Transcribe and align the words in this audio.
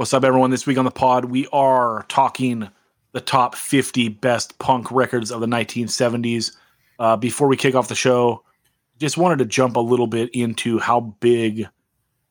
What's 0.00 0.14
up, 0.14 0.24
everyone? 0.24 0.50
This 0.50 0.66
week 0.66 0.78
on 0.78 0.86
the 0.86 0.90
pod, 0.90 1.26
we 1.26 1.46
are 1.52 2.06
talking 2.08 2.70
the 3.12 3.20
top 3.20 3.54
50 3.54 4.08
best 4.08 4.58
punk 4.58 4.90
records 4.90 5.30
of 5.30 5.42
the 5.42 5.46
1970s. 5.46 6.56
Uh, 6.98 7.18
before 7.18 7.48
we 7.48 7.56
kick 7.58 7.74
off 7.74 7.88
the 7.88 7.94
show, 7.94 8.42
just 8.98 9.18
wanted 9.18 9.40
to 9.40 9.44
jump 9.44 9.76
a 9.76 9.80
little 9.80 10.06
bit 10.06 10.30
into 10.30 10.78
how 10.78 11.00
big 11.00 11.66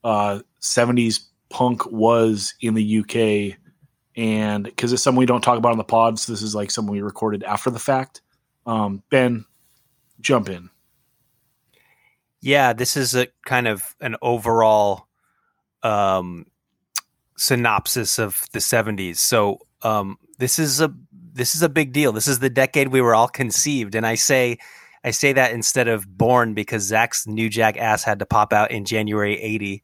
uh, 0.04 0.40
70s 0.60 1.26
punk 1.52 1.86
was 1.92 2.56
in 2.60 2.74
the 2.74 3.02
UK. 3.02 3.60
And 4.16 4.64
because 4.64 4.92
it's 4.92 5.04
something 5.04 5.20
we 5.20 5.28
don't 5.28 5.44
talk 5.44 5.60
about 5.60 5.74
on 5.74 5.78
the 5.78 5.84
pod, 5.84 6.18
so 6.18 6.34
this 6.34 6.42
is 6.42 6.56
like 6.56 6.72
something 6.72 6.92
we 6.92 7.02
recorded 7.02 7.44
after 7.44 7.70
the 7.70 7.78
fact. 7.78 8.22
Um, 8.66 9.04
ben, 9.12 9.46
jump 10.20 10.50
in. 10.50 10.72
Yeah, 12.42 12.74
this 12.74 12.98
is 12.98 13.14
a 13.14 13.28
kind 13.46 13.68
of 13.68 13.96
an 14.02 14.16
overall 14.24 15.08
um, 15.84 16.48
synopsis 17.40 18.20
of 18.20 18.46
the 18.52 18.60
70s. 18.60 19.16
So 19.16 19.60
um, 19.82 20.18
this 20.38 20.60
is 20.60 20.82
a 20.82 20.94
this 21.32 21.56
is 21.56 21.62
a 21.62 21.70
big 21.70 21.94
deal. 21.94 22.12
This 22.12 22.28
is 22.28 22.40
the 22.40 22.50
decade 22.50 22.90
we 22.90 23.02
were 23.02 23.16
all 23.16 23.30
conceived, 23.30 23.96
and 23.96 24.06
I 24.06 24.16
say 24.16 24.58
I 25.04 25.12
say 25.12 25.32
that 25.34 25.54
instead 25.54 25.88
of 25.88 26.18
born 26.18 26.54
because 26.54 26.84
Zach's 26.84 27.26
new 27.26 27.50
jack 27.50 27.78
ass 27.78 28.04
had 28.04 28.20
to 28.20 28.26
pop 28.26 28.52
out 28.52 28.72
in 28.72 28.86
January 28.86 29.40
'80 29.40 29.84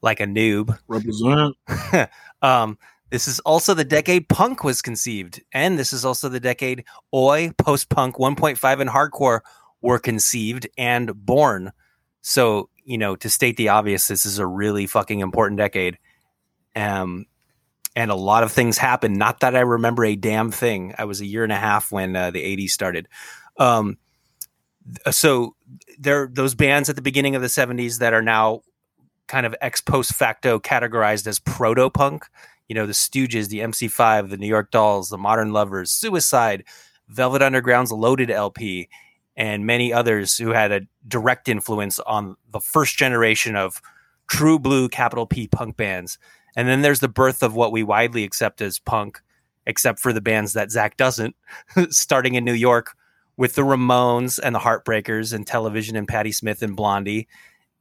like 0.00 0.20
a 0.20 0.26
noob. 0.26 0.78
Represent. 0.86 1.56
um, 2.42 2.78
this 3.10 3.26
is 3.26 3.40
also 3.40 3.74
the 3.74 3.84
decade 3.84 4.28
punk 4.28 4.62
was 4.62 4.80
conceived, 4.80 5.42
and 5.52 5.78
this 5.78 5.92
is 5.92 6.04
also 6.04 6.28
the 6.28 6.40
decade 6.40 6.84
oi, 7.12 7.50
post 7.58 7.88
punk, 7.88 8.16
1.5, 8.16 8.80
and 8.80 8.90
hardcore 8.90 9.40
were 9.80 9.98
conceived 9.98 10.68
and 10.78 11.12
born. 11.26 11.72
So 12.20 12.70
you 12.84 12.98
know, 12.98 13.16
to 13.16 13.28
state 13.28 13.56
the 13.56 13.68
obvious, 13.68 14.06
this 14.06 14.24
is 14.24 14.38
a 14.38 14.46
really 14.46 14.86
fucking 14.86 15.20
important 15.20 15.58
decade. 15.58 15.98
Um, 16.78 17.26
and 17.96 18.10
a 18.10 18.16
lot 18.16 18.44
of 18.44 18.52
things 18.52 18.78
happened. 18.78 19.16
Not 19.16 19.40
that 19.40 19.56
I 19.56 19.60
remember 19.60 20.04
a 20.04 20.14
damn 20.14 20.52
thing. 20.52 20.94
I 20.96 21.04
was 21.04 21.20
a 21.20 21.26
year 21.26 21.42
and 21.42 21.52
a 21.52 21.56
half 21.56 21.90
when 21.90 22.14
uh, 22.14 22.30
the 22.30 22.56
80s 22.56 22.70
started. 22.70 23.08
Um, 23.56 23.98
so 25.10 25.56
there 25.98 26.28
those 26.32 26.54
bands 26.54 26.88
at 26.88 26.96
the 26.96 27.02
beginning 27.02 27.34
of 27.34 27.42
the 27.42 27.48
70s 27.48 27.98
that 27.98 28.14
are 28.14 28.22
now 28.22 28.62
kind 29.26 29.44
of 29.46 29.54
ex 29.60 29.80
post 29.80 30.14
facto 30.14 30.58
categorized 30.58 31.26
as 31.26 31.40
proto 31.40 31.90
punk. 31.90 32.24
You 32.68 32.74
know, 32.74 32.86
the 32.86 32.92
Stooges, 32.92 33.48
the 33.48 33.60
MC5, 33.60 34.30
the 34.30 34.36
New 34.36 34.46
York 34.46 34.70
Dolls, 34.70 35.08
the 35.08 35.18
Modern 35.18 35.52
Lovers, 35.52 35.90
Suicide, 35.90 36.64
Velvet 37.08 37.42
Underground's 37.42 37.92
Loaded 37.92 38.30
LP, 38.30 38.88
and 39.36 39.66
many 39.66 39.92
others 39.92 40.36
who 40.36 40.50
had 40.50 40.70
a 40.70 40.82
direct 41.06 41.48
influence 41.48 41.98
on 42.00 42.36
the 42.50 42.60
first 42.60 42.96
generation 42.96 43.56
of 43.56 43.80
true 44.28 44.58
blue 44.58 44.88
capital 44.88 45.26
P 45.26 45.48
punk 45.48 45.76
bands. 45.76 46.18
And 46.58 46.68
then 46.68 46.82
there's 46.82 46.98
the 46.98 47.06
birth 47.06 47.44
of 47.44 47.54
what 47.54 47.70
we 47.70 47.84
widely 47.84 48.24
accept 48.24 48.60
as 48.60 48.80
punk, 48.80 49.20
except 49.64 50.00
for 50.00 50.12
the 50.12 50.20
bands 50.20 50.54
that 50.54 50.72
Zach 50.72 50.96
doesn't, 50.96 51.36
starting 51.90 52.34
in 52.34 52.44
New 52.44 52.52
York 52.52 52.96
with 53.36 53.54
the 53.54 53.62
Ramones 53.62 54.40
and 54.42 54.56
the 54.56 54.58
Heartbreakers 54.58 55.32
and 55.32 55.46
Television 55.46 55.94
and 55.94 56.08
Patti 56.08 56.32
Smith 56.32 56.60
and 56.60 56.74
Blondie. 56.74 57.28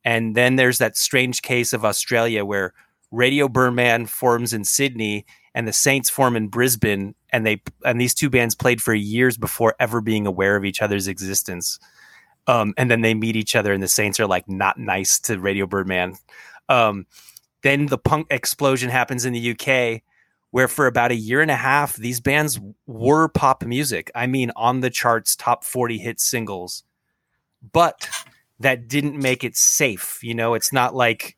And 0.05 0.35
then 0.35 0.57
there's 0.57 0.77
that 0.77 0.95
strange 0.95 1.41
case 1.41 1.73
of 1.73 1.83
Australia 1.83 2.45
where 2.45 2.75
Radio 3.09 3.49
Birdman 3.49 4.05
forms 4.05 4.53
in 4.53 4.63
Sydney 4.63 5.25
and 5.55 5.67
the 5.67 5.73
Saints 5.73 6.11
form 6.11 6.35
in 6.35 6.47
Brisbane, 6.47 7.15
and 7.31 7.47
they 7.47 7.63
and 7.83 7.99
these 7.99 8.13
two 8.13 8.29
bands 8.29 8.53
played 8.53 8.79
for 8.79 8.93
years 8.93 9.39
before 9.39 9.73
ever 9.79 10.01
being 10.01 10.27
aware 10.27 10.55
of 10.55 10.65
each 10.65 10.83
other's 10.83 11.07
existence. 11.07 11.79
Um, 12.45 12.75
and 12.77 12.91
then 12.91 13.01
they 13.01 13.15
meet 13.15 13.35
each 13.35 13.55
other, 13.55 13.73
and 13.73 13.81
the 13.81 13.87
Saints 13.87 14.19
are 14.19 14.27
like 14.27 14.47
not 14.47 14.77
nice 14.77 15.19
to 15.21 15.39
Radio 15.39 15.65
Birdman. 15.65 16.13
Um, 16.69 17.07
then 17.63 17.87
the 17.87 17.97
punk 17.97 18.27
explosion 18.29 18.89
happens 18.89 19.25
in 19.25 19.33
the 19.33 19.51
UK, 19.51 20.01
where 20.51 20.67
for 20.67 20.87
about 20.87 21.11
a 21.11 21.15
year 21.15 21.41
and 21.41 21.51
a 21.51 21.55
half, 21.55 21.95
these 21.95 22.19
bands 22.19 22.59
were 22.85 23.27
pop 23.27 23.63
music. 23.63 24.11
I 24.15 24.27
mean, 24.27 24.51
on 24.55 24.81
the 24.81 24.89
charts, 24.89 25.35
top 25.35 25.63
40 25.63 25.97
hit 25.97 26.19
singles. 26.19 26.83
But 27.73 28.07
that 28.59 28.87
didn't 28.87 29.17
make 29.17 29.43
it 29.43 29.55
safe. 29.55 30.19
You 30.23 30.33
know, 30.33 30.53
it's 30.53 30.71
not 30.71 30.95
like, 30.95 31.35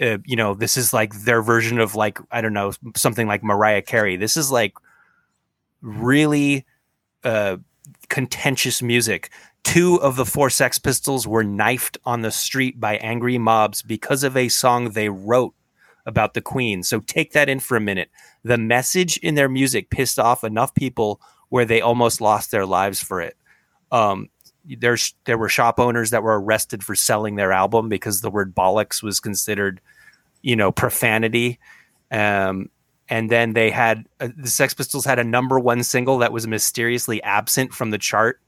uh, 0.00 0.18
you 0.24 0.36
know, 0.36 0.54
this 0.54 0.76
is 0.76 0.92
like 0.92 1.14
their 1.20 1.42
version 1.42 1.78
of 1.78 1.94
like, 1.94 2.18
I 2.30 2.40
don't 2.40 2.52
know, 2.52 2.72
something 2.96 3.26
like 3.26 3.44
Mariah 3.44 3.82
Carey. 3.82 4.16
This 4.16 4.36
is 4.36 4.50
like 4.50 4.74
really 5.82 6.64
uh, 7.22 7.58
contentious 8.08 8.82
music 8.82 9.30
Two 9.64 10.00
of 10.00 10.16
the 10.16 10.26
four 10.26 10.50
Sex 10.50 10.78
Pistols 10.78 11.26
were 11.26 11.42
knifed 11.42 11.98
on 12.04 12.22
the 12.22 12.30
street 12.30 12.78
by 12.78 12.96
angry 12.96 13.38
mobs 13.38 13.82
because 13.82 14.22
of 14.22 14.36
a 14.36 14.48
song 14.48 14.90
they 14.90 15.08
wrote 15.08 15.54
about 16.06 16.34
the 16.34 16.40
Queen. 16.40 16.82
So 16.82 17.00
take 17.00 17.32
that 17.32 17.48
in 17.48 17.60
for 17.60 17.76
a 17.76 17.80
minute. 17.80 18.10
The 18.44 18.58
message 18.58 19.16
in 19.18 19.34
their 19.34 19.48
music 19.48 19.90
pissed 19.90 20.18
off 20.18 20.44
enough 20.44 20.74
people 20.74 21.20
where 21.48 21.64
they 21.64 21.80
almost 21.80 22.20
lost 22.20 22.50
their 22.50 22.66
lives 22.66 23.02
for 23.02 23.20
it. 23.20 23.36
Um, 23.90 24.28
there's 24.64 25.14
there 25.24 25.38
were 25.38 25.48
shop 25.48 25.78
owners 25.78 26.10
that 26.10 26.22
were 26.22 26.40
arrested 26.40 26.82
for 26.82 26.94
selling 26.94 27.36
their 27.36 27.52
album 27.52 27.88
because 27.88 28.20
the 28.20 28.30
word 28.30 28.54
bollocks 28.54 29.02
was 29.02 29.20
considered, 29.20 29.80
you 30.42 30.56
know, 30.56 30.72
profanity. 30.72 31.58
Um, 32.10 32.70
and 33.08 33.30
then 33.30 33.52
they 33.52 33.70
had 33.70 34.06
uh, 34.20 34.28
the 34.36 34.48
Sex 34.48 34.74
Pistols 34.74 35.04
had 35.04 35.18
a 35.18 35.24
number 35.24 35.58
one 35.58 35.82
single 35.82 36.18
that 36.18 36.32
was 36.32 36.46
mysteriously 36.46 37.22
absent 37.22 37.74
from 37.74 37.90
the 37.90 37.98
chart 37.98 38.40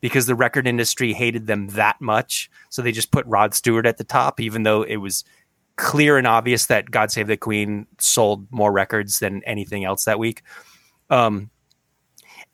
because 0.00 0.26
the 0.26 0.34
record 0.34 0.66
industry 0.66 1.12
hated 1.12 1.46
them 1.46 1.68
that 1.68 2.00
much. 2.00 2.50
So 2.70 2.82
they 2.82 2.92
just 2.92 3.10
put 3.10 3.26
Rod 3.26 3.54
Stewart 3.54 3.86
at 3.86 3.96
the 3.96 4.04
top, 4.04 4.40
even 4.40 4.62
though 4.62 4.82
it 4.82 4.96
was 4.96 5.24
clear 5.76 6.16
and 6.16 6.26
obvious 6.26 6.66
that 6.66 6.90
God 6.90 7.10
Save 7.10 7.26
the 7.26 7.36
Queen 7.36 7.86
sold 7.98 8.46
more 8.50 8.72
records 8.72 9.18
than 9.18 9.42
anything 9.44 9.84
else 9.84 10.04
that 10.04 10.18
week. 10.18 10.42
Um, 11.10 11.50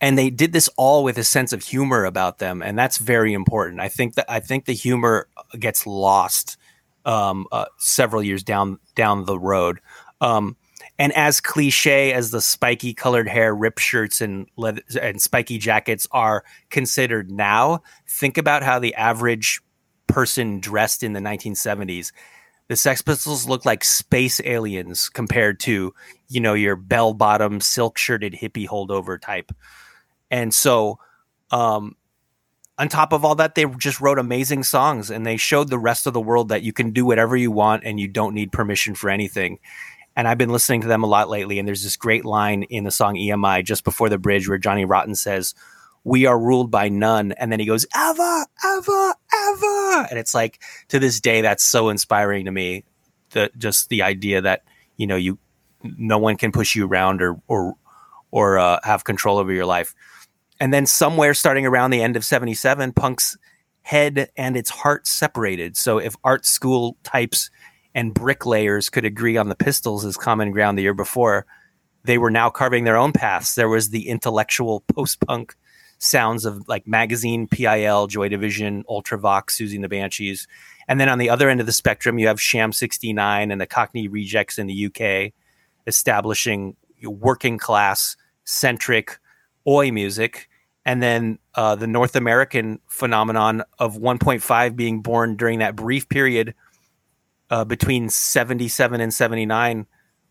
and 0.00 0.18
they 0.18 0.30
did 0.30 0.52
this 0.52 0.68
all 0.76 1.04
with 1.04 1.16
a 1.16 1.24
sense 1.24 1.52
of 1.52 1.62
humor 1.62 2.04
about 2.04 2.38
them, 2.38 2.60
and 2.60 2.76
that's 2.76 2.98
very 2.98 3.32
important. 3.32 3.80
I 3.80 3.88
think 3.88 4.14
that 4.14 4.26
I 4.28 4.40
think 4.40 4.64
the 4.64 4.72
humor 4.72 5.28
gets 5.58 5.86
lost 5.86 6.56
um, 7.04 7.46
uh, 7.52 7.66
several 7.78 8.22
years 8.22 8.42
down 8.42 8.80
down 8.96 9.26
the 9.26 9.38
road. 9.38 9.78
Um, 10.20 10.56
and 11.02 11.12
as 11.14 11.40
cliche 11.40 12.12
as 12.12 12.30
the 12.30 12.40
spiky 12.40 12.94
colored 12.94 13.26
hair, 13.26 13.52
rip 13.52 13.80
shirts, 13.80 14.20
and 14.20 14.46
leather, 14.56 14.82
and 15.00 15.20
spiky 15.20 15.58
jackets 15.58 16.06
are 16.12 16.44
considered 16.70 17.28
now, 17.28 17.82
think 18.06 18.38
about 18.38 18.62
how 18.62 18.78
the 18.78 18.94
average 18.94 19.60
person 20.06 20.60
dressed 20.60 21.02
in 21.02 21.12
the 21.12 21.18
1970s. 21.18 22.12
The 22.68 22.76
Sex 22.76 23.02
Pistols 23.02 23.48
look 23.48 23.64
like 23.64 23.82
space 23.82 24.40
aliens 24.44 25.08
compared 25.08 25.58
to, 25.60 25.92
you 26.28 26.40
know, 26.40 26.54
your 26.54 26.76
bell 26.76 27.14
bottom, 27.14 27.60
silk 27.60 27.98
shirted 27.98 28.34
hippie 28.34 28.68
holdover 28.68 29.20
type. 29.20 29.50
And 30.30 30.54
so, 30.54 31.00
um, 31.50 31.96
on 32.78 32.88
top 32.88 33.12
of 33.12 33.24
all 33.24 33.34
that, 33.34 33.56
they 33.56 33.64
just 33.76 34.00
wrote 34.00 34.20
amazing 34.20 34.62
songs 34.62 35.10
and 35.10 35.26
they 35.26 35.36
showed 35.36 35.68
the 35.68 35.80
rest 35.80 36.06
of 36.06 36.12
the 36.12 36.20
world 36.20 36.50
that 36.50 36.62
you 36.62 36.72
can 36.72 36.92
do 36.92 37.04
whatever 37.04 37.36
you 37.36 37.50
want 37.50 37.82
and 37.84 37.98
you 37.98 38.06
don't 38.06 38.34
need 38.34 38.52
permission 38.52 38.94
for 38.94 39.10
anything. 39.10 39.58
And 40.16 40.28
I've 40.28 40.38
been 40.38 40.50
listening 40.50 40.82
to 40.82 40.88
them 40.88 41.02
a 41.02 41.06
lot 41.06 41.28
lately. 41.28 41.58
And 41.58 41.66
there's 41.66 41.82
this 41.82 41.96
great 41.96 42.24
line 42.24 42.64
in 42.64 42.84
the 42.84 42.90
song 42.90 43.14
EMI 43.14 43.64
just 43.64 43.84
before 43.84 44.08
the 44.08 44.18
bridge 44.18 44.48
where 44.48 44.58
Johnny 44.58 44.84
Rotten 44.84 45.14
says, 45.14 45.54
We 46.04 46.26
are 46.26 46.38
ruled 46.38 46.70
by 46.70 46.88
none. 46.88 47.32
And 47.32 47.50
then 47.50 47.60
he 47.60 47.66
goes, 47.66 47.86
Ever, 47.94 48.46
ever, 48.64 49.14
ever. 49.34 50.06
And 50.10 50.18
it's 50.18 50.34
like, 50.34 50.60
to 50.88 50.98
this 50.98 51.20
day, 51.20 51.40
that's 51.40 51.64
so 51.64 51.88
inspiring 51.88 52.44
to 52.44 52.52
me. 52.52 52.84
The, 53.30 53.50
just 53.56 53.88
the 53.88 54.02
idea 54.02 54.42
that, 54.42 54.64
you 54.96 55.06
know, 55.06 55.16
you, 55.16 55.38
no 55.82 56.18
one 56.18 56.36
can 56.36 56.52
push 56.52 56.76
you 56.76 56.86
around 56.86 57.22
or, 57.22 57.40
or, 57.48 57.74
or 58.30 58.58
uh, 58.58 58.80
have 58.82 59.04
control 59.04 59.38
over 59.38 59.52
your 59.52 59.66
life. 59.66 59.94
And 60.60 60.72
then 60.72 60.86
somewhere 60.86 61.34
starting 61.34 61.66
around 61.66 61.90
the 61.90 62.02
end 62.02 62.16
of 62.16 62.24
77, 62.24 62.92
Punk's 62.92 63.38
head 63.82 64.30
and 64.36 64.56
its 64.56 64.70
heart 64.70 65.06
separated. 65.06 65.76
So 65.76 65.98
if 65.98 66.14
art 66.22 66.46
school 66.46 66.96
types 67.02 67.50
and 67.94 68.14
bricklayers 68.14 68.88
could 68.88 69.04
agree 69.04 69.36
on 69.36 69.48
the 69.48 69.54
pistols 69.54 70.04
as 70.04 70.16
common 70.16 70.50
ground 70.50 70.78
the 70.78 70.82
year 70.82 70.94
before, 70.94 71.46
they 72.04 72.18
were 72.18 72.30
now 72.30 72.50
carving 72.50 72.84
their 72.84 72.96
own 72.96 73.12
paths. 73.12 73.54
There 73.54 73.68
was 73.68 73.90
the 73.90 74.08
intellectual 74.08 74.80
post 74.94 75.20
punk 75.20 75.54
sounds 75.98 76.44
of 76.44 76.66
like 76.68 76.86
Magazine, 76.86 77.46
PIL, 77.46 78.08
Joy 78.08 78.28
Division, 78.28 78.84
Ultravox, 78.88 79.50
Siouxsie 79.50 79.74
and 79.74 79.84
the 79.84 79.88
Banshees. 79.88 80.48
And 80.88 81.00
then 81.00 81.08
on 81.08 81.18
the 81.18 81.30
other 81.30 81.48
end 81.48 81.60
of 81.60 81.66
the 81.66 81.72
spectrum, 81.72 82.18
you 82.18 82.26
have 82.26 82.40
Sham 82.40 82.72
69 82.72 83.50
and 83.50 83.60
the 83.60 83.66
Cockney 83.66 84.08
Rejects 84.08 84.58
in 84.58 84.66
the 84.66 84.86
UK 84.86 85.32
establishing 85.86 86.76
working 87.04 87.58
class 87.58 88.16
centric 88.44 89.18
oi 89.66 89.92
music. 89.92 90.48
And 90.84 91.00
then 91.00 91.38
uh, 91.54 91.76
the 91.76 91.86
North 91.86 92.16
American 92.16 92.80
phenomenon 92.88 93.62
of 93.78 93.96
1.5 93.96 94.74
being 94.74 95.02
born 95.02 95.36
during 95.36 95.60
that 95.60 95.76
brief 95.76 96.08
period 96.08 96.54
uh, 97.52 97.66
between 97.66 98.08
77 98.08 99.02
and 99.02 99.12
79 99.12 99.86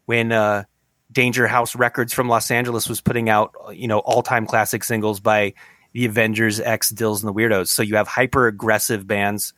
when 0.08 0.32
uh, 0.32 0.64
Danger 1.12 1.48
House 1.48 1.76
Records 1.76 2.14
from 2.14 2.28
Los 2.28 2.50
Angeles 2.50 2.90
was 2.90 3.00
putting 3.00 3.30
out, 3.30 3.54
you 3.72 3.88
know, 3.88 4.00
all-time 4.00 4.48
classic 4.48 4.84
singles 4.84 5.20
by 5.20 5.54
the 5.94 6.06
Avengers, 6.06 6.60
X, 6.60 6.92
Dils, 6.92 7.24
and 7.24 7.30
the 7.30 7.34
Weirdos. 7.34 7.68
So 7.68 7.84
you 7.84 7.96
have 7.96 8.08
hyper 8.08 8.48
aggressive 8.48 9.06
bands 9.06 9.54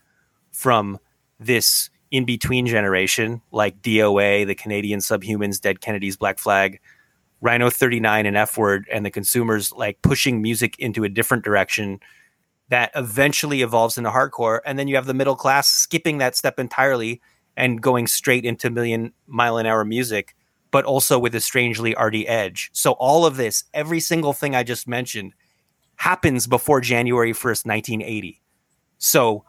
from 0.51 0.99
this, 1.39 1.89
in 2.11 2.25
between 2.25 2.67
generation 2.67 3.41
like 3.51 3.81
DOA, 3.81 4.45
the 4.45 4.55
Canadian 4.55 4.99
Subhumans, 4.99 5.61
Dead 5.61 5.79
Kennedys, 5.79 6.17
Black 6.17 6.39
Flag, 6.39 6.81
Rhino 7.39 7.69
39 7.69 8.25
and 8.25 8.35
F 8.35 8.57
Word, 8.57 8.89
and 8.91 9.05
the 9.05 9.09
consumers 9.09 9.71
like 9.71 10.01
pushing 10.01 10.41
music 10.41 10.77
into 10.79 11.05
a 11.05 11.09
different 11.09 11.45
direction 11.45 12.01
that 12.67 12.91
eventually 12.93 13.61
evolves 13.61 13.97
into 13.97 14.09
hardcore. 14.09 14.59
And 14.65 14.77
then 14.77 14.89
you 14.89 14.95
have 14.95 15.05
the 15.05 15.13
middle 15.13 15.37
class 15.37 15.69
skipping 15.69 16.17
that 16.17 16.35
step 16.35 16.59
entirely 16.59 17.21
and 17.55 17.81
going 17.81 18.07
straight 18.07 18.45
into 18.45 18.69
million 18.69 19.13
mile 19.27 19.57
an 19.57 19.65
hour 19.65 19.85
music, 19.85 20.35
but 20.71 20.85
also 20.85 21.19
with 21.19 21.35
a 21.35 21.41
strangely 21.41 21.93
arty 21.95 22.27
edge. 22.27 22.69
So 22.73 22.93
all 22.93 23.25
of 23.25 23.37
this, 23.37 23.63
every 23.73 23.99
single 23.99 24.33
thing 24.33 24.55
I 24.55 24.63
just 24.63 24.87
mentioned, 24.87 25.33
happens 25.97 26.47
before 26.47 26.81
January 26.81 27.31
1st, 27.31 27.65
1980. 27.65 28.41
So, 28.97 29.45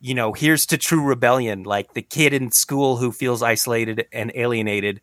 you 0.00 0.14
know, 0.14 0.32
here's 0.32 0.66
to 0.66 0.78
true 0.78 1.02
rebellion, 1.02 1.64
like 1.64 1.94
the 1.94 2.02
kid 2.02 2.32
in 2.32 2.50
school 2.50 2.96
who 2.96 3.10
feels 3.10 3.42
isolated 3.42 4.06
and 4.12 4.30
alienated 4.34 5.00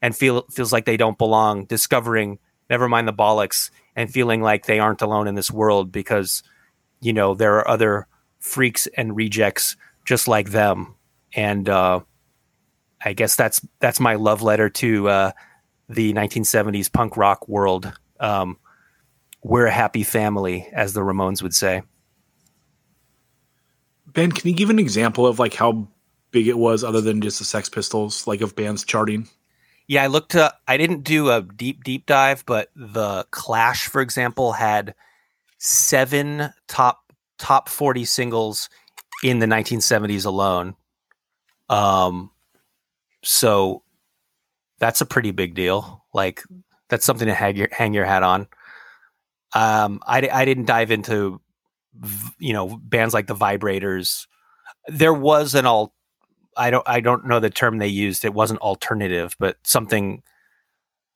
and 0.00 0.16
feel 0.16 0.44
feels 0.50 0.72
like 0.72 0.84
they 0.84 0.96
don't 0.96 1.16
belong, 1.18 1.64
discovering 1.66 2.38
never 2.68 2.88
mind 2.88 3.06
the 3.06 3.12
bollocks 3.12 3.70
and 3.94 4.10
feeling 4.10 4.40
like 4.40 4.66
they 4.66 4.78
aren't 4.78 5.02
alone 5.02 5.28
in 5.28 5.34
this 5.34 5.50
world 5.50 5.92
because 5.92 6.42
you 7.00 7.12
know 7.12 7.34
there 7.34 7.54
are 7.56 7.68
other 7.68 8.06
freaks 8.40 8.88
and 8.96 9.14
rejects 9.14 9.76
just 10.04 10.26
like 10.26 10.50
them 10.50 10.94
and 11.34 11.68
uh, 11.68 12.00
I 13.04 13.12
guess 13.12 13.36
that's 13.36 13.66
that's 13.80 14.00
my 14.00 14.14
love 14.14 14.42
letter 14.42 14.68
to 14.70 15.08
uh, 15.08 15.32
the 15.88 16.12
1970s 16.12 16.92
punk 16.92 17.16
rock 17.16 17.48
world. 17.48 17.92
Um, 18.20 18.58
we're 19.42 19.66
a 19.66 19.72
happy 19.72 20.04
family, 20.04 20.68
as 20.72 20.92
the 20.92 21.00
Ramones 21.00 21.42
would 21.42 21.54
say. 21.54 21.82
Ben, 24.06 24.30
can 24.30 24.48
you 24.48 24.54
give 24.54 24.70
an 24.70 24.78
example 24.78 25.26
of 25.26 25.38
like 25.38 25.54
how 25.54 25.88
big 26.30 26.46
it 26.46 26.58
was, 26.58 26.84
other 26.84 27.00
than 27.00 27.20
just 27.20 27.38
the 27.38 27.44
Sex 27.44 27.68
Pistols, 27.68 28.26
like 28.26 28.40
of 28.40 28.54
bands 28.54 28.84
charting? 28.84 29.28
Yeah, 29.88 30.04
I 30.04 30.06
looked. 30.06 30.34
Uh, 30.34 30.52
I 30.68 30.76
didn't 30.76 31.02
do 31.02 31.30
a 31.30 31.42
deep 31.42 31.82
deep 31.82 32.06
dive, 32.06 32.44
but 32.46 32.70
the 32.76 33.26
Clash, 33.30 33.88
for 33.88 34.00
example, 34.00 34.52
had 34.52 34.94
seven 35.58 36.50
top 36.68 37.12
top 37.38 37.68
40 37.68 38.04
singles 38.04 38.68
in 39.24 39.40
the 39.40 39.46
1970s 39.46 40.24
alone 40.24 40.76
um, 41.72 42.30
so 43.24 43.82
that's 44.78 45.00
a 45.00 45.06
pretty 45.06 45.30
big 45.30 45.54
deal. 45.54 46.04
Like 46.12 46.42
that's 46.90 47.06
something 47.06 47.26
to 47.26 47.34
hang 47.34 47.56
your 47.56 47.68
hang 47.72 47.94
your 47.94 48.04
hat 48.04 48.22
on. 48.22 48.46
Um, 49.54 50.00
I 50.06 50.28
I 50.30 50.44
didn't 50.44 50.66
dive 50.66 50.90
into 50.90 51.40
you 52.38 52.52
know 52.52 52.78
bands 52.82 53.14
like 53.14 53.26
the 53.26 53.34
Vibrators. 53.34 54.26
There 54.86 55.14
was 55.14 55.54
an 55.54 55.64
all. 55.64 55.94
I 56.56 56.70
don't 56.70 56.86
I 56.86 57.00
don't 57.00 57.26
know 57.26 57.40
the 57.40 57.48
term 57.48 57.78
they 57.78 57.88
used. 57.88 58.24
It 58.24 58.34
wasn't 58.34 58.60
alternative, 58.60 59.34
but 59.38 59.56
something 59.64 60.22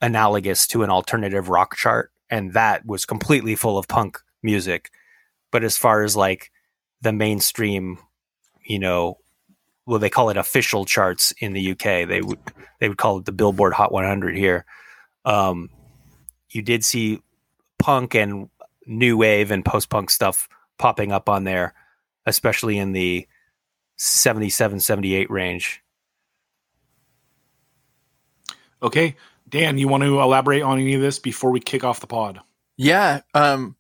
analogous 0.01 0.67
to 0.69 0.83
an 0.83 0.91
alternative 0.91 1.51
rock 1.51 1.77
chart, 1.77 2.13
and 2.31 2.55
that 2.55 2.87
was 2.87 3.05
completely 3.05 3.57
full 3.57 3.77
of 3.77 3.89
punk 3.89 4.19
music. 4.43 4.91
But 5.53 5.65
as 5.65 5.77
far 5.77 6.03
as 6.03 6.17
like 6.17 6.51
the 7.03 7.13
mainstream, 7.13 7.99
you 8.65 8.79
know, 8.79 9.19
well 9.87 9.99
they 9.99 10.11
call 10.11 10.31
it 10.31 10.37
official 10.37 10.85
charts 10.85 11.33
in 11.39 11.53
the 11.53 11.73
UK. 11.73 12.07
They 12.09 12.21
would 12.21 12.39
they 12.81 12.89
would 12.89 12.99
call 12.99 13.19
it 13.19 13.25
the 13.25 13.33
Billboard 13.33 13.73
Hot 13.73 13.93
100 13.93 14.37
here. 14.37 14.65
Um, 15.25 15.71
you 16.51 16.63
did 16.63 16.85
see 16.85 17.21
punk 17.79 18.15
and 18.15 18.49
new 18.87 19.17
wave 19.17 19.51
and 19.51 19.65
post 19.65 19.89
punk 19.89 20.11
stuff 20.11 20.49
popping 20.79 21.13
up 21.13 21.29
on 21.29 21.45
there, 21.45 21.75
especially 22.27 22.79
in 22.79 22.93
the 22.93 23.27
77 23.97 24.81
78 24.81 25.31
range. 25.31 25.83
Okay, 28.83 29.17
Dan, 29.49 29.79
you 29.79 29.89
want 29.89 30.03
to 30.03 30.21
elaborate 30.21 30.63
on 30.63 30.79
any 30.79 30.95
of 30.95 31.01
this 31.01 31.19
before 31.19 31.51
we 31.51 31.61
kick 31.61 31.83
off 31.83 32.01
the 32.01 32.07
pod? 32.07 32.41
Yeah. 32.77 33.23
Um, 33.33 33.77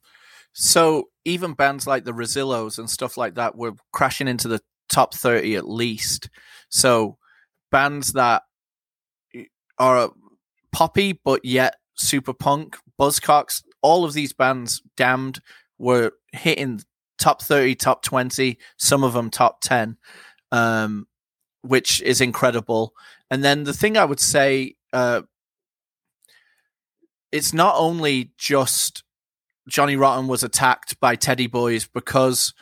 so 0.52 1.10
even 1.24 1.52
bands 1.52 1.86
like 1.86 2.04
the 2.04 2.12
Rezillos 2.12 2.78
and 2.78 2.88
stuff 2.88 3.16
like 3.16 3.34
that 3.34 3.56
were 3.56 3.74
crashing 3.92 4.26
into 4.26 4.48
the 4.48 4.60
top 4.88 5.14
30 5.14 5.56
at 5.56 5.68
least. 5.68 6.30
So 6.68 7.18
bands 7.70 8.12
that 8.12 8.42
are 9.78 10.10
poppy 10.72 11.12
but 11.12 11.44
yet 11.44 11.76
super 11.94 12.32
punk, 12.32 12.76
Buzzcocks, 12.98 13.62
all 13.82 14.04
of 14.04 14.12
these 14.12 14.32
bands, 14.32 14.82
Damned, 14.96 15.40
were 15.78 16.12
hitting 16.32 16.80
top 17.18 17.42
30, 17.42 17.74
top 17.76 18.02
20, 18.02 18.58
some 18.76 19.04
of 19.04 19.12
them 19.12 19.30
top 19.30 19.60
10, 19.60 19.96
um, 20.52 21.06
which 21.62 22.00
is 22.02 22.20
incredible. 22.20 22.94
And 23.30 23.42
then 23.42 23.64
the 23.64 23.72
thing 23.72 23.96
I 23.96 24.04
would 24.04 24.20
say, 24.20 24.76
uh, 24.92 25.22
it's 27.32 27.52
not 27.52 27.74
only 27.76 28.32
just 28.38 29.02
Johnny 29.68 29.96
Rotten 29.96 30.28
was 30.28 30.42
attacked 30.42 30.98
by 31.00 31.16
Teddy 31.16 31.48
Boys 31.48 31.86
because 31.86 32.54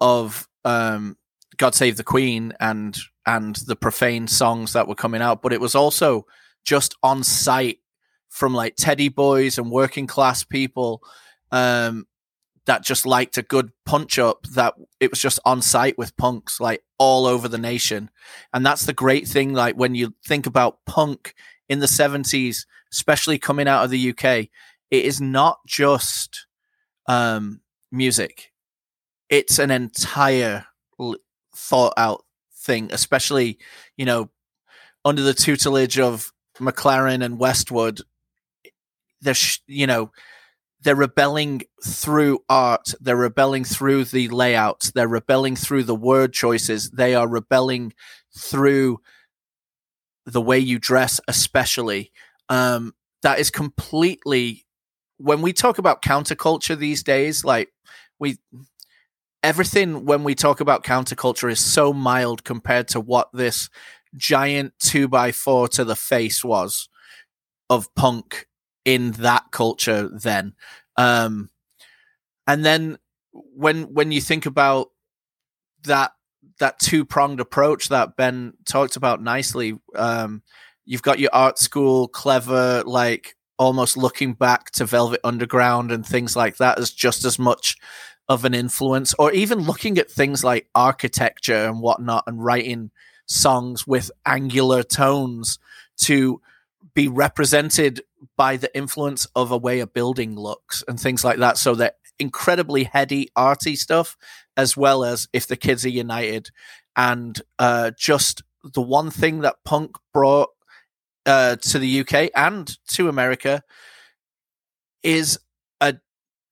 of 0.00 0.46
um, 0.64 1.16
God 1.56 1.74
Save 1.74 1.96
the 1.96 2.04
Queen 2.04 2.52
and 2.60 2.96
and 3.26 3.56
the 3.66 3.76
profane 3.76 4.28
songs 4.28 4.72
that 4.72 4.86
were 4.86 4.94
coming 4.94 5.22
out, 5.22 5.42
but 5.42 5.52
it 5.52 5.60
was 5.60 5.74
also 5.74 6.26
just 6.64 6.94
on 7.02 7.24
sight 7.24 7.78
from 8.28 8.54
like 8.54 8.76
Teddy 8.76 9.08
Boys 9.08 9.58
and 9.58 9.70
working 9.70 10.06
class 10.06 10.44
people 10.44 11.02
um, 11.50 12.06
that 12.66 12.84
just 12.84 13.06
liked 13.06 13.38
a 13.38 13.42
good 13.42 13.70
punch 13.84 14.18
up. 14.18 14.46
That 14.48 14.74
it 15.00 15.10
was 15.10 15.20
just 15.20 15.40
on 15.44 15.62
sight 15.62 15.98
with 15.98 16.16
punks 16.16 16.60
like 16.60 16.82
all 16.98 17.26
over 17.26 17.48
the 17.48 17.58
nation, 17.58 18.10
and 18.52 18.64
that's 18.64 18.86
the 18.86 18.92
great 18.92 19.26
thing. 19.26 19.52
Like 19.52 19.76
when 19.76 19.94
you 19.94 20.14
think 20.24 20.46
about 20.46 20.84
punk 20.86 21.34
in 21.68 21.80
the 21.80 21.88
seventies, 21.88 22.66
especially 22.92 23.38
coming 23.38 23.68
out 23.68 23.84
of 23.84 23.90
the 23.90 24.10
UK, 24.10 24.24
it 24.90 25.04
is 25.04 25.20
not 25.20 25.58
just 25.66 26.46
um, 27.08 27.60
music; 27.90 28.52
it's 29.28 29.58
an 29.58 29.70
entire 29.70 30.66
thought 31.56 31.94
out 31.96 32.24
thing, 32.54 32.90
especially, 32.92 33.58
you 33.96 34.04
know, 34.04 34.30
under 35.04 35.22
the 35.22 35.34
tutelage 35.34 35.98
of 35.98 36.32
McLaren 36.58 37.24
and 37.24 37.38
Westwood. 37.38 38.00
They're, 39.20 39.34
you 39.66 39.86
know, 39.86 40.12
they're 40.82 40.94
rebelling 40.94 41.62
through 41.82 42.40
art. 42.48 42.94
They're 43.00 43.16
rebelling 43.16 43.64
through 43.64 44.04
the 44.04 44.28
layouts. 44.28 44.92
They're 44.92 45.08
rebelling 45.08 45.56
through 45.56 45.84
the 45.84 45.94
word 45.94 46.32
choices. 46.32 46.90
They 46.90 47.14
are 47.14 47.28
rebelling 47.28 47.92
through 48.36 49.00
the 50.26 50.42
way 50.42 50.58
you 50.58 50.78
dress, 50.78 51.20
especially. 51.28 52.12
Um, 52.48 52.94
that 53.22 53.38
is 53.38 53.50
completely 53.50 54.66
when 55.18 55.42
we 55.42 55.52
talk 55.52 55.78
about 55.78 56.02
counterculture 56.02 56.76
these 56.78 57.02
days, 57.02 57.44
like 57.44 57.72
we 58.18 58.38
everything 59.42 60.04
when 60.04 60.24
we 60.24 60.34
talk 60.34 60.60
about 60.60 60.84
counterculture 60.84 61.50
is 61.50 61.60
so 61.60 61.92
mild 61.92 62.44
compared 62.44 62.88
to 62.88 63.00
what 63.00 63.28
this 63.32 63.68
giant 64.16 64.72
two 64.78 65.08
by 65.08 65.32
four 65.32 65.68
to 65.68 65.84
the 65.84 65.96
face 65.96 66.44
was 66.44 66.88
of 67.68 67.94
punk 67.94 68.46
in 68.84 69.12
that 69.12 69.44
culture 69.50 70.08
then. 70.08 70.54
Um, 70.96 71.50
and 72.46 72.64
then 72.64 72.98
when 73.32 73.82
when 73.92 74.12
you 74.12 74.20
think 74.20 74.46
about 74.46 74.90
that 75.84 76.12
that 76.58 76.78
two 76.78 77.04
pronged 77.04 77.40
approach 77.40 77.88
that 77.88 78.16
Ben 78.16 78.54
talked 78.64 78.96
about 78.96 79.22
nicely, 79.22 79.78
um, 79.94 80.42
you've 80.84 81.02
got 81.02 81.18
your 81.18 81.30
art 81.32 81.58
school, 81.58 82.08
clever, 82.08 82.82
like 82.86 83.36
almost 83.58 83.96
looking 83.96 84.32
back 84.32 84.70
to 84.70 84.86
Velvet 84.86 85.20
Underground 85.24 85.90
and 85.90 86.06
things 86.06 86.36
like 86.36 86.56
that 86.58 86.78
as 86.78 86.92
just 86.92 87.24
as 87.24 87.38
much 87.38 87.76
of 88.28 88.44
an 88.44 88.54
influence, 88.54 89.14
or 89.18 89.32
even 89.32 89.60
looking 89.60 89.98
at 89.98 90.10
things 90.10 90.42
like 90.42 90.68
architecture 90.74 91.66
and 91.66 91.80
whatnot 91.80 92.24
and 92.26 92.44
writing 92.44 92.90
songs 93.26 93.86
with 93.86 94.10
angular 94.24 94.82
tones 94.82 95.58
to 95.96 96.40
be 96.94 97.08
represented 97.08 98.02
by 98.36 98.56
the 98.56 98.74
influence 98.76 99.26
of 99.36 99.50
a 99.50 99.56
way 99.56 99.80
a 99.80 99.86
building 99.86 100.34
looks 100.34 100.82
and 100.88 100.98
things 100.98 101.24
like 101.24 101.38
that. 101.38 101.58
So 101.58 101.74
they're 101.74 101.92
incredibly 102.18 102.84
heady, 102.84 103.28
arty 103.36 103.76
stuff, 103.76 104.16
as 104.56 104.76
well 104.76 105.04
as 105.04 105.28
if 105.32 105.46
the 105.46 105.56
kids 105.56 105.84
are 105.84 105.90
united. 105.90 106.50
And 106.96 107.40
uh, 107.58 107.90
just 107.98 108.42
the 108.64 108.82
one 108.82 109.10
thing 109.10 109.40
that 109.40 109.56
punk 109.64 109.96
brought 110.12 110.50
uh, 111.26 111.56
to 111.56 111.78
the 111.78 112.00
UK 112.00 112.30
and 112.34 112.76
to 112.88 113.08
America 113.08 113.62
is 115.02 115.38
a 115.80 115.96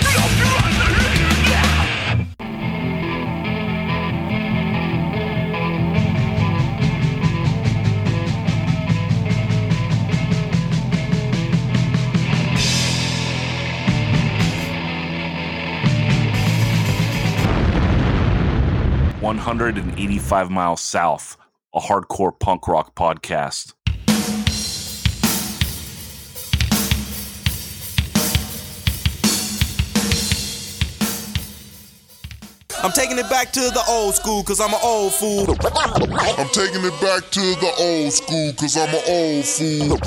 One 19.22 19.38
hundred 19.38 19.78
and 19.78 19.98
eighty-five 20.00 20.50
miles 20.50 20.82
south, 20.82 21.38
a 21.74 21.80
hardcore 21.80 22.38
punk 22.40 22.68
rock 22.68 22.96
podcast. 22.96 23.74
I'm 32.86 32.92
taking 32.92 33.18
it 33.18 33.28
back 33.32 33.52
to 33.54 33.62
the 33.62 33.84
old 33.90 34.14
school 34.14 34.44
because 34.44 34.62
I'm 34.62 34.72
an 34.72 34.80
old 34.84 35.12
fool. 35.12 35.50
I'm 35.50 36.48
taking 36.50 36.86
it 36.86 37.02
back 37.02 37.32
to 37.32 37.40
the 37.40 37.74
old 37.80 38.14
school 38.14 38.52
because 38.52 38.78
I'm 38.78 38.90
an 38.90 39.02
old 39.08 39.44
fool. 39.44 39.98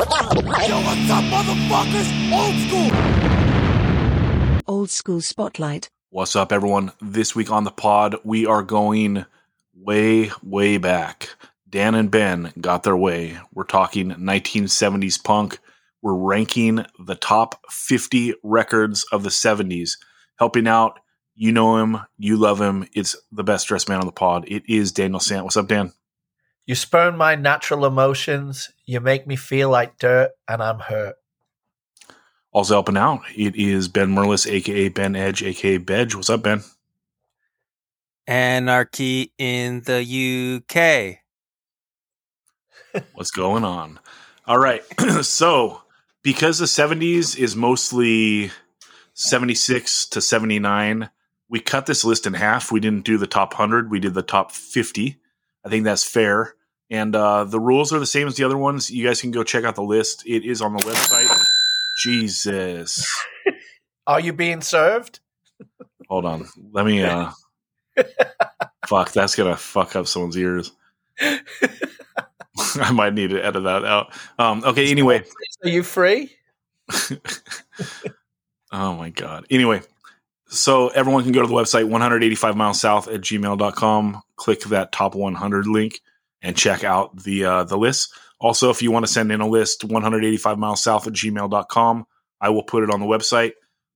Yo, 0.63 0.79
what's 0.87 1.11
up, 1.11 1.25
motherfuckers? 1.25 2.09
Old 2.31 2.55
school. 2.69 4.63
Old 4.69 4.91
School 4.91 5.21
Spotlight. 5.21 5.91
What's 6.11 6.37
up, 6.37 6.53
everyone? 6.53 6.93
This 7.01 7.35
week 7.35 7.51
on 7.51 7.65
the 7.65 7.73
pod, 7.73 8.15
we 8.23 8.47
are 8.47 8.63
going 8.63 9.27
way, 9.75 10.31
way 10.45 10.79
back. 10.79 11.31
Dan 11.69 11.97
and 11.97 12.13
Ben 12.13 12.53
got 12.61 12.85
their 12.85 12.97
way. 12.97 13.39
We're 13.53 13.65
talking 13.65 14.11
1970s 14.11 15.25
punk. 15.25 15.59
We're 16.01 16.15
ranking 16.15 16.87
the 16.97 17.17
top 17.17 17.61
50 17.73 18.35
records 18.45 19.05
of 19.11 19.25
the 19.25 19.31
70s, 19.31 19.99
helping 20.39 20.69
out. 20.69 21.01
You 21.41 21.53
know 21.53 21.77
him, 21.77 21.99
you 22.19 22.37
love 22.37 22.61
him. 22.61 22.85
It's 22.95 23.15
the 23.31 23.45
best 23.45 23.69
dressed 23.69 23.89
man 23.89 24.01
on 24.01 24.07
the 24.07 24.13
pod. 24.13 24.45
It 24.49 24.65
is 24.69 24.91
Daniel 24.91 25.21
Sant. 25.21 25.45
What's 25.45 25.57
up, 25.57 25.69
Dan? 25.69 25.93
You 26.67 26.75
spurn 26.75 27.17
my 27.17 27.37
natural 27.37 27.87
emotions. 27.87 28.73
You 28.87 28.99
make 28.99 29.25
me 29.25 29.37
feel 29.37 29.71
like 29.71 29.99
dirt, 29.99 30.33
and 30.49 30.61
I'm 30.61 30.81
hurt. 30.81 31.15
Also 32.51 32.75
helping 32.75 32.97
out, 32.97 33.21
it 33.37 33.55
is 33.55 33.87
Ben 33.87 34.13
Merlis, 34.13 34.51
aka 34.51 34.89
Ben 34.89 35.15
Edge, 35.15 35.45
aka 35.45 35.79
Bedge. 35.79 36.17
What's 36.17 36.29
up, 36.29 36.43
Ben? 36.43 36.65
Anarchy 38.27 39.33
in 39.39 39.83
the 39.83 40.61
UK. 40.61 41.19
What's 43.15 43.31
going 43.31 43.63
on? 43.63 44.01
All 44.45 44.59
right. 44.59 44.83
so, 45.23 45.83
because 46.23 46.59
the 46.59 46.67
70s 46.67 47.39
is 47.39 47.55
mostly 47.55 48.51
76 49.15 50.09
to 50.09 50.21
79, 50.21 51.11
we 51.49 51.61
cut 51.61 51.87
this 51.87 52.05
list 52.05 52.27
in 52.27 52.35
half. 52.35 52.71
We 52.71 52.81
didn't 52.81 53.05
do 53.05 53.19
the 53.19 53.27
top 53.27 53.53
100, 53.53 53.91
we 53.91 54.01
did 54.01 54.15
the 54.15 54.23
top 54.23 54.53
50. 54.53 55.19
I 55.65 55.69
think 55.69 55.85
that's 55.85 56.05
fair. 56.05 56.55
And 56.91 57.15
uh, 57.15 57.45
the 57.45 57.61
rules 57.61 57.93
are 57.93 57.99
the 57.99 58.07
same 58.07 58.27
as 58.27 58.37
the 58.37 58.45
other 58.45 58.57
ones. 58.57 58.91
You 58.91 59.07
guys 59.07 59.21
can 59.21 59.31
go 59.31 59.45
check 59.45 59.65
out 59.65 59.75
the 59.75 59.83
list. 59.83 60.27
It 60.27 60.45
is 60.45 60.63
on 60.63 60.73
the 60.73 60.83
website. 60.83 61.45
Jesus. 61.99 63.07
Are 64.07 64.21
you 64.21 64.33
being 64.33 64.63
served? 64.63 65.21
Hold 66.09 66.25
on. 66.25 66.49
Let 66.73 66.87
me 66.87 67.03
uh 67.03 67.31
fuck, 68.87 69.13
that's 69.13 69.35
gonna 69.35 69.57
fuck 69.57 69.97
up 69.97 70.07
someone's 70.07 70.39
ears. 70.39 70.73
I 71.21 72.93
might 72.93 73.13
need 73.13 73.31
to 73.31 73.45
edit 73.45 73.65
that 73.65 73.85
out. 73.85 74.13
Um 74.39 74.63
okay, 74.65 74.91
anyway. 74.91 75.25
Are 75.65 75.69
you 75.69 75.83
free? 75.83 76.33
oh 78.73 78.95
my 78.95 79.11
god. 79.11 79.45
Anyway, 79.51 79.83
so 80.49 80.89
everyone 80.89 81.23
can 81.23 81.33
go 81.33 81.43
to 81.43 81.47
the 81.47 81.55
website 81.55 81.89
185 81.89 82.57
miles 82.57 82.81
south 82.81 83.09
at 83.09 83.21
gmail.com, 83.21 84.23
click 84.37 84.61
that 84.63 84.93
top 84.93 85.15
100 85.15 85.67
link 85.67 86.01
and 86.43 86.57
check 86.57 86.85
out 86.85 87.23
the 87.23 87.45
uh 87.45 87.65
the 87.65 87.77
list. 87.77 88.13
Also, 88.41 88.71
if 88.71 88.83
you 88.83 88.91
want 88.91 89.05
to 89.05 89.13
send 89.13 89.33
in 89.33 89.41
a 89.41 89.49
list, 89.49 89.85
185 89.85 90.59
miles 90.59 90.83
south 90.83 91.07
at 91.07 91.13
gmail.com, 91.13 92.07
I 92.41 92.49
will 92.51 92.63
put 92.63 92.85
it 92.85 92.91
on 92.91 93.01
the 93.01 93.07
website. 93.07 93.53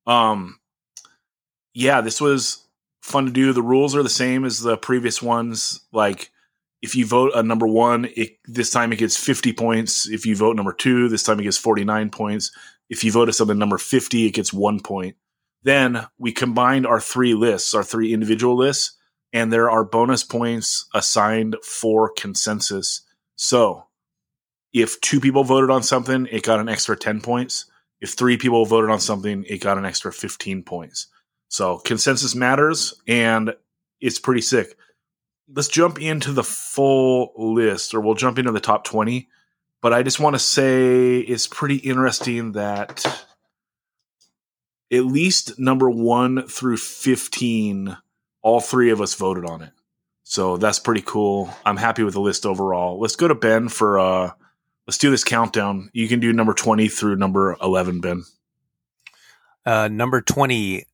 Um 0.07 0.59
yeah, 1.75 2.01
this 2.03 2.21
was 2.21 2.67
fun 3.01 3.25
to 3.27 3.33
do. 3.33 3.53
The 3.53 3.63
rules 3.63 3.97
are 3.97 4.03
the 4.03 4.09
same 4.09 4.45
as 4.45 4.61
the 4.61 4.77
previous 4.77 5.23
ones. 5.23 5.81
Like 5.91 6.31
if 6.83 6.97
you 6.97 7.07
vote 7.07 7.33
a 7.35 7.43
number 7.43 7.67
one, 7.67 8.09
it, 8.17 8.39
this 8.45 8.71
time 8.71 8.93
it 8.93 8.97
gets 8.97 9.17
50 9.17 9.53
points. 9.53 10.09
If 10.09 10.27
you 10.27 10.37
vote 10.37 10.57
number 10.57 10.73
two, 10.73 11.09
this 11.09 11.23
time 11.23 11.41
it 11.41 11.45
gets 11.45 11.57
49 11.57 12.11
points. 12.11 12.51
If 12.91 13.05
you 13.05 13.13
vote 13.13 13.29
as 13.29 13.37
something 13.37 13.59
number 13.59 13.79
50, 13.79 14.27
it 14.27 14.33
gets 14.33 14.53
one 14.53 14.81
point. 14.81 15.17
Then 15.63 16.07
we 16.19 16.33
combined 16.33 16.87
our 16.87 17.01
three 17.01 17.35
lists, 17.35 17.75
our 17.75 17.85
three 17.85 18.13
individual 18.13 18.57
lists, 18.57 18.97
and 19.33 19.53
there 19.53 19.71
are 19.71 19.85
bonus 19.85 20.25
points 20.25 20.87
assigned 20.95 21.57
for 21.63 22.11
consensus. 22.11 23.03
So 23.37 23.87
if 24.73 25.01
two 25.01 25.21
people 25.21 25.45
voted 25.45 25.71
on 25.71 25.83
something, 25.83 26.27
it 26.31 26.43
got 26.43 26.61
an 26.61 26.69
extra 26.69 26.97
10 26.97 27.21
points. 27.21 27.67
If 28.01 28.13
three 28.13 28.37
people 28.37 28.65
voted 28.67 28.91
on 28.91 29.01
something, 29.01 29.45
it 29.49 29.59
got 29.59 29.79
an 29.79 29.85
extra 29.85 30.13
15 30.13 30.63
points. 30.65 31.07
So 31.49 31.79
consensus 31.79 32.35
matters 32.35 33.01
and 33.07 33.55
it's 34.01 34.19
pretty 34.19 34.41
sick. 34.41 34.77
Let's 35.55 35.69
jump 35.69 36.01
into 36.01 36.33
the 36.33 36.43
full 36.43 37.33
list, 37.37 37.95
or 37.95 38.01
we'll 38.01 38.15
jump 38.15 38.39
into 38.39 38.53
the 38.53 38.61
top 38.61 38.85
20. 38.85 39.29
But 39.83 39.93
I 39.93 40.03
just 40.03 40.19
want 40.19 40.35
to 40.35 40.39
say 40.39 41.19
it's 41.19 41.47
pretty 41.47 41.77
interesting 41.77 42.53
that 42.53 43.05
at 44.93 45.05
least 45.07 45.59
number 45.59 45.91
one 45.91 46.47
through 46.47 46.77
15, 46.77 47.97
all 48.43 48.61
three 48.61 48.91
of 48.91 49.01
us 49.01 49.15
voted 49.15 49.45
on 49.47 49.63
it. 49.63 49.71
So 50.25 50.57
that's 50.57 50.79
pretty 50.79 51.03
cool. 51.05 51.51
I'm 51.65 51.77
happy 51.77 52.03
with 52.03 52.15
the 52.15 52.21
list 52.21 52.47
overall. 52.47 53.01
Let's 53.01 53.17
go 53.17 53.29
to 53.29 53.35
Ben 53.35 53.69
for 53.69 53.99
uh 53.99 54.31
let's 54.87 54.99
do 54.99 55.11
this 55.11 55.25
countdown. 55.25 55.91
You 55.93 56.09
can 56.09 56.21
do 56.21 56.33
number 56.33 56.55
20 56.55 56.89
through 56.89 57.17
number 57.17 57.57
11, 57.63 58.01
Ben. 58.01 58.25
Uh, 59.65 59.89
number 59.89 60.21
20, 60.21 60.85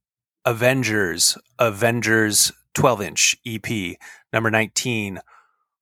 Avengers, 0.45 1.39
Avengers 1.59 2.53
12 2.75 3.03
inch 3.03 3.37
EP. 3.47 3.97
Number 4.33 4.51
19, 4.51 5.21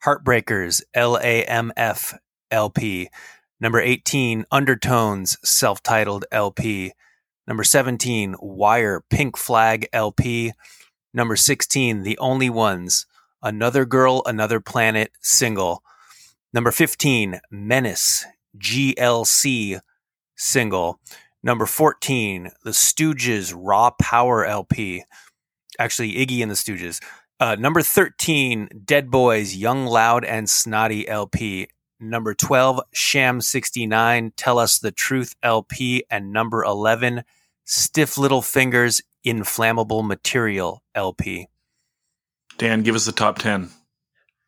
Heartbreakers, 0.05 0.83
LAMF 0.95 2.17
LP. 2.51 3.09
Number 3.61 3.81
18, 3.81 4.45
Undertones, 4.53 5.37
self 5.43 5.83
titled 5.83 6.27
LP. 6.31 6.93
Number 7.47 7.65
17, 7.65 8.37
Wire, 8.41 9.05
Pink 9.09 9.37
Flag 9.37 9.89
LP. 9.93 10.53
Number 11.15 11.37
16, 11.37 12.03
The 12.03 12.19
Only 12.19 12.51
Ones, 12.51 13.07
Another 13.43 13.85
Girl, 13.85 14.23
Another 14.27 14.61
Planet 14.61 15.13
single. 15.21 15.83
Number 16.53 16.71
15, 16.71 17.41
Menace, 17.51 18.25
GLC 18.59 19.81
single. 20.37 21.01
Number 21.43 21.67
14, 21.67 22.51
The 22.65 22.71
Stooges 22.71 23.55
Raw 23.57 23.91
Power 24.01 24.45
LP. 24.45 25.05
actually 25.79 26.15
Iggy 26.15 26.43
and 26.43 26.51
the 26.51 26.55
Stooges. 26.57 27.01
Uh, 27.39 27.55
number 27.55 27.83
13, 27.83 28.83
Dead 28.85 29.11
Boys, 29.11 29.55
Young, 29.55 29.87
Loud, 29.87 30.25
and 30.25 30.49
Snotty 30.49 31.07
LP. 31.07 31.69
Number 31.99 32.35
12, 32.35 32.81
Sham 32.93 33.41
69, 33.41 34.33
Tell 34.37 34.59
Us 34.59 34.79
the 34.79 34.93
Truth 34.93 35.35
LP. 35.43 36.05
And 36.11 36.33
number 36.33 36.63
11, 36.63 37.25
Stiff 37.65 38.19
Little 38.19 38.43
Fingers, 38.43 39.01
Inflammable 39.25 40.03
Material 40.03 40.83
LP. 40.95 41.49
Dan, 42.59 42.83
give 42.83 42.95
us 42.95 43.07
the 43.07 43.13
top 43.13 43.39
10. 43.39 43.71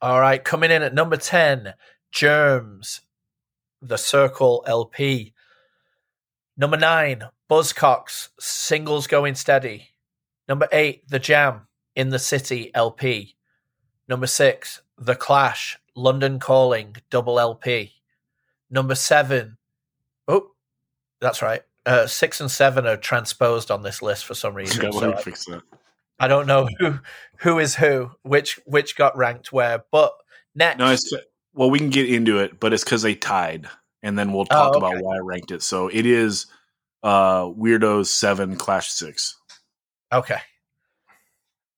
All 0.00 0.20
right, 0.20 0.42
coming 0.42 0.70
in 0.70 0.82
at 0.82 0.94
number 0.94 1.16
10, 1.16 1.74
Germs, 2.12 3.00
The 3.82 3.98
Circle 3.98 4.62
LP. 4.66 5.34
Number 6.56 6.76
9, 6.76 7.24
Buzzcocks, 7.50 8.28
Singles 8.38 9.06
Going 9.06 9.34
Steady. 9.34 9.88
Number 10.48 10.68
8, 10.70 11.08
The 11.08 11.18
Jam, 11.18 11.66
In 11.96 12.10
the 12.10 12.18
City 12.18 12.70
LP. 12.74 13.36
Number 14.06 14.26
6, 14.26 14.82
The 14.96 15.16
Clash, 15.16 15.78
London 15.98 16.38
Calling, 16.38 16.96
Double 17.10 17.38
LP. 17.40 17.92
Number 18.70 18.94
7, 18.94 19.56
oh, 20.28 20.50
that's 21.20 21.42
right. 21.42 21.62
Uh, 21.86 22.06
6 22.06 22.40
and 22.42 22.50
7 22.50 22.86
are 22.86 22.96
transposed 22.96 23.70
on 23.70 23.82
this 23.82 24.02
list 24.02 24.24
for 24.26 24.34
some 24.34 24.54
reason. 24.54 24.84
Yeah, 24.84 24.90
so 24.90 25.12
I-. 25.14 25.60
I 26.20 26.28
don't 26.28 26.46
know 26.46 26.68
who 26.78 26.98
who 27.38 27.58
is 27.58 27.74
who, 27.76 28.10
which 28.22 28.58
which 28.66 28.96
got 28.96 29.16
ranked 29.16 29.52
where. 29.52 29.84
But 29.90 30.12
next, 30.54 30.78
No, 30.78 31.20
well, 31.54 31.70
we 31.70 31.78
can 31.78 31.90
get 31.90 32.10
into 32.10 32.38
it, 32.40 32.58
but 32.60 32.72
it's 32.72 32.84
because 32.84 33.02
they 33.02 33.14
tied, 33.14 33.68
and 34.02 34.18
then 34.18 34.32
we'll 34.32 34.44
talk 34.44 34.74
Oh, 34.74 34.78
about 34.78 35.00
why 35.02 35.16
I 35.16 35.20
ranked 35.20 35.50
it. 35.52 35.62
So 35.62 35.88
it 35.88 36.04
is 36.06 36.46
uh 37.02 37.44
Weirdos 37.44 38.06
seven, 38.08 38.56
Clash 38.56 38.90
six. 38.90 39.36
okay. 40.12 40.40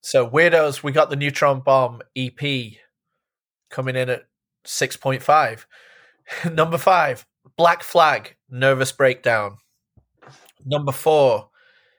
So 0.01 0.27
weirdos, 0.27 0.81
we 0.83 0.91
got 0.91 1.09
the 1.11 1.15
Neutron 1.15 1.59
Bomb 1.61 2.01
EP 2.15 2.39
coming 3.71 3.95
in 3.95 4.09
at 4.09 4.27
six 4.65 4.95
point 4.97 5.23
five. 5.23 5.65
Number 6.51 6.77
five, 6.77 7.25
Black 7.57 7.83
Flag, 7.83 8.35
Nervous 8.49 8.91
Breakdown. 8.91 9.57
Number 10.65 10.91
four, 10.91 11.49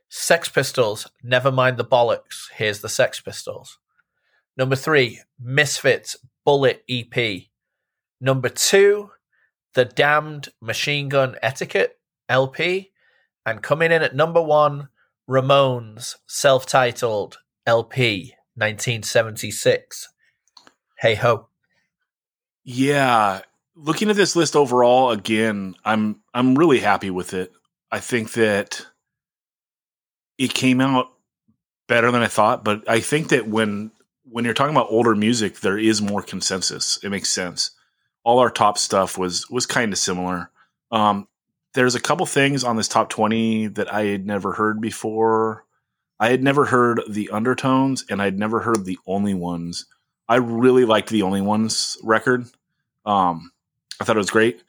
Sex 0.09 0.49
Pistols, 0.49 1.11
Never 1.23 1.51
Mind 1.51 1.77
the 1.77 1.85
Bollocks. 1.85 2.51
Here's 2.55 2.81
the 2.81 2.89
Sex 2.89 3.21
Pistols. 3.21 3.79
Number 4.57 4.77
three, 4.77 5.21
Misfits, 5.41 6.17
Bullet 6.45 6.85
EP. 6.89 7.45
Number 8.21 8.49
two, 8.49 9.11
The 9.75 9.85
Damned 9.85 10.51
Machine 10.61 11.09
Gun 11.09 11.37
Etiquette 11.43 11.99
LP. 12.29 12.93
And 13.45 13.63
coming 13.63 13.91
in 13.91 14.03
at 14.03 14.15
number 14.15 14.41
one, 14.41 14.89
Ramones, 15.29 16.17
self 16.27 16.67
titled 16.67 17.39
LP, 17.67 18.35
1976. 18.55 20.09
Hey 20.99 21.15
ho. 21.15 21.49
Yeah, 22.65 23.41
looking 23.75 24.11
at 24.11 24.17
this 24.17 24.37
list 24.37 24.57
overall, 24.57 25.11
again, 25.11 25.75
I'm 25.85 26.21
I'm 26.33 26.57
really 26.57 26.79
happy 26.79 27.11
with 27.11 27.35
it. 27.35 27.53
I 27.91 28.01
think 28.01 28.33
that 28.33 28.87
it 30.39 30.55
came 30.55 30.81
out 30.81 31.13
better 31.89 32.11
than 32.11 32.23
I 32.23 32.29
thought, 32.29 32.65
but 32.65 32.89
I 32.89 33.01
think 33.01 33.29
that 33.29 33.49
when 33.49 33.91
when 34.25 34.45
you're 34.45 34.55
talking 34.55 34.75
about 34.75 34.91
older 34.91 35.15
music, 35.15 35.61
there 35.61 35.79
is 35.79 36.01
more 36.01 36.23
consensus. 36.23 36.99
It 37.03 37.11
makes 37.11 37.31
sense. 37.31 37.73
All 38.25 38.39
our 38.39 38.51
top 38.51 38.79
stuff 38.79 39.19
was 39.19 39.51
was 39.51 39.67
kind 39.67 39.93
of 39.93 39.99
similar. 39.99 40.51
Um, 40.91 41.29
there's 41.75 41.95
a 41.95 42.01
couple 42.01 42.27
things 42.27 42.65
on 42.65 42.77
this 42.77 42.89
top 42.89 43.09
20 43.09 43.69
that 43.69 43.93
I 43.93 44.05
had 44.05 44.27
never 44.27 44.53
heard 44.53 44.81
before. 44.81 45.65
I 46.21 46.29
had 46.29 46.43
never 46.43 46.67
heard 46.67 47.01
the 47.09 47.31
undertones, 47.31 48.05
and 48.09 48.23
I'd 48.23 48.39
never 48.39 48.61
heard 48.61 48.85
the 48.85 48.99
only 49.07 49.35
ones. 49.35 49.87
I 50.33 50.37
really 50.37 50.87
liked 50.87 51.11
the 51.11 51.25
only 51.25 51.43
ones 51.43 51.99
record. 52.03 52.47
Um, 53.05 53.53
I 54.01 54.05
thought 54.05 54.17
it 54.17 54.19
was 54.19 54.31
great. 54.31 54.63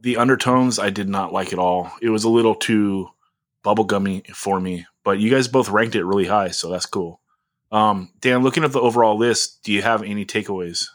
The 0.00 0.16
undertones 0.16 0.80
I 0.80 0.90
did 0.90 1.08
not 1.08 1.32
like 1.32 1.52
at 1.52 1.58
all. 1.60 1.92
It 2.02 2.08
was 2.10 2.24
a 2.24 2.28
little 2.28 2.56
too 2.56 3.10
bubblegummy 3.64 4.26
for 4.34 4.60
me. 4.60 4.86
But 5.04 5.20
you 5.20 5.30
guys 5.30 5.46
both 5.46 5.68
ranked 5.68 5.94
it 5.94 6.04
really 6.04 6.26
high, 6.26 6.48
so 6.48 6.68
that's 6.68 6.86
cool. 6.86 7.20
Um, 7.70 8.10
Dan, 8.20 8.42
looking 8.42 8.64
at 8.64 8.72
the 8.72 8.80
overall 8.80 9.16
list, 9.16 9.62
do 9.62 9.72
you 9.72 9.82
have 9.82 10.02
any 10.02 10.24
takeaways? 10.26 10.88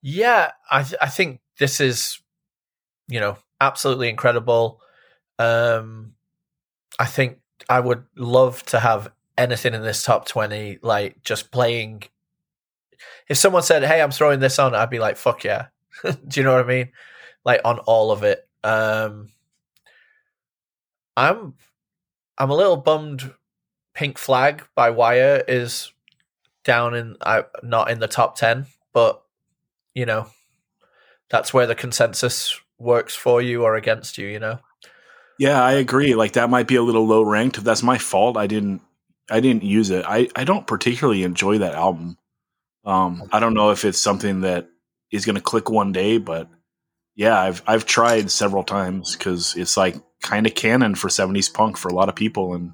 Yeah, 0.00 0.52
I 0.70 0.84
th- 0.84 0.98
I 1.00 1.08
think 1.08 1.40
this 1.58 1.80
is, 1.80 2.20
you 3.08 3.18
know, 3.18 3.38
absolutely 3.60 4.08
incredible. 4.08 4.80
Um, 5.36 6.14
I 6.96 7.06
think 7.06 7.40
I 7.68 7.80
would 7.80 8.04
love 8.14 8.62
to 8.66 8.78
have 8.78 9.10
anything 9.36 9.74
in 9.74 9.82
this 9.82 10.04
top 10.04 10.28
twenty, 10.28 10.78
like 10.80 11.24
just 11.24 11.50
playing. 11.50 12.04
If 13.28 13.38
someone 13.38 13.62
said, 13.62 13.84
"Hey, 13.84 14.00
I'm 14.00 14.10
throwing 14.10 14.40
this 14.40 14.58
on," 14.58 14.74
I'd 14.74 14.90
be 14.90 14.98
like, 14.98 15.16
"Fuck 15.16 15.44
yeah!" 15.44 15.66
Do 16.04 16.40
you 16.40 16.44
know 16.44 16.54
what 16.54 16.64
I 16.64 16.68
mean? 16.68 16.92
Like 17.44 17.60
on 17.64 17.78
all 17.80 18.10
of 18.10 18.22
it. 18.22 18.46
Um, 18.64 19.30
I'm 21.16 21.54
I'm 22.36 22.50
a 22.50 22.56
little 22.56 22.76
bummed. 22.76 23.34
Pink 23.94 24.16
Flag 24.16 24.64
by 24.76 24.90
Wire 24.90 25.42
is 25.48 25.92
down 26.62 26.94
in 26.94 27.16
I 27.20 27.44
not 27.62 27.90
in 27.90 27.98
the 27.98 28.06
top 28.06 28.36
ten, 28.36 28.66
but 28.92 29.22
you 29.94 30.06
know, 30.06 30.28
that's 31.30 31.52
where 31.52 31.66
the 31.66 31.74
consensus 31.74 32.60
works 32.78 33.16
for 33.16 33.42
you 33.42 33.64
or 33.64 33.74
against 33.74 34.18
you, 34.18 34.28
you 34.28 34.38
know? 34.38 34.60
Yeah, 35.38 35.62
I 35.62 35.72
agree. 35.72 36.14
Like 36.14 36.32
that 36.32 36.50
might 36.50 36.68
be 36.68 36.76
a 36.76 36.82
little 36.82 37.06
low 37.06 37.22
ranked. 37.22 37.58
If 37.58 37.64
that's 37.64 37.82
my 37.82 37.98
fault. 37.98 38.36
I 38.36 38.46
didn't 38.46 38.82
I 39.30 39.40
didn't 39.40 39.62
use 39.62 39.90
it. 39.90 40.04
I, 40.06 40.28
I 40.34 40.44
don't 40.44 40.66
particularly 40.66 41.22
enjoy 41.22 41.58
that 41.58 41.74
album. 41.74 42.16
Um, 42.88 43.28
I 43.32 43.38
don't 43.38 43.52
know 43.52 43.70
if 43.70 43.84
it's 43.84 44.00
something 44.00 44.40
that 44.40 44.66
is 45.12 45.26
going 45.26 45.36
to 45.36 45.42
click 45.42 45.68
one 45.68 45.92
day, 45.92 46.16
but 46.16 46.48
yeah, 47.14 47.38
I've 47.38 47.62
I've 47.66 47.84
tried 47.84 48.30
several 48.30 48.64
times 48.64 49.14
because 49.14 49.54
it's 49.56 49.76
like 49.76 49.96
kind 50.22 50.46
of 50.46 50.54
canon 50.54 50.94
for 50.94 51.08
'70s 51.08 51.52
punk 51.52 51.76
for 51.76 51.88
a 51.88 51.94
lot 51.94 52.08
of 52.08 52.14
people, 52.14 52.54
and 52.54 52.72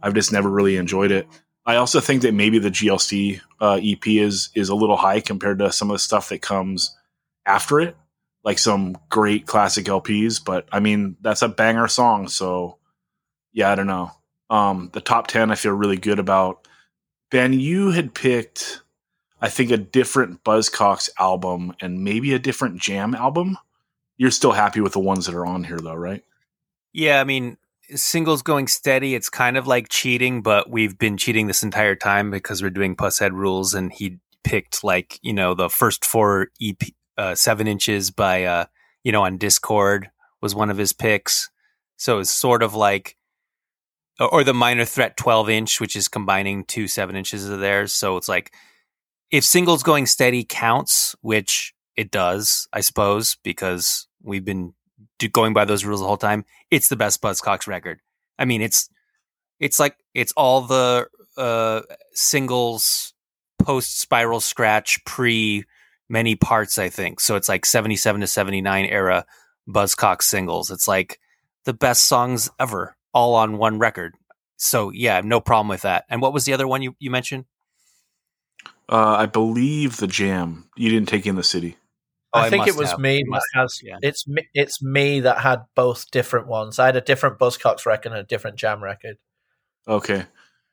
I've 0.00 0.14
just 0.14 0.32
never 0.32 0.48
really 0.48 0.76
enjoyed 0.76 1.10
it. 1.10 1.26
I 1.66 1.74
also 1.76 1.98
think 1.98 2.22
that 2.22 2.34
maybe 2.34 2.60
the 2.60 2.70
GLC 2.70 3.40
uh, 3.60 3.80
EP 3.82 4.06
is 4.06 4.50
is 4.54 4.68
a 4.68 4.76
little 4.76 4.96
high 4.96 5.20
compared 5.20 5.58
to 5.58 5.72
some 5.72 5.90
of 5.90 5.96
the 5.96 5.98
stuff 5.98 6.28
that 6.28 6.40
comes 6.40 6.96
after 7.44 7.80
it, 7.80 7.96
like 8.44 8.60
some 8.60 8.96
great 9.08 9.46
classic 9.46 9.86
LPs. 9.86 10.42
But 10.44 10.68
I 10.70 10.78
mean, 10.78 11.16
that's 11.20 11.42
a 11.42 11.48
banger 11.48 11.88
song, 11.88 12.28
so 12.28 12.78
yeah, 13.52 13.72
I 13.72 13.74
don't 13.74 13.88
know. 13.88 14.12
Um, 14.50 14.90
the 14.92 15.00
top 15.00 15.26
ten, 15.26 15.50
I 15.50 15.56
feel 15.56 15.72
really 15.72 15.98
good 15.98 16.20
about. 16.20 16.68
Ben, 17.30 17.52
you 17.52 17.90
had 17.90 18.14
picked, 18.14 18.82
I 19.40 19.48
think, 19.48 19.70
a 19.70 19.76
different 19.76 20.44
Buzzcocks 20.44 21.08
album 21.18 21.74
and 21.80 22.02
maybe 22.02 22.34
a 22.34 22.38
different 22.38 22.80
Jam 22.80 23.14
album. 23.14 23.58
You're 24.16 24.30
still 24.30 24.52
happy 24.52 24.80
with 24.80 24.92
the 24.92 25.00
ones 25.00 25.26
that 25.26 25.34
are 25.34 25.46
on 25.46 25.64
here, 25.64 25.78
though, 25.78 25.94
right? 25.94 26.24
Yeah, 26.92 27.20
I 27.20 27.24
mean, 27.24 27.56
singles 27.94 28.42
going 28.42 28.66
steady. 28.66 29.14
It's 29.14 29.30
kind 29.30 29.56
of 29.56 29.66
like 29.66 29.88
cheating, 29.88 30.42
but 30.42 30.70
we've 30.70 30.98
been 30.98 31.16
cheating 31.16 31.46
this 31.46 31.62
entire 31.62 31.94
time 31.94 32.30
because 32.30 32.62
we're 32.62 32.70
doing 32.70 32.96
Pushead 32.96 33.32
rules, 33.32 33.74
and 33.74 33.92
he 33.92 34.18
picked 34.44 34.84
like 34.84 35.18
you 35.22 35.32
know 35.32 35.54
the 35.54 35.68
first 35.68 36.04
four 36.04 36.48
EP, 36.62 36.82
uh, 37.16 37.34
seven 37.34 37.66
inches 37.66 38.10
by 38.10 38.44
uh, 38.44 38.64
you 39.04 39.12
know 39.12 39.24
on 39.24 39.38
Dischord 39.38 40.06
was 40.40 40.54
one 40.54 40.70
of 40.70 40.78
his 40.78 40.92
picks. 40.92 41.50
So 41.96 42.20
it's 42.20 42.30
sort 42.30 42.62
of 42.62 42.74
like, 42.74 43.16
or, 44.20 44.44
the 44.44 44.54
minor 44.54 44.84
threat 44.84 45.16
twelve 45.16 45.50
inch, 45.50 45.80
which 45.80 45.96
is 45.96 46.08
combining 46.08 46.64
two 46.64 46.88
seven 46.88 47.16
inches 47.16 47.48
of 47.48 47.60
theirs. 47.60 47.92
So 47.92 48.16
it's 48.16 48.28
like 48.28 48.52
if 49.30 49.44
singles 49.44 49.82
going 49.82 50.06
steady 50.06 50.44
counts, 50.44 51.14
which 51.20 51.74
it 51.96 52.10
does, 52.10 52.68
I 52.72 52.80
suppose, 52.80 53.36
because 53.42 54.06
we've 54.22 54.44
been 54.44 54.74
do- 55.18 55.28
going 55.28 55.52
by 55.52 55.64
those 55.64 55.84
rules 55.84 56.00
the 56.00 56.06
whole 56.06 56.16
time. 56.16 56.44
It's 56.70 56.88
the 56.88 56.96
best 56.96 57.20
Buzzcocks 57.20 57.66
record. 57.66 58.00
I 58.38 58.44
mean, 58.44 58.62
it's 58.62 58.88
it's 59.60 59.78
like 59.78 59.96
it's 60.14 60.32
all 60.36 60.62
the 60.62 61.08
uh, 61.36 61.82
singles 62.12 63.14
post 63.58 64.00
spiral 64.00 64.40
scratch 64.40 65.04
pre 65.04 65.64
many 66.08 66.36
parts. 66.36 66.78
I 66.78 66.88
think 66.88 67.20
so. 67.20 67.36
It's 67.36 67.48
like 67.48 67.66
seventy 67.66 67.96
seven 67.96 68.20
to 68.20 68.26
seventy 68.26 68.60
nine 68.60 68.86
era 68.86 69.26
Buzzcocks 69.68 70.22
singles. 70.22 70.70
It's 70.70 70.88
like 70.88 71.18
the 71.64 71.74
best 71.74 72.06
songs 72.06 72.50
ever, 72.58 72.96
all 73.12 73.34
on 73.34 73.58
one 73.58 73.78
record. 73.78 74.14
So 74.56 74.90
yeah, 74.90 75.20
no 75.22 75.40
problem 75.40 75.68
with 75.68 75.82
that. 75.82 76.04
And 76.08 76.22
what 76.22 76.32
was 76.32 76.44
the 76.44 76.52
other 76.52 76.66
one 76.66 76.82
you, 76.82 76.96
you 76.98 77.10
mentioned? 77.10 77.44
Uh, 78.88 79.16
I 79.18 79.26
believe 79.26 79.98
the 79.98 80.06
Jam. 80.06 80.68
You 80.76 80.88
didn't 80.90 81.08
take 81.08 81.26
in 81.26 81.36
the 81.36 81.42
city. 81.42 81.76
Oh, 82.32 82.40
I 82.40 82.46
I 82.46 82.50
think 82.50 82.66
it 82.66 82.76
was 82.76 82.90
have. 82.90 83.00
me 83.00 83.16
I 83.16 83.18
that 83.18 83.30
must 83.30 83.46
has 83.54 83.80
yeah. 83.82 83.98
it's 84.02 84.28
me, 84.28 84.46
it's 84.54 84.82
me 84.82 85.20
that 85.20 85.38
had 85.38 85.62
both 85.74 86.10
different 86.10 86.46
ones. 86.46 86.78
I 86.78 86.86
had 86.86 86.96
a 86.96 87.00
different 87.00 87.38
Buzzcocks 87.38 87.86
record 87.86 88.12
and 88.12 88.20
a 88.20 88.22
different 88.22 88.56
Jam 88.56 88.82
record. 88.82 89.16
Okay. 89.86 90.24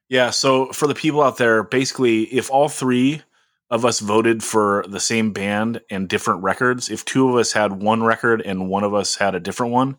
Yeah. 0.09 0.29
So 0.29 0.71
for 0.71 0.87
the 0.87 0.95
people 0.95 1.21
out 1.21 1.37
there, 1.37 1.63
basically, 1.63 2.23
if 2.23 2.51
all 2.51 2.69
three 2.69 3.21
of 3.69 3.85
us 3.85 3.99
voted 3.99 4.43
for 4.43 4.85
the 4.87 4.99
same 4.99 5.31
band 5.31 5.81
and 5.89 6.07
different 6.07 6.43
records, 6.43 6.89
if 6.89 7.05
two 7.05 7.29
of 7.29 7.35
us 7.35 7.53
had 7.53 7.81
one 7.81 8.03
record 8.03 8.41
and 8.41 8.69
one 8.69 8.83
of 8.83 8.93
us 8.93 9.15
had 9.15 9.33
a 9.33 9.39
different 9.39 9.71
one, 9.71 9.97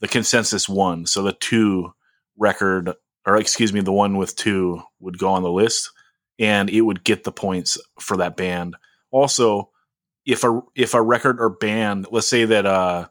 the 0.00 0.08
consensus 0.08 0.68
won. 0.68 1.06
So 1.06 1.22
the 1.22 1.32
two 1.32 1.92
record 2.36 2.94
or 3.26 3.36
excuse 3.36 3.72
me, 3.72 3.80
the 3.80 3.92
one 3.92 4.16
with 4.16 4.36
two 4.36 4.82
would 4.98 5.18
go 5.18 5.28
on 5.30 5.42
the 5.42 5.50
list, 5.50 5.90
and 6.40 6.70
it 6.70 6.80
would 6.80 7.04
get 7.04 7.22
the 7.22 7.30
points 7.30 7.78
for 8.00 8.16
that 8.16 8.36
band. 8.36 8.74
Also, 9.12 9.70
if 10.24 10.42
a 10.42 10.60
if 10.74 10.94
a 10.94 11.02
record 11.02 11.38
or 11.38 11.50
band, 11.50 12.08
let's 12.10 12.26
say 12.26 12.46
that 12.46 12.66
uh, 12.66 13.06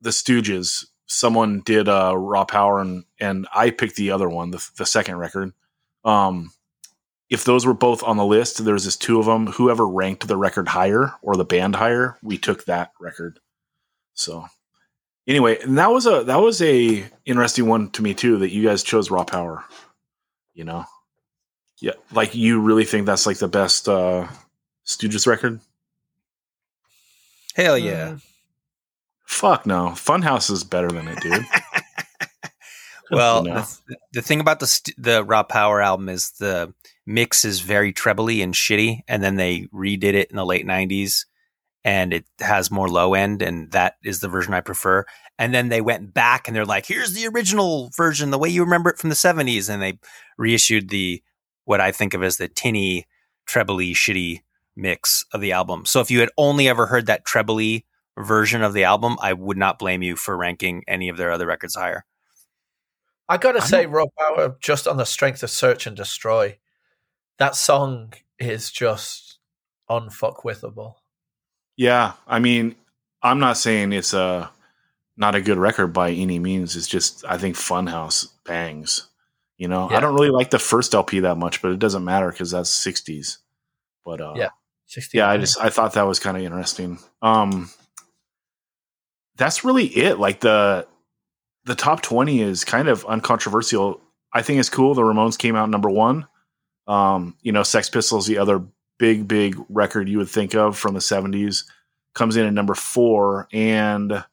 the 0.00 0.10
Stooges, 0.10 0.86
someone 1.06 1.62
did 1.64 1.88
uh, 1.88 2.14
Raw 2.16 2.44
Power, 2.44 2.80
and 2.80 3.04
and 3.20 3.46
I 3.54 3.70
picked 3.70 3.96
the 3.96 4.10
other 4.10 4.28
one, 4.28 4.50
the 4.50 4.70
the 4.76 4.86
second 4.86 5.16
record. 5.16 5.52
Um, 6.04 6.52
if 7.30 7.44
those 7.44 7.64
were 7.64 7.74
both 7.74 8.02
on 8.02 8.16
the 8.16 8.24
list, 8.24 8.64
there's 8.64 8.84
just 8.84 9.02
two 9.02 9.20
of 9.20 9.26
them. 9.26 9.46
Whoever 9.46 9.86
ranked 9.86 10.26
the 10.26 10.36
record 10.36 10.68
higher 10.68 11.12
or 11.22 11.36
the 11.36 11.44
band 11.44 11.76
higher, 11.76 12.16
we 12.22 12.38
took 12.38 12.64
that 12.64 12.92
record. 12.98 13.38
So 14.14 14.46
anyway, 15.26 15.58
and 15.62 15.78
that 15.78 15.90
was 15.90 16.06
a 16.06 16.24
that 16.24 16.40
was 16.40 16.60
a 16.60 17.04
interesting 17.24 17.66
one 17.66 17.90
to 17.90 18.02
me 18.02 18.14
too 18.14 18.38
that 18.38 18.50
you 18.50 18.64
guys 18.64 18.82
chose 18.82 19.10
Raw 19.10 19.24
Power. 19.24 19.64
You 20.54 20.64
know, 20.64 20.86
yeah, 21.80 21.92
like 22.12 22.34
you 22.34 22.60
really 22.60 22.84
think 22.84 23.06
that's 23.06 23.26
like 23.26 23.38
the 23.38 23.48
best 23.48 23.88
uh 23.88 24.26
Stooges 24.86 25.26
record? 25.26 25.60
Hell 27.54 27.76
yeah. 27.78 28.08
Mm. 28.12 28.22
Fuck 29.26 29.66
no, 29.66 29.88
Funhouse 29.90 30.50
is 30.50 30.64
better 30.64 30.88
than 30.88 31.08
it, 31.08 31.20
dude. 31.20 31.44
Well, 33.10 33.46
You 33.46 33.54
know? 33.54 33.64
the, 33.86 33.96
the 34.12 34.22
thing 34.22 34.40
about 34.40 34.60
the 34.60 34.66
st- 34.66 35.02
the 35.02 35.24
Raw 35.24 35.42
Power 35.42 35.80
album 35.80 36.08
is 36.10 36.30
the 36.32 36.74
mix 37.06 37.44
is 37.44 37.60
very 37.60 37.92
trebly 37.92 38.42
and 38.42 38.52
shitty, 38.52 39.00
and 39.08 39.22
then 39.22 39.36
they 39.36 39.66
redid 39.72 40.12
it 40.14 40.30
in 40.30 40.36
the 40.36 40.44
late 40.44 40.66
'90s, 40.66 41.24
and 41.84 42.12
it 42.12 42.26
has 42.40 42.70
more 42.70 42.86
low 42.88 43.14
end, 43.14 43.40
and 43.40 43.72
that 43.72 43.94
is 44.04 44.20
the 44.20 44.28
version 44.28 44.52
I 44.52 44.60
prefer. 44.60 45.06
And 45.38 45.54
then 45.54 45.70
they 45.70 45.80
went 45.80 46.12
back 46.12 46.48
and 46.48 46.54
they're 46.54 46.66
like, 46.66 46.84
"Here's 46.84 47.14
the 47.14 47.26
original 47.28 47.90
version, 47.96 48.30
the 48.30 48.38
way 48.38 48.50
you 48.50 48.62
remember 48.62 48.90
it 48.90 48.98
from 48.98 49.08
the 49.08 49.16
'70s," 49.16 49.70
and 49.70 49.80
they 49.80 49.98
reissued 50.36 50.90
the 50.90 51.22
what 51.68 51.82
I 51.82 51.92
think 51.92 52.14
of 52.14 52.22
as 52.22 52.38
the 52.38 52.48
tinny, 52.48 53.06
trebly, 53.44 53.92
shitty 53.92 54.40
mix 54.74 55.26
of 55.34 55.42
the 55.42 55.52
album. 55.52 55.84
So 55.84 56.00
if 56.00 56.10
you 56.10 56.20
had 56.20 56.30
only 56.38 56.66
ever 56.66 56.86
heard 56.86 57.04
that 57.06 57.26
trebly 57.26 57.84
version 58.16 58.62
of 58.62 58.72
the 58.72 58.84
album, 58.84 59.18
I 59.20 59.34
would 59.34 59.58
not 59.58 59.78
blame 59.78 60.02
you 60.02 60.16
for 60.16 60.34
ranking 60.34 60.82
any 60.88 61.10
of 61.10 61.18
their 61.18 61.30
other 61.30 61.44
records 61.46 61.74
higher. 61.74 62.06
I 63.28 63.36
gotta 63.36 63.60
I 63.60 63.66
say, 63.66 63.84
Raw, 63.84 64.06
Power, 64.18 64.56
just 64.60 64.88
on 64.88 64.96
the 64.96 65.04
strength 65.04 65.42
of 65.42 65.50
Search 65.50 65.86
and 65.86 65.94
Destroy, 65.94 66.56
that 67.36 67.54
song 67.54 68.14
is 68.38 68.70
just 68.70 69.38
unfuckwithable. 69.90 70.94
yeah, 71.76 72.14
I 72.26 72.38
mean, 72.38 72.76
I'm 73.22 73.40
not 73.40 73.58
saying 73.58 73.92
it's 73.92 74.14
a 74.14 74.50
not 75.18 75.34
a 75.34 75.42
good 75.42 75.58
record 75.58 75.88
by 75.88 76.12
any 76.12 76.38
means. 76.38 76.76
It's 76.76 76.88
just 76.88 77.26
I 77.28 77.36
think 77.36 77.56
Funhouse 77.56 78.28
bangs. 78.46 79.08
You 79.58 79.66
know, 79.66 79.90
I 79.90 79.98
don't 79.98 80.14
really 80.14 80.30
like 80.30 80.50
the 80.50 80.58
first 80.60 80.94
LP 80.94 81.20
that 81.20 81.36
much, 81.36 81.60
but 81.60 81.72
it 81.72 81.80
doesn't 81.80 82.04
matter 82.04 82.30
because 82.30 82.52
that's 82.52 82.70
'60s. 82.70 83.38
But 84.04 84.20
uh, 84.20 84.34
Yeah. 84.36 84.48
60 84.86 85.18
yeah, 85.18 85.28
I 85.28 85.36
just 85.36 85.60
I 85.60 85.68
thought 85.68 85.92
that 85.94 86.06
was 86.06 86.18
kind 86.18 86.36
of 86.36 86.42
interesting. 86.42 86.98
Um, 87.20 87.68
that's 89.36 89.62
really 89.62 89.84
it. 89.84 90.18
Like 90.18 90.40
the 90.40 90.86
the 91.64 91.74
top 91.74 92.00
twenty 92.00 92.40
is 92.40 92.64
kind 92.64 92.88
of 92.88 93.04
uncontroversial. 93.04 94.00
I 94.32 94.40
think 94.42 94.60
it's 94.60 94.70
cool. 94.70 94.94
The 94.94 95.02
Ramones 95.02 95.38
came 95.38 95.56
out 95.56 95.68
number 95.68 95.90
one. 95.90 96.26
Um, 96.86 97.36
you 97.42 97.52
know, 97.52 97.64
Sex 97.64 97.90
Pistols, 97.90 98.26
the 98.26 98.38
other 98.38 98.62
big 98.98 99.28
big 99.28 99.56
record 99.68 100.08
you 100.08 100.18
would 100.18 100.30
think 100.30 100.54
of 100.54 100.78
from 100.78 100.94
the 100.94 101.02
seventies, 101.02 101.64
comes 102.14 102.36
in 102.36 102.46
at 102.46 102.54
number 102.54 102.74
four, 102.74 103.46
and 103.52 104.24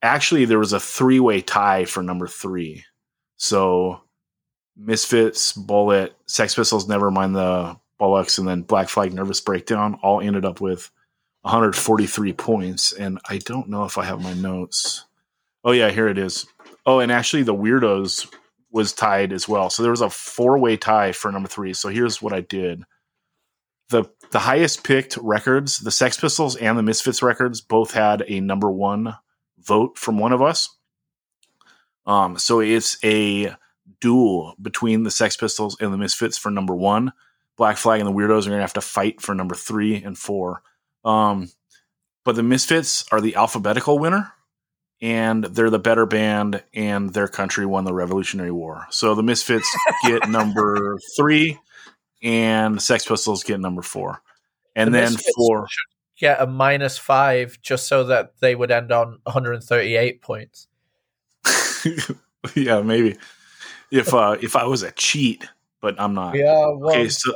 actually 0.00 0.44
there 0.44 0.60
was 0.60 0.72
a 0.72 0.80
three 0.80 1.18
way 1.18 1.40
tie 1.40 1.86
for 1.86 2.04
number 2.04 2.28
three. 2.28 2.84
So 3.36 4.02
Misfits, 4.84 5.52
Bullet, 5.52 6.16
Sex 6.26 6.54
Pistols, 6.54 6.88
never 6.88 7.10
mind 7.10 7.34
the 7.34 7.76
Bollocks, 8.00 8.38
and 8.38 8.48
then 8.48 8.62
Black 8.62 8.88
Flag 8.88 9.12
Nervous 9.12 9.40
Breakdown 9.40 9.98
all 10.02 10.20
ended 10.20 10.44
up 10.44 10.60
with 10.60 10.90
143 11.42 12.32
points. 12.32 12.92
And 12.92 13.18
I 13.28 13.38
don't 13.38 13.68
know 13.68 13.84
if 13.84 13.98
I 13.98 14.04
have 14.04 14.22
my 14.22 14.34
notes. 14.34 15.04
Oh, 15.64 15.72
yeah, 15.72 15.90
here 15.90 16.08
it 16.08 16.18
is. 16.18 16.46
Oh, 16.84 16.98
and 16.98 17.12
actually, 17.12 17.44
the 17.44 17.54
Weirdos 17.54 18.26
was 18.72 18.92
tied 18.92 19.32
as 19.32 19.46
well. 19.46 19.70
So 19.70 19.82
there 19.82 19.92
was 19.92 20.00
a 20.00 20.10
four 20.10 20.58
way 20.58 20.76
tie 20.76 21.12
for 21.12 21.30
number 21.30 21.48
three. 21.48 21.74
So 21.74 21.88
here's 21.88 22.20
what 22.20 22.32
I 22.32 22.40
did 22.40 22.84
the 23.90 24.04
the 24.30 24.40
highest 24.40 24.82
picked 24.82 25.16
records, 25.18 25.78
the 25.78 25.90
Sex 25.90 26.18
Pistols 26.18 26.56
and 26.56 26.76
the 26.76 26.82
Misfits 26.82 27.22
records, 27.22 27.60
both 27.60 27.92
had 27.92 28.24
a 28.26 28.40
number 28.40 28.70
one 28.70 29.14
vote 29.58 29.98
from 29.98 30.18
one 30.18 30.32
of 30.32 30.42
us. 30.42 30.74
Um, 32.06 32.38
so 32.38 32.60
it's 32.60 32.96
a 33.04 33.54
duel 34.02 34.54
between 34.60 35.04
the 35.04 35.10
Sex 35.10 35.36
Pistols 35.36 35.76
and 35.80 35.90
the 35.90 35.96
Misfits 35.96 36.36
for 36.36 36.50
number 36.50 36.74
one. 36.74 37.12
Black 37.56 37.78
Flag 37.78 38.00
and 38.00 38.08
the 38.08 38.12
Weirdos 38.12 38.42
are 38.42 38.50
going 38.50 38.58
to 38.58 38.62
have 38.62 38.72
to 38.74 38.80
fight 38.82 39.22
for 39.22 39.34
number 39.34 39.54
three 39.54 40.02
and 40.02 40.18
four. 40.18 40.62
Um, 41.04 41.50
but 42.24 42.36
the 42.36 42.42
Misfits 42.42 43.04
are 43.12 43.20
the 43.20 43.36
alphabetical 43.36 43.98
winner, 43.98 44.32
and 45.00 45.44
they're 45.44 45.70
the 45.70 45.78
better 45.78 46.04
band, 46.04 46.62
and 46.74 47.12
their 47.14 47.28
country 47.28 47.64
won 47.64 47.84
the 47.84 47.94
Revolutionary 47.94 48.50
War. 48.50 48.86
So 48.90 49.14
the 49.14 49.22
Misfits 49.22 49.68
get 50.06 50.28
number 50.28 50.98
three, 51.16 51.58
and 52.22 52.76
the 52.76 52.80
Sex 52.80 53.06
Pistols 53.06 53.44
get 53.44 53.60
number 53.60 53.82
four. 53.82 54.22
And 54.74 54.88
The 54.88 54.98
then 54.98 55.12
Misfits 55.12 55.32
for 55.36 55.66
get 56.18 56.40
a 56.40 56.46
minus 56.46 56.98
five 56.98 57.58
just 57.62 57.86
so 57.86 58.04
that 58.04 58.34
they 58.40 58.54
would 58.54 58.70
end 58.70 58.92
on 58.92 59.18
138 59.24 60.22
points. 60.22 60.68
yeah, 62.54 62.80
maybe 62.80 63.16
if 63.92 64.14
uh 64.14 64.36
if 64.40 64.56
I 64.56 64.64
was 64.64 64.82
a 64.82 64.90
cheat, 64.90 65.46
but 65.80 66.00
I'm 66.00 66.14
not. 66.14 66.34
Yeah, 66.34 66.66
Okay, 66.82 67.08
so 67.08 67.32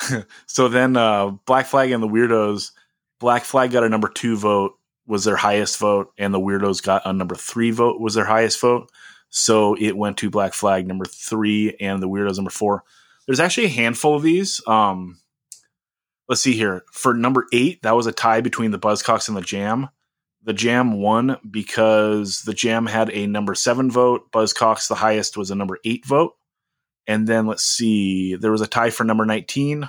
so 0.46 0.68
then 0.68 0.96
uh 0.96 1.30
Black 1.46 1.66
Flag 1.66 1.92
and 1.92 2.02
the 2.02 2.08
Weirdos, 2.08 2.72
Black 3.20 3.44
Flag 3.44 3.70
got 3.70 3.84
a 3.84 3.88
number 3.88 4.08
two 4.08 4.36
vote, 4.36 4.74
was 5.06 5.24
their 5.24 5.36
highest 5.36 5.78
vote, 5.78 6.12
and 6.18 6.34
the 6.34 6.40
Weirdos 6.40 6.82
got 6.82 7.02
a 7.06 7.12
number 7.12 7.36
three 7.36 7.70
vote, 7.70 8.00
was 8.00 8.14
their 8.14 8.24
highest 8.24 8.60
vote. 8.60 8.90
So 9.30 9.74
it 9.74 9.96
went 9.96 10.18
to 10.18 10.28
Black 10.28 10.52
Flag 10.52 10.86
number 10.86 11.06
three 11.06 11.74
and 11.80 12.02
the 12.02 12.08
Weirdos 12.08 12.36
number 12.36 12.50
four. 12.50 12.82
There's 13.26 13.40
actually 13.40 13.66
a 13.66 13.70
handful 13.70 14.16
of 14.16 14.22
these. 14.22 14.60
Um 14.66 15.20
let's 16.28 16.42
see 16.42 16.54
here. 16.54 16.82
For 16.90 17.14
number 17.14 17.46
eight, 17.52 17.82
that 17.82 17.94
was 17.94 18.06
a 18.06 18.12
tie 18.12 18.40
between 18.40 18.72
the 18.72 18.78
Buzzcocks 18.78 19.28
and 19.28 19.36
the 19.36 19.42
Jam. 19.42 19.88
The 20.44 20.52
Jam 20.52 21.00
won 21.00 21.38
because 21.48 22.42
the 22.42 22.54
Jam 22.54 22.86
had 22.86 23.10
a 23.10 23.26
number 23.26 23.54
seven 23.54 23.90
vote. 23.90 24.30
Buzzcocks, 24.32 24.88
the 24.88 24.96
highest, 24.96 25.36
was 25.36 25.50
a 25.50 25.54
number 25.54 25.78
eight 25.84 26.04
vote. 26.04 26.34
And 27.06 27.26
then 27.26 27.46
let's 27.46 27.64
see, 27.64 28.36
there 28.36 28.52
was 28.52 28.60
a 28.60 28.66
tie 28.66 28.90
for 28.90 29.04
number 29.04 29.24
19, 29.24 29.88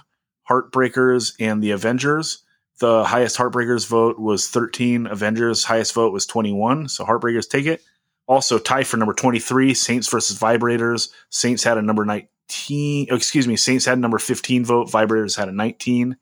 Heartbreakers 0.50 1.34
and 1.40 1.62
the 1.62 1.72
Avengers. 1.72 2.44
The 2.80 3.04
highest 3.04 3.38
Heartbreakers 3.38 3.88
vote 3.88 4.20
was 4.20 4.50
13. 4.50 5.08
Avengers 5.08 5.64
highest 5.64 5.94
vote 5.94 6.12
was 6.12 6.26
21. 6.26 6.90
So 6.90 7.06
Heartbreakers 7.06 7.50
take 7.50 7.66
it. 7.66 7.82
Also 8.28 8.58
tie 8.58 8.84
for 8.84 8.98
number 8.98 9.14
23, 9.14 9.74
Saints 9.74 10.08
versus 10.10 10.40
Vibrators. 10.40 11.10
Saints 11.30 11.64
had 11.64 11.78
a 11.78 11.82
number 11.82 12.06
19. 12.06 13.08
Oh, 13.12 13.16
excuse 13.16 13.48
me, 13.48 13.56
Saints 13.58 13.86
had 13.86 13.98
a 13.98 14.02
number 14.02 14.18
15 14.18 14.66
vote. 14.66 14.88
Vibrators 14.90 15.38
had 15.38 15.50
a 15.50 15.52
19. 15.52 16.18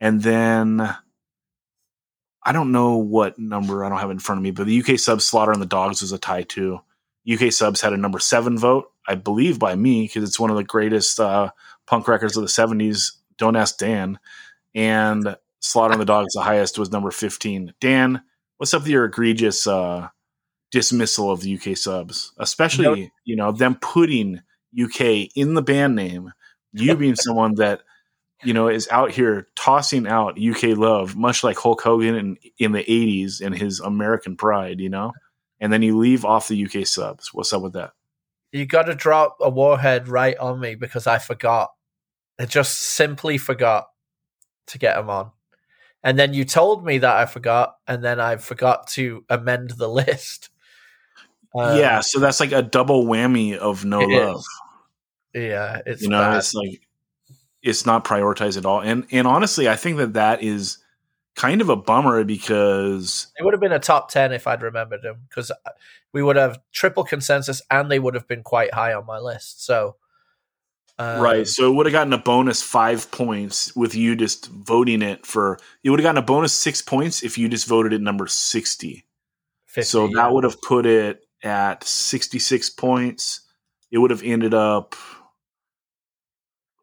And 0.00 0.22
then 0.22 0.94
I 2.46 2.52
don't 2.52 2.70
know 2.70 2.96
what 2.96 3.40
number 3.40 3.84
I 3.84 3.88
don't 3.88 3.98
have 3.98 4.12
in 4.12 4.20
front 4.20 4.38
of 4.38 4.44
me, 4.44 4.52
but 4.52 4.66
the 4.66 4.80
UK 4.80 5.00
subs 5.00 5.26
Slaughter 5.26 5.50
and 5.50 5.60
the 5.60 5.66
Dogs 5.66 6.00
was 6.00 6.12
a 6.12 6.18
tie 6.18 6.42
too. 6.42 6.80
UK 7.30 7.52
subs 7.52 7.80
had 7.80 7.92
a 7.92 7.96
number 7.96 8.20
seven 8.20 8.56
vote, 8.56 8.92
I 9.08 9.16
believe 9.16 9.58
by 9.58 9.74
me, 9.74 10.04
because 10.04 10.22
it's 10.22 10.38
one 10.38 10.50
of 10.50 10.56
the 10.56 10.62
greatest 10.62 11.18
uh, 11.18 11.50
punk 11.88 12.06
records 12.06 12.36
of 12.36 12.42
the 12.42 12.48
70s. 12.48 13.16
Don't 13.36 13.56
ask 13.56 13.78
Dan. 13.78 14.20
And 14.76 15.36
Slaughter 15.58 15.94
and 15.94 16.00
the 16.00 16.06
Dogs, 16.06 16.34
the 16.34 16.40
highest, 16.42 16.78
was 16.78 16.92
number 16.92 17.10
15. 17.10 17.74
Dan, 17.80 18.22
what's 18.58 18.72
up 18.72 18.82
with 18.82 18.90
your 18.90 19.06
egregious 19.06 19.66
uh, 19.66 20.08
dismissal 20.70 21.32
of 21.32 21.40
the 21.40 21.52
UK 21.52 21.76
subs? 21.76 22.32
Especially, 22.38 23.10
you 23.24 23.34
know, 23.34 23.50
them 23.50 23.74
putting 23.74 24.42
UK 24.80 25.30
in 25.34 25.54
the 25.54 25.62
band 25.62 25.96
name, 25.96 26.32
you 26.72 26.94
being 26.94 27.16
someone 27.16 27.56
that 27.56 27.80
you 28.44 28.52
know, 28.52 28.68
is 28.68 28.88
out 28.90 29.10
here 29.10 29.48
tossing 29.56 30.06
out 30.06 30.40
UK 30.40 30.76
love, 30.76 31.16
much 31.16 31.42
like 31.42 31.58
Hulk 31.58 31.80
Hogan 31.80 32.14
in, 32.14 32.36
in 32.58 32.72
the 32.72 32.84
80s 32.84 33.40
and 33.40 33.56
his 33.56 33.80
American 33.80 34.36
pride, 34.36 34.80
you 34.80 34.88
know? 34.88 35.12
And 35.60 35.72
then 35.72 35.82
you 35.82 35.96
leave 35.96 36.24
off 36.24 36.48
the 36.48 36.66
UK 36.66 36.86
subs. 36.86 37.32
What's 37.32 37.52
up 37.52 37.62
with 37.62 37.72
that? 37.72 37.92
You 38.52 38.66
got 38.66 38.84
to 38.84 38.94
drop 38.94 39.38
a 39.40 39.50
warhead 39.50 40.08
right 40.08 40.36
on 40.36 40.60
me 40.60 40.74
because 40.74 41.06
I 41.06 41.18
forgot. 41.18 41.70
I 42.38 42.44
just 42.44 42.78
simply 42.78 43.38
forgot 43.38 43.86
to 44.68 44.78
get 44.78 44.96
them 44.96 45.08
on. 45.08 45.30
And 46.02 46.18
then 46.18 46.34
you 46.34 46.44
told 46.44 46.84
me 46.84 46.98
that 46.98 47.16
I 47.16 47.26
forgot, 47.26 47.76
and 47.88 48.04
then 48.04 48.20
I 48.20 48.36
forgot 48.36 48.86
to 48.88 49.24
amend 49.28 49.70
the 49.70 49.88
list. 49.88 50.50
Um, 51.54 51.78
yeah, 51.78 52.00
so 52.00 52.20
that's 52.20 52.38
like 52.38 52.52
a 52.52 52.62
double 52.62 53.06
whammy 53.06 53.56
of 53.56 53.84
no 53.84 54.00
love. 54.00 54.36
is. 54.36 54.48
Yeah, 55.34 55.80
it's 55.84 56.02
you 56.02 56.08
know, 56.08 56.20
bad. 56.20 56.36
it's 56.36 56.54
like 56.54 56.85
it's 57.66 57.84
not 57.84 58.04
prioritized 58.04 58.56
at 58.56 58.64
all. 58.64 58.80
And 58.80 59.06
and 59.10 59.26
honestly, 59.26 59.68
I 59.68 59.76
think 59.76 59.98
that 59.98 60.14
that 60.14 60.42
is 60.42 60.78
kind 61.34 61.60
of 61.60 61.68
a 61.68 61.76
bummer 61.76 62.24
because 62.24 63.26
It 63.36 63.44
would 63.44 63.52
have 63.52 63.60
been 63.60 63.72
a 63.72 63.78
top 63.78 64.10
10 64.10 64.32
if 64.32 64.46
I'd 64.46 64.62
remembered 64.62 65.02
them 65.02 65.26
because 65.28 65.52
we 66.12 66.22
would 66.22 66.36
have 66.36 66.58
triple 66.72 67.04
consensus 67.04 67.60
and 67.70 67.90
they 67.90 67.98
would 67.98 68.14
have 68.14 68.26
been 68.26 68.42
quite 68.42 68.72
high 68.72 68.94
on 68.94 69.04
my 69.04 69.18
list. 69.18 69.64
So, 69.64 69.96
um, 70.98 71.20
right, 71.20 71.46
so 71.46 71.70
it 71.70 71.74
would 71.74 71.84
have 71.84 71.92
gotten 71.92 72.14
a 72.14 72.18
bonus 72.18 72.62
five 72.62 73.10
points 73.10 73.76
with 73.76 73.94
you 73.94 74.16
just 74.16 74.46
voting 74.46 75.02
it 75.02 75.26
for. 75.26 75.58
It 75.84 75.90
would 75.90 76.00
have 76.00 76.04
gotten 76.04 76.22
a 76.22 76.26
bonus 76.26 76.54
six 76.54 76.80
points 76.80 77.22
if 77.22 77.36
you 77.36 77.50
just 77.50 77.66
voted 77.66 77.92
it 77.92 78.00
number 78.00 78.26
sixty. 78.26 79.04
50, 79.66 79.86
so 79.86 80.04
yeah. 80.06 80.12
that 80.14 80.32
would 80.32 80.44
have 80.44 80.62
put 80.62 80.86
it 80.86 81.26
at 81.42 81.84
sixty-six 81.84 82.70
points. 82.70 83.42
It 83.90 83.98
would 83.98 84.10
have 84.10 84.22
ended 84.22 84.54
up. 84.54 84.94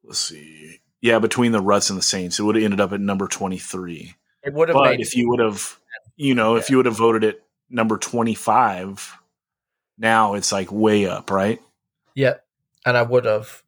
Let's 0.04 0.20
see. 0.20 0.80
Yeah, 1.02 1.20
between 1.20 1.52
the 1.52 1.62
Ruts 1.62 1.90
and 1.90 1.98
the 2.00 2.04
Saints, 2.04 2.40
it 2.40 2.44
would 2.44 2.56
have 2.56 2.64
ended 2.64 2.80
up 2.82 2.94
at 2.94 3.00
number 3.02 3.28
twenty-three. 3.28 4.16
it 4.44 4.54
would 4.54 4.70
have 4.70 4.76
But 4.76 4.92
made 4.92 5.02
if 5.02 5.16
you 5.16 5.30
would 5.30 5.40
have, 5.40 5.78
you 6.16 6.34
know, 6.36 6.56
if 6.56 6.70
you 6.70 6.78
would 6.78 6.86
have 6.86 6.98
voted 6.98 7.24
it 7.24 7.44
number 7.70 7.98
25, 7.98 9.18
now 9.98 10.34
it's 10.36 10.52
like 10.52 10.72
way 10.72 11.06
up, 11.08 11.30
right? 11.32 11.62
yeah, 12.16 12.36
and 12.86 12.96
I 12.98 13.02
would 13.02 13.26
have. 13.26 13.64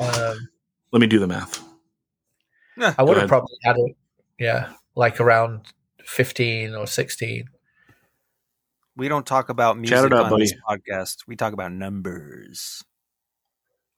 Um, 0.00 0.48
Let 0.90 1.00
me 1.00 1.06
do 1.06 1.18
the 1.18 1.26
math. 1.26 1.62
I 2.80 3.02
would 3.02 3.16
have 3.18 3.28
probably 3.28 3.56
had 3.62 3.76
it, 3.78 3.96
yeah, 4.38 4.72
like 4.96 5.20
around 5.20 5.66
15 6.04 6.74
or 6.74 6.86
16. 6.86 7.44
We 8.96 9.08
don't 9.08 9.26
talk 9.26 9.48
about 9.50 9.76
music 9.78 9.96
Shout 9.96 10.12
on 10.12 10.30
buddy. 10.30 10.44
this 10.44 10.54
podcast. 10.68 11.26
We 11.26 11.36
talk 11.36 11.52
about 11.52 11.72
numbers. 11.72 12.82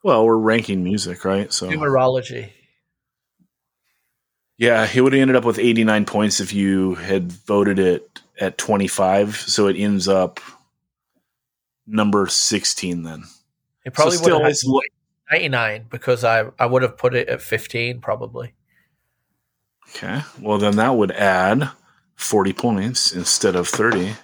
Well, 0.05 0.27
we're 0.27 0.37
ranking 0.37 0.85
music, 0.85 1.25
right? 1.25 1.51
So 1.51 1.71
Numerology. 1.71 2.51
yeah, 4.59 4.87
he 4.87 5.01
would 5.01 5.14
have 5.14 5.23
ended 5.23 5.35
up 5.35 5.47
with 5.47 5.59
89 5.59 6.05
points 6.05 6.40
if 6.40 6.53
you 6.53 6.95
had 6.97 7.33
voted 7.33 7.79
it 7.79 8.21
at 8.38 8.59
25. 8.59 9.35
So 9.35 9.67
it 9.67 9.77
ends 9.79 10.07
up 10.07 10.40
number 11.87 12.27
16 12.27 13.03
then. 13.03 13.25
It 13.87 13.95
probably 13.95 14.17
so 14.19 14.23
still, 14.25 14.37
would 14.37 14.43
have 14.45 14.51
it's 14.51 14.64
lo- 14.64 14.81
99 15.31 15.87
because 15.88 16.23
I, 16.23 16.51
I 16.59 16.67
would 16.67 16.83
have 16.83 16.99
put 16.99 17.14
it 17.14 17.29
at 17.29 17.40
15 17.40 18.01
probably. 18.01 18.53
okay. 19.88 20.21
Well, 20.38 20.59
then 20.59 20.77
that 20.77 20.97
would 20.97 21.12
add 21.12 21.71
40 22.17 22.53
points 22.53 23.12
instead 23.14 23.57
of 23.57 23.69
30. 23.69 24.17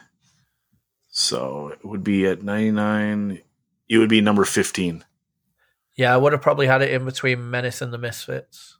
So 1.09 1.69
it 1.69 1.87
would 1.87 2.05
be 2.05 2.27
at 2.27 2.43
99. 2.43 3.41
It 3.89 3.97
would 3.99 4.11
be 4.11 4.21
number 4.21 4.45
15. 4.45 5.05
Yeah, 6.01 6.15
I 6.15 6.17
would 6.17 6.33
have 6.33 6.41
probably 6.41 6.67
had 6.67 6.81
it 6.81 6.93
in 6.93 7.05
between 7.05 7.51
Menace 7.51 7.83
and 7.83 7.93
the 7.93 7.99
Misfits. 7.99 8.79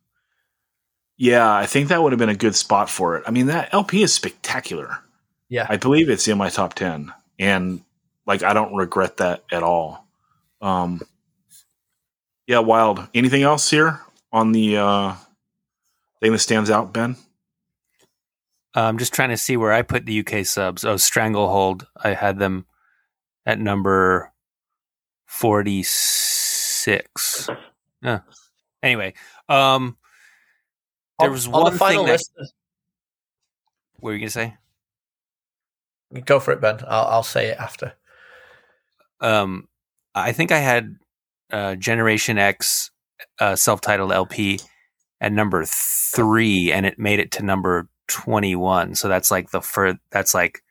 Yeah, 1.19 1.55
I 1.55 1.67
think 1.67 1.89
that 1.89 2.03
would 2.03 2.13
have 2.13 2.19
been 2.19 2.31
a 2.31 2.35
good 2.35 2.57
spot 2.57 2.89
for 2.89 3.19
it. 3.19 3.25
I 3.27 3.31
mean, 3.31 3.49
that 3.49 3.75
LP 3.75 4.03
is 4.03 4.15
spectacular. 4.15 5.01
Yeah. 5.51 5.67
I 5.69 5.77
believe 5.77 6.09
it's 6.09 6.27
in 6.29 6.39
my 6.39 6.49
top 6.49 6.73
10 6.73 7.13
and 7.39 7.83
like 8.25 8.43
I 8.43 8.55
don't 8.55 8.75
regret 8.75 9.19
that 9.19 9.45
at 9.53 9.63
all. 9.63 10.07
Um 10.63 11.03
Yeah, 12.47 12.61
wild. 12.61 13.07
Anything 13.13 13.43
else 13.43 13.69
here 13.69 14.01
on 14.33 14.53
the 14.53 14.79
uh 14.79 15.15
thing 16.23 16.33
that 16.33 16.39
stands 16.39 16.71
out, 16.71 16.95
Ben? 16.95 17.17
Uh, 18.75 18.85
I'm 18.85 18.97
just 18.97 19.13
trying 19.13 19.29
to 19.29 19.37
see 19.37 19.59
where 19.59 19.75
I 19.75 19.83
put 19.83 20.07
the 20.07 20.21
UK 20.21 20.47
subs. 20.47 20.87
Oh, 20.87 20.97
Stranglehold. 20.97 21.87
I 22.03 22.15
had 22.15 22.39
them 22.39 22.65
at 23.45 23.59
number 23.59 24.33
46. 25.27 26.30
Yeah. 28.03 28.21
Anyway, 28.83 29.15
um, 29.49 29.97
there 31.19 31.31
was 31.31 31.47
on 31.47 31.53
one 31.53 31.73
the 31.73 31.79
final 31.79 32.05
thing 32.05 32.07
that. 32.07 32.13
list. 32.13 32.55
What 33.99 34.11
were 34.11 34.15
you 34.15 34.21
gonna 34.21 34.31
say? 34.31 34.57
Go 36.25 36.41
for 36.41 36.53
it, 36.53 36.61
Ben. 36.61 36.81
I'll, 36.89 37.07
I'll 37.07 37.23
say 37.23 37.49
it 37.49 37.59
after. 37.59 37.93
Um, 39.21 39.69
I 40.15 40.33
think 40.33 40.51
I 40.51 40.59
had 40.59 40.97
uh, 41.53 41.75
Generation 41.77 42.39
X 42.39 42.91
uh, 43.39 43.55
self-titled 43.55 44.11
LP 44.13 44.61
at 45.21 45.33
number 45.33 45.65
three, 45.67 46.73
and 46.73 46.87
it 46.87 46.99
made 46.99 47.21
it 47.21 47.31
to 47.33 47.45
number 47.45 47.89
twenty-one. 48.09 48.95
So 48.95 49.09
that's 49.09 49.31
like 49.31 49.51
the 49.51 49.61
fir- 49.61 49.99
That's 50.11 50.35
like 50.35 50.63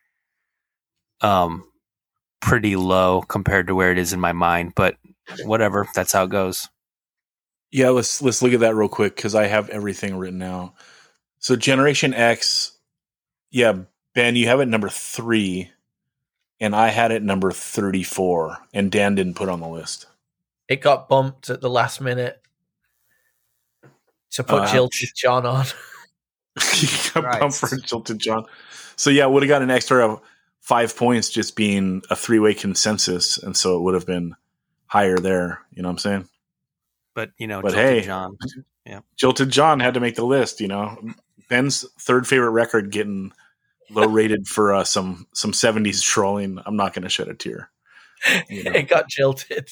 um 1.21 1.63
pretty 2.41 2.75
low 2.75 3.21
compared 3.21 3.67
to 3.67 3.75
where 3.75 3.91
it 3.91 3.97
is 3.97 4.13
in 4.13 4.19
my 4.19 4.33
mind, 4.33 4.73
but 4.75 4.95
whatever. 5.43 5.87
That's 5.95 6.11
how 6.13 6.23
it 6.23 6.29
goes. 6.29 6.67
Yeah, 7.71 7.89
let's 7.89 8.21
let's 8.21 8.41
look 8.41 8.53
at 8.53 8.61
that 8.61 8.75
real 8.75 8.89
quick 8.89 9.15
because 9.15 9.35
I 9.35 9.47
have 9.47 9.69
everything 9.69 10.15
written 10.17 10.41
out. 10.41 10.73
So 11.39 11.55
Generation 11.55 12.13
X, 12.13 12.71
yeah, 13.51 13.73
Ben, 14.15 14.35
you 14.35 14.47
have 14.47 14.59
it 14.59 14.65
number 14.67 14.89
three, 14.89 15.69
and 16.59 16.75
I 16.75 16.87
had 16.89 17.11
it 17.11 17.21
number 17.23 17.51
thirty-four, 17.51 18.57
and 18.73 18.91
Dan 18.91 19.15
didn't 19.15 19.35
put 19.35 19.49
on 19.49 19.59
the 19.59 19.67
list. 19.67 20.07
It 20.67 20.81
got 20.81 21.07
bumped 21.09 21.49
at 21.49 21.61
the 21.61 21.69
last 21.69 22.01
minute 22.01 22.41
to 24.31 24.43
put 24.43 24.59
uh, 24.61 24.63
Oh, 24.63 24.65
Jilted 24.71 25.09
John 25.15 25.45
on. 25.45 25.65
you 26.75 26.87
got 27.13 27.23
Right. 27.23 27.39
bumped 27.39 27.57
for 27.57 27.67
Jilted 27.69 28.17
John. 28.17 28.45
So 28.95 29.09
yeah, 29.09 29.25
would 29.27 29.43
have 29.43 29.47
got 29.47 29.61
an 29.61 29.71
extra 29.71 30.17
five 30.59 30.95
points 30.97 31.29
just 31.29 31.55
being 31.55 32.01
a 32.09 32.15
three-way 32.15 32.53
consensus, 32.53 33.37
and 33.37 33.55
so 33.55 33.77
it 33.77 33.81
would 33.81 33.93
have 33.93 34.05
been 34.05 34.35
higher 34.89 35.17
there. 35.17 35.61
You 35.71 35.81
know 35.81 35.87
what 35.87 35.93
I'm 35.93 35.99
saying? 35.99 36.29
But 37.15 37.31
you 37.37 37.47
know, 37.47 37.61
But 37.61 37.73
Jilted 37.73 38.01
hey, 38.01 38.01
John. 38.01 38.37
Jilted 39.17 39.49
John 39.49 39.79
had 39.79 39.93
to 39.93 39.99
make 39.99 40.15
the 40.15 40.25
list. 40.25 40.59
You 40.59 40.67
know, 40.67 40.97
Ben's 41.47 41.85
third 41.99 42.27
favorite 42.27 42.51
record 42.51 42.91
getting 42.91 43.31
low 43.89 44.07
rated 44.07 44.47
for 44.47 44.73
uh, 44.73 44.83
some 44.83 45.27
some 45.33 45.51
'70s 45.51 46.03
trolling. 46.03 46.59
I'm 46.65 46.75
not 46.75 46.93
going 46.93 47.03
to 47.03 47.09
shed 47.09 47.27
a 47.27 47.33
tear. 47.33 47.69
You 48.49 48.63
know. 48.63 48.71
it 48.75 48.87
got 48.87 49.07
jilted. 49.07 49.69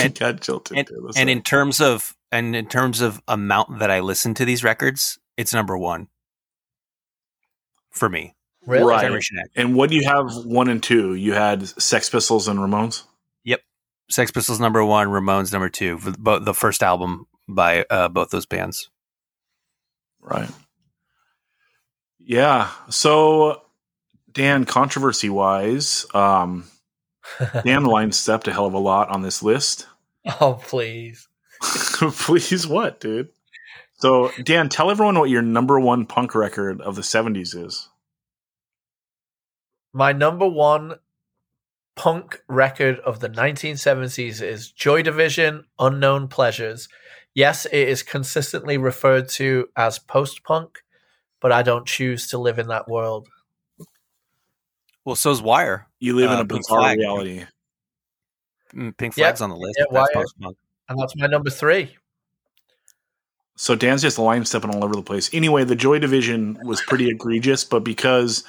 And- 0.00 0.18
got 0.18 0.40
jilted. 0.40 0.78
and, 0.78 0.86
dude. 0.86 1.12
And 1.16 1.30
in 1.30 1.42
terms 1.42 1.80
of 1.80 2.16
and 2.30 2.54
in 2.54 2.66
terms 2.66 3.00
of 3.00 3.22
amount 3.28 3.78
that 3.78 3.90
I 3.90 4.00
listen 4.00 4.34
to 4.34 4.44
these 4.44 4.62
records, 4.62 5.18
it's 5.36 5.54
number 5.54 5.78
one 5.78 6.08
for 7.90 8.08
me. 8.08 8.34
Really? 8.66 8.92
Right. 8.92 9.22
And 9.54 9.76
what 9.76 9.90
do 9.90 9.96
you 9.96 10.04
have 10.04 10.44
one 10.44 10.68
and 10.68 10.82
two? 10.82 11.14
You 11.14 11.34
had 11.34 11.66
Sex 11.80 12.10
Pistols 12.10 12.48
and 12.48 12.58
Ramones. 12.58 13.04
Sex 14.08 14.30
Pistols 14.30 14.60
number 14.60 14.84
one, 14.84 15.08
Ramones 15.08 15.52
number 15.52 15.68
two. 15.68 15.98
Both 16.18 16.44
the 16.44 16.54
first 16.54 16.82
album 16.82 17.26
by 17.48 17.84
uh, 17.90 18.08
both 18.08 18.30
those 18.30 18.46
bands. 18.46 18.90
Right. 20.20 20.50
Yeah. 22.18 22.70
So, 22.88 23.62
Dan, 24.32 24.64
controversy 24.64 25.30
wise, 25.30 26.06
um, 26.14 26.64
Dan 27.64 27.84
line 27.84 28.12
stepped 28.12 28.48
a 28.48 28.52
hell 28.52 28.66
of 28.66 28.74
a 28.74 28.78
lot 28.78 29.08
on 29.08 29.22
this 29.22 29.42
list. 29.42 29.86
oh, 30.40 30.60
please. 30.62 31.28
Please, 31.62 32.66
what, 32.66 33.00
dude? 33.00 33.30
So, 33.94 34.30
Dan, 34.42 34.68
tell 34.68 34.90
everyone 34.90 35.18
what 35.18 35.30
your 35.30 35.40
number 35.40 35.80
one 35.80 36.04
punk 36.04 36.34
record 36.34 36.82
of 36.82 36.96
the 36.96 37.02
70s 37.02 37.56
is. 37.56 37.88
My 39.94 40.12
number 40.12 40.46
one 40.46 40.96
punk 41.96 42.42
record 42.48 42.98
of 43.00 43.20
the 43.20 43.28
1970s 43.28 44.40
is 44.42 44.70
Joy 44.70 45.02
Division 45.02 45.64
Unknown 45.78 46.28
Pleasures. 46.28 46.88
Yes, 47.34 47.66
it 47.66 47.88
is 47.88 48.02
consistently 48.02 48.78
referred 48.78 49.28
to 49.30 49.68
as 49.76 49.98
post 49.98 50.44
punk, 50.44 50.82
but 51.40 51.52
I 51.52 51.62
don't 51.62 51.86
choose 51.86 52.28
to 52.28 52.38
live 52.38 52.58
in 52.58 52.68
that 52.68 52.88
world. 52.88 53.28
Well, 55.04 55.16
so's 55.16 55.40
Wire. 55.42 55.86
You 55.98 56.14
live 56.16 56.30
in 56.30 56.38
Uh, 56.38 56.42
a 56.42 56.46
Pink 56.46 56.60
bizarre 56.62 56.80
Flag. 56.80 56.98
reality. 56.98 57.44
Mm, 58.74 58.96
Pink 58.96 59.16
Yeah, 59.16 59.26
Flag's 59.26 59.40
on 59.40 59.50
the 59.50 59.56
list. 59.56 59.76
yeah, 59.78 59.84
That's 59.90 60.08
Wire. 60.14 60.22
post-punk. 60.22 60.56
And 60.88 60.98
that's 60.98 61.16
my 61.16 61.26
number 61.26 61.50
three. 61.50 61.96
So 63.56 63.74
Dan's 63.74 64.02
just 64.02 64.18
line 64.18 64.44
stepping 64.44 64.74
all 64.74 64.84
over 64.84 64.94
the 64.94 65.02
place. 65.02 65.30
Anyway, 65.32 65.64
the 65.64 65.74
Joy 65.76 65.98
Division 65.98 66.58
was 66.62 66.82
pretty 66.82 67.08
egregious, 67.08 67.64
but 67.64 67.80
because 67.84 68.44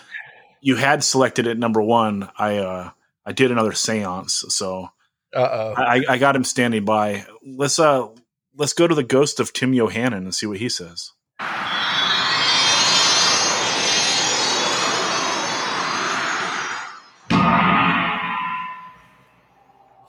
you 0.59 0.75
had 0.75 1.03
selected 1.03 1.47
it 1.47 1.57
number 1.57 1.81
one, 1.81 2.29
I 2.37 2.57
uh, 2.57 2.89
I 3.27 3.33
did 3.33 3.51
another 3.51 3.73
seance. 3.73 4.45
So 4.49 4.89
Uh 5.35 5.39
oh. 5.41 5.75
I, 5.77 6.03
I 6.09 6.19
got 6.19 6.35
him 6.37 6.45
standing 6.45 6.85
by. 6.85 7.25
Let's 7.45 7.79
uh 7.79 8.09
let's 8.57 8.73
go 8.73 8.87
to 8.87 8.95
the 8.95 9.03
ghost 9.03 9.39
of 9.41 9.53
Tim 9.53 9.73
Yohannan 9.73 10.13
and 10.17 10.35
see 10.35 10.47
what 10.47 10.59
he 10.59 10.69
says. 10.69 11.13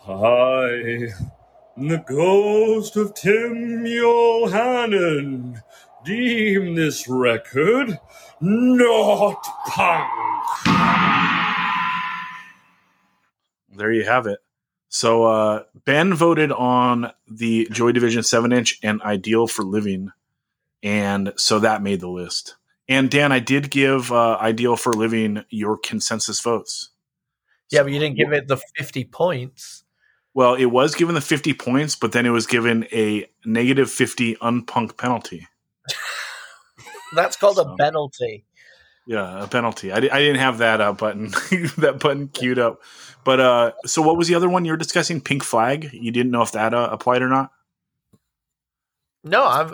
I, 0.09 1.09
the 1.76 2.04
ghost 2.07 2.96
of 2.96 3.14
Tim 3.14 3.85
Yohannan, 3.85 5.62
deem 6.04 6.74
this 6.76 7.09
record 7.09 7.98
not 8.40 9.42
punk. 9.68 10.11
There 13.78 13.90
you 13.92 14.04
have 14.04 14.26
it. 14.26 14.40
So 14.90 15.24
uh, 15.24 15.62
Ben 15.84 16.12
voted 16.14 16.50
on 16.52 17.12
the 17.26 17.68
Joy 17.70 17.92
Division 17.92 18.22
seven 18.22 18.52
inch 18.52 18.78
and 18.82 19.00
Ideal 19.02 19.46
for 19.46 19.62
Living. 19.62 20.10
and 20.82 21.32
so 21.36 21.58
that 21.60 21.82
made 21.82 22.00
the 22.00 22.08
list. 22.08 22.56
And 22.88 23.10
Dan, 23.10 23.32
I 23.32 23.38
did 23.38 23.70
give 23.70 24.10
uh, 24.12 24.36
"Ideal 24.40 24.76
for 24.76 24.92
Living" 24.92 25.44
your 25.50 25.76
consensus 25.76 26.40
votes. 26.40 26.90
Yeah, 27.70 27.82
but 27.82 27.92
you 27.92 27.98
didn't 27.98 28.16
give 28.16 28.32
it 28.32 28.48
the 28.48 28.56
50 28.76 29.04
points. 29.04 29.84
Well, 30.32 30.54
it 30.54 30.66
was 30.66 30.94
given 30.94 31.14
the 31.14 31.20
50 31.20 31.52
points, 31.54 31.94
but 31.96 32.12
then 32.12 32.24
it 32.24 32.30
was 32.30 32.46
given 32.46 32.86
a 32.92 33.26
negative 33.44 33.90
50 33.90 34.36
unpunk 34.36 34.96
penalty. 34.96 35.46
That's 37.14 37.36
called 37.36 37.56
So- 37.56 37.72
a 37.72 37.76
penalty. 37.76 38.44
Yeah, 39.09 39.44
a 39.44 39.49
penalty. 39.49 39.90
I, 39.90 40.01
di- 40.01 40.11
I 40.11 40.18
didn't 40.18 40.40
have 40.40 40.59
that 40.59 40.83
uh, 40.83 40.92
button 40.92 41.29
that 41.79 41.99
button 41.99 42.29
queued 42.29 42.59
up. 42.59 42.83
But 43.25 43.40
uh, 43.40 43.73
so 43.87 44.03
what 44.03 44.18
was 44.18 44.29
the 44.29 44.35
other 44.35 44.51
one 44.51 44.66
you 44.66 44.71
were 44.71 44.77
discussing? 44.77 45.23
Pink 45.23 45.42
flag. 45.42 45.88
You 45.94 46.11
didn't 46.12 46.31
know 46.31 46.42
if 46.42 46.53
that 46.53 46.75
uh, 46.75 46.90
applied 46.92 47.23
or 47.23 47.29
not. 47.31 47.51
No, 49.25 49.47
I'm. 49.47 49.73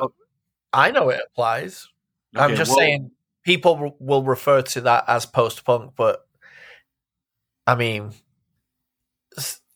I 0.73 0.93
know 0.93 1.09
it 1.09 1.21
applies. 1.27 1.89
I'm 2.37 2.55
just 2.55 2.71
well- 2.71 2.79
saying 2.79 3.11
people 3.45 3.75
r- 3.75 3.93
will 3.99 4.23
refer 4.23 4.63
to 4.63 4.81
that 4.83 5.05
as 5.09 5.27
post 5.27 5.65
punk, 5.65 5.95
but 5.97 6.25
I 7.67 7.75
mean, 7.75 8.13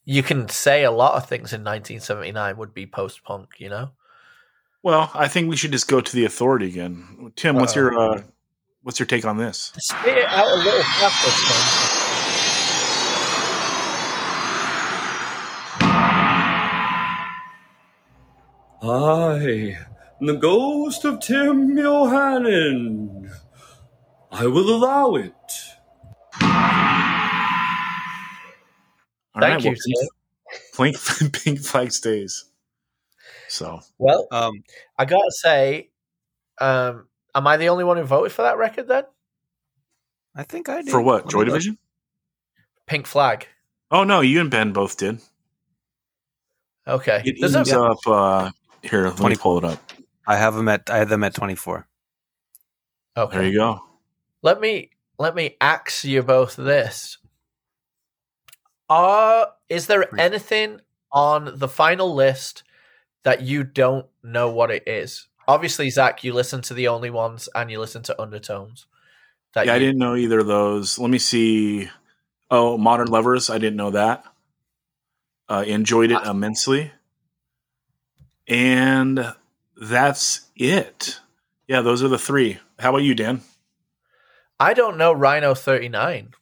you 0.04 0.22
can 0.22 0.48
say 0.48 0.84
a 0.84 0.92
lot 0.92 1.14
of 1.16 1.28
things 1.28 1.52
in 1.52 1.62
1979 1.64 2.56
would 2.58 2.72
be 2.74 2.86
post 2.86 3.24
punk. 3.24 3.54
You 3.58 3.70
know, 3.70 3.90
Well, 4.84 5.10
I 5.14 5.26
think 5.26 5.48
we 5.50 5.56
should 5.56 5.72
just 5.72 5.88
go 5.88 6.00
to 6.00 6.12
the 6.14 6.24
authority 6.26 6.66
again. 6.68 7.32
Tim, 7.34 7.56
what's 7.56 7.74
your 7.74 7.98
uh, 7.98 8.22
what's 8.82 8.98
your 8.98 9.06
take 9.06 9.24
on 9.24 9.36
this? 9.36 9.72
spit 9.78 10.18
it 10.18 10.26
out 10.28 10.46
a 10.46 10.56
little 10.56 10.82
faster. 10.82 11.30
Tim. 11.30 11.88
I, 18.80 19.76
the 20.20 20.34
ghost 20.34 21.04
of 21.04 21.20
Tim 21.20 21.76
Yohannan. 21.76 23.30
I 24.30 24.46
will 24.46 24.70
allow 24.70 25.16
it. 25.16 25.34
All 29.34 29.40
Thank 29.40 29.64
you, 29.64 29.70
well, 29.70 30.08
Pink, 30.76 30.96
pink, 31.18 31.32
pink 31.44 31.60
flag 31.60 31.92
stays. 31.92 32.44
So 33.48 33.80
Well, 33.98 34.26
Um, 34.30 34.52
I 34.96 35.04
gotta 35.04 35.30
say, 35.30 35.90
um, 36.60 37.08
am 37.38 37.46
I 37.46 37.56
the 37.56 37.68
only 37.68 37.84
one 37.84 37.96
who 37.96 38.02
voted 38.04 38.32
for 38.32 38.42
that 38.42 38.58
record 38.58 38.88
then? 38.88 39.04
I 40.36 40.42
think 40.44 40.68
I 40.68 40.82
did. 40.82 40.90
for 40.90 41.00
what? 41.00 41.28
Joy. 41.28 41.44
Division? 41.44 41.78
Pink 42.86 43.06
Flag. 43.06 43.46
Oh 43.90 44.04
no, 44.04 44.20
you 44.20 44.40
and 44.40 44.50
Ben 44.50 44.72
both 44.72 44.96
did. 44.96 45.20
Okay. 46.86 47.22
It 47.24 47.40
Does 47.40 47.56
ends 47.56 47.70
it- 47.70 47.76
up 47.78 47.98
uh, 48.06 48.50
here. 48.82 49.08
Let 49.08 49.20
me 49.30 49.36
pull 49.36 49.58
it 49.58 49.64
up. 49.64 49.78
I 50.26 50.36
have 50.36 50.54
them 50.54 50.68
at 50.68 50.88
I 50.90 50.98
have 50.98 51.08
them 51.08 51.24
at 51.24 51.34
twenty 51.34 51.54
four. 51.54 51.86
okay. 53.16 53.38
There 53.38 53.46
you 53.46 53.54
go. 53.58 53.80
Let 54.42 54.60
me 54.60 54.90
let 55.18 55.34
me 55.34 55.56
ask 55.60 56.04
you 56.04 56.22
both 56.22 56.56
this. 56.56 57.18
Are 58.88 59.48
is 59.68 59.86
there 59.86 60.06
anything 60.18 60.80
on 61.12 61.52
the 61.58 61.68
final 61.68 62.14
list 62.14 62.62
that 63.24 63.42
you 63.42 63.64
don't 63.64 64.06
know 64.22 64.50
what 64.50 64.70
it 64.70 64.86
is? 64.86 65.28
Obviously, 65.48 65.88
Zach, 65.90 66.22
you 66.22 66.32
listen 66.34 66.60
to 66.62 66.74
the 66.74 66.86
only 66.88 67.10
ones 67.10 67.48
and 67.54 67.70
you 67.70 67.80
listen 67.80 68.02
to 68.04 68.20
undertones. 68.22 68.86
That 69.54 69.66
Yeah, 69.66 69.74
I 69.74 69.78
didn't 69.78 69.98
know 69.98 70.14
either 70.14 70.38
of 70.40 70.46
those. 70.46 70.98
Let 70.98 71.08
me 71.10 71.18
see. 71.18 71.88
Oh, 72.50 72.76
Modern 72.78 73.08
Lovers. 73.08 73.48
I 73.50 73.56
didn't 73.58 73.76
know 73.76 73.90
that. 73.90 74.24
Uh, 75.48 75.64
enjoyed 75.66 76.12
it 76.12 76.22
immensely. 76.24 76.92
And 78.46 79.34
that's 79.76 80.48
it. 80.56 81.20
Yeah, 81.66 81.80
those 81.80 82.02
are 82.02 82.08
the 82.08 82.18
three. 82.18 82.58
How 82.78 82.90
about 82.90 83.02
you, 83.02 83.14
Dan? 83.14 83.40
I 84.60 84.74
don't 84.74 84.96
know 84.98 85.12
Rhino 85.12 85.54
39. 85.54 86.34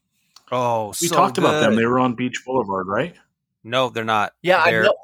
Oh, 0.51 0.89
We 1.01 1.09
so 1.09 1.15
talked 1.15 1.39
about 1.39 1.61
them. 1.61 1.77
They 1.77 1.87
were 1.87 1.99
on 1.99 2.15
Beach 2.15 2.43
Boulevard, 2.45 2.87
right? 2.87 3.15
No, 3.65 3.89
they're 3.89 4.05
not. 4.05 4.33
Yeah, 4.43 4.63
I 4.63 4.71
They're- 4.71 4.83
know. 4.85 4.95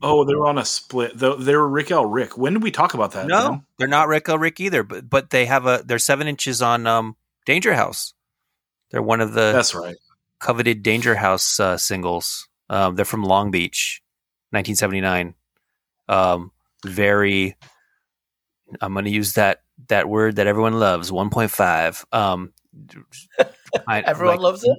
Oh, 0.00 0.24
they 0.24 0.34
were 0.34 0.46
on 0.46 0.58
a 0.58 0.64
split. 0.64 1.18
They, 1.18 1.34
they 1.38 1.56
were 1.56 1.68
Rick 1.68 1.90
L. 1.90 2.04
Rick. 2.06 2.38
When 2.38 2.52
did 2.52 2.62
we 2.62 2.70
talk 2.70 2.94
about 2.94 3.12
that? 3.12 3.26
No, 3.26 3.48
Dan? 3.48 3.66
they're 3.78 3.88
not 3.88 4.08
Rick 4.08 4.28
L. 4.28 4.38
Rick 4.38 4.60
either. 4.60 4.82
But 4.84 5.08
but 5.10 5.30
they 5.30 5.46
have 5.46 5.66
a 5.66 5.82
they're 5.84 5.98
seven 5.98 6.28
inches 6.28 6.62
on 6.62 6.86
um 6.86 7.16
Danger 7.46 7.74
House. 7.74 8.14
They're 8.90 9.02
one 9.02 9.20
of 9.20 9.32
the 9.32 9.52
That's 9.52 9.74
right. 9.74 9.96
coveted 10.38 10.82
Danger 10.82 11.14
House 11.16 11.58
uh, 11.60 11.76
singles. 11.76 12.48
Um, 12.70 12.94
they're 12.94 13.04
from 13.04 13.22
Long 13.22 13.50
Beach, 13.50 14.02
1979. 14.50 15.34
Um, 16.08 16.52
very. 16.86 17.56
I'm 18.80 18.92
going 18.92 19.06
to 19.06 19.10
use 19.10 19.32
that 19.34 19.62
that 19.88 20.08
word 20.08 20.36
that 20.36 20.46
everyone 20.46 20.78
loves. 20.78 21.10
1.5. 21.10 22.04
Um, 22.12 22.52
I- 23.88 24.00
Everyone 24.02 24.36
like- 24.36 24.42
loves 24.42 24.64
it. 24.64 24.76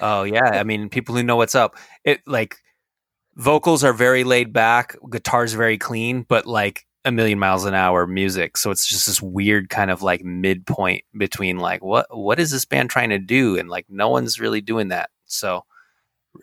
Oh 0.00 0.22
yeah, 0.22 0.44
I 0.52 0.62
mean, 0.64 0.88
people 0.88 1.14
who 1.14 1.22
know 1.22 1.36
what's 1.36 1.54
up. 1.54 1.76
It 2.04 2.20
like 2.26 2.56
vocals 3.38 3.84
are 3.84 3.92
very 3.92 4.24
laid 4.24 4.52
back, 4.52 4.96
guitars 5.08 5.54
very 5.54 5.78
clean, 5.78 6.22
but 6.22 6.44
like 6.44 6.86
a 7.04 7.12
million 7.12 7.38
miles 7.38 7.64
an 7.64 7.74
hour 7.74 8.06
music. 8.06 8.56
So 8.56 8.70
it's 8.70 8.86
just 8.86 9.06
this 9.06 9.22
weird 9.22 9.70
kind 9.70 9.90
of 9.90 10.02
like 10.02 10.24
midpoint 10.24 11.04
between 11.16 11.58
like 11.58 11.82
what 11.82 12.06
what 12.14 12.38
is 12.38 12.50
this 12.50 12.64
band 12.64 12.90
trying 12.90 13.10
to 13.10 13.18
do 13.18 13.56
and 13.56 13.68
like 13.68 13.86
no 13.88 14.10
one's 14.10 14.40
really 14.40 14.60
doing 14.60 14.88
that. 14.88 15.10
So 15.24 15.64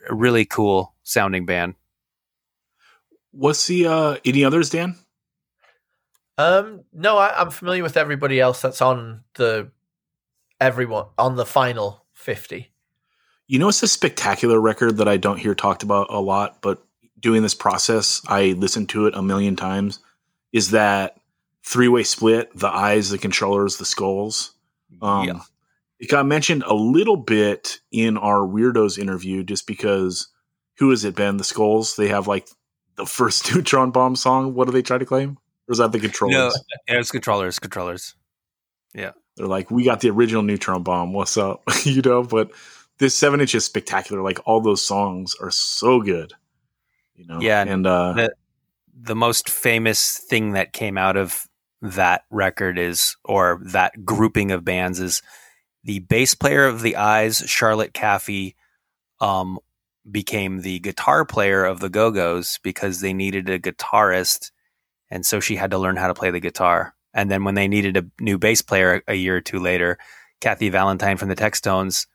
a 0.09 0.15
really 0.15 0.45
cool 0.45 0.95
sounding 1.03 1.45
band. 1.45 1.75
What's 3.31 3.67
the 3.67 3.85
uh, 3.85 4.17
any 4.23 4.45
others, 4.45 4.69
Dan? 4.69 4.95
Um, 6.37 6.83
no, 6.93 7.17
I, 7.17 7.39
I'm 7.39 7.49
familiar 7.49 7.83
with 7.83 7.97
everybody 7.97 8.39
else 8.39 8.61
that's 8.61 8.81
on 8.81 9.23
the 9.35 9.71
everyone 10.59 11.07
on 11.17 11.35
the 11.35 11.45
final 11.45 12.05
50. 12.13 12.71
You 13.47 13.59
know, 13.59 13.69
it's 13.69 13.83
a 13.83 13.87
spectacular 13.87 14.59
record 14.59 14.97
that 14.97 15.07
I 15.07 15.17
don't 15.17 15.37
hear 15.37 15.53
talked 15.53 15.83
about 15.83 16.07
a 16.09 16.19
lot, 16.19 16.61
but 16.61 16.83
doing 17.19 17.43
this 17.43 17.53
process, 17.53 18.21
I 18.27 18.53
listened 18.53 18.89
to 18.89 19.07
it 19.07 19.15
a 19.15 19.21
million 19.21 19.55
times. 19.55 19.99
Is 20.51 20.71
that 20.71 21.19
three 21.63 21.87
way 21.87 22.03
split? 22.03 22.57
The 22.57 22.67
eyes, 22.67 23.09
the 23.09 23.17
controllers, 23.17 23.77
the 23.77 23.85
skulls. 23.85 24.53
Um, 25.01 25.27
Yeah. 25.27 25.39
It 25.97 26.09
got 26.09 26.25
mentioned 26.25 26.63
a 26.63 26.73
little 26.73 27.15
bit 27.15 27.79
in 27.89 28.17
our 28.17 28.39
weirdos 28.39 28.97
interview, 28.97 29.43
just 29.43 29.65
because 29.65 30.27
who 30.77 30.91
is 30.91 31.05
it, 31.05 31.15
Ben? 31.15 31.37
The 31.37 31.43
skulls. 31.43 31.95
They 31.95 32.09
have 32.09 32.27
like 32.27 32.49
the 32.95 33.05
first 33.05 33.49
neutron 33.55 33.91
bomb 33.91 34.15
song. 34.15 34.53
What 34.53 34.65
do 34.65 34.73
they 34.73 34.81
try 34.81 34.97
to 34.97 35.05
claim? 35.05 35.37
Or 35.67 35.71
is 35.71 35.77
that 35.77 35.91
the 35.91 35.99
controllers? 35.99 36.35
No, 36.35 36.99
it's 36.99 37.11
controllers, 37.11 37.59
controllers. 37.59 38.15
Yeah. 38.93 39.11
They're 39.37 39.47
like, 39.47 39.71
we 39.71 39.83
got 39.83 40.01
the 40.01 40.09
original 40.09 40.43
neutron 40.43 40.83
bomb. 40.83 41.13
What's 41.13 41.37
up? 41.37 41.63
you 41.83 42.01
know, 42.01 42.23
but 42.23 42.51
this 42.97 43.15
seven 43.15 43.41
inch 43.41 43.55
is 43.55 43.65
spectacular. 43.65 44.21
Like 44.21 44.39
all 44.45 44.61
those 44.61 44.83
songs 44.83 45.35
are 45.41 45.51
so 45.51 46.01
good. 46.01 46.33
You 47.15 47.25
know, 47.27 47.39
Yeah, 47.41 47.61
and 47.61 47.85
uh, 47.87 48.13
the- 48.13 48.35
the 48.97 49.15
most 49.15 49.49
famous 49.49 50.19
thing 50.29 50.53
that 50.53 50.71
came 50.73 50.97
out 50.97 51.17
of 51.17 51.45
that 51.81 52.23
record 52.29 52.79
is, 52.79 53.17
or 53.25 53.59
that 53.65 54.05
grouping 54.05 54.51
of 54.51 54.63
bands 54.63 54.99
is 54.99 55.21
the 55.83 55.99
bass 55.99 56.33
player 56.33 56.65
of 56.65 56.81
the 56.81 56.95
Eyes, 56.95 57.43
Charlotte 57.45 57.93
Caffey, 57.93 58.55
um, 59.19 59.59
became 60.09 60.61
the 60.61 60.79
guitar 60.79 61.25
player 61.25 61.65
of 61.65 61.79
the 61.79 61.89
Go 61.89 62.09
Go's 62.11 62.59
because 62.63 63.01
they 63.01 63.13
needed 63.13 63.49
a 63.49 63.59
guitarist, 63.59 64.51
and 65.09 65.25
so 65.25 65.39
she 65.39 65.55
had 65.57 65.71
to 65.71 65.77
learn 65.77 65.97
how 65.97 66.07
to 66.07 66.13
play 66.13 66.31
the 66.31 66.39
guitar. 66.39 66.95
And 67.13 67.29
then 67.29 67.43
when 67.43 67.55
they 67.55 67.67
needed 67.67 67.97
a 67.97 68.05
new 68.19 68.37
bass 68.37 68.61
player 68.61 69.03
a 69.07 69.13
year 69.13 69.37
or 69.37 69.41
two 69.41 69.59
later, 69.59 69.97
Kathy 70.41 70.69
Valentine 70.69 71.17
from 71.17 71.29
the 71.29 71.35
Textones 71.35 72.07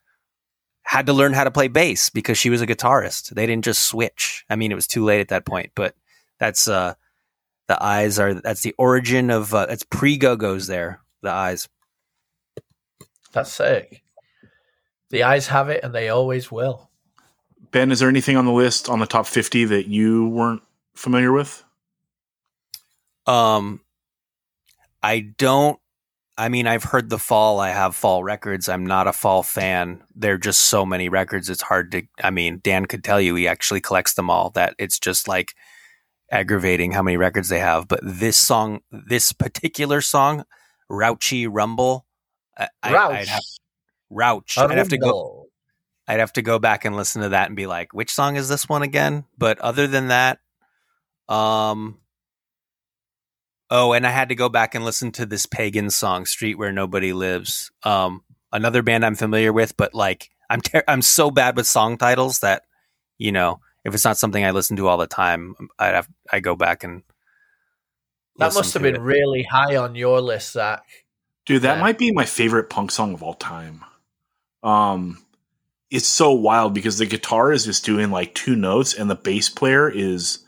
had 0.90 1.06
to 1.06 1.12
learn 1.12 1.32
how 1.32 1.44
to 1.44 1.52
play 1.52 1.68
bass 1.68 2.10
because 2.10 2.36
she 2.36 2.50
was 2.50 2.60
a 2.60 2.66
guitarist. 2.66 3.30
They 3.30 3.46
didn't 3.46 3.64
just 3.64 3.82
switch. 3.82 4.44
I 4.50 4.56
mean, 4.56 4.72
it 4.72 4.74
was 4.74 4.88
too 4.88 5.04
late 5.04 5.20
at 5.20 5.28
that 5.28 5.46
point, 5.46 5.70
but 5.76 5.94
that's 6.40 6.66
uh 6.66 6.94
the 7.68 7.80
eyes 7.80 8.18
are 8.18 8.34
that's 8.34 8.62
the 8.62 8.74
origin 8.76 9.30
of 9.30 9.54
uh, 9.54 9.66
it's 9.70 9.84
pre 9.84 10.16
go 10.16 10.34
go's 10.34 10.66
there. 10.66 11.00
The 11.22 11.30
eyes. 11.30 11.68
That's 13.30 13.52
sick. 13.52 14.02
The 15.10 15.22
eyes 15.22 15.46
have 15.46 15.68
it 15.68 15.84
and 15.84 15.94
they 15.94 16.08
always 16.08 16.50
will. 16.50 16.90
Ben, 17.70 17.92
is 17.92 18.00
there 18.00 18.08
anything 18.08 18.36
on 18.36 18.44
the 18.44 18.50
list 18.50 18.88
on 18.88 18.98
the 18.98 19.06
top 19.06 19.28
50 19.28 19.66
that 19.66 19.86
you 19.86 20.26
weren't 20.26 20.62
familiar 20.96 21.30
with? 21.30 21.62
Um, 23.28 23.80
I 25.04 25.20
don't. 25.20 25.78
I 26.40 26.48
mean, 26.48 26.66
I've 26.66 26.84
heard 26.84 27.10
the 27.10 27.18
fall. 27.18 27.60
I 27.60 27.68
have 27.68 27.94
fall 27.94 28.24
records. 28.24 28.70
I'm 28.70 28.86
not 28.86 29.06
a 29.06 29.12
fall 29.12 29.42
fan. 29.42 30.02
There 30.16 30.32
are 30.32 30.38
just 30.38 30.60
so 30.60 30.86
many 30.86 31.10
records. 31.10 31.50
It's 31.50 31.60
hard 31.60 31.92
to. 31.92 32.04
I 32.24 32.30
mean, 32.30 32.60
Dan 32.64 32.86
could 32.86 33.04
tell 33.04 33.20
you 33.20 33.34
he 33.34 33.46
actually 33.46 33.82
collects 33.82 34.14
them 34.14 34.30
all. 34.30 34.48
That 34.48 34.74
it's 34.78 34.98
just 34.98 35.28
like 35.28 35.54
aggravating 36.30 36.92
how 36.92 37.02
many 37.02 37.18
records 37.18 37.50
they 37.50 37.58
have. 37.58 37.88
But 37.88 38.00
this 38.02 38.38
song, 38.38 38.80
this 38.90 39.32
particular 39.32 40.00
song, 40.00 40.44
Rowche 40.90 41.46
Rumble, 41.50 42.06
I, 42.56 42.68
Rowche. 42.84 43.10
I'd 43.10 43.28
have 43.28 43.42
Rowche. 44.10 44.56
I'd 44.56 44.78
have 44.78 44.88
to 44.88 44.98
go. 44.98 45.48
I'd 46.08 46.20
have 46.20 46.32
to 46.32 46.42
go 46.42 46.58
back 46.58 46.86
and 46.86 46.96
listen 46.96 47.20
to 47.20 47.28
that 47.28 47.48
and 47.48 47.56
be 47.56 47.66
like, 47.66 47.92
which 47.92 48.10
song 48.10 48.36
is 48.36 48.48
this 48.48 48.66
one 48.66 48.80
again? 48.80 49.26
But 49.36 49.58
other 49.58 49.86
than 49.86 50.08
that, 50.08 50.38
um, 51.28 51.98
Oh, 53.70 53.92
and 53.92 54.06
I 54.06 54.10
had 54.10 54.30
to 54.30 54.34
go 54.34 54.48
back 54.48 54.74
and 54.74 54.84
listen 54.84 55.12
to 55.12 55.26
this 55.26 55.46
pagan 55.46 55.90
song, 55.90 56.26
"Street 56.26 56.56
Where 56.56 56.72
Nobody 56.72 57.12
Lives." 57.12 57.70
Um, 57.84 58.22
another 58.52 58.82
band 58.82 59.04
I'm 59.06 59.14
familiar 59.14 59.52
with, 59.52 59.76
but 59.76 59.94
like 59.94 60.30
I'm 60.48 60.60
ter- 60.60 60.82
I'm 60.88 61.02
so 61.02 61.30
bad 61.30 61.56
with 61.56 61.66
song 61.66 61.96
titles 61.96 62.40
that 62.40 62.64
you 63.18 63.30
know 63.32 63.60
if 63.84 63.94
it's 63.94 64.04
not 64.04 64.18
something 64.18 64.44
I 64.44 64.50
listen 64.50 64.76
to 64.76 64.88
all 64.88 64.96
the 64.98 65.06
time, 65.06 65.54
I 65.78 65.86
have 65.86 66.08
I 66.32 66.40
go 66.40 66.56
back 66.56 66.82
and 66.84 67.02
That 68.38 68.54
must 68.54 68.74
have 68.74 68.82
been 68.82 68.96
it. 68.96 69.00
really 69.00 69.42
high 69.44 69.76
on 69.76 69.94
your 69.94 70.20
list, 70.20 70.52
Zach. 70.52 70.82
Dude, 71.46 71.62
that 71.62 71.76
Yeah. 71.76 71.80
might 71.80 71.98
be 71.98 72.10
my 72.12 72.24
favorite 72.24 72.70
punk 72.70 72.90
song 72.90 73.14
of 73.14 73.22
all 73.22 73.34
time. 73.34 73.84
Um, 74.62 75.24
it's 75.90 76.06
so 76.06 76.32
wild 76.32 76.74
because 76.74 76.98
the 76.98 77.06
guitar 77.06 77.52
is 77.52 77.64
just 77.64 77.84
doing 77.84 78.10
like 78.10 78.34
two 78.34 78.56
notes, 78.56 78.94
and 78.94 79.08
the 79.08 79.14
bass 79.14 79.48
player 79.48 79.88
is 79.88 80.40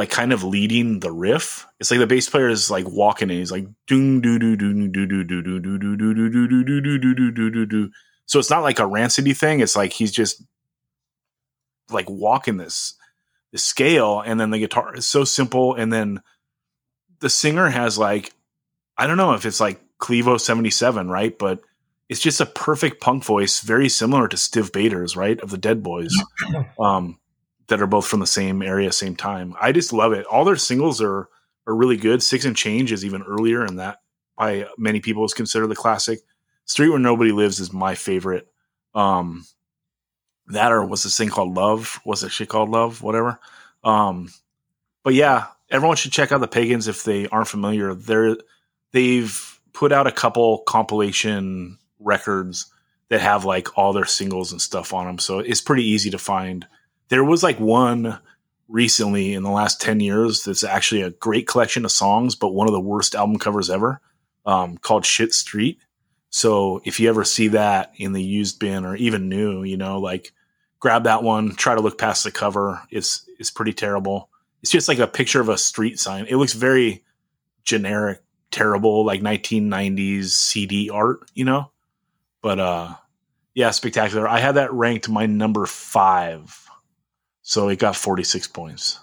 like 0.00 0.08
kind 0.08 0.32
of 0.32 0.42
leading 0.42 1.00
the 1.00 1.12
riff. 1.12 1.66
It's 1.78 1.90
like 1.90 2.00
the 2.00 2.06
bass 2.06 2.26
player 2.26 2.48
is 2.48 2.70
like 2.70 2.88
walking, 2.88 3.28
and 3.28 3.38
he's 3.38 3.52
like 3.52 3.66
doom 3.86 4.22
doo 4.22 4.38
doo 4.38 4.56
doo 4.56 4.72
doo 4.72 5.06
doo 5.06 5.24
doo 5.24 5.42
doo 5.42 5.60
doo 5.60 5.78
doo 5.78 6.14
doo 6.14 6.14
doo 6.14 6.48
doo 6.48 6.64
doo 6.64 6.98
doo 6.98 7.14
doo 7.14 7.30
doo 7.30 7.50
doo 7.50 7.66
doo. 7.66 7.90
So 8.24 8.38
it's 8.38 8.48
not 8.48 8.62
like 8.62 8.78
a 8.78 8.84
rancidy 8.84 9.36
thing. 9.36 9.60
It's 9.60 9.76
like 9.76 9.92
he's 9.92 10.10
just 10.10 10.42
like 11.90 12.08
walking 12.08 12.56
this 12.56 12.94
this 13.52 13.62
scale, 13.62 14.22
and 14.24 14.40
then 14.40 14.48
the 14.48 14.58
guitar 14.58 14.96
is 14.96 15.06
so 15.06 15.24
simple, 15.24 15.74
and 15.74 15.92
then 15.92 16.22
the 17.18 17.28
singer 17.28 17.68
has 17.68 17.98
like 17.98 18.32
I 18.96 19.06
don't 19.06 19.18
know 19.18 19.34
if 19.34 19.44
it's 19.44 19.60
like 19.60 19.82
Clevo 20.00 20.40
77, 20.40 21.10
right? 21.10 21.38
But 21.38 21.60
it's 22.08 22.20
just 22.20 22.40
a 22.40 22.46
perfect 22.46 23.02
punk 23.02 23.22
voice, 23.22 23.60
very 23.60 23.90
similar 23.90 24.28
to 24.28 24.36
Stiv 24.38 24.72
Bators, 24.72 25.14
right? 25.14 25.38
Of 25.40 25.50
the 25.50 25.58
Dead 25.58 25.82
Boys, 25.82 26.14
um, 26.80 27.18
that 27.70 27.80
are 27.80 27.86
both 27.86 28.06
from 28.06 28.20
the 28.20 28.26
same 28.26 28.62
area, 28.62 28.92
same 28.92 29.16
time. 29.16 29.54
I 29.60 29.72
just 29.72 29.92
love 29.92 30.12
it. 30.12 30.26
All 30.26 30.44
their 30.44 30.56
singles 30.56 31.00
are 31.00 31.28
are 31.66 31.74
really 31.74 31.96
good. 31.96 32.22
Six 32.22 32.44
and 32.44 32.56
Change 32.56 32.92
is 32.92 33.04
even 33.04 33.22
earlier, 33.22 33.64
and 33.64 33.78
that 33.78 34.00
by 34.36 34.66
many 34.76 35.00
people 35.00 35.24
is 35.24 35.34
considered 35.34 35.68
the 35.68 35.76
classic. 35.76 36.20
Street 36.64 36.90
Where 36.90 36.98
Nobody 36.98 37.32
Lives 37.32 37.60
is 37.60 37.72
my 37.72 37.94
favorite. 37.94 38.48
Um, 38.94 39.46
that 40.48 40.72
or 40.72 40.84
what's 40.84 41.04
this 41.04 41.16
thing 41.16 41.28
called 41.28 41.54
Love? 41.54 42.00
What's 42.04 42.22
that 42.22 42.30
shit 42.30 42.48
called 42.48 42.70
Love? 42.70 43.02
Whatever. 43.02 43.38
Um, 43.84 44.28
but 45.04 45.14
yeah, 45.14 45.46
everyone 45.70 45.96
should 45.96 46.12
check 46.12 46.32
out 46.32 46.40
the 46.40 46.48
Pagans 46.48 46.88
if 46.88 47.04
they 47.04 47.28
aren't 47.28 47.48
familiar. 47.48 47.94
They're 47.94 48.36
they've 48.92 49.60
put 49.72 49.92
out 49.92 50.06
a 50.08 50.12
couple 50.12 50.58
compilation 50.58 51.78
records 52.00 52.66
that 53.10 53.20
have 53.20 53.44
like 53.44 53.78
all 53.78 53.92
their 53.92 54.04
singles 54.04 54.50
and 54.52 54.60
stuff 54.60 54.92
on 54.92 55.06
them, 55.06 55.18
so 55.18 55.38
it's 55.38 55.60
pretty 55.60 55.84
easy 55.84 56.10
to 56.10 56.18
find. 56.18 56.66
There 57.10 57.24
was 57.24 57.42
like 57.42 57.60
one 57.60 58.18
recently 58.68 59.34
in 59.34 59.42
the 59.42 59.50
last 59.50 59.80
10 59.80 60.00
years 60.00 60.44
that's 60.44 60.64
actually 60.64 61.02
a 61.02 61.10
great 61.10 61.46
collection 61.46 61.84
of 61.84 61.90
songs, 61.90 62.36
but 62.36 62.54
one 62.54 62.68
of 62.68 62.72
the 62.72 62.80
worst 62.80 63.14
album 63.14 63.38
covers 63.38 63.68
ever 63.68 64.00
um, 64.46 64.78
called 64.78 65.04
Shit 65.04 65.34
Street. 65.34 65.80
So 66.30 66.80
if 66.84 67.00
you 67.00 67.08
ever 67.08 67.24
see 67.24 67.48
that 67.48 67.92
in 67.96 68.12
the 68.12 68.22
used 68.22 68.60
bin 68.60 68.84
or 68.84 68.94
even 68.96 69.28
new, 69.28 69.64
you 69.64 69.76
know, 69.76 69.98
like 69.98 70.32
grab 70.78 71.04
that 71.04 71.22
one, 71.22 71.54
try 71.56 71.74
to 71.74 71.80
look 71.80 71.98
past 71.98 72.24
the 72.24 72.30
cover. 72.30 72.80
It's 72.90 73.28
it's 73.38 73.50
pretty 73.50 73.72
terrible. 73.72 74.30
It's 74.62 74.70
just 74.70 74.88
like 74.88 74.98
a 74.98 75.06
picture 75.06 75.40
of 75.40 75.48
a 75.48 75.58
street 75.58 75.98
sign. 75.98 76.26
It 76.28 76.36
looks 76.36 76.52
very 76.52 77.04
generic, 77.64 78.22
terrible, 78.50 79.04
like 79.04 79.20
1990s 79.20 80.26
CD 80.26 80.90
art, 80.90 81.28
you 81.34 81.44
know? 81.44 81.72
But 82.42 82.60
uh 82.60 82.94
yeah, 83.54 83.72
spectacular. 83.72 84.28
I 84.28 84.38
had 84.38 84.54
that 84.54 84.72
ranked 84.72 85.08
my 85.08 85.26
number 85.26 85.66
5. 85.66 86.69
So 87.50 87.68
it 87.68 87.80
got 87.80 87.96
46 87.96 88.46
points. 88.46 89.00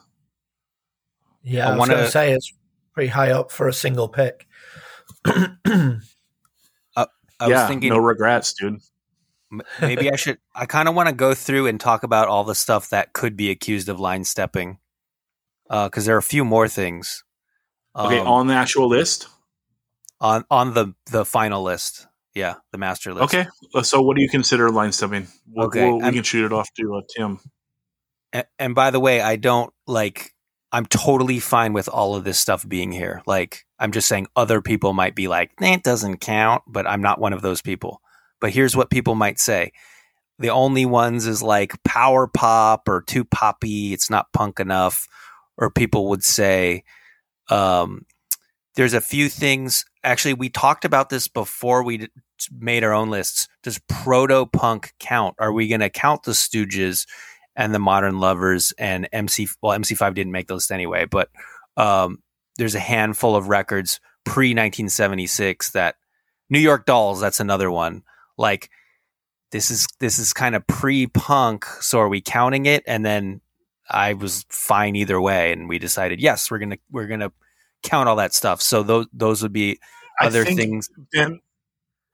Yeah, 1.43 1.65
I 1.65 1.67
I, 1.67 1.71
was 1.71 1.79
wanna- 1.79 1.93
going 1.95 2.05
to 2.05 2.11
say 2.11 2.31
it's 2.31 2.53
pretty 2.93 3.09
high 3.09 3.31
up 3.31 3.51
for 3.51 3.67
a 3.67 3.73
single 3.73 4.07
pick. 4.07 4.47
I 5.25 5.97
yeah, 7.41 7.59
was 7.63 7.67
thinking 7.67 7.89
no 7.89 7.97
regrets, 7.99 8.53
dude. 8.53 8.79
maybe 9.81 10.09
I 10.09 10.15
should. 10.15 10.37
I 10.55 10.65
kind 10.65 10.87
of 10.87 10.95
want 10.95 11.09
to 11.09 11.13
go 11.13 11.33
through 11.33 11.67
and 11.67 11.77
talk 11.79 12.03
about 12.03 12.29
all 12.29 12.45
the 12.45 12.55
stuff 12.55 12.89
that 12.91 13.11
could 13.13 13.35
be 13.35 13.51
accused 13.51 13.89
of 13.89 13.99
line 13.99 14.23
stepping, 14.23 14.79
because 15.69 16.05
there 16.05 16.15
are 16.15 16.19
a 16.19 16.23
few 16.23 16.43
more 16.45 16.67
things. 16.69 17.23
Okay, 17.95 18.17
um, 18.19 18.27
on 18.27 18.47
the 18.47 18.53
actual 18.55 18.87
list. 18.87 19.27
on 20.21 20.45
on 20.49 20.73
the 20.73 20.93
the 21.11 21.25
final 21.25 21.61
list. 21.63 22.07
Yeah, 22.33 22.55
the 22.71 22.77
master 22.79 23.13
list. 23.13 23.25
Okay, 23.35 23.47
uh, 23.75 23.83
so 23.83 24.01
what 24.01 24.15
do 24.15 24.23
you 24.23 24.29
consider 24.29 24.71
line 24.71 24.91
stepping? 24.93 25.27
We'll, 25.47 25.67
Okay, 25.67 25.85
we'll- 25.85 25.97
we 25.97 26.03
I'm- 26.05 26.13
can 26.13 26.23
shoot 26.23 26.45
it 26.45 26.53
off 26.53 26.73
to 26.79 26.95
uh, 26.95 27.01
Tim. 27.15 27.39
And, 28.33 28.45
and 28.59 28.75
by 28.75 28.91
the 28.91 28.99
way, 28.99 29.21
I 29.21 29.35
don't 29.35 29.73
like. 29.85 30.33
I'm 30.71 30.85
totally 30.85 31.39
fine 31.39 31.71
with 31.71 31.87
all 31.87 32.15
of 32.15 32.25
this 32.25 32.37
stuff 32.37 32.67
being 32.67 32.91
here. 32.91 33.21
Like, 33.25 33.65
I'm 33.79 33.91
just 33.93 34.07
saying 34.07 34.27
other 34.35 34.61
people 34.61 34.91
might 34.91 35.15
be 35.15 35.27
like, 35.27 35.55
that 35.59 35.81
doesn't 35.81 36.17
count, 36.17 36.63
but 36.67 36.85
I'm 36.85 37.01
not 37.01 37.21
one 37.21 37.31
of 37.31 37.41
those 37.41 37.61
people. 37.61 38.01
But 38.41 38.51
here's 38.51 38.75
what 38.75 38.89
people 38.89 39.15
might 39.15 39.39
say. 39.39 39.71
The 40.39 40.49
only 40.49 40.85
ones 40.85 41.25
is 41.25 41.41
like 41.41 41.81
power 41.83 42.27
pop 42.27 42.89
or 42.89 43.01
too 43.01 43.23
poppy. 43.23 43.93
It's 43.93 44.09
not 44.09 44.31
punk 44.33 44.59
enough. 44.59 45.07
Or 45.57 45.71
people 45.71 46.09
would 46.09 46.23
say, 46.23 46.83
um, 47.49 48.05
there's 48.75 48.93
a 48.93 49.01
few 49.01 49.29
things. 49.29 49.85
Actually, 50.03 50.35
we 50.35 50.49
talked 50.49 50.85
about 50.85 51.09
this 51.09 51.27
before 51.27 51.81
we 51.83 52.09
made 52.51 52.83
our 52.83 52.93
own 52.93 53.09
lists. 53.09 53.47
Does 53.63 53.79
proto 53.89 54.45
punk 54.45 54.93
count? 54.99 55.35
Are 55.39 55.51
we 55.51 55.67
going 55.67 55.79
to 55.79 55.89
count 55.89 56.23
the 56.23 56.33
Stooges 56.33 57.07
and 57.57 57.73
the 57.73 57.79
Modern 57.79 58.19
Lovers 58.19 58.73
and 58.77 59.09
MC? 59.11 59.49
Well, 59.61 59.77
MC5 59.77 60.13
didn't 60.13 60.31
make 60.31 60.47
the 60.47 60.53
list 60.53 60.71
anyway, 60.71 61.05
but 61.05 61.29
um, 61.75 62.23
there's 62.57 62.75
a 62.75 62.79
handful 62.79 63.35
of 63.35 63.49
records 63.49 63.99
pre 64.23 64.49
1976 64.49 65.71
that 65.71 65.95
New 66.49 66.59
York 66.59 66.85
Dolls. 66.85 67.19
That's 67.19 67.41
another 67.41 67.69
one. 67.69 68.03
Like 68.37 68.69
this 69.51 69.71
is 69.71 69.87
this 69.99 70.19
is 70.19 70.33
kind 70.33 70.55
of 70.55 70.65
pre 70.67 71.07
punk. 71.07 71.65
So 71.65 71.99
are 71.99 72.09
we 72.09 72.21
counting 72.21 72.65
it? 72.65 72.83
And 72.87 73.05
then 73.05 73.41
I 73.89 74.13
was 74.13 74.45
fine 74.49 74.95
either 74.95 75.19
way, 75.19 75.51
and 75.51 75.69
we 75.69 75.79
decided 75.79 76.21
yes, 76.21 76.51
we're 76.51 76.59
gonna 76.59 76.77
we're 76.91 77.07
gonna 77.07 77.31
count 77.83 78.09
all 78.09 78.17
that 78.17 78.33
stuff. 78.33 78.61
So 78.61 78.83
those 78.83 79.07
those 79.13 79.41
would 79.41 79.53
be 79.53 79.79
other 80.21 80.45
things. 80.45 80.89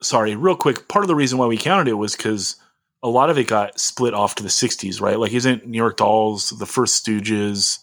Sorry, 0.02 0.36
real 0.36 0.56
quick. 0.56 0.88
Part 0.88 1.04
of 1.04 1.08
the 1.08 1.16
reason 1.16 1.38
why 1.38 1.48
we 1.48 1.58
counted 1.58 1.88
it 1.88 1.94
was 1.94 2.16
because 2.16 2.58
a 3.04 3.10
lot 3.10 3.30
of 3.30 3.38
it 3.38 3.47
got 3.47 3.80
split 3.80 4.14
off 4.14 4.36
to 4.36 4.43
the 4.43 4.49
60s, 4.49 5.01
right? 5.01 5.20
Like, 5.20 5.34
isn't 5.34 5.68
New 5.68 5.78
York 5.78 5.97
Dolls, 5.97 6.51
the 6.51 6.66
first 6.66 7.06
Stooges, 7.06 7.80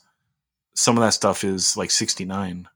some 0.75 0.97
of 0.97 1.03
that 1.03 1.13
stuff 1.13 1.45
is 1.45 1.77
like 1.77 1.91
69. 1.91 2.67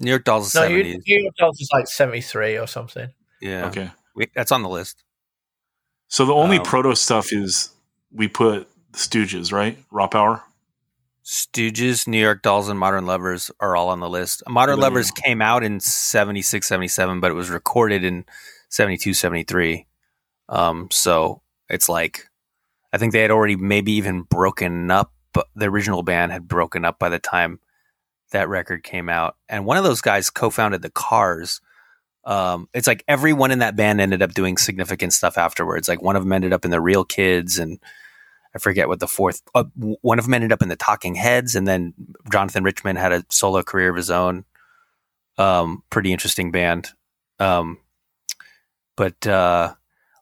New 0.00 0.10
York 0.10 0.24
Dolls 0.24 0.48
is 0.48 0.54
No, 0.54 0.62
seventies. 0.62 1.02
New 1.06 1.22
York 1.22 1.34
Dolls 1.38 1.60
is 1.60 1.68
like 1.72 1.86
73 1.86 2.58
or 2.58 2.66
something. 2.66 3.10
Yeah, 3.40 3.66
Okay. 3.66 3.90
we, 4.14 4.26
that's 4.34 4.52
on 4.52 4.62
the 4.62 4.68
list. 4.68 5.04
So 6.08 6.24
the 6.24 6.34
only 6.34 6.58
Um, 6.58 6.64
proto 6.64 6.94
stuff 6.96 7.32
is 7.32 7.70
we 8.10 8.28
put 8.28 8.68
the 8.92 8.98
Stooges, 8.98 9.52
right? 9.52 9.78
Raw 9.90 10.06
Power. 10.08 10.42
Stooges, 11.24 12.06
New 12.06 12.18
York 12.20 12.42
Dolls, 12.42 12.68
and 12.70 12.78
Modern 12.78 13.04
Lovers 13.04 13.50
are 13.60 13.76
all 13.76 13.90
on 13.90 14.00
the 14.00 14.08
list. 14.08 14.42
Modern 14.48 14.76
There 14.76 14.86
you 14.86 14.90
Lovers 14.90 15.10
came 15.10 15.42
out 15.42 15.62
in 15.62 15.78
76, 15.78 16.66
77, 16.66 17.20
but 17.20 17.30
it 17.30 17.34
was 17.34 17.50
recorded 17.50 18.02
in 18.02 18.24
72, 18.70 19.12
73. 19.12 19.86
Um, 20.48 20.88
so 20.90 21.42
it's 21.68 21.88
like, 21.88 22.28
I 22.92 22.98
think 22.98 23.12
they 23.12 23.22
had 23.22 23.30
already 23.30 23.56
maybe 23.56 23.92
even 23.92 24.22
broken 24.22 24.90
up. 24.90 25.12
The 25.54 25.66
original 25.66 26.02
band 26.02 26.32
had 26.32 26.48
broken 26.48 26.84
up 26.84 26.98
by 26.98 27.08
the 27.08 27.18
time 27.18 27.60
that 28.32 28.48
record 28.48 28.82
came 28.82 29.08
out. 29.08 29.36
And 29.48 29.64
one 29.64 29.76
of 29.76 29.84
those 29.84 30.00
guys 30.00 30.30
co 30.30 30.50
founded 30.50 30.82
the 30.82 30.90
Cars. 30.90 31.60
Um, 32.24 32.68
it's 32.74 32.86
like 32.86 33.04
everyone 33.08 33.50
in 33.50 33.60
that 33.60 33.76
band 33.76 34.00
ended 34.00 34.22
up 34.22 34.34
doing 34.34 34.56
significant 34.56 35.12
stuff 35.12 35.38
afterwards. 35.38 35.88
Like 35.88 36.02
one 36.02 36.16
of 36.16 36.22
them 36.22 36.32
ended 36.32 36.52
up 36.52 36.64
in 36.64 36.70
the 36.70 36.80
Real 36.80 37.04
Kids, 37.04 37.58
and 37.58 37.78
I 38.54 38.58
forget 38.58 38.88
what 38.88 39.00
the 39.00 39.06
fourth. 39.06 39.42
Uh, 39.54 39.64
one 39.76 40.18
of 40.18 40.26
them 40.26 40.34
ended 40.34 40.52
up 40.52 40.62
in 40.62 40.68
the 40.68 40.76
Talking 40.76 41.14
Heads, 41.14 41.54
and 41.54 41.66
then 41.66 41.94
Jonathan 42.30 42.64
Richman 42.64 42.96
had 42.96 43.12
a 43.12 43.24
solo 43.30 43.62
career 43.62 43.90
of 43.90 43.96
his 43.96 44.10
own. 44.10 44.44
Um, 45.38 45.82
pretty 45.88 46.12
interesting 46.12 46.50
band. 46.50 46.90
Um, 47.38 47.78
but 48.96 49.26
uh, 49.26 49.74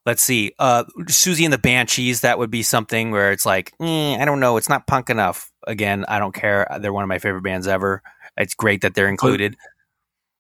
let's 0.07 0.23
see, 0.23 0.53
uh, 0.59 0.85
Siouxsie 1.01 1.45
and 1.45 1.53
the 1.53 1.59
Banshees. 1.59 2.23
That 2.23 2.39
would 2.39 2.51
be 2.51 2.63
something 2.63 3.11
where 3.11 3.33
it's 3.33 3.45
like, 3.45 3.75
eh, 3.81 4.17
I 4.17 4.25
don't 4.25 4.41
know, 4.41 4.57
it's 4.57 4.69
not 4.69 4.87
punk 4.87 5.11
enough. 5.11 5.53
Again, 5.67 6.05
I 6.09 6.19
don't 6.21 6.35
care. 6.35 6.67
They're 6.81 6.93
one 6.93 7.03
of 7.03 7.09
my 7.09 7.19
favorite 7.19 7.43
bands 7.43 7.67
ever. 7.67 8.03
It's 8.37 8.55
great 8.55 8.83
that 8.83 8.95
they're 8.95 9.09
included. 9.09 9.57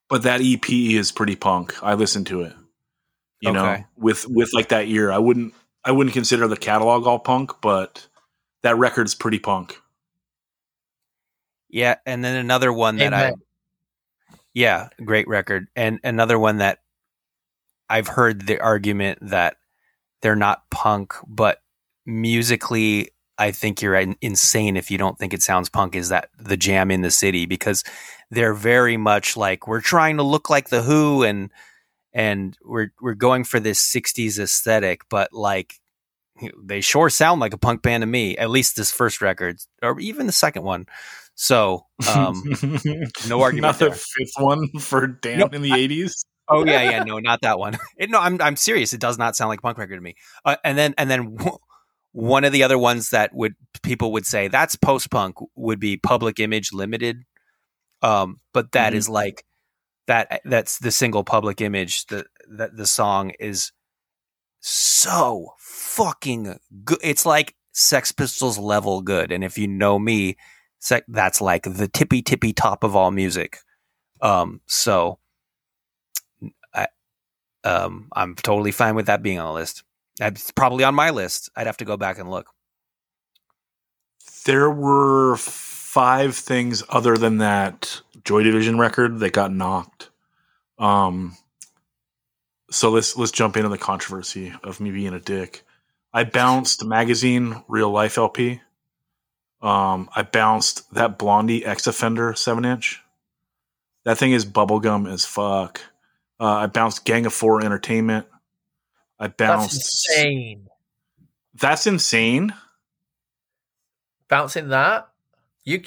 But 0.08 0.22
that 0.22 0.40
EP 0.40 0.70
is 0.70 1.10
pretty 1.10 1.34
punk. 1.34 1.74
I 1.82 1.94
listened 1.94 2.28
to 2.28 2.42
it. 2.42 2.54
You 3.42 3.52
know, 3.52 3.84
with 3.96 4.26
with 4.28 4.54
like 4.54 4.70
that 4.70 4.88
year, 4.88 5.12
I 5.12 5.18
wouldn't 5.18 5.52
I 5.84 5.92
wouldn't 5.92 6.14
consider 6.14 6.48
the 6.48 6.56
catalog 6.56 7.06
all 7.06 7.18
punk, 7.18 7.52
but 7.60 8.06
that 8.62 8.78
record's 8.78 9.14
pretty 9.14 9.38
punk. 9.38 9.80
Yeah, 11.68 11.96
and 12.06 12.24
then 12.24 12.36
another 12.36 12.72
one 12.72 12.96
that 12.96 13.12
I 13.12 13.34
Yeah, 14.54 14.88
great 15.04 15.28
record. 15.28 15.68
And 15.76 16.00
another 16.02 16.38
one 16.38 16.58
that 16.58 16.78
I've 17.88 18.08
heard 18.08 18.46
the 18.46 18.60
argument 18.60 19.18
that 19.22 19.56
they're 20.22 20.36
not 20.36 20.68
punk, 20.70 21.14
but 21.26 21.60
musically 22.04 23.10
I 23.38 23.50
think 23.50 23.82
you're 23.82 23.96
insane 24.22 24.76
if 24.76 24.90
you 24.90 24.96
don't 24.96 25.18
think 25.18 25.34
it 25.34 25.42
sounds 25.42 25.68
punk 25.68 25.94
is 25.94 26.08
that 26.08 26.30
the 26.38 26.56
jam 26.56 26.90
in 26.90 27.02
the 27.02 27.10
city 27.10 27.44
because 27.46 27.84
they're 28.30 28.54
very 28.54 28.96
much 28.96 29.36
like 29.36 29.68
we're 29.68 29.80
trying 29.82 30.16
to 30.16 30.22
look 30.22 30.48
like 30.48 30.70
the 30.70 30.82
Who 30.82 31.22
and 31.22 31.50
and 32.14 32.56
we're 32.64 32.92
we're 33.00 33.14
going 33.14 33.44
for 33.44 33.60
this 33.60 33.80
60s 33.94 34.38
aesthetic 34.38 35.02
but 35.10 35.32
like 35.32 35.74
they 36.62 36.80
sure 36.80 37.10
sound 37.10 37.40
like 37.40 37.52
a 37.52 37.58
punk 37.58 37.82
band 37.82 38.02
to 38.02 38.06
me 38.06 38.36
at 38.38 38.48
least 38.50 38.76
this 38.76 38.90
first 38.90 39.20
record 39.20 39.58
or 39.82 39.98
even 40.00 40.26
the 40.26 40.32
second 40.32 40.62
one 40.62 40.86
so 41.34 41.84
um 42.08 42.42
no 43.28 43.42
argument 43.42 43.62
Not 43.62 43.78
the 43.78 43.86
there. 43.86 43.94
fifth 43.94 44.32
one 44.38 44.68
for 44.80 45.06
Dan 45.06 45.38
Nope, 45.40 45.54
in 45.54 45.62
the 45.62 45.74
eighties. 45.74 46.24
Oh 46.48 46.64
yeah, 46.64 46.82
yeah, 46.82 47.02
no, 47.02 47.18
not 47.18 47.40
that 47.42 47.58
one. 47.58 47.76
It, 47.96 48.10
no, 48.10 48.20
I'm 48.20 48.40
I'm 48.40 48.56
serious. 48.56 48.92
It 48.92 49.00
does 49.00 49.18
not 49.18 49.36
sound 49.36 49.48
like 49.48 49.58
a 49.58 49.62
punk 49.62 49.78
record 49.78 49.96
to 49.96 50.00
me. 50.00 50.14
Uh, 50.44 50.56
and 50.64 50.78
then 50.78 50.94
and 50.98 51.10
then 51.10 51.36
one 52.12 52.44
of 52.44 52.52
the 52.52 52.62
other 52.62 52.78
ones 52.78 53.10
that 53.10 53.34
would 53.34 53.54
people 53.82 54.12
would 54.12 54.26
say 54.26 54.48
that's 54.48 54.76
post 54.76 55.10
punk 55.10 55.36
would 55.56 55.80
be 55.80 55.96
Public 55.96 56.38
Image 56.40 56.72
Limited. 56.72 57.24
Um, 58.02 58.40
but 58.52 58.72
that 58.72 58.92
Mhm. 58.92 58.96
is 58.96 59.08
like 59.08 59.44
that. 60.06 60.40
That's 60.44 60.78
the 60.78 60.90
single 60.92 61.24
Public 61.24 61.60
Image. 61.60 62.06
The 62.06 62.26
that 62.48 62.76
the 62.76 62.86
song 62.86 63.30
is 63.40 63.72
so 64.60 65.50
fucking 65.58 66.58
good. 66.84 66.98
It's 67.02 67.26
like 67.26 67.54
Sex 67.72 68.12
Pistols 68.12 68.58
level 68.58 69.02
good. 69.02 69.32
And 69.32 69.44
if 69.44 69.58
you 69.58 69.68
know 69.68 69.98
me, 69.98 70.36
sec- 70.78 71.04
that's 71.08 71.40
like 71.40 71.62
the 71.64 71.88
tippy 71.88 72.22
tippy 72.22 72.52
top 72.52 72.84
of 72.84 72.96
all 72.96 73.10
music. 73.10 73.58
Um, 74.22 74.60
so 74.66 75.18
um, 77.66 78.08
I'm 78.12 78.34
totally 78.36 78.70
fine 78.70 78.94
with 78.94 79.06
that 79.06 79.22
being 79.22 79.38
on 79.40 79.46
the 79.46 79.52
list. 79.52 79.82
It's 80.20 80.50
probably 80.52 80.84
on 80.84 80.94
my 80.94 81.10
list. 81.10 81.50
I'd 81.56 81.66
have 81.66 81.76
to 81.78 81.84
go 81.84 81.96
back 81.96 82.18
and 82.18 82.30
look. 82.30 82.48
There 84.44 84.70
were 84.70 85.36
five 85.36 86.36
things 86.36 86.84
other 86.88 87.16
than 87.16 87.38
that 87.38 88.00
Joy 88.24 88.44
Division 88.44 88.78
record 88.78 89.18
that 89.18 89.32
got 89.32 89.52
knocked. 89.52 90.10
Um, 90.78 91.36
so 92.70 92.90
let's 92.90 93.16
let's 93.16 93.32
jump 93.32 93.56
into 93.56 93.68
the 93.68 93.78
controversy 93.78 94.52
of 94.62 94.78
me 94.80 94.92
being 94.92 95.14
a 95.14 95.20
dick. 95.20 95.64
I 96.12 96.24
bounced 96.24 96.84
magazine 96.84 97.62
real 97.66 97.90
life 97.90 98.16
LP. 98.16 98.60
Um, 99.60 100.08
I 100.14 100.22
bounced 100.22 100.92
that 100.94 101.18
Blondie 101.18 101.64
X 101.64 101.86
Offender 101.86 102.34
seven 102.34 102.64
inch. 102.64 103.02
That 104.04 104.18
thing 104.18 104.32
is 104.32 104.46
bubblegum 104.46 105.10
as 105.12 105.24
fuck. 105.24 105.80
Uh, 106.38 106.44
I 106.44 106.66
bounced 106.66 107.04
Gang 107.04 107.26
of 107.26 107.32
Four 107.32 107.64
Entertainment. 107.64 108.26
I 109.18 109.28
bounced. 109.28 109.72
That's 109.74 110.16
insane. 110.16 110.68
That's 111.54 111.86
insane. 111.86 112.54
Bouncing 114.28 114.68
that, 114.68 115.08
you, 115.64 115.82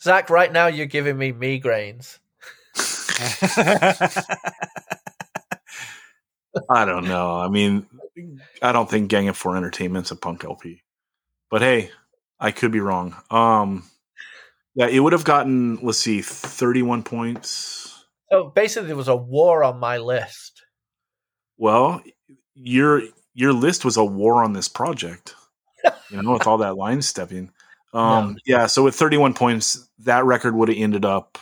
Zach. 0.00 0.30
Right 0.30 0.50
now, 0.50 0.68
you're 0.68 0.86
giving 0.86 1.18
me 1.18 1.32
migraines. 1.32 2.18
I 6.70 6.84
don't 6.84 7.06
know. 7.06 7.36
I 7.38 7.48
mean, 7.48 7.86
I 8.62 8.72
don't 8.72 8.88
think 8.88 9.08
Gang 9.10 9.28
of 9.28 9.36
Four 9.36 9.56
Entertainment's 9.56 10.10
a 10.10 10.16
punk 10.16 10.44
LP, 10.44 10.82
but 11.50 11.60
hey, 11.60 11.90
I 12.38 12.50
could 12.52 12.72
be 12.72 12.80
wrong. 12.80 13.16
Um, 13.30 13.84
yeah, 14.74 14.86
it 14.86 15.00
would 15.00 15.12
have 15.12 15.24
gotten 15.24 15.78
let's 15.82 15.98
see, 15.98 16.22
thirty-one 16.22 17.02
points. 17.02 17.81
So 18.32 18.44
basically, 18.48 18.86
there 18.86 18.96
was 18.96 19.08
a 19.08 19.16
war 19.16 19.62
on 19.62 19.78
my 19.78 19.98
list. 19.98 20.62
Well, 21.58 22.02
your 22.54 23.02
your 23.34 23.52
list 23.52 23.84
was 23.84 23.98
a 23.98 24.04
war 24.04 24.42
on 24.42 24.54
this 24.54 24.68
project. 24.68 25.34
You 26.10 26.22
know, 26.22 26.32
with 26.32 26.46
all 26.46 26.58
that 26.58 26.76
line 26.76 27.02
stepping. 27.02 27.50
Um, 27.94 28.32
No. 28.32 28.36
yeah. 28.46 28.66
So 28.68 28.84
with 28.84 28.94
thirty-one 28.94 29.34
points, 29.34 29.86
that 29.98 30.24
record 30.24 30.54
would 30.54 30.70
have 30.70 30.78
ended 30.78 31.04
up 31.04 31.36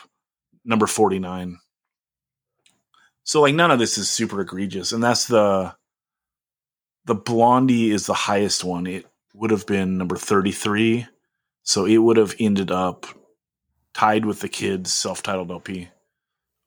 number 0.65 0.85
forty-nine. 0.85 1.57
So 3.23 3.39
like 3.39 3.55
none 3.55 3.71
of 3.71 3.79
this 3.79 3.97
is 3.97 4.09
super 4.09 4.41
egregious, 4.41 4.91
and 4.91 5.01
that's 5.01 5.27
the 5.27 5.73
the 7.05 7.15
Blondie 7.15 7.91
is 7.91 8.05
the 8.05 8.13
highest 8.13 8.65
one. 8.65 8.85
It 8.85 9.05
would 9.33 9.51
have 9.51 9.65
been 9.65 9.97
number 9.97 10.17
thirty-three, 10.17 11.07
so 11.63 11.85
it 11.85 11.99
would 11.99 12.17
have 12.17 12.35
ended 12.37 12.69
up 12.69 13.05
tied 13.93 14.25
with 14.25 14.41
the 14.41 14.49
kids' 14.49 14.91
self-titled 14.91 15.51
LP 15.51 15.87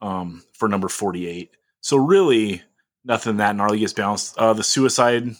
um, 0.04 0.44
for 0.52 0.68
number 0.68 0.88
forty-eight. 0.88 1.50
So 1.80 1.96
really, 1.96 2.62
nothing 3.04 3.38
that 3.38 3.56
gnarly 3.56 3.78
gets 3.80 3.92
bounced. 3.92 4.36
Uh, 4.38 4.52
the 4.52 4.62
Suicide 4.64 5.30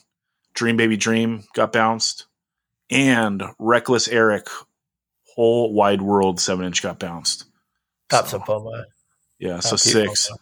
Dream 0.55 0.77
Baby 0.77 0.97
Dream 0.97 1.45
got 1.55 1.73
bounced, 1.73 2.27
and 2.91 3.43
Reckless 3.59 4.09
Eric 4.09 4.49
Whole 5.35 5.73
Wide 5.73 6.03
World 6.03 6.41
seven 6.41 6.67
inch 6.67 6.83
got 6.83 6.99
bounced. 6.99 7.45
That's 8.09 8.31
So, 8.31 8.39
a 8.39 8.41
bummer. 8.41 8.87
yeah. 9.39 9.61
So 9.61 9.71
That's 9.71 9.87
a 9.87 9.91
six. 9.91 10.29
bummer. 10.29 10.41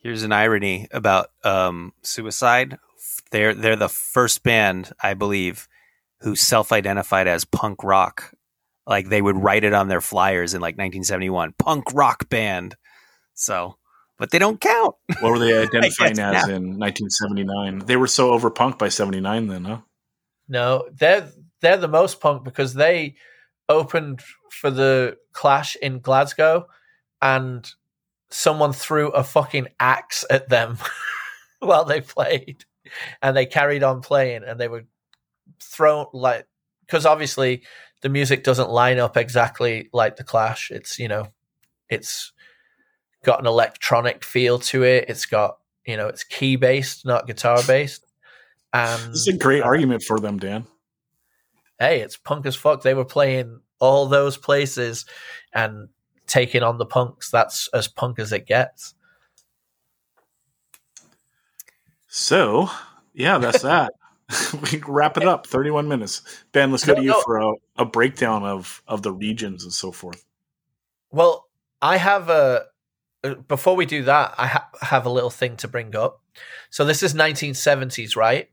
Here's 0.00 0.22
an 0.22 0.32
irony 0.32 0.86
about 0.92 1.30
um, 1.44 1.92
Suicide. 2.02 2.78
They're 3.32 3.52
they're 3.54 3.76
the 3.76 3.88
first 3.88 4.42
band, 4.42 4.92
I 5.02 5.14
believe, 5.14 5.66
who 6.20 6.36
self-identified 6.36 7.26
as 7.26 7.44
punk 7.44 7.82
rock. 7.82 8.32
Like 8.88 9.10
they 9.10 9.20
would 9.20 9.36
write 9.36 9.64
it 9.64 9.74
on 9.74 9.88
their 9.88 10.00
flyers 10.00 10.54
in 10.54 10.62
like 10.62 10.74
1971, 10.74 11.52
punk 11.58 11.84
rock 11.92 12.28
band. 12.30 12.74
So, 13.34 13.76
but 14.18 14.30
they 14.30 14.38
don't 14.38 14.60
count. 14.60 14.94
What 15.20 15.30
were 15.30 15.38
they 15.38 15.56
identifying 15.62 16.14
guess, 16.14 16.44
as 16.44 16.48
in 16.48 16.78
1979? 16.78 17.80
They 17.80 17.96
were 17.96 18.06
so 18.06 18.30
over 18.32 18.50
punk 18.50 18.78
by 18.78 18.88
79 18.88 19.46
then, 19.46 19.64
huh? 19.64 19.80
No, 20.48 20.88
they're 20.90 21.30
they're 21.60 21.76
the 21.76 21.86
most 21.86 22.20
punk 22.20 22.44
because 22.44 22.72
they 22.72 23.16
opened 23.68 24.22
for 24.50 24.70
the 24.70 25.18
Clash 25.34 25.76
in 25.76 26.00
Glasgow, 26.00 26.66
and 27.20 27.70
someone 28.30 28.72
threw 28.72 29.10
a 29.10 29.22
fucking 29.22 29.68
axe 29.78 30.24
at 30.30 30.48
them 30.48 30.78
while 31.58 31.84
they 31.84 32.00
played, 32.00 32.64
and 33.20 33.36
they 33.36 33.44
carried 33.44 33.82
on 33.82 34.00
playing, 34.00 34.44
and 34.44 34.58
they 34.58 34.68
were 34.68 34.86
thrown 35.62 36.06
like 36.14 36.46
because 36.86 37.04
obviously 37.04 37.62
the 38.00 38.08
music 38.08 38.44
doesn't 38.44 38.70
line 38.70 38.98
up 38.98 39.16
exactly 39.16 39.88
like 39.92 40.16
the 40.16 40.24
Clash. 40.24 40.70
It's 40.70 40.98
you 40.98 41.08
know, 41.08 41.28
it's 41.88 42.32
got 43.24 43.40
an 43.40 43.46
electronic 43.46 44.24
feel 44.24 44.58
to 44.60 44.84
it. 44.84 45.06
It's 45.08 45.26
got 45.26 45.58
you 45.86 45.96
know, 45.96 46.08
it's 46.08 46.24
key 46.24 46.56
based, 46.56 47.06
not 47.06 47.26
guitar 47.26 47.60
based. 47.66 48.04
And 48.72 49.12
This 49.12 49.26
is 49.26 49.28
a 49.28 49.38
great 49.38 49.62
argument 49.62 50.02
for 50.02 50.20
them, 50.20 50.38
Dan. 50.38 50.66
hey, 51.78 52.00
it's 52.00 52.16
punk 52.16 52.44
as 52.44 52.54
fuck. 52.56 52.82
They 52.82 52.94
were 52.94 53.04
playing 53.04 53.60
all 53.80 54.06
those 54.06 54.36
places 54.36 55.06
and 55.54 55.88
taking 56.26 56.62
on 56.62 56.76
the 56.76 56.84
punks. 56.84 57.30
That's 57.30 57.68
as 57.72 57.88
punk 57.88 58.18
as 58.18 58.32
it 58.32 58.46
gets. 58.46 58.94
So, 62.08 62.68
yeah, 63.14 63.38
that's 63.38 63.62
that. 63.62 63.92
We 64.72 64.82
wrap 64.86 65.16
it 65.16 65.24
up. 65.26 65.46
31 65.46 65.88
minutes. 65.88 66.22
Ben, 66.52 66.70
let's 66.70 66.84
go 66.84 66.92
No, 66.92 66.96
to 66.98 67.02
you 67.04 67.10
no. 67.10 67.20
for 67.22 67.38
a, 67.38 67.52
a 67.76 67.84
breakdown 67.84 68.44
of, 68.44 68.82
of 68.86 69.02
the 69.02 69.12
regions 69.12 69.64
and 69.64 69.72
so 69.72 69.92
forth. 69.92 70.24
Well, 71.10 71.48
I 71.80 71.96
have 71.96 72.28
a. 72.28 72.64
uh, 73.24 73.34
Before 73.34 73.76
we 73.76 73.86
do 73.86 74.02
that, 74.04 74.34
I 74.36 74.46
ha- 74.48 74.68
have 74.82 75.06
a 75.06 75.10
little 75.10 75.30
thing 75.30 75.56
to 75.58 75.68
bring 75.68 75.96
up. 75.96 76.20
So 76.70 76.84
this 76.84 77.02
is 77.02 77.14
1970s, 77.14 78.16
right? 78.16 78.48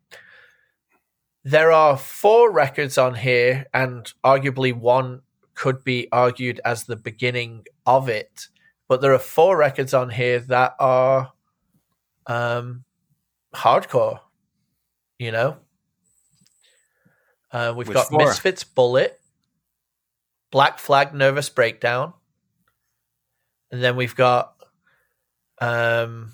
There 1.44 1.72
are 1.72 1.98
four 1.98 2.52
records 2.52 2.98
on 2.98 3.14
here, 3.16 3.66
and 3.74 4.12
arguably 4.24 4.74
one 4.74 5.22
could 5.54 5.84
be 5.84 6.08
argued 6.12 6.60
as 6.66 6.86
the 6.86 6.96
beginning 6.96 7.66
of 7.86 8.10
it. 8.10 8.48
But 8.88 9.02
there 9.02 9.14
are 9.14 9.20
four 9.20 9.58
records 9.58 9.94
on 9.94 10.10
here 10.10 10.40
that 10.40 10.76
are 10.80 11.34
um, 12.28 12.84
hardcore. 13.54 14.20
You 15.20 15.32
know, 15.32 15.58
uh, 17.56 17.74
we've 17.74 17.88
Which 17.88 17.96
got? 17.96 18.12
Misfits 18.12 18.66
Bullet, 18.66 19.18
Black 20.52 20.78
Flag 20.78 21.14
Nervous 21.14 21.48
Breakdown, 21.48 22.12
and 23.72 23.82
then 23.82 23.96
we've 23.96 24.16
got 24.16 24.56
um, 25.62 26.34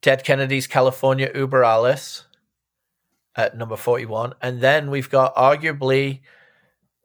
Dead 0.00 0.24
Kennedys 0.24 0.66
California 0.66 1.30
Über 1.34 1.62
Alles 1.62 2.24
at 3.36 3.54
number 3.54 3.76
41. 3.76 4.32
And 4.40 4.62
then 4.62 4.90
we've 4.90 5.10
got 5.10 5.34
arguably 5.36 6.20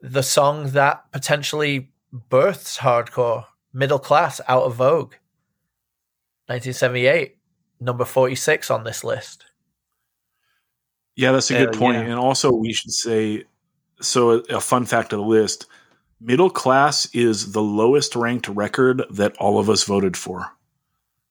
the 0.00 0.22
song 0.22 0.70
that 0.70 1.04
potentially 1.12 1.90
births 2.10 2.78
hardcore, 2.78 3.44
Middle 3.70 3.98
Class, 3.98 4.40
Out 4.48 4.62
of 4.62 4.76
Vogue, 4.76 5.12
1978, 6.46 7.36
number 7.80 8.06
46 8.06 8.70
on 8.70 8.84
this 8.84 9.04
list. 9.04 9.44
Yeah, 11.16 11.32
that's 11.32 11.50
a 11.50 11.54
good 11.54 11.74
Uh, 11.74 11.78
point. 11.78 11.96
yeah. 11.96 12.04
And 12.04 12.14
also, 12.14 12.52
we 12.52 12.72
should 12.72 12.92
say 12.92 13.44
so, 14.00 14.30
a, 14.30 14.56
a 14.56 14.60
fun 14.60 14.84
fact 14.84 15.12
of 15.12 15.18
the 15.18 15.24
list 15.24 15.66
Middle 16.20 16.50
Class 16.50 17.08
is 17.14 17.52
the 17.52 17.62
lowest 17.62 18.14
ranked 18.16 18.48
record 18.48 19.02
that 19.10 19.36
all 19.38 19.58
of 19.58 19.68
us 19.68 19.84
voted 19.84 20.16
for. 20.16 20.50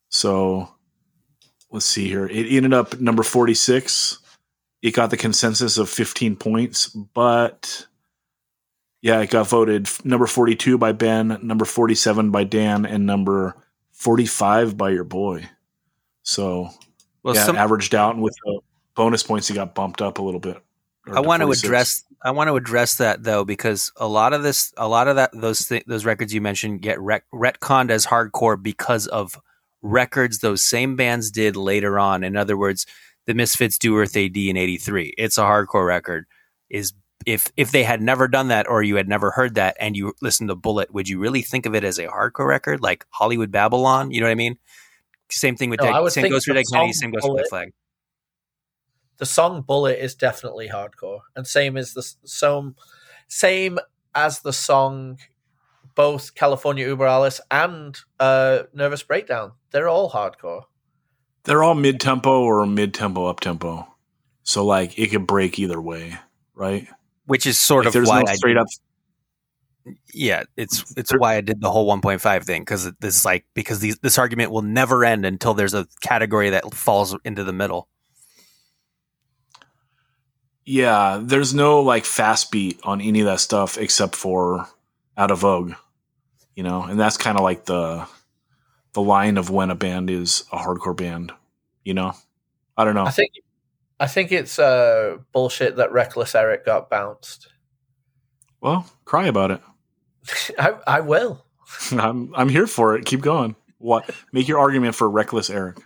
So, 0.08 0.68
let's 1.72 1.86
see 1.86 2.08
here. 2.08 2.26
It 2.26 2.46
ended 2.52 2.72
up 2.74 3.00
number 3.00 3.22
46 3.22 4.18
it 4.82 4.94
got 4.94 5.10
the 5.10 5.16
consensus 5.16 5.78
of 5.78 5.88
15 5.88 6.36
points, 6.36 6.88
but 6.88 7.86
yeah, 9.00 9.20
it 9.20 9.30
got 9.30 9.48
voted 9.48 9.88
number 10.04 10.26
42 10.26 10.78
by 10.78 10.92
Ben, 10.92 11.38
number 11.42 11.64
47 11.64 12.30
by 12.30 12.44
Dan, 12.44 12.86
and 12.86 13.04
number 13.04 13.56
45 13.92 14.76
by 14.76 14.90
your 14.90 15.02
boy. 15.02 15.48
So 16.22 16.70
Well, 17.22 17.34
yeah, 17.34 17.44
some, 17.46 17.56
averaged 17.56 17.94
out, 17.96 18.16
with 18.16 18.36
the 18.44 18.60
bonus 18.96 19.22
points, 19.22 19.48
it 19.50 19.54
got 19.54 19.74
bumped 19.74 20.02
up 20.02 20.18
a 20.18 20.22
little 20.22 20.40
bit. 20.40 20.58
I 21.06 21.20
want 21.20 21.40
to 21.40 21.46
46. 21.46 21.64
address 21.64 22.04
I 22.22 22.30
want 22.32 22.48
to 22.48 22.56
address 22.56 22.96
that 22.96 23.22
though 23.22 23.44
because 23.44 23.92
a 23.96 24.08
lot 24.08 24.32
of 24.32 24.42
this 24.42 24.72
a 24.76 24.88
lot 24.88 25.06
of 25.06 25.16
that 25.16 25.30
those 25.32 25.66
th- 25.66 25.84
those 25.86 26.04
records 26.04 26.34
you 26.34 26.40
mentioned 26.40 26.82
get 26.82 27.00
rec- 27.00 27.26
retconned 27.32 27.90
as 27.90 28.06
hardcore 28.06 28.60
because 28.60 29.06
of 29.06 29.40
records 29.82 30.40
those 30.40 30.64
same 30.64 30.96
bands 30.96 31.30
did 31.30 31.56
later 31.56 31.98
on. 31.98 32.24
In 32.24 32.36
other 32.36 32.56
words, 32.56 32.86
the 33.26 33.34
Misfits 33.34 33.78
do 33.78 33.96
Earth 33.96 34.16
AD 34.16 34.36
in 34.36 34.56
83. 34.56 35.14
It's 35.16 35.38
a 35.38 35.42
hardcore 35.42 35.86
record 35.86 36.26
is 36.68 36.92
if 37.24 37.52
if 37.56 37.70
they 37.70 37.84
had 37.84 38.02
never 38.02 38.26
done 38.26 38.48
that 38.48 38.68
or 38.68 38.82
you 38.82 38.96
had 38.96 39.08
never 39.08 39.30
heard 39.30 39.54
that 39.54 39.76
and 39.78 39.96
you 39.96 40.14
listened 40.20 40.48
to 40.48 40.56
Bullet, 40.56 40.92
would 40.92 41.08
you 41.08 41.18
really 41.18 41.42
think 41.42 41.66
of 41.66 41.74
it 41.74 41.84
as 41.84 41.98
a 41.98 42.08
hardcore 42.08 42.48
record 42.48 42.82
like 42.82 43.06
Hollywood 43.10 43.52
Babylon? 43.52 44.10
You 44.10 44.20
know 44.20 44.26
what 44.26 44.32
I 44.32 44.36
mean? 44.36 44.58
Same 45.30 45.56
thing 45.56 45.70
with 45.70 45.80
No, 45.80 45.86
Dead, 45.86 45.94
I 45.94 46.00
would 46.00 46.12
same 46.12 46.28
goes 46.30 46.44
for 46.44 46.54
the 46.54 46.60
Dead 46.60 46.66
Kennedy, 46.72 46.92
same 46.92 47.10
goes 47.10 47.22
for 47.22 47.34
Black 47.34 47.48
Flag. 47.48 47.72
The 49.18 49.26
song 49.26 49.62
Bullet 49.62 49.98
is 50.02 50.14
definitely 50.14 50.68
hardcore, 50.68 51.20
and 51.34 51.46
same 51.46 51.76
as 51.76 51.94
the 51.94 52.00
s- 52.00 52.16
same 52.24 52.74
same 53.28 53.78
as 54.14 54.40
the 54.40 54.52
song 54.52 55.18
both 55.94 56.34
California 56.34 56.86
Über 56.86 57.08
Alles 57.08 57.40
and 57.50 57.98
uh, 58.20 58.64
Nervous 58.74 59.02
Breakdown. 59.02 59.52
They're 59.70 59.88
all 59.88 60.10
hardcore. 60.10 60.62
They're 61.44 61.62
all 61.64 61.74
mid 61.74 62.00
tempo 62.00 62.42
or 62.42 62.66
mid 62.66 62.92
tempo 62.92 63.26
up 63.26 63.40
tempo, 63.40 63.86
so 64.42 64.64
like 64.64 64.98
it 64.98 65.08
could 65.10 65.26
break 65.26 65.58
either 65.58 65.80
way, 65.80 66.16
right? 66.54 66.86
Which 67.24 67.46
is 67.46 67.58
sort 67.60 67.84
Like, 67.84 67.88
of 67.88 67.92
there's 67.94 68.08
why 68.08 68.22
no 68.22 68.34
straight 68.34 68.54
did- 68.54 68.58
up. 68.62 68.66
yeah 70.12 70.42
it's 70.56 70.92
it's 70.96 71.10
There- 71.10 71.18
why 71.20 71.36
i 71.36 71.40
did 71.40 71.60
the 71.60 71.70
whole 71.70 71.86
1.5 71.86 72.42
thing 72.44 72.62
because 72.62 72.90
this 73.00 73.16
is 73.18 73.24
like 73.24 73.46
because 73.54 73.78
these, 73.78 73.96
this 74.00 74.18
argument 74.18 74.50
will 74.50 74.62
never 74.62 75.04
end 75.04 75.24
until 75.24 75.54
there's 75.54 75.74
a 75.74 75.86
category 76.00 76.50
that 76.50 76.74
falls 76.74 77.16
into 77.24 77.44
the 77.44 77.52
middle 77.52 77.86
Yeah, 80.66 81.20
there's 81.22 81.54
no 81.54 81.80
like 81.80 82.04
fast 82.04 82.50
beat 82.50 82.80
on 82.82 83.00
any 83.00 83.20
of 83.20 83.26
that 83.26 83.40
stuff 83.40 83.78
except 83.78 84.16
for 84.16 84.68
out 85.16 85.30
of 85.30 85.38
vogue, 85.38 85.74
you 86.56 86.64
know, 86.64 86.82
and 86.82 86.98
that's 86.98 87.16
kind 87.16 87.38
of 87.38 87.44
like 87.44 87.64
the 87.64 88.06
the 88.92 89.00
line 89.00 89.38
of 89.38 89.48
when 89.48 89.70
a 89.70 89.76
band 89.76 90.10
is 90.10 90.44
a 90.50 90.58
hardcore 90.58 90.96
band, 90.96 91.30
you 91.84 91.94
know. 91.94 92.14
I 92.76 92.84
don't 92.84 92.94
know. 92.96 93.04
I 93.04 93.10
think 93.10 93.32
I 94.00 94.08
think 94.08 94.32
it's 94.32 94.58
uh, 94.58 95.18
bullshit 95.32 95.76
that 95.76 95.92
Reckless 95.92 96.34
Eric 96.34 96.66
got 96.66 96.90
bounced. 96.90 97.48
well, 98.60 98.86
cry 99.04 99.26
about 99.26 99.52
it. 99.52 99.60
I, 100.58 100.74
I 100.86 101.00
will. 101.00 101.44
I'm 101.92 102.34
I'm 102.34 102.48
here 102.48 102.66
for 102.66 102.96
it. 102.96 103.04
Keep 103.04 103.20
going. 103.20 103.54
What? 103.78 104.10
Make 104.32 104.48
your 104.48 104.58
argument 104.58 104.94
for 104.96 105.08
reckless 105.08 105.48
Eric. 105.48 105.76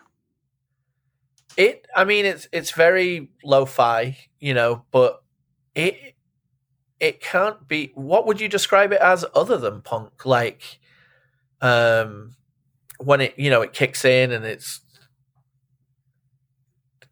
It. 1.60 1.86
I 1.94 2.04
mean, 2.04 2.24
it's 2.24 2.48
it's 2.52 2.70
very 2.70 3.30
lo-fi, 3.44 4.16
you 4.38 4.54
know, 4.54 4.86
but 4.90 5.22
it 5.74 6.14
it 6.98 7.20
can't 7.20 7.68
be. 7.68 7.92
What 7.94 8.26
would 8.26 8.40
you 8.40 8.48
describe 8.48 8.92
it 8.92 9.00
as 9.00 9.26
other 9.34 9.58
than 9.58 9.82
punk? 9.82 10.24
Like, 10.24 10.78
um, 11.60 12.34
when 12.98 13.20
it 13.20 13.38
you 13.38 13.50
know 13.50 13.60
it 13.60 13.74
kicks 13.74 14.06
in 14.06 14.32
and 14.32 14.46
it's. 14.46 14.80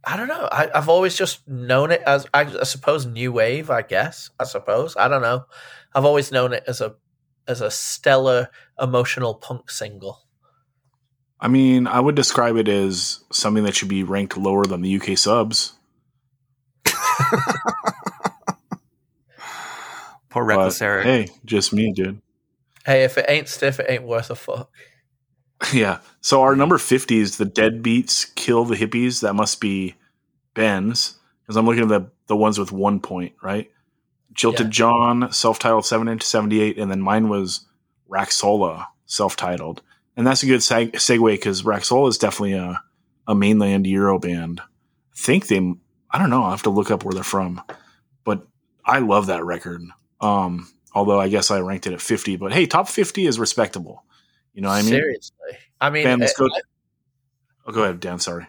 I 0.04 0.16
don't 0.16 0.28
know. 0.28 0.48
I, 0.50 0.70
I've 0.74 0.88
always 0.88 1.14
just 1.14 1.46
known 1.46 1.90
it 1.90 2.00
as 2.06 2.26
I, 2.32 2.44
I 2.44 2.64
suppose 2.64 3.04
new 3.04 3.32
wave. 3.32 3.68
I 3.68 3.82
guess 3.82 4.30
I 4.40 4.44
suppose 4.44 4.96
I 4.96 5.08
don't 5.08 5.20
know. 5.20 5.44
I've 5.94 6.06
always 6.06 6.32
known 6.32 6.54
it 6.54 6.64
as 6.66 6.80
a 6.80 6.94
as 7.46 7.60
a 7.60 7.70
stellar 7.70 8.48
emotional 8.80 9.34
punk 9.34 9.70
single. 9.70 10.27
I 11.40 11.48
mean, 11.48 11.86
I 11.86 12.00
would 12.00 12.14
describe 12.14 12.56
it 12.56 12.68
as 12.68 13.20
something 13.30 13.64
that 13.64 13.76
should 13.76 13.88
be 13.88 14.02
ranked 14.02 14.36
lower 14.36 14.66
than 14.66 14.82
the 14.82 15.00
UK 15.00 15.16
subs. 15.16 15.74
poor 20.30 20.44
but, 20.44 20.56
reckless 20.56 20.82
eric 20.82 21.04
Hey, 21.04 21.28
just 21.44 21.72
me, 21.72 21.92
dude. 21.92 22.20
Hey, 22.84 23.04
if 23.04 23.18
it 23.18 23.26
ain't 23.28 23.48
stiff, 23.48 23.78
it 23.78 23.86
ain't 23.88 24.04
worth 24.04 24.30
a 24.30 24.34
fuck. 24.34 24.70
Yeah. 25.72 25.98
So 26.20 26.42
our 26.42 26.54
number 26.54 26.78
50 26.78 27.18
is 27.18 27.36
the 27.36 27.44
Deadbeats 27.44 28.32
Kill 28.36 28.64
the 28.64 28.76
Hippies. 28.76 29.22
That 29.22 29.34
must 29.34 29.60
be 29.60 29.96
Ben's 30.54 31.18
because 31.42 31.56
I'm 31.56 31.66
looking 31.66 31.82
at 31.82 31.88
the, 31.88 32.10
the 32.28 32.36
ones 32.36 32.58
with 32.58 32.70
one 32.70 33.00
point, 33.00 33.32
right? 33.42 33.68
Jilted 34.32 34.66
Yeah. 34.66 34.68
John, 34.68 35.32
self 35.32 35.58
titled 35.58 35.84
7 35.84 36.06
inch 36.06 36.22
78. 36.22 36.78
And 36.78 36.90
then 36.90 37.00
mine 37.00 37.28
was 37.28 37.66
Raxola, 38.08 38.86
self 39.06 39.34
titled. 39.34 39.82
And 40.18 40.26
that's 40.26 40.42
a 40.42 40.46
good 40.46 40.60
seg- 40.60 40.94
segue 40.94 41.32
because 41.32 41.62
Raxola 41.62 42.08
is 42.08 42.18
definitely 42.18 42.54
a, 42.54 42.82
a 43.28 43.36
mainland 43.36 43.86
Euro 43.86 44.18
band. 44.18 44.60
I 44.60 44.64
think 45.14 45.46
they, 45.46 45.58
I 46.10 46.18
don't 46.18 46.28
know, 46.28 46.42
I'll 46.42 46.50
have 46.50 46.64
to 46.64 46.70
look 46.70 46.90
up 46.90 47.04
where 47.04 47.14
they're 47.14 47.22
from. 47.22 47.62
But 48.24 48.44
I 48.84 48.98
love 48.98 49.26
that 49.28 49.44
record. 49.44 49.80
Um, 50.20 50.68
although 50.92 51.20
I 51.20 51.28
guess 51.28 51.52
I 51.52 51.60
ranked 51.60 51.86
it 51.86 51.92
at 51.92 52.00
50. 52.00 52.34
But 52.34 52.52
hey, 52.52 52.66
top 52.66 52.88
50 52.88 53.26
is 53.26 53.38
respectable. 53.38 54.04
You 54.54 54.62
know 54.62 54.68
what 54.70 54.74
I 54.74 54.82
mean? 54.82 54.90
Seriously. 54.90 55.58
I 55.80 55.90
mean, 55.90 56.02
Ben, 56.02 56.18
let's 56.18 56.34
I- 56.38 56.60
Oh, 57.66 57.72
go 57.72 57.84
ahead, 57.84 58.00
Dan. 58.00 58.18
Sorry. 58.18 58.46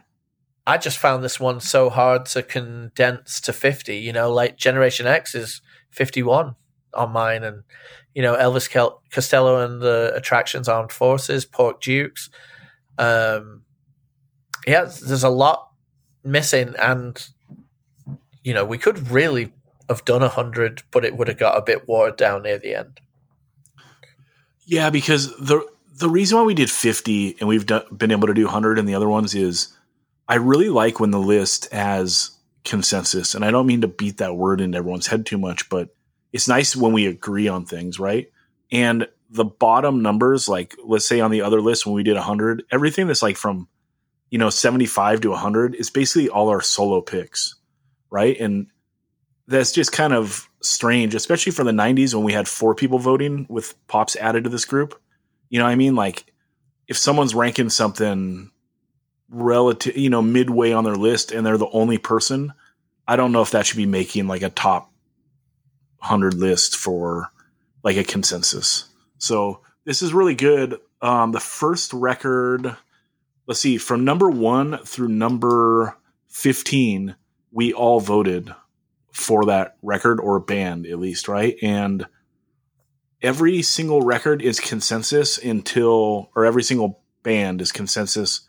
I 0.66 0.78
just 0.78 0.98
found 0.98 1.24
this 1.24 1.40
one 1.40 1.60
so 1.60 1.92
hard 1.92 2.26
to 2.28 2.42
condense 2.42 3.40
to 3.42 3.54
50. 3.54 3.96
You 3.96 4.12
know, 4.12 4.32
like 4.34 4.58
Generation 4.58 5.06
X 5.06 5.36
is 5.36 5.62
51 5.92 6.56
on 6.94 7.12
mine, 7.12 7.44
and, 7.44 7.64
you 8.14 8.22
know, 8.22 8.36
Elvis 8.36 8.70
Kel- 8.70 9.02
Costello 9.12 9.64
and 9.64 9.82
the 9.82 10.12
Attractions 10.16 10.68
Armed 10.68 10.92
Forces, 10.92 11.46
Pork 11.46 11.82
Dukes. 11.82 12.30
Um, 12.98 13.64
yeah, 14.68 14.82
there's 14.82 15.24
a 15.24 15.30
lot 15.30 15.70
missing, 16.24 16.76
and, 16.80 17.26
you 18.44 18.54
know, 18.54 18.66
we 18.66 18.78
could 18.78 19.10
really 19.10 19.54
have 19.88 20.06
done 20.06 20.22
a 20.22 20.28
100, 20.28 20.84
but 20.92 21.04
it 21.04 21.18
would 21.18 21.28
have 21.28 21.40
got 21.40 21.58
a 21.58 21.62
bit 21.62 21.88
watered 21.88 22.18
down 22.18 22.44
near 22.44 22.58
the 22.58 22.76
end. 22.76 23.00
Yeah, 24.66 24.92
because 24.92 25.36
the 25.38 25.66
the 25.96 26.10
reason 26.10 26.38
why 26.38 26.44
we 26.44 26.54
did 26.54 26.70
50 26.70 27.38
and 27.40 27.50
we've 27.50 27.66
done, 27.66 27.84
been 27.96 28.12
able 28.12 28.28
to 28.28 28.34
do 28.34 28.46
100 28.46 28.80
and 28.80 28.88
the 28.88 28.96
other 28.96 29.10
ones 29.10 29.36
is 29.36 29.76
I 30.30 30.36
really 30.36 30.70
like 30.70 31.00
when 31.00 31.12
the 31.12 31.20
list 31.20 31.72
has 31.74 32.32
consensus. 32.64 33.36
And 33.36 33.44
I 33.44 33.52
don't 33.52 33.66
mean 33.66 33.82
to 33.82 33.88
beat 33.88 34.18
that 34.18 34.36
word 34.36 34.62
into 34.62 34.78
everyone's 34.78 35.08
head 35.08 35.26
too 35.26 35.38
much, 35.38 35.68
but 35.70 35.90
it's 36.32 36.48
nice 36.48 36.76
when 36.76 36.94
we 36.94 37.08
agree 37.08 37.48
on 37.48 37.66
things, 37.66 38.00
right? 38.00 38.32
And 38.72 39.08
the 39.30 39.46
bottom 39.46 40.02
numbers, 40.02 40.50
like 40.50 40.76
let's 40.84 41.08
say 41.08 41.20
on 41.20 41.32
the 41.32 41.42
other 41.42 41.62
list 41.62 41.86
when 41.86 41.96
we 41.96 42.04
did 42.04 42.16
100, 42.16 42.64
everything 42.72 43.08
that's 43.08 43.22
like 43.22 43.38
from, 43.38 43.68
you 44.30 44.38
know, 44.38 44.50
75 44.50 45.22
to 45.22 45.30
100 45.30 45.76
is 45.76 45.90
basically 45.90 46.30
all 46.30 46.50
our 46.50 46.62
solo 46.62 47.02
picks, 47.02 47.56
right? 48.10 48.40
And 48.40 48.68
that's 49.48 49.72
just 49.72 49.92
kind 49.92 50.14
of 50.14 50.48
strange, 50.62 51.16
especially 51.16 51.52
for 51.52 51.64
the 51.64 51.72
90s 51.72 52.14
when 52.14 52.24
we 52.24 52.34
had 52.34 52.48
four 52.48 52.76
people 52.76 53.00
voting 53.00 53.46
with 53.50 53.76
pops 53.88 54.16
added 54.16 54.44
to 54.44 54.50
this 54.50 54.66
group. 54.66 55.00
You 55.50 55.60
know 55.60 55.66
what 55.66 55.72
I 55.72 55.76
mean? 55.76 55.96
Like 55.96 56.32
if 56.88 56.98
someone's 56.98 57.36
ranking 57.36 57.70
something 57.70 58.52
relative, 59.30 59.98
you 59.98 60.10
know, 60.10 60.22
midway 60.22 60.72
on 60.72 60.84
their 60.84 60.96
list 60.96 61.32
and 61.32 61.46
they're 61.46 61.58
the 61.58 61.70
only 61.70 61.98
person, 61.98 62.54
I 63.08 63.16
don't 63.16 63.32
know 63.32 63.42
if 63.42 63.52
that 63.52 63.66
should 63.66 63.78
be 63.78 63.86
making 63.86 64.28
like 64.28 64.44
a 64.44 64.50
top 64.50 64.89
100 66.00 66.34
list 66.34 66.76
for 66.78 67.32
like 67.84 67.98
a 67.98 68.04
consensus. 68.04 68.86
So 69.18 69.62
this 69.86 70.02
is 70.02 70.14
really 70.14 70.36
good. 70.36 70.80
Um, 71.02 71.32
the 71.32 71.40
first 71.40 71.94
record, 71.94 72.76
let's 73.48 73.60
see, 73.60 73.78
from 73.78 74.04
number 74.04 74.30
one 74.30 74.80
through 74.86 75.10
number 75.10 75.98
15, 76.30 77.16
we 77.52 77.74
all 77.74 78.00
voted 78.00 78.54
for 79.12 79.46
that 79.46 79.78
record 79.82 80.20
or 80.20 80.40
band 80.40 80.86
at 80.86 81.00
least, 81.00 81.28
right? 81.28 81.58
And 81.62 82.06
every 83.22 83.62
single 83.62 84.02
record 84.02 84.42
is 84.42 84.60
consensus 84.60 85.38
until, 85.38 86.30
or 86.36 86.46
every 86.46 86.64
single 86.64 87.02
band 87.24 87.62
is 87.62 87.72
consensus 87.72 88.42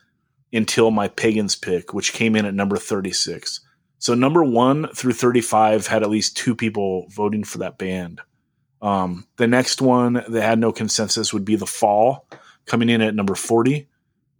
until 0.52 0.90
my 0.90 1.08
Pagans 1.08 1.56
pick, 1.56 1.94
which 1.94 2.12
came 2.12 2.36
in 2.36 2.44
at 2.44 2.54
number 2.54 2.76
36. 2.76 3.60
So 4.00 4.14
number 4.14 4.42
one 4.42 4.88
through 4.94 5.12
35 5.12 5.86
had 5.86 6.02
at 6.02 6.08
least 6.08 6.36
two 6.36 6.56
people 6.56 7.06
voting 7.10 7.44
for 7.44 7.58
that 7.58 7.76
band. 7.76 8.22
Um, 8.80 9.26
the 9.36 9.46
next 9.46 9.82
one 9.82 10.14
that 10.14 10.42
had 10.42 10.58
no 10.58 10.72
consensus 10.72 11.34
would 11.34 11.44
be 11.44 11.56
The 11.56 11.66
Fall, 11.66 12.26
coming 12.64 12.88
in 12.88 13.02
at 13.02 13.14
number 13.14 13.34
40. 13.34 13.86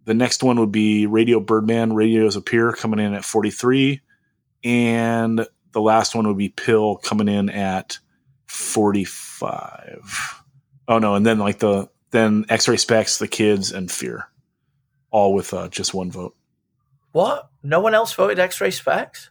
The 0.05 0.13
next 0.15 0.41
one 0.41 0.59
would 0.59 0.71
be 0.71 1.05
Radio 1.05 1.39
Birdman, 1.39 1.93
Radios 1.93 2.35
Appear, 2.35 2.73
coming 2.73 2.99
in 2.99 3.13
at 3.13 3.23
43. 3.23 4.01
And 4.63 5.45
the 5.73 5.81
last 5.81 6.15
one 6.15 6.27
would 6.27 6.39
be 6.39 6.49
PIL, 6.49 6.97
coming 6.97 7.27
in 7.27 7.51
at 7.51 7.99
45. 8.47 10.43
Oh 10.87 10.97
no, 10.97 11.13
and 11.13 11.23
then 11.23 11.37
like 11.37 11.59
the 11.59 11.87
then 12.09 12.45
X-Ray 12.49 12.77
Spex, 12.77 13.19
the 13.19 13.27
kids, 13.27 13.71
and 13.71 13.91
Fear, 13.91 14.27
all 15.11 15.35
with 15.35 15.53
uh, 15.53 15.69
just 15.69 15.93
one 15.93 16.11
vote. 16.11 16.35
What? 17.11 17.49
No 17.63 17.79
one 17.79 17.93
else 17.93 18.11
voted 18.13 18.39
X 18.39 18.59
Ray 18.59 18.71
Specs? 18.71 19.29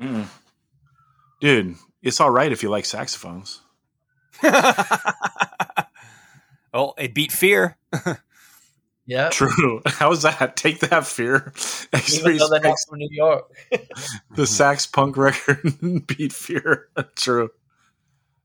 Mm. 0.00 0.26
Dude, 1.40 1.76
it's 2.02 2.20
all 2.20 2.30
right 2.30 2.52
if 2.52 2.62
you 2.62 2.70
like 2.70 2.84
saxophones. 2.84 3.60
oh, 6.72 6.94
it 6.98 7.14
beat 7.14 7.32
fear. 7.32 7.76
Yeah. 9.06 9.28
True. 9.28 9.82
How's 9.86 10.22
that? 10.22 10.56
Take 10.56 10.80
that, 10.80 11.06
fear. 11.06 11.52
Even 12.12 12.38
though 12.38 12.48
they're 12.48 12.74
from 12.88 12.98
New 12.98 13.08
York. 13.10 13.52
the 14.34 14.46
sax 14.46 14.86
punk 14.86 15.16
record 15.16 16.06
beat 16.06 16.32
fear. 16.32 16.88
True. 17.16 17.50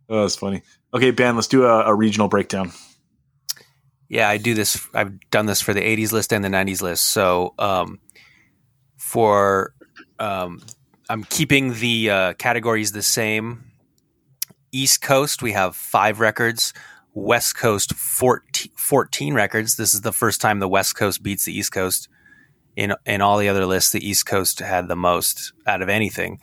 Oh, 0.10 0.22
that's 0.22 0.36
funny. 0.36 0.64
Okay, 0.93 1.12
Ben, 1.12 1.36
let's 1.36 1.47
do 1.47 1.66
a, 1.66 1.86
a 1.86 1.95
regional 1.95 2.28
breakdown. 2.28 2.72
Yeah, 4.10 4.28
I 4.28 4.38
do 4.38 4.54
this. 4.54 4.88
I've 4.93 5.18
done 5.30 5.45
this 5.45 5.62
for 5.62 5.74
the 5.74 5.82
'80s 5.82 6.12
list 6.12 6.34
and 6.34 6.43
the 6.43 6.50
'90s 6.50 6.82
list. 6.82 7.06
So, 7.06 7.54
um, 7.60 8.00
for 8.97 9.76
um, 10.18 10.64
I'm 11.10 11.24
keeping 11.24 11.74
the 11.74 12.10
uh, 12.12 12.34
categories 12.34 12.91
the 12.91 13.01
same. 13.01 13.72
East 14.72 15.01
Coast, 15.01 15.41
we 15.41 15.53
have 15.53 15.76
five 15.76 16.20
records. 16.20 16.72
West 17.16 17.57
Coast, 17.57 17.95
14, 17.95 18.72
14 18.76 19.34
records. 19.34 19.76
This 19.76 19.95
is 19.95 20.01
the 20.01 20.14
first 20.14 20.39
time 20.39 20.60
the 20.60 20.70
West 20.70 20.95
Coast 20.95 21.24
beats 21.24 21.45
the 21.45 21.57
East 21.57 21.72
Coast. 21.72 22.07
In 22.76 22.93
in 23.05 23.22
all 23.22 23.39
the 23.39 23.49
other 23.49 23.66
lists, 23.66 23.91
the 23.91 24.07
East 24.07 24.28
Coast 24.28 24.60
had 24.60 24.88
the 24.88 24.95
most 24.95 25.51
out 25.66 25.82
of 25.82 25.89
anything. 25.89 26.39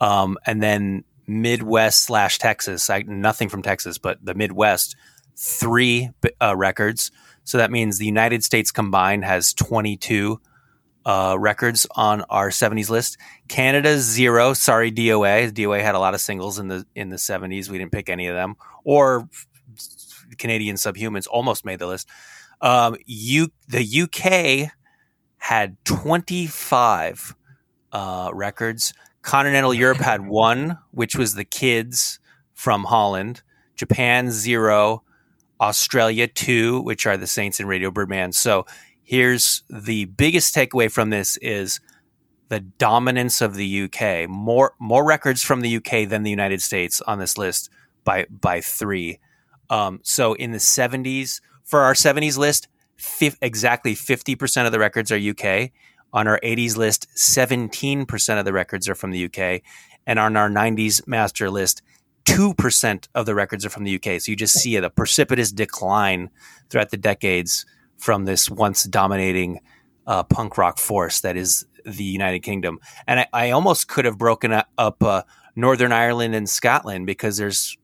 Um, 0.00 0.36
and 0.44 0.62
then 0.62 1.04
Midwest 1.26 2.02
slash 2.02 2.38
Texas, 2.38 2.90
I, 2.90 3.02
nothing 3.06 3.48
from 3.48 3.62
Texas, 3.62 3.96
but 3.96 4.22
the 4.22 4.34
Midwest, 4.34 4.94
three 5.34 6.10
uh, 6.40 6.54
records. 6.54 7.10
So 7.44 7.56
that 7.58 7.70
means 7.70 7.96
the 7.96 8.06
United 8.06 8.44
States 8.44 8.70
combined 8.70 9.24
has 9.24 9.54
22 9.54 10.40
uh, 11.04 11.36
records 11.38 11.86
on 11.96 12.22
our 12.22 12.50
70s 12.50 12.90
list. 12.90 13.16
Canada 13.48 13.98
zero. 13.98 14.52
Sorry, 14.52 14.92
DOA. 14.92 15.50
DOA 15.52 15.82
had 15.82 15.94
a 15.94 15.98
lot 15.98 16.14
of 16.14 16.20
singles 16.20 16.58
in 16.58 16.68
the 16.68 16.86
in 16.94 17.10
the 17.10 17.16
70s. 17.16 17.68
We 17.68 17.78
didn't 17.78 17.92
pick 17.92 18.08
any 18.08 18.26
of 18.26 18.34
them. 18.34 18.56
Or 18.84 19.28
Canadian 20.38 20.76
Subhumans 20.76 21.26
almost 21.30 21.64
made 21.64 21.78
the 21.78 21.86
list. 21.86 22.08
Um, 22.60 22.96
you 23.06 23.48
the 23.68 24.02
UK 24.02 24.72
had 25.38 25.76
25 25.84 27.34
uh, 27.92 28.30
records. 28.32 28.92
Continental 29.22 29.74
Europe 29.74 29.98
had 29.98 30.26
one, 30.26 30.78
which 30.90 31.16
was 31.16 31.34
the 31.34 31.44
Kids 31.44 32.20
from 32.54 32.84
Holland. 32.84 33.42
Japan 33.76 34.30
zero. 34.30 35.02
Australia 35.60 36.26
two, 36.26 36.80
which 36.80 37.06
are 37.06 37.18
the 37.18 37.26
Saints 37.26 37.60
and 37.60 37.68
Radio 37.68 37.90
Birdman. 37.90 38.32
So 38.32 38.64
here's 39.10 39.64
the 39.68 40.04
biggest 40.04 40.54
takeaway 40.54 40.88
from 40.88 41.10
this 41.10 41.36
is 41.38 41.80
the 42.48 42.60
dominance 42.60 43.40
of 43.40 43.56
the 43.56 43.82
UK. 43.82 44.28
More 44.28 44.74
more 44.78 45.04
records 45.04 45.42
from 45.42 45.62
the 45.62 45.76
UK 45.78 46.08
than 46.08 46.22
the 46.22 46.30
United 46.30 46.62
States 46.62 47.00
on 47.00 47.18
this 47.18 47.36
list 47.36 47.70
by 48.04 48.26
by 48.30 48.60
three. 48.60 49.18
Um, 49.68 49.98
so 50.04 50.34
in 50.34 50.52
the 50.52 50.58
70s, 50.58 51.40
for 51.64 51.80
our 51.80 51.94
70s 51.94 52.38
list, 52.38 52.68
fi- 52.96 53.34
exactly 53.42 53.96
50% 53.96 54.66
of 54.66 54.72
the 54.72 54.78
records 54.78 55.10
are 55.10 55.18
UK. 55.18 55.70
On 56.12 56.26
our 56.28 56.40
80s 56.42 56.76
list, 56.76 57.08
17% 57.16 58.38
of 58.38 58.44
the 58.44 58.52
records 58.52 58.88
are 58.88 58.96
from 58.96 59.10
the 59.12 59.24
UK. 59.24 59.62
And 60.06 60.18
on 60.18 60.36
our 60.36 60.48
90s 60.48 61.06
master 61.06 61.50
list, 61.50 61.82
2% 62.26 63.08
of 63.14 63.26
the 63.26 63.34
records 63.36 63.64
are 63.64 63.70
from 63.70 63.84
the 63.84 63.94
UK. 63.94 64.20
So 64.20 64.32
you 64.32 64.36
just 64.36 64.54
see 64.54 64.74
a 64.74 64.90
precipitous 64.90 65.52
decline 65.52 66.30
throughout 66.68 66.90
the 66.90 66.96
decades 66.96 67.64
from 68.00 68.24
this 68.24 68.50
once 68.50 68.84
dominating 68.84 69.60
uh, 70.06 70.22
punk 70.24 70.58
rock 70.58 70.78
force 70.78 71.20
that 71.20 71.36
is 71.36 71.66
the 71.84 72.04
United 72.04 72.40
Kingdom. 72.40 72.80
And 73.06 73.20
I, 73.20 73.26
I 73.32 73.50
almost 73.50 73.88
could 73.88 74.04
have 74.04 74.18
broken 74.18 74.52
up 74.52 75.02
uh, 75.02 75.22
Northern 75.54 75.92
Ireland 75.92 76.34
and 76.34 76.48
Scotland 76.48 77.06
because 77.06 77.36
there's 77.36 77.76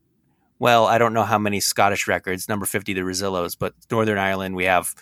well, 0.59 0.87
I 0.87 0.97
don't 0.97 1.12
know 1.12 1.23
how 1.23 1.39
many 1.39 1.61
Scottish 1.61 2.09
records, 2.09 2.49
number 2.49 2.64
50, 2.64 2.95
the 2.95 3.03
Rezillos, 3.03 3.57
but 3.59 3.75
Northern 3.91 4.17
Ireland, 4.17 4.57
we 4.57 4.64
have 4.64 4.95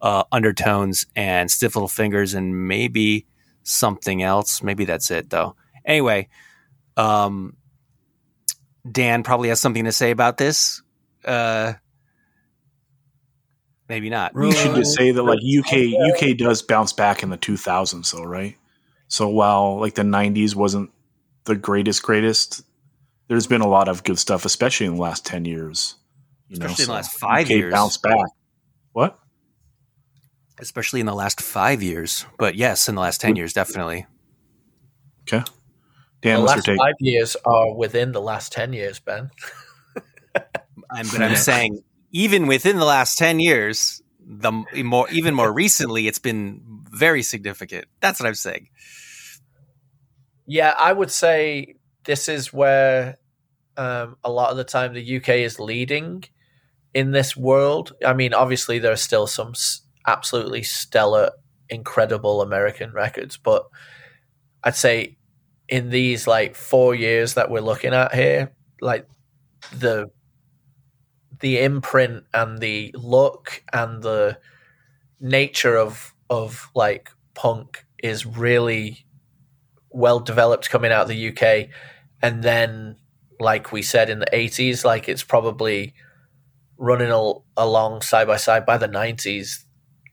uh, 0.00 0.24
Undertones 0.32 1.06
and 1.14 1.50
Stiff 1.50 1.76
Little 1.76 1.88
Fingers 1.88 2.32
and 2.32 2.66
maybe 2.66 3.26
something 3.62 4.22
else. 4.22 4.62
Maybe 4.62 4.86
that's 4.86 5.10
it, 5.10 5.28
though. 5.28 5.54
Anyway, 5.84 6.28
um, 6.96 7.56
Dan 8.90 9.22
probably 9.22 9.50
has 9.50 9.60
something 9.60 9.84
to 9.84 9.92
say 9.92 10.10
about 10.10 10.38
this. 10.38 10.82
Uh, 11.24 11.74
maybe 13.88 14.10
not. 14.10 14.34
We 14.34 14.52
should 14.52 14.74
just 14.74 14.96
say 14.96 15.10
that 15.10 15.22
like 15.22 15.38
UK 15.38 15.94
UK 16.12 16.36
does 16.36 16.62
bounce 16.62 16.92
back 16.92 17.22
in 17.22 17.30
the 17.30 17.38
2000s, 17.38 18.12
though, 18.12 18.24
right? 18.24 18.56
So 19.08 19.28
while 19.28 19.78
like 19.78 19.94
the 19.94 20.02
90s 20.02 20.54
wasn't 20.54 20.90
the 21.44 21.54
greatest 21.56 22.02
greatest, 22.02 22.62
there's 23.28 23.46
been 23.46 23.60
a 23.60 23.68
lot 23.68 23.88
of 23.88 24.04
good 24.04 24.18
stuff, 24.18 24.44
especially 24.44 24.86
in 24.86 24.96
the 24.96 25.00
last 25.00 25.24
10 25.26 25.44
years. 25.44 25.96
You 26.48 26.54
especially 26.54 26.82
know, 26.82 26.84
in 26.84 26.88
the 26.88 26.94
last 26.94 27.18
five 27.18 27.46
UK 27.46 27.50
years. 27.50 27.72
Bounce 27.72 27.96
back. 27.98 28.26
What? 28.92 29.18
Especially 30.58 31.00
in 31.00 31.06
the 31.06 31.14
last 31.14 31.40
five 31.40 31.82
years. 31.82 32.24
But 32.38 32.54
yes, 32.54 32.88
in 32.88 32.94
the 32.94 33.00
last 33.00 33.20
10 33.20 33.36
years, 33.36 33.52
definitely. 33.52 34.06
Okay. 35.22 35.44
Dan, 36.22 36.36
the 36.36 36.40
what's 36.42 36.56
last 36.56 36.66
your 36.66 36.76
take? 36.76 36.80
five 36.80 36.94
years 37.00 37.36
are 37.44 37.74
within 37.74 38.12
the 38.12 38.20
last 38.20 38.52
10 38.52 38.72
years, 38.72 38.98
Ben. 39.00 39.30
I'm, 40.90 41.06
but 41.08 41.20
I'm 41.20 41.36
saying, 41.36 41.82
even 42.16 42.46
within 42.46 42.78
the 42.78 42.84
last 42.86 43.18
10 43.18 43.40
years, 43.40 44.00
the 44.18 44.50
more 44.82 45.06
even 45.10 45.34
more 45.34 45.52
recently, 45.64 46.08
it's 46.08 46.18
been 46.18 46.62
very 46.90 47.22
significant. 47.22 47.84
That's 48.00 48.18
what 48.18 48.26
I'm 48.26 48.34
saying. 48.34 48.70
Yeah, 50.46 50.72
I 50.78 50.94
would 50.94 51.10
say 51.10 51.74
this 52.04 52.30
is 52.30 52.54
where 52.54 53.18
um, 53.76 54.16
a 54.24 54.30
lot 54.30 54.50
of 54.50 54.56
the 54.56 54.64
time 54.64 54.94
the 54.94 55.16
UK 55.18 55.28
is 55.28 55.60
leading 55.60 56.24
in 56.94 57.10
this 57.10 57.36
world. 57.36 57.92
I 58.04 58.14
mean, 58.14 58.32
obviously 58.32 58.78
there 58.78 58.92
are 58.92 58.96
still 58.96 59.26
some 59.26 59.52
absolutely 60.06 60.62
stellar, 60.62 61.32
incredible 61.68 62.40
American 62.40 62.92
records, 62.92 63.36
but 63.36 63.66
I'd 64.64 64.74
say 64.74 65.18
in 65.68 65.90
these 65.90 66.26
like 66.26 66.54
four 66.54 66.94
years 66.94 67.34
that 67.34 67.50
we're 67.50 67.60
looking 67.60 67.92
at 67.92 68.14
here, 68.14 68.54
like 68.80 69.06
the 69.76 70.10
the 71.40 71.58
imprint 71.58 72.24
and 72.32 72.58
the 72.58 72.94
look 72.94 73.62
and 73.72 74.02
the 74.02 74.38
nature 75.20 75.76
of 75.76 76.14
of 76.28 76.70
like 76.74 77.10
punk 77.34 77.84
is 78.02 78.26
really 78.26 79.06
well 79.90 80.20
developed 80.20 80.70
coming 80.70 80.92
out 80.92 81.02
of 81.02 81.08
the 81.08 81.28
UK 81.28 81.68
and 82.22 82.42
then 82.42 82.96
like 83.38 83.72
we 83.72 83.82
said 83.82 84.10
in 84.10 84.18
the 84.18 84.26
80s 84.32 84.84
like 84.84 85.08
it's 85.08 85.22
probably 85.22 85.94
running 86.78 87.08
al- 87.08 87.44
along 87.56 88.02
side 88.02 88.26
by 88.26 88.36
side 88.36 88.64
by 88.66 88.76
the 88.78 88.88
90s 88.88 89.64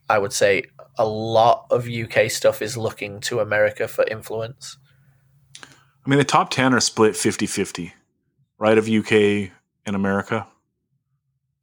i 0.08 0.18
would 0.18 0.32
say 0.32 0.62
a 0.98 1.06
lot 1.06 1.66
of 1.70 1.88
uk 1.88 2.30
stuff 2.30 2.60
is 2.60 2.76
looking 2.76 3.20
to 3.20 3.40
america 3.40 3.88
for 3.88 4.04
influence 4.04 4.78
I 6.04 6.10
mean, 6.10 6.18
the 6.18 6.24
top 6.24 6.50
10 6.50 6.74
are 6.74 6.80
split 6.80 7.16
50 7.16 7.46
50, 7.46 7.94
right? 8.58 8.76
Of 8.76 8.88
UK 8.88 9.50
and 9.86 9.96
America. 9.96 10.46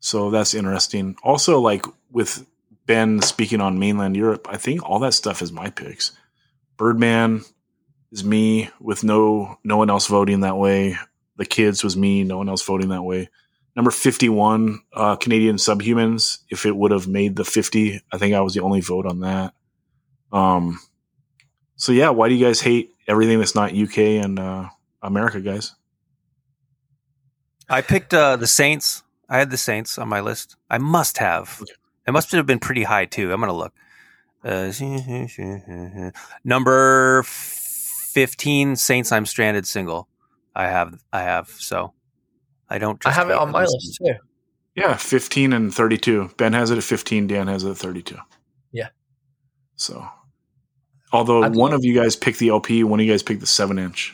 So 0.02 0.32
that's 0.32 0.56
interesting. 0.56 1.16
Also, 1.24 1.60
like 1.60 1.86
with 2.12 2.46
Ben 2.88 3.22
speaking 3.22 3.62
on 3.62 3.80
mainland 3.80 4.18
Europe, 4.18 4.48
I 4.50 4.58
think 4.58 4.84
all 4.84 5.00
that 5.00 5.14
stuff 5.14 5.42
is 5.42 5.52
my 5.52 5.70
picks. 5.70 6.12
Birdman 6.76 7.42
is 8.12 8.24
me 8.24 8.72
with 8.80 9.04
no 9.04 9.60
no 9.64 9.78
one 9.78 9.92
else 9.92 10.08
voting 10.08 10.42
that 10.42 10.58
way. 10.58 10.98
The 11.38 11.46
kids 11.46 11.84
was 11.84 11.96
me, 11.96 12.24
no 12.24 12.38
one 12.38 12.50
else 12.50 12.64
voting 12.64 12.90
that 12.90 13.04
way. 13.04 13.30
Number 13.76 13.92
51, 13.92 14.82
uh, 14.92 15.16
Canadian 15.16 15.56
Subhumans. 15.56 16.40
If 16.50 16.66
it 16.66 16.76
would 16.76 16.92
have 16.92 17.08
made 17.08 17.36
the 17.36 17.46
50, 17.46 18.02
I 18.12 18.18
think 18.18 18.34
I 18.36 18.42
was 18.42 18.54
the 18.54 18.62
only 18.62 18.82
vote 18.82 19.06
on 19.06 19.22
that. 19.22 19.54
Um, 20.32 20.80
so 21.76 21.92
yeah, 21.92 22.10
why 22.10 22.28
do 22.28 22.36
you 22.36 22.46
guys 22.46 22.60
hate 22.60 22.96
everything 23.08 23.38
that's 23.38 23.56
not 23.56 23.76
UK 23.76 23.98
and 24.24 24.40
uh, 24.40 24.70
America, 25.02 25.40
guys? 25.40 25.74
I 27.70 27.82
picked 27.82 28.14
uh, 28.14 28.36
the 28.36 28.48
Saints. 28.48 29.04
I 29.32 29.38
had 29.38 29.50
the 29.50 29.58
Saints 29.58 29.98
on 29.98 30.10
my 30.10 30.20
list. 30.20 30.58
I 30.70 30.78
must 30.78 31.18
have. 31.20 31.60
Okay. 31.62 31.72
It 32.06 32.12
must 32.12 32.34
have 32.34 32.46
been 32.46 32.60
pretty 32.60 32.84
high 32.84 33.06
too. 33.06 33.32
I'm 33.32 33.40
gonna 33.40 33.54
look. 33.54 33.74
Uh, 34.44 34.72
number 36.44 37.24
fifteen, 37.24 38.76
Saints. 38.76 39.14
I'm 39.14 39.26
stranded 39.26 39.66
single. 39.66 40.10
I 40.54 40.68
have. 40.68 41.02
I 41.14 41.22
have. 41.22 41.48
So 41.48 41.94
I 42.70 42.78
don't. 42.78 43.04
i 43.08 43.12
have 43.12 43.30
it 43.30 43.38
on 43.38 43.52
my 43.52 43.62
them. 43.62 43.70
list 43.72 44.00
too 44.04 44.16
Yeah, 44.76 44.96
15 44.96 45.54
and 45.54 45.74
32. 45.74 46.32
Ben 46.36 46.52
has 46.52 46.70
it 46.70 46.78
at 46.78 46.84
15, 46.84 47.28
Dan 47.28 47.48
has 47.48 47.64
it 47.64 47.72
at 47.72 47.78
32. 47.78 48.18
Yeah. 48.74 48.90
So, 49.76 50.06
although 51.14 51.44
I'd 51.44 51.56
one 51.56 51.72
of 51.72 51.86
you 51.86 51.94
guys 51.94 52.18
picked 52.18 52.40
the 52.40 52.50
LP, 52.50 52.84
one 52.84 53.00
of 53.00 53.06
you 53.06 53.12
guys 53.12 53.24
picked 53.24 53.40
the 53.42 53.48
7 53.48 53.80
inch. 53.80 54.14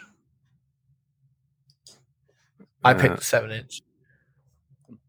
i 2.84 2.93
picked 2.93 3.18
the 3.18 3.24
seven 3.24 3.51
inch 3.51 3.82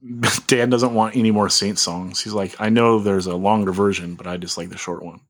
Dan 0.46 0.70
doesn't 0.70 0.94
want 0.94 1.16
any 1.16 1.30
more 1.30 1.48
Saint 1.48 1.78
songs. 1.78 2.22
He's 2.22 2.32
like, 2.32 2.54
I 2.60 2.68
know 2.68 2.98
there's 2.98 3.26
a 3.26 3.36
longer 3.36 3.72
version, 3.72 4.14
but 4.14 4.26
I 4.26 4.36
just 4.36 4.56
like 4.56 4.70
the 4.70 4.78
short 4.78 5.04
one. 5.04 5.20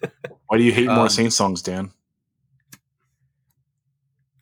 Why 0.46 0.58
do 0.58 0.64
you 0.64 0.72
hate 0.72 0.86
more 0.86 1.00
Um, 1.00 1.08
Saint 1.08 1.32
songs, 1.32 1.62
Dan? 1.62 1.90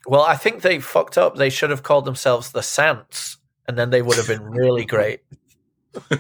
Well, 0.07 0.23
I 0.23 0.37
think 0.37 0.61
they 0.63 0.81
fucked 0.81 1.17
up. 1.17 1.37
They 1.37 1.49
should 1.49 1.71
have 1.71 1.83
called 1.83 2.05
themselves 2.05 2.51
the 2.53 2.63
Saints, 2.63 3.39
and 3.67 3.79
then 3.79 3.91
they 3.91 4.03
would 4.03 4.17
have 4.17 4.27
been 4.27 4.45
really 4.45 4.85
great. 4.85 5.21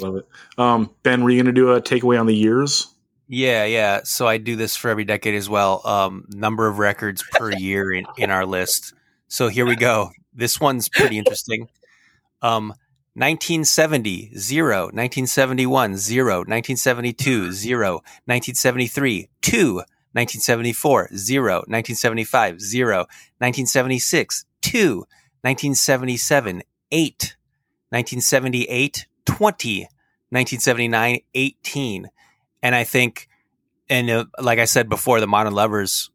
Love 0.00 0.16
it. 0.16 0.28
Um, 0.56 0.90
ben, 1.02 1.22
were 1.22 1.30
you 1.30 1.42
going 1.42 1.54
to 1.54 1.60
do 1.60 1.72
a 1.72 1.82
takeaway 1.82 2.18
on 2.18 2.26
the 2.26 2.34
years? 2.34 2.86
Yeah, 3.28 3.64
yeah. 3.64 4.00
So 4.04 4.26
I 4.26 4.38
do 4.38 4.56
this 4.56 4.76
for 4.76 4.88
every 4.88 5.04
decade 5.04 5.34
as 5.34 5.48
well. 5.48 5.86
Um, 5.86 6.24
number 6.30 6.66
of 6.66 6.78
records 6.78 7.22
per 7.32 7.52
year 7.52 7.92
in, 7.92 8.06
in 8.16 8.30
our 8.30 8.46
list. 8.46 8.94
So 9.28 9.48
here 9.48 9.66
we 9.66 9.76
go. 9.76 10.10
This 10.40 10.58
one's 10.58 10.88
pretty 10.88 11.18
interesting. 11.22 11.68
Um, 12.42 12.68
1970, 13.14 14.32
zero. 14.38 14.84
1971, 14.86 15.96
zero. 15.96 16.38
1972, 16.38 17.52
zero. 17.52 17.92
1973, 18.24 19.28
two. 19.42 19.74
1974, 20.12 21.10
zero. 21.16 21.54
1975, 21.68 22.60
zero. 22.60 22.96
1976, 23.38 24.44
two. 24.62 25.04
1977, 25.42 26.62
eight. 26.90 27.36
1978, 27.90 29.06
20. 29.26 29.80
1979, 29.82 31.20
18. 31.34 32.10
And 32.62 32.74
I 32.74 32.84
think, 32.84 33.28
and 33.88 34.08
uh, 34.08 34.24
like 34.38 34.58
I 34.58 34.64
said 34.64 34.88
before, 34.88 35.20
the 35.20 35.26
Modern 35.26 35.52
Lovers, 35.52 36.10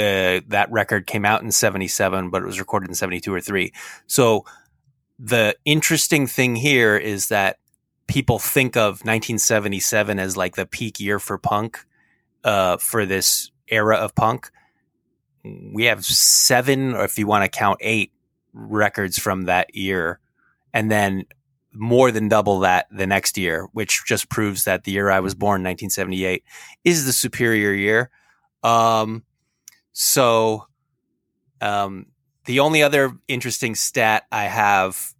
uh, 0.00 0.40
that 0.48 0.68
record 0.70 1.06
came 1.06 1.26
out 1.26 1.42
in 1.42 1.52
77, 1.52 2.30
but 2.30 2.42
it 2.42 2.46
was 2.46 2.58
recorded 2.58 2.88
in 2.88 2.94
72 2.94 3.32
or 3.32 3.40
3. 3.40 3.72
So 4.06 4.46
the 5.18 5.56
interesting 5.66 6.26
thing 6.26 6.56
here 6.56 6.96
is 6.96 7.28
that 7.28 7.58
people 8.06 8.38
think 8.38 8.76
of 8.76 9.04
1977 9.04 10.18
as 10.18 10.36
like 10.36 10.56
the 10.56 10.64
peak 10.64 10.98
year 11.00 11.18
for 11.18 11.36
punk, 11.36 11.84
uh, 12.44 12.78
for 12.78 13.04
this 13.04 13.50
era 13.68 13.96
of 13.96 14.14
punk. 14.14 14.50
We 15.44 15.84
have 15.84 16.04
seven, 16.04 16.94
or 16.94 17.04
if 17.04 17.18
you 17.18 17.26
want 17.26 17.44
to 17.44 17.58
count 17.58 17.78
eight 17.82 18.12
records 18.54 19.18
from 19.18 19.42
that 19.42 19.74
year. 19.74 20.18
And 20.72 20.90
then 20.90 21.24
more 21.72 22.10
than 22.10 22.28
double 22.28 22.60
that 22.60 22.86
the 22.90 23.06
next 23.06 23.36
year, 23.36 23.68
which 23.72 24.02
just 24.06 24.30
proves 24.30 24.64
that 24.64 24.84
the 24.84 24.92
year 24.92 25.10
I 25.10 25.20
was 25.20 25.34
born, 25.34 25.62
1978, 25.62 26.42
is 26.84 27.04
the 27.04 27.12
superior 27.12 27.72
year. 27.72 28.10
Um, 28.62 29.24
so, 29.92 30.66
um, 31.60 32.06
the 32.46 32.60
only 32.60 32.82
other 32.82 33.12
interesting 33.28 33.74
stat 33.74 34.24
I 34.32 34.44
have, 34.44 35.14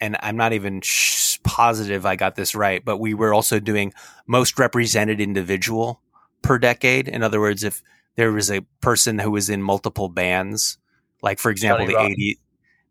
and 0.00 0.16
I'm 0.20 0.36
not 0.36 0.52
even 0.52 0.80
sh- 0.80 1.38
positive 1.44 2.06
I 2.06 2.16
got 2.16 2.34
this 2.34 2.54
right, 2.54 2.84
but 2.84 2.98
we 2.98 3.14
were 3.14 3.34
also 3.34 3.60
doing 3.60 3.92
most 4.26 4.58
represented 4.58 5.20
individual 5.20 6.00
per 6.42 6.58
decade. 6.58 7.08
In 7.08 7.22
other 7.22 7.40
words, 7.40 7.62
if 7.62 7.82
there 8.16 8.32
was 8.32 8.50
a 8.50 8.62
person 8.80 9.18
who 9.18 9.30
was 9.30 9.50
in 9.50 9.62
multiple 9.62 10.08
bands, 10.08 10.78
like 11.22 11.38
for 11.38 11.50
example, 11.50 11.86
the. 11.86 11.94
80s, 11.94 12.38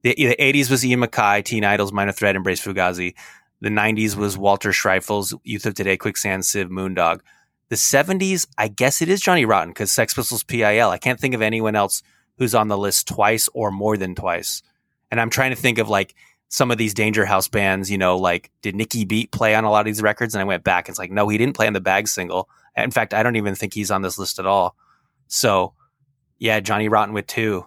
the, 0.04 0.16
the 0.16 0.36
80s 0.38 0.70
was 0.70 0.86
Ian 0.86 1.02
MacKaye, 1.02 1.44
Teen 1.44 1.64
Idols, 1.64 1.94
Minor 1.94 2.12
Threat, 2.12 2.36
Embrace 2.36 2.64
Fugazi. 2.64 3.16
The 3.62 3.70
90s 3.70 4.16
was 4.16 4.38
Walter 4.38 4.72
Schreifels, 4.72 5.38
Youth 5.46 5.66
of 5.66 5.74
Today, 5.74 5.96
Quicksand, 5.96 6.46
Civ, 6.46 6.70
Moondog. 6.70 7.22
The 7.70 7.76
70s, 7.76 8.46
I 8.58 8.68
guess 8.68 9.02
it 9.02 9.10
is 9.10 9.22
Johnny 9.22 9.46
Rotten 9.46 9.70
because 9.70 9.92
Sex 9.92 10.14
Pistols, 10.14 10.44
PIL. 10.44 10.90
I 10.90 10.98
can't 10.98 11.20
think 11.20 11.34
of 11.34 11.42
anyone 11.42 11.76
else 11.76 12.04
who's 12.38 12.54
on 12.56 12.68
the 12.68 12.78
list 12.78 13.08
twice 13.08 13.50
or 13.54 13.72
more 13.72 13.98
than 13.98 14.16
twice. 14.16 14.62
And 15.10 15.20
I'm 15.20 15.30
trying 15.30 15.52
to 15.52 15.56
think 15.56 15.78
of 15.78 15.90
like 15.90 16.14
some 16.50 16.70
of 16.72 16.78
these 16.78 16.94
Danger 16.94 17.26
House 17.26 17.48
bands, 17.48 17.90
you 17.90 17.98
know, 17.98 18.18
like 18.18 18.52
did 18.62 18.76
Nicky 18.76 19.06
Beat 19.06 19.32
play 19.32 19.56
on 19.56 19.64
a 19.64 19.72
lot 19.72 19.80
of 19.80 19.86
these 19.86 20.02
records? 20.02 20.36
And 20.36 20.42
I 20.42 20.46
went 20.46 20.64
back. 20.64 20.88
and 20.88 20.94
It's 20.94 21.00
like, 21.00 21.12
no, 21.12 21.28
he 21.30 21.38
didn't 21.38 21.56
play 21.56 21.66
on 21.68 21.74
the 21.74 21.82
bag 21.82 22.08
single. 22.08 22.48
In 22.76 22.92
fact, 22.92 23.14
I 23.14 23.24
don't 23.24 23.36
even 23.38 23.56
think 23.56 23.74
he's 23.74 23.92
on 23.92 24.02
this 24.02 24.20
list 24.20 24.40
at 24.40 24.46
all. 24.46 24.76
So, 25.28 25.74
yeah, 26.38 26.60
Johnny 26.60 26.90
Rotten 26.90 27.14
with 27.14 27.28
two. 27.28 27.66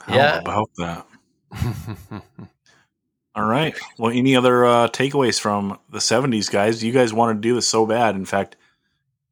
How 0.00 0.14
Yeah. 0.16 0.38
about 0.40 0.70
that? 0.78 1.06
All 3.34 3.44
right. 3.44 3.74
Well, 3.98 4.12
any 4.12 4.36
other 4.36 4.64
uh, 4.66 4.88
takeaways 4.88 5.40
from 5.40 5.78
the 5.90 5.98
70s, 5.98 6.50
guys? 6.50 6.84
You 6.84 6.92
guys 6.92 7.14
wanted 7.14 7.34
to 7.34 7.40
do 7.40 7.54
this 7.54 7.66
so 7.66 7.86
bad. 7.86 8.14
In 8.14 8.26
fact, 8.26 8.56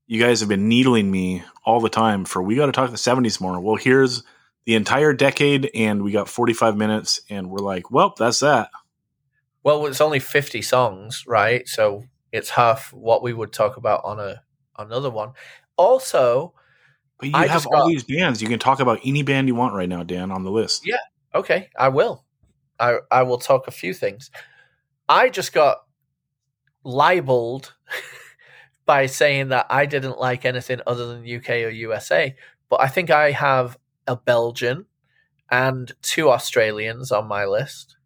you 0.06 0.20
guys 0.20 0.40
have 0.40 0.48
been 0.48 0.68
needling 0.68 1.10
me 1.10 1.42
all 1.64 1.80
the 1.80 1.90
time 1.90 2.24
for 2.24 2.42
we 2.42 2.56
got 2.56 2.66
to 2.66 2.72
talk 2.72 2.90
the 2.90 2.96
70s 2.96 3.40
more. 3.40 3.60
Well, 3.60 3.76
here's 3.76 4.22
the 4.64 4.74
entire 4.74 5.12
decade, 5.12 5.70
and 5.74 6.02
we 6.02 6.12
got 6.12 6.28
45 6.28 6.76
minutes, 6.76 7.20
and 7.28 7.50
we're 7.50 7.58
like, 7.58 7.90
well, 7.90 8.14
that's 8.18 8.40
that. 8.40 8.70
Well, 9.62 9.84
it's 9.86 10.00
only 10.00 10.18
50 10.18 10.62
songs, 10.62 11.24
right? 11.26 11.68
So 11.68 12.04
it's 12.32 12.48
half 12.50 12.92
what 12.94 13.22
we 13.22 13.34
would 13.34 13.52
talk 13.52 13.76
about 13.76 14.02
on 14.04 14.18
a 14.18 14.42
another 14.78 15.10
one. 15.10 15.32
Also, 15.76 16.54
But 17.18 17.28
you 17.28 17.36
I 17.36 17.46
have 17.46 17.66
all 17.66 17.80
got- 17.82 17.88
these 17.88 18.04
bands. 18.04 18.40
You 18.40 18.48
can 18.48 18.58
talk 18.58 18.80
about 18.80 19.00
any 19.04 19.22
band 19.22 19.46
you 19.48 19.54
want 19.54 19.74
right 19.74 19.88
now, 19.88 20.02
Dan, 20.02 20.30
on 20.30 20.42
the 20.44 20.50
list. 20.50 20.86
Yeah. 20.86 20.96
okay, 21.34 21.68
I 21.78 21.88
will. 21.88 22.24
I 22.80 22.98
I 23.10 23.22
will 23.22 23.38
talk 23.38 23.68
a 23.68 23.72
few 23.72 23.94
things. 23.94 24.30
I 25.08 25.28
just 25.28 25.52
got 25.52 25.78
libeled 26.84 27.74
by 28.86 29.06
saying 29.06 29.48
that 29.48 29.66
I 29.70 29.86
didn't 29.86 30.18
like 30.18 30.44
anything 30.44 30.80
other 30.86 31.06
than 31.06 31.36
UK 31.36 31.50
or 31.50 31.68
USA, 31.68 32.34
but 32.68 32.80
I 32.80 32.88
think 32.88 33.10
I 33.10 33.32
have 33.32 33.76
a 34.06 34.16
Belgian 34.16 34.86
and 35.50 35.92
two 36.02 36.30
Australians 36.30 37.12
on 37.12 37.26
my 37.26 37.44
list. 37.44 37.96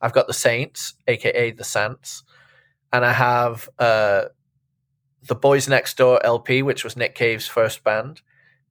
I've 0.00 0.12
got 0.12 0.26
the 0.26 0.34
Saints, 0.34 0.94
aka 1.06 1.50
the 1.52 1.64
Saints, 1.64 2.24
and 2.92 3.04
I 3.04 3.12
have 3.12 3.68
uh, 3.78 4.24
the 5.22 5.34
Boys 5.34 5.68
Next 5.68 5.96
Door 5.96 6.24
LP, 6.24 6.62
which 6.62 6.84
was 6.84 6.96
Nick 6.96 7.14
Cave's 7.14 7.46
first 7.46 7.82
band, 7.84 8.20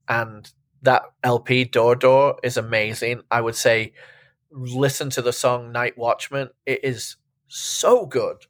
and 0.08 0.52
that 0.82 1.04
LP 1.24 1.64
Door 1.64 1.96
Door 1.96 2.40
is 2.44 2.58
amazing. 2.58 3.22
I 3.32 3.42
would 3.42 3.56
say 3.56 3.94
listen 4.54 5.10
to 5.12 5.22
the 5.22 5.34
song 5.34 5.72
Night 5.72 5.98
Watchman. 5.98 6.50
It 6.66 6.82
is 6.84 7.18
so 7.48 8.06
good. 8.06 8.46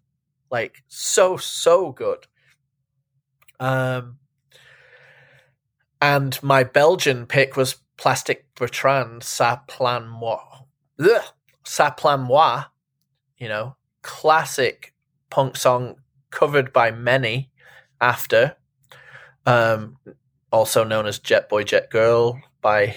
Like 0.51 0.83
so 0.87 1.37
so 1.37 1.91
good. 1.91 2.27
Um 3.59 4.17
and 6.01 6.41
my 6.43 6.63
Belgian 6.63 7.25
pick 7.25 7.55
was 7.55 7.77
Plastic 7.97 8.53
Bertrand 8.55 9.21
Ça 9.21 9.65
Plan 9.67 10.07
Moi. 10.07 10.39
Ugh, 10.99 11.23
Ça 11.63 11.95
Plan 11.97 12.19
Moi. 12.19 12.63
You 13.37 13.47
know, 13.47 13.75
classic 14.01 14.93
punk 15.29 15.55
song 15.57 15.95
covered 16.29 16.73
by 16.73 16.91
many 16.91 17.51
after. 18.01 18.55
Um 19.45 19.97
also 20.51 20.83
known 20.83 21.07
as 21.07 21.19
Jet 21.19 21.49
Boy 21.49 21.63
Jet 21.63 21.89
Girl 21.89 22.39
by 22.61 22.95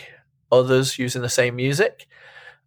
others 0.52 0.98
using 0.98 1.22
the 1.22 1.28
same 1.28 1.56
music. 1.56 2.06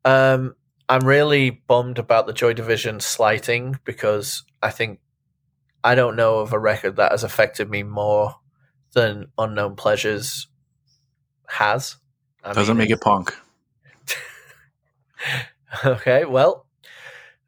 Um, 0.05 0.55
I'm 0.87 1.05
really 1.05 1.49
bummed 1.49 1.99
about 1.99 2.27
the 2.27 2.33
Joy 2.33 2.53
Division 2.53 2.99
slighting 2.99 3.79
because 3.83 4.43
I 4.61 4.71
think 4.71 4.99
I 5.83 5.95
don't 5.95 6.15
know 6.15 6.39
of 6.39 6.53
a 6.53 6.59
record 6.59 6.95
that 6.97 7.11
has 7.11 7.23
affected 7.23 7.69
me 7.69 7.83
more 7.83 8.35
than 8.93 9.27
Unknown 9.37 9.75
Pleasures 9.75 10.47
has. 11.47 11.97
I 12.43 12.53
Doesn't 12.53 12.77
mean, 12.77 12.85
make 12.85 12.91
it 12.91 13.01
punk. 13.01 13.35
okay, 15.85 16.25
well, 16.25 16.65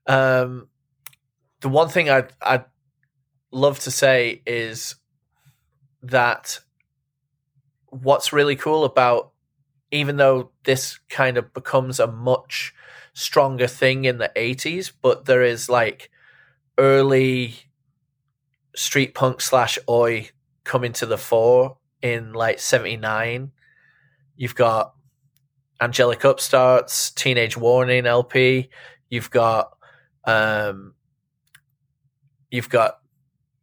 um, 0.08 0.68
the 1.62 1.70
one 1.70 1.90
thing 1.90 2.10
I'd, 2.10 2.32
I'd 2.42 2.66
love 3.52 3.80
to 3.82 3.92
say 3.92 4.42
is 4.46 4.96
that 6.04 6.60
what's 7.88 8.34
really 8.34 8.56
cool 8.56 8.84
about, 8.84 9.32
even 9.92 10.18
though 10.18 10.52
this 10.64 11.00
kind 11.10 11.38
of 11.38 11.54
becomes 11.54 12.00
a 12.00 12.08
much 12.08 12.74
stronger 13.14 13.68
thing 13.68 14.06
in 14.06 14.18
the 14.18 14.32
80s, 14.36 14.92
but 15.02 15.26
there 15.26 15.44
is 15.44 15.70
like 15.70 16.10
early 16.78 17.56
street 18.76 19.14
punk 19.14 19.42
slash 19.42 19.78
oi 19.90 20.30
coming 20.64 20.94
to 20.94 21.06
the 21.06 21.18
fore 21.18 21.78
in 22.02 22.34
like 22.34 22.60
79. 22.60 23.52
You've 24.38 24.56
got 24.56 24.94
Angelic 25.82 26.24
Upstarts, 26.24 27.12
Teenage 27.12 27.58
Warning 27.58 28.06
LP. 28.06 28.70
You've 29.10 29.32
got 29.32 29.76
um, 30.26 30.94
you've 32.52 32.70
got 32.70 33.00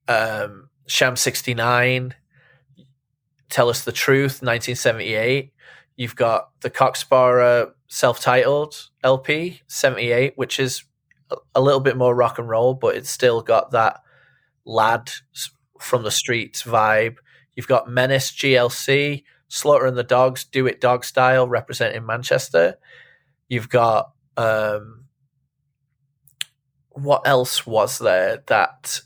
um, 0.08 0.68
Sham 0.86 1.14
sixty 1.16 1.54
nine. 1.54 2.14
Tell 3.48 3.68
us 3.68 3.84
the 3.84 3.92
truth, 3.92 4.42
nineteen 4.42 4.74
seventy 4.74 5.14
eight. 5.14 5.52
You've 5.98 6.14
got 6.14 6.50
the 6.60 6.70
Cock 6.70 6.94
Sparrer 6.94 7.74
self 7.88 8.20
titled 8.20 8.88
LP 9.02 9.62
seventy 9.66 10.12
eight, 10.12 10.34
which 10.36 10.60
is 10.60 10.84
a, 11.28 11.36
a 11.56 11.60
little 11.60 11.80
bit 11.80 11.96
more 11.96 12.14
rock 12.14 12.38
and 12.38 12.48
roll, 12.48 12.72
but 12.72 12.94
it's 12.94 13.10
still 13.10 13.42
got 13.42 13.72
that 13.72 14.00
lad 14.64 15.10
from 15.80 16.04
the 16.04 16.12
streets 16.12 16.62
vibe. 16.62 17.16
You've 17.56 17.66
got 17.66 17.90
Menace 17.90 18.30
GLC, 18.30 19.24
Slaughter 19.48 19.86
and 19.86 19.96
the 19.96 20.04
Dogs, 20.04 20.44
Do 20.44 20.68
It 20.68 20.80
Dog 20.80 21.04
Style, 21.04 21.48
representing 21.48 22.06
Manchester. 22.06 22.76
You've 23.48 23.68
got 23.68 24.12
um, 24.36 25.06
what 26.90 27.22
else 27.26 27.66
was 27.66 27.98
there 27.98 28.44
that 28.46 29.00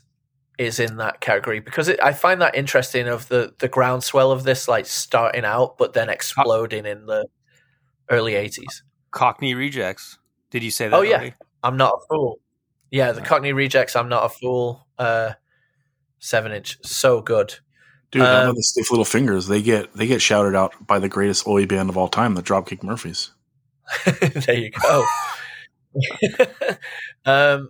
is 0.59 0.79
in 0.79 0.97
that 0.97 1.19
category 1.19 1.59
because 1.59 1.87
it, 1.87 1.99
I 2.03 2.13
find 2.13 2.41
that 2.41 2.55
interesting 2.55 3.07
of 3.07 3.27
the 3.27 3.53
the 3.59 3.67
groundswell 3.67 4.31
of 4.31 4.43
this 4.43 4.67
like 4.67 4.85
starting 4.85 5.45
out 5.45 5.77
but 5.77 5.93
then 5.93 6.09
exploding 6.09 6.85
in 6.85 7.05
the 7.07 7.25
early 8.09 8.33
80s. 8.33 8.81
Cockney 9.11 9.55
Rejects. 9.55 10.19
Did 10.51 10.63
you 10.63 10.71
say 10.71 10.87
that? 10.87 10.95
Oh 10.95 11.01
yeah. 11.01 11.31
I'm 11.63 11.77
not 11.77 11.93
a 11.93 12.05
fool. 12.07 12.39
Yeah, 12.91 13.11
the 13.11 13.21
Cockney 13.21 13.53
Rejects. 13.53 13.95
I'm 13.95 14.09
not 14.09 14.25
a 14.25 14.29
fool. 14.29 14.85
Uh, 14.99 15.31
seven 16.19 16.51
inch, 16.51 16.77
so 16.83 17.21
good. 17.21 17.55
Dude, 18.11 18.21
how 18.21 18.27
Um, 18.35 18.43
about 18.43 18.55
the 18.55 18.63
stiff 18.63 18.91
little 18.91 19.05
fingers? 19.05 19.47
They 19.47 19.63
get 19.63 19.91
they 19.95 20.05
get 20.05 20.21
shouted 20.21 20.55
out 20.55 20.73
by 20.85 20.99
the 20.99 21.09
greatest 21.09 21.47
oi 21.47 21.65
band 21.65 21.89
of 21.89 21.97
all 21.97 22.07
time, 22.07 22.35
the 22.35 22.43
Dropkick 22.43 22.83
Murphys. 22.83 23.31
there 24.05 24.55
you 24.55 24.69
go. 24.69 25.05
um, 27.25 27.69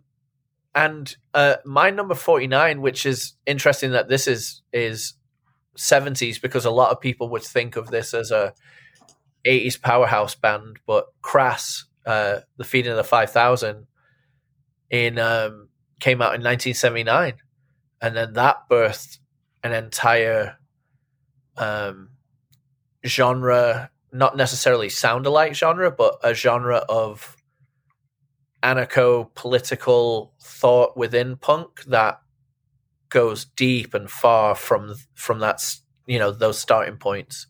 and 0.76 1.16
uh, 1.34 1.56
my 1.66 1.90
number 1.90 2.16
forty 2.16 2.48
nine, 2.48 2.82
which 2.82 3.06
is 3.06 3.34
interesting 3.46 3.92
that 3.92 4.10
this 4.10 4.28
is 4.28 4.62
is 4.72 5.14
seventies 5.76 6.40
because 6.40 6.66
a 6.66 6.72
lot 6.72 6.92
of 6.92 7.02
people 7.02 7.30
would 7.30 7.44
think 7.44 7.76
of 7.76 7.90
this 7.90 8.14
as 8.14 8.32
a 8.32 8.54
eighties 9.46 9.78
powerhouse 9.78 10.36
band, 10.36 10.80
but 10.86 11.08
Crass, 11.22 11.86
uh, 12.06 12.40
the 12.58 12.64
Feeding 12.64 12.92
of 12.92 12.98
the 12.98 13.04
Five 13.04 13.32
Thousand, 13.32 13.88
in 14.90 15.20
um, 15.20 15.70
came 16.00 16.22
out 16.22 16.36
in 16.36 16.42
nineteen 16.42 16.74
seventy 16.74 17.04
nine, 17.04 17.36
and 18.02 18.16
then 18.16 18.34
that 18.34 18.70
birthed 18.70 19.20
an 19.64 19.74
entire 19.74 20.58
um, 21.58 22.10
genre 23.06 23.92
not 24.12 24.38
necessarily 24.38 24.90
sound 24.90 25.26
alike 25.26 25.56
genre, 25.56 25.92
but 25.92 26.18
a 26.24 26.34
genre 26.34 26.78
of 26.88 27.36
anarcho 28.64 29.30
political 29.36 30.34
thought 30.41 30.95
within 30.95 31.36
punk 31.36 31.84
that 31.84 32.22
goes 33.09 33.45
deep 33.45 33.93
and 33.93 34.09
far 34.09 34.55
from 34.55 34.95
from 35.14 35.39
that 35.39 35.64
you 36.07 36.18
know 36.18 36.32
those 36.32 36.57
starting 36.57 36.97
points. 36.97 37.47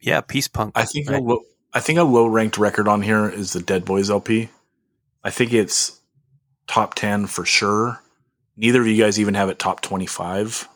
Yeah, 0.00 0.20
peace 0.20 0.48
punk. 0.48 0.72
I 0.74 0.84
think 0.84 1.08
right? 1.08 1.20
a 1.20 1.22
low, 1.22 1.40
I 1.72 1.80
think 1.80 1.98
a 1.98 2.04
low 2.04 2.26
ranked 2.26 2.58
record 2.58 2.88
on 2.88 3.02
here 3.02 3.28
is 3.28 3.52
the 3.52 3.60
Dead 3.60 3.84
Boys 3.84 4.10
LP. 4.10 4.48
I 5.22 5.30
think 5.30 5.52
it's 5.52 6.00
top 6.66 6.94
ten 6.94 7.26
for 7.26 7.44
sure. 7.44 8.00
Neither 8.56 8.80
of 8.80 8.86
you 8.86 9.02
guys 9.02 9.18
even 9.18 9.34
have 9.34 9.48
it 9.48 9.58
top 9.58 9.80
twenty 9.80 10.06
five. 10.06 10.68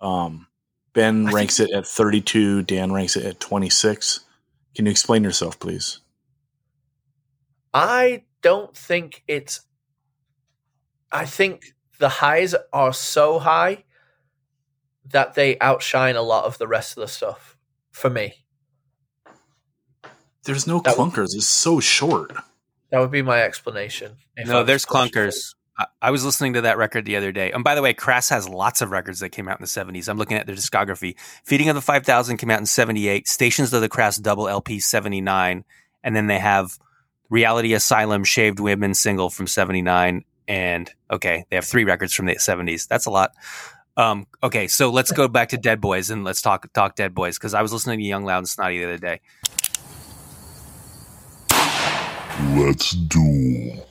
Um, 0.00 0.46
ben 0.92 1.28
I 1.28 1.32
ranks 1.32 1.58
it 1.60 1.70
at 1.72 1.86
thirty 1.86 2.20
two. 2.20 2.62
Dan 2.62 2.92
ranks 2.92 3.16
it 3.16 3.24
at 3.24 3.40
twenty 3.40 3.70
six. 3.70 4.20
Can 4.74 4.86
you 4.86 4.90
explain 4.90 5.24
yourself, 5.24 5.58
please? 5.58 6.00
I 7.76 8.24
don't 8.42 8.76
think 8.76 9.22
it's. 9.28 9.60
I 11.12 11.24
think 11.26 11.64
the 11.98 12.08
highs 12.08 12.54
are 12.72 12.92
so 12.92 13.38
high 13.38 13.84
that 15.06 15.34
they 15.34 15.58
outshine 15.60 16.16
a 16.16 16.22
lot 16.22 16.44
of 16.44 16.58
the 16.58 16.66
rest 16.66 16.96
of 16.96 17.00
the 17.02 17.08
stuff 17.08 17.56
for 17.90 18.10
me. 18.10 18.34
There's 20.44 20.66
no 20.66 20.80
That 20.80 20.96
would- 20.98 21.10
clunkers. 21.12 21.34
It's 21.34 21.48
so 21.48 21.80
short. 21.80 22.32
That 22.90 23.00
would 23.00 23.10
be 23.10 23.22
my 23.22 23.42
explanation. 23.42 24.16
if 24.36 24.48
I 24.48 24.52
No, 24.52 24.62
there's 24.62 24.84
clunkers. 24.84 25.54
I, 25.78 25.86
I 26.00 26.10
was 26.10 26.24
listening 26.24 26.52
to 26.54 26.60
that 26.62 26.78
record 26.78 27.04
the 27.04 27.16
other 27.16 27.32
day. 27.32 27.50
And 27.52 27.64
by 27.64 27.74
the 27.74 27.82
way, 27.82 27.92
Crass 27.94 28.28
has 28.30 28.48
lots 28.48 28.80
of 28.80 28.90
records 28.90 29.20
that 29.20 29.30
came 29.30 29.48
out 29.48 29.58
in 29.58 29.62
the 29.62 29.68
70s. 29.68 30.08
I'm 30.08 30.18
looking 30.18 30.36
at 30.36 30.46
their 30.46 30.54
discography. 30.56 31.16
Feeding 31.44 31.68
of 31.68 31.74
the 31.74 31.80
5000 31.82 32.36
came 32.36 32.50
out 32.50 32.60
in 32.60 32.66
78, 32.66 33.26
Stations 33.28 33.72
of 33.72 33.80
the 33.80 33.88
Crass 33.88 34.16
double 34.18 34.48
LP 34.48 34.78
79, 34.78 35.64
and 36.04 36.16
then 36.16 36.28
they 36.28 36.38
have 36.38 36.78
Reality 37.28 37.74
Asylum 37.74 38.24
Shaved 38.24 38.60
Women 38.60 38.94
single 38.94 39.30
from 39.30 39.46
79 39.46 40.24
and 40.48 40.90
okay, 41.10 41.44
they 41.50 41.56
have 41.56 41.64
three 41.64 41.84
records 41.84 42.14
from 42.14 42.26
the 42.26 42.36
70s. 42.36 42.86
That's 42.86 43.06
a 43.06 43.10
lot. 43.10 43.32
Um, 43.96 44.26
okay, 44.42 44.66
so 44.68 44.90
let's 44.90 45.10
go 45.10 45.26
back 45.26 45.48
to 45.50 45.56
Dead 45.56 45.80
Boys 45.80 46.10
and 46.10 46.22
let's 46.22 46.42
talk 46.42 46.70
talk 46.72 46.96
Dead 46.96 47.14
Boys 47.14 47.38
because 47.38 47.54
I 47.54 47.62
was 47.62 47.72
listening 47.72 47.98
to 47.98 48.04
Young 48.04 48.24
Loud 48.24 48.38
and 48.38 48.48
Snotty 48.48 48.78
the 48.78 48.84
other 48.84 48.98
day. 48.98 49.20
Let's 52.54 52.90
duel. 52.90 53.86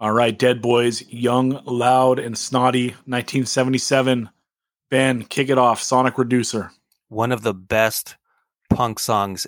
All 0.00 0.12
right, 0.12 0.38
Dead 0.38 0.62
Boys, 0.62 1.06
Young, 1.08 1.62
Loud, 1.64 2.18
and 2.18 2.36
Snotty, 2.36 2.88
1977. 3.04 4.30
Ben, 4.90 5.22
kick 5.24 5.50
it 5.50 5.58
off. 5.58 5.82
Sonic 5.82 6.16
Reducer. 6.16 6.72
One 7.10 7.32
of 7.32 7.42
the 7.42 7.52
best 7.52 8.16
punk 8.70 8.98
songs 8.98 9.46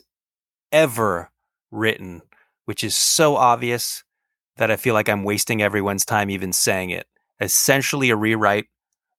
ever 0.71 1.31
written, 1.71 2.21
which 2.67 2.85
is 2.85 2.95
so 2.95 3.37
obvious 3.37 4.05
that 4.57 4.71
I 4.71 4.77
feel 4.77 4.95
like 4.95 5.09
I'm 5.09 5.25
wasting 5.25 5.63
everyone's 5.63 6.05
time 6.05 6.29
even 6.29 6.53
saying 6.53 6.91
it. 6.91 7.07
Essentially, 7.41 8.11
a 8.11 8.17
rewrite 8.17 8.67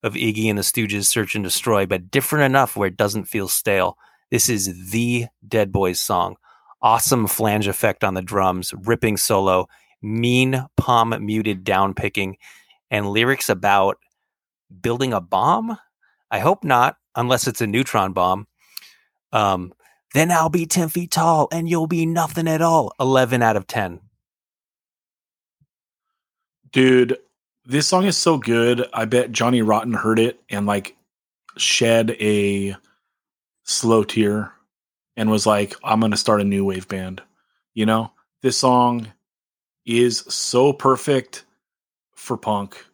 of 0.03 0.13
Iggy 0.13 0.49
and 0.49 0.57
the 0.57 0.63
Stooges' 0.63 1.05
Search 1.05 1.35
and 1.35 1.43
Destroy, 1.43 1.85
but 1.85 2.11
different 2.11 2.45
enough 2.45 2.75
where 2.75 2.89
it 2.89 2.97
doesn't 2.97 3.25
feel 3.25 3.47
stale. 3.47 3.97
This 4.29 4.49
is 4.49 4.91
the 4.91 5.27
Dead 5.47 5.71
Boys 5.71 5.99
song. 5.99 6.35
Awesome 6.81 7.27
flange 7.27 7.67
effect 7.67 8.03
on 8.03 8.13
the 8.13 8.21
drums, 8.21 8.73
ripping 8.73 9.15
solo, 9.15 9.67
mean 10.01 10.65
palm 10.75 11.15
muted 11.25 11.63
down 11.63 11.93
picking, 11.93 12.37
and 12.91 13.09
lyrics 13.09 13.47
about 13.47 13.97
building 14.81 15.13
a 15.13 15.21
bomb. 15.21 15.77
I 16.29 16.39
hope 16.39 16.65
not, 16.65 16.97
unless 17.15 17.47
it's 17.47 17.61
a 17.61 17.67
neutron 17.67 18.13
bomb. 18.13 18.47
Um, 19.31 19.73
then 20.13 20.31
I'll 20.31 20.49
be 20.49 20.65
10 20.65 20.89
feet 20.89 21.11
tall 21.11 21.47
and 21.51 21.67
you'll 21.67 21.87
be 21.87 22.05
nothing 22.05 22.47
at 22.47 22.61
all. 22.61 22.93
11 22.99 23.41
out 23.41 23.57
of 23.57 23.67
10. 23.67 23.99
Dude, 26.71 27.17
this 27.65 27.87
song 27.87 28.05
is 28.05 28.17
so 28.17 28.37
good. 28.37 28.87
I 28.93 29.05
bet 29.05 29.31
Johnny 29.31 29.61
Rotten 29.61 29.93
heard 29.93 30.19
it 30.19 30.39
and 30.49 30.65
like 30.65 30.95
shed 31.57 32.11
a 32.19 32.75
slow 33.63 34.03
tear 34.03 34.53
and 35.15 35.29
was 35.29 35.45
like, 35.45 35.75
I'm 35.83 35.99
going 35.99 36.11
to 36.11 36.17
start 36.17 36.41
a 36.41 36.45
new 36.45 36.65
wave 36.65 36.87
band. 36.87 37.21
You 37.73 37.85
know, 37.85 38.11
this 38.41 38.57
song 38.57 39.07
is 39.85 40.19
so 40.27 40.73
perfect 40.73 41.45
for 42.15 42.37
punk 42.37 42.85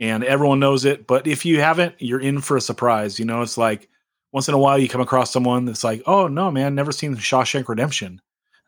and 0.00 0.24
everyone 0.24 0.60
knows 0.60 0.84
it. 0.84 1.06
But 1.06 1.26
if 1.26 1.44
you 1.44 1.60
haven't, 1.60 1.94
you're 1.98 2.20
in 2.20 2.40
for 2.40 2.56
a 2.56 2.60
surprise. 2.60 3.18
You 3.18 3.24
know, 3.24 3.42
it's 3.42 3.58
like 3.58 3.88
once 4.32 4.48
in 4.48 4.54
a 4.54 4.58
while 4.58 4.78
you 4.78 4.88
come 4.88 5.00
across 5.00 5.32
someone 5.32 5.64
that's 5.64 5.84
like, 5.84 6.02
oh, 6.06 6.28
no, 6.28 6.50
man, 6.50 6.74
never 6.74 6.92
seen 6.92 7.16
Shawshank 7.16 7.68
Redemption. 7.68 8.08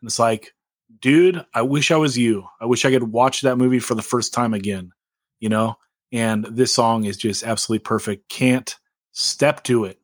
And 0.01 0.07
it's 0.07 0.19
like, 0.19 0.53
dude, 0.99 1.45
I 1.53 1.61
wish 1.61 1.91
I 1.91 1.97
was 1.97 2.17
you. 2.17 2.47
I 2.59 2.65
wish 2.65 2.85
I 2.85 2.91
could 2.91 3.11
watch 3.11 3.41
that 3.41 3.57
movie 3.57 3.79
for 3.79 3.95
the 3.95 4.01
first 4.01 4.33
time 4.33 4.53
again, 4.53 4.91
you 5.39 5.49
know? 5.49 5.77
And 6.11 6.43
this 6.45 6.73
song 6.73 7.05
is 7.05 7.15
just 7.15 7.43
absolutely 7.43 7.83
perfect. 7.83 8.27
Can't 8.27 8.75
step 9.13 9.63
to 9.63 9.85
it. 9.85 9.99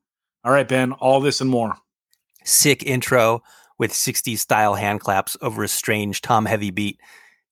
All 0.45 0.51
right, 0.51 0.67
Ben, 0.67 0.93
all 0.93 1.19
this 1.19 1.41
and 1.41 1.49
more. 1.49 1.75
Sick 2.45 2.83
intro 2.83 3.43
with 3.77 3.91
60s 3.91 4.37
style 4.37 4.75
hand 4.75 5.01
claps 5.01 5.35
over 5.41 5.63
a 5.63 5.67
strange 5.67 6.21
Tom 6.21 6.45
Heavy 6.45 6.71
beat. 6.71 6.99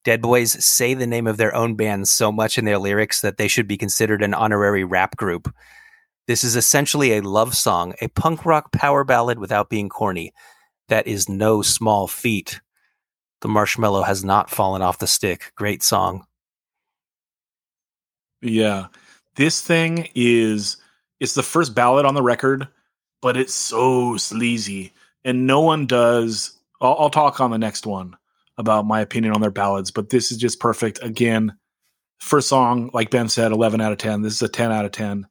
Dead 0.06 0.22
Boys 0.22 0.64
say 0.64 0.94
the 0.94 1.08
name 1.08 1.26
of 1.26 1.38
their 1.38 1.54
own 1.56 1.74
band 1.74 2.08
so 2.08 2.32
much 2.32 2.60
in 2.60 2.66
their 2.66 2.78
lyrics 2.78 3.22
that 3.22 3.38
they 3.38 3.48
should 3.48 3.68
be 3.68 3.76
considered 3.76 4.22
an 4.22 4.36
honorary 4.36 4.84
rap 4.84 5.18
group. 5.18 5.52
This 6.28 6.44
is 6.44 6.56
essentially 6.56 7.14
a 7.14 7.22
love 7.22 7.56
song, 7.56 7.96
a 8.02 8.08
punk 8.10 8.46
rock 8.46 8.72
power 8.72 9.04
ballad 9.04 9.40
without 9.40 9.70
being 9.70 9.90
corny. 9.90 10.32
That 10.90 11.08
is 11.08 11.28
no 11.28 11.64
small 11.64 12.08
feat. 12.08 12.62
The 13.42 13.48
marshmallow 13.48 14.04
has 14.04 14.24
not 14.24 14.52
fallen 14.52 14.84
off 14.84 15.00
the 15.00 15.08
stick. 15.08 15.52
Great 15.56 15.82
song. 15.82 16.26
Yeah. 18.42 18.88
This 19.36 19.60
thing 19.62 20.08
is 20.14 20.78
it's 21.20 21.34
the 21.34 21.44
first 21.44 21.74
ballad 21.74 22.06
on 22.06 22.14
the 22.14 22.22
record, 22.22 22.68
but 23.24 23.38
it's 23.38 23.56
so 23.56 24.18
sleazy. 24.18 24.94
And 25.24 25.48
no 25.48 25.62
one 25.62 25.88
does 25.88 26.60
I'll, 26.80 26.96
I'll 27.00 27.10
talk 27.10 27.40
on 27.40 27.50
the 27.50 27.58
next 27.58 27.88
one 27.88 28.16
about 28.58 28.86
my 28.86 29.02
opinion 29.02 29.34
on 29.34 29.42
their 29.42 29.52
ballads, 29.52 29.92
but 29.92 30.10
this 30.10 30.32
is 30.32 30.38
just 30.38 30.60
perfect. 30.60 31.00
Again, 31.02 31.56
first 32.20 32.48
song, 32.48 32.90
like 32.94 33.10
Ben 33.10 33.30
said, 33.30 33.52
11 33.52 33.82
out 33.82 33.92
of 33.92 33.98
10. 33.98 34.22
This 34.22 34.34
is 34.34 34.42
a 34.42 34.50
10 34.50 34.72
out 34.72 34.86
of 34.86 34.92
10. 34.92 35.28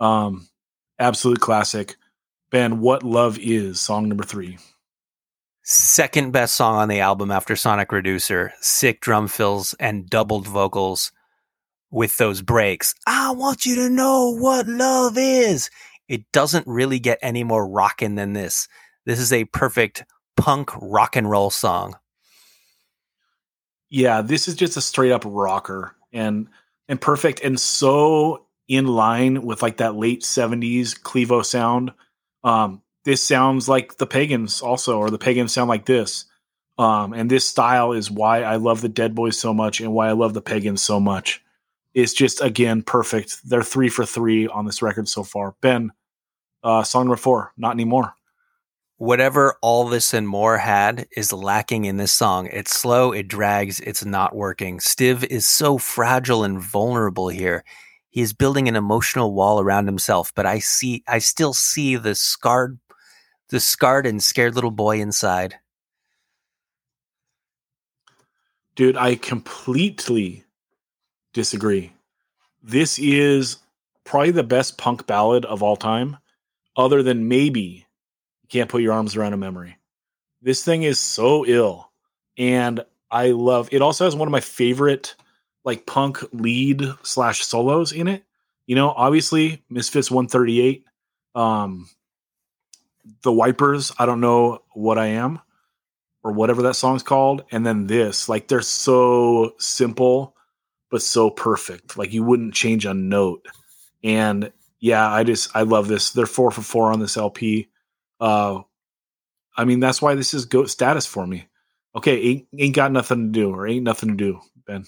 Um, 0.00 0.48
absolute 0.98 1.40
classic. 1.40 1.96
Ben, 2.50 2.80
What 2.80 3.02
Love 3.02 3.38
Is, 3.38 3.80
song 3.80 4.08
number 4.08 4.24
three. 4.24 4.58
Second 5.62 6.32
best 6.32 6.54
song 6.54 6.76
on 6.76 6.88
the 6.88 7.00
album 7.00 7.32
after 7.32 7.56
Sonic 7.56 7.90
Reducer. 7.90 8.52
Sick 8.60 9.00
drum 9.00 9.26
fills 9.26 9.74
and 9.80 10.08
doubled 10.08 10.46
vocals 10.46 11.10
with 11.90 12.18
those 12.18 12.40
breaks. 12.40 12.94
I 13.06 13.32
want 13.32 13.66
you 13.66 13.74
to 13.76 13.90
know 13.90 14.36
what 14.38 14.68
love 14.68 15.18
is. 15.18 15.70
It 16.08 16.30
doesn't 16.32 16.68
really 16.68 17.00
get 17.00 17.18
any 17.20 17.42
more 17.42 17.66
rockin' 17.66 18.14
than 18.14 18.32
this. 18.32 18.68
This 19.06 19.18
is 19.18 19.32
a 19.32 19.46
perfect 19.46 20.04
punk 20.36 20.70
rock 20.80 21.16
and 21.16 21.28
roll 21.28 21.50
song. 21.50 21.96
Yeah, 23.90 24.22
this 24.22 24.48
is 24.48 24.54
just 24.54 24.76
a 24.76 24.80
straight 24.80 25.12
up 25.12 25.22
rocker 25.24 25.94
and 26.12 26.48
and 26.88 27.00
perfect 27.00 27.40
and 27.40 27.58
so 27.60 28.46
in 28.68 28.86
line 28.86 29.42
with 29.42 29.62
like 29.62 29.78
that 29.78 29.96
late 29.96 30.22
70s 30.22 30.98
Clevo 31.00 31.44
sound. 31.44 31.92
Um 32.44 32.82
this 33.06 33.22
sounds 33.22 33.68
like 33.68 33.98
the 33.98 34.06
Pagans 34.06 34.60
also 34.60 34.98
or 34.98 35.10
the 35.10 35.18
Pagans 35.18 35.52
sound 35.52 35.68
like 35.68 35.86
this. 35.86 36.24
Um, 36.76 37.12
and 37.12 37.30
this 37.30 37.46
style 37.46 37.92
is 37.92 38.10
why 38.10 38.42
I 38.42 38.56
love 38.56 38.80
the 38.80 38.88
Dead 38.88 39.14
Boys 39.14 39.38
so 39.38 39.54
much 39.54 39.80
and 39.80 39.92
why 39.92 40.08
I 40.08 40.12
love 40.12 40.34
the 40.34 40.42
Pagans 40.42 40.82
so 40.82 40.98
much. 40.98 41.40
It's 41.94 42.12
just 42.12 42.42
again 42.42 42.82
perfect. 42.82 43.48
They're 43.48 43.62
three 43.62 43.88
for 43.88 44.04
three 44.04 44.48
on 44.48 44.66
this 44.66 44.82
record 44.82 45.08
so 45.08 45.22
far. 45.22 45.54
Ben, 45.60 45.92
uh, 46.64 46.82
song 46.82 47.04
number 47.04 47.16
four, 47.16 47.52
not 47.56 47.74
anymore. 47.74 48.15
Whatever 48.98 49.56
all 49.60 49.86
this 49.88 50.14
and 50.14 50.26
more 50.26 50.56
had 50.56 51.06
is 51.14 51.30
lacking 51.32 51.84
in 51.84 51.98
this 51.98 52.12
song. 52.12 52.48
It's 52.50 52.74
slow, 52.74 53.12
it 53.12 53.28
drags, 53.28 53.78
it's 53.80 54.06
not 54.06 54.34
working. 54.34 54.78
Stiv 54.78 55.22
is 55.24 55.46
so 55.46 55.76
fragile 55.76 56.44
and 56.44 56.58
vulnerable 56.58 57.28
here. 57.28 57.62
He 58.08 58.22
is 58.22 58.32
building 58.32 58.68
an 58.68 58.76
emotional 58.76 59.34
wall 59.34 59.60
around 59.60 59.84
himself, 59.84 60.32
but 60.34 60.46
I 60.46 60.60
see 60.60 61.04
I 61.06 61.18
still 61.18 61.52
see 61.52 61.96
the 61.96 62.14
scarred 62.14 62.78
the 63.50 63.60
scarred 63.60 64.06
and 64.06 64.22
scared 64.22 64.54
little 64.54 64.70
boy 64.70 65.00
inside. 65.00 65.56
Dude, 68.74 68.96
I 68.96 69.16
completely 69.16 70.44
disagree. 71.34 71.92
This 72.62 72.98
is 72.98 73.58
probably 74.04 74.30
the 74.30 74.42
best 74.42 74.78
punk 74.78 75.06
ballad 75.06 75.44
of 75.44 75.62
all 75.62 75.76
time, 75.76 76.16
other 76.76 77.02
than 77.02 77.28
maybe 77.28 77.85
You 78.46 78.60
Can't 78.60 78.70
Put 78.70 78.82
Your 78.82 78.92
Arms 78.92 79.16
Around 79.16 79.32
a 79.32 79.36
Memory. 79.36 79.76
This 80.40 80.64
thing 80.64 80.84
is 80.84 81.00
so 81.00 81.44
ill. 81.44 81.90
And 82.38 82.84
I 83.10 83.30
love 83.30 83.68
it 83.72 83.82
also 83.82 84.04
has 84.04 84.14
one 84.14 84.28
of 84.28 84.32
my 84.32 84.40
favorite 84.40 85.16
like 85.64 85.84
punk 85.84 86.22
lead 86.32 86.84
slash 87.02 87.44
solos 87.44 87.90
in 87.90 88.06
it. 88.06 88.24
You 88.66 88.76
know, 88.76 88.90
obviously 88.90 89.64
Misfits 89.68 90.10
138. 90.10 90.84
Um 91.34 91.88
the 93.22 93.32
wipers, 93.32 93.92
I 93.98 94.06
don't 94.06 94.20
know 94.20 94.62
what 94.74 94.98
I 94.98 95.06
am 95.06 95.40
or 96.22 96.32
whatever 96.32 96.62
that 96.62 96.76
song's 96.76 97.02
called. 97.02 97.44
And 97.50 97.66
then 97.66 97.86
this, 97.86 98.28
like 98.28 98.46
they're 98.46 98.60
so 98.60 99.54
simple, 99.58 100.36
but 100.90 101.02
so 101.02 101.30
perfect. 101.30 101.96
Like 101.96 102.12
you 102.12 102.22
wouldn't 102.22 102.54
change 102.54 102.86
a 102.86 102.94
note. 102.94 103.46
And 104.04 104.52
yeah, 104.78 105.10
I 105.10 105.24
just 105.24 105.50
I 105.56 105.62
love 105.62 105.88
this. 105.88 106.10
They're 106.10 106.26
four 106.26 106.52
for 106.52 106.62
four 106.62 106.92
on 106.92 107.00
this 107.00 107.16
LP. 107.16 107.68
Uh 108.20 108.62
I 109.56 109.64
mean 109.64 109.80
that's 109.80 110.02
why 110.02 110.14
this 110.14 110.34
is 110.34 110.44
goat 110.44 110.70
status 110.70 111.06
for 111.06 111.26
me. 111.26 111.48
Okay, 111.94 112.20
ain't, 112.20 112.48
ain't 112.58 112.76
got 112.76 112.92
nothing 112.92 113.32
to 113.32 113.32
do 113.32 113.50
or 113.54 113.66
ain't 113.66 113.84
nothing 113.84 114.10
to 114.10 114.14
do, 114.14 114.40
Ben. 114.66 114.84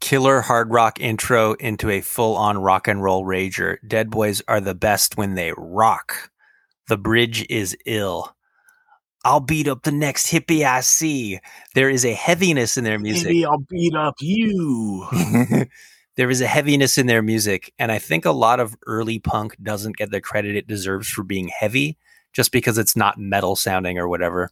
Killer 0.00 0.40
hard 0.40 0.70
rock 0.70 0.98
intro 0.98 1.52
into 1.54 1.90
a 1.90 2.00
full 2.00 2.36
on 2.36 2.58
rock 2.58 2.88
and 2.88 3.02
roll 3.02 3.24
rager. 3.24 3.76
Dead 3.86 4.10
Boys 4.10 4.42
are 4.48 4.60
the 4.60 4.74
best 4.74 5.18
when 5.18 5.34
they 5.34 5.52
rock. 5.56 6.30
The 6.88 6.96
bridge 6.96 7.46
is 7.50 7.76
ill. 7.84 8.34
I'll 9.24 9.40
beat 9.40 9.68
up 9.68 9.82
the 9.82 9.92
next 9.92 10.32
hippie 10.32 10.64
I 10.64 10.80
see. 10.80 11.38
There 11.74 11.88
is 11.88 12.04
a 12.04 12.14
heaviness 12.14 12.76
in 12.76 12.82
their 12.82 12.98
music. 12.98 13.26
Maybe 13.26 13.44
I'll 13.44 13.64
beat 13.70 13.94
up 13.94 14.16
you. 14.20 15.06
there 16.16 16.30
is 16.30 16.40
a 16.40 16.46
heaviness 16.46 16.98
in 16.98 17.06
their 17.06 17.22
music. 17.22 17.72
And 17.78 17.92
I 17.92 17.98
think 17.98 18.24
a 18.24 18.32
lot 18.32 18.58
of 18.58 18.74
early 18.86 19.20
punk 19.20 19.56
doesn't 19.62 19.96
get 19.96 20.10
the 20.10 20.20
credit 20.20 20.56
it 20.56 20.66
deserves 20.66 21.08
for 21.08 21.22
being 21.22 21.48
heavy 21.48 21.98
just 22.32 22.52
because 22.52 22.78
it's 22.78 22.96
not 22.96 23.18
metal 23.18 23.56
sounding 23.56 23.98
or 23.98 24.08
whatever. 24.08 24.50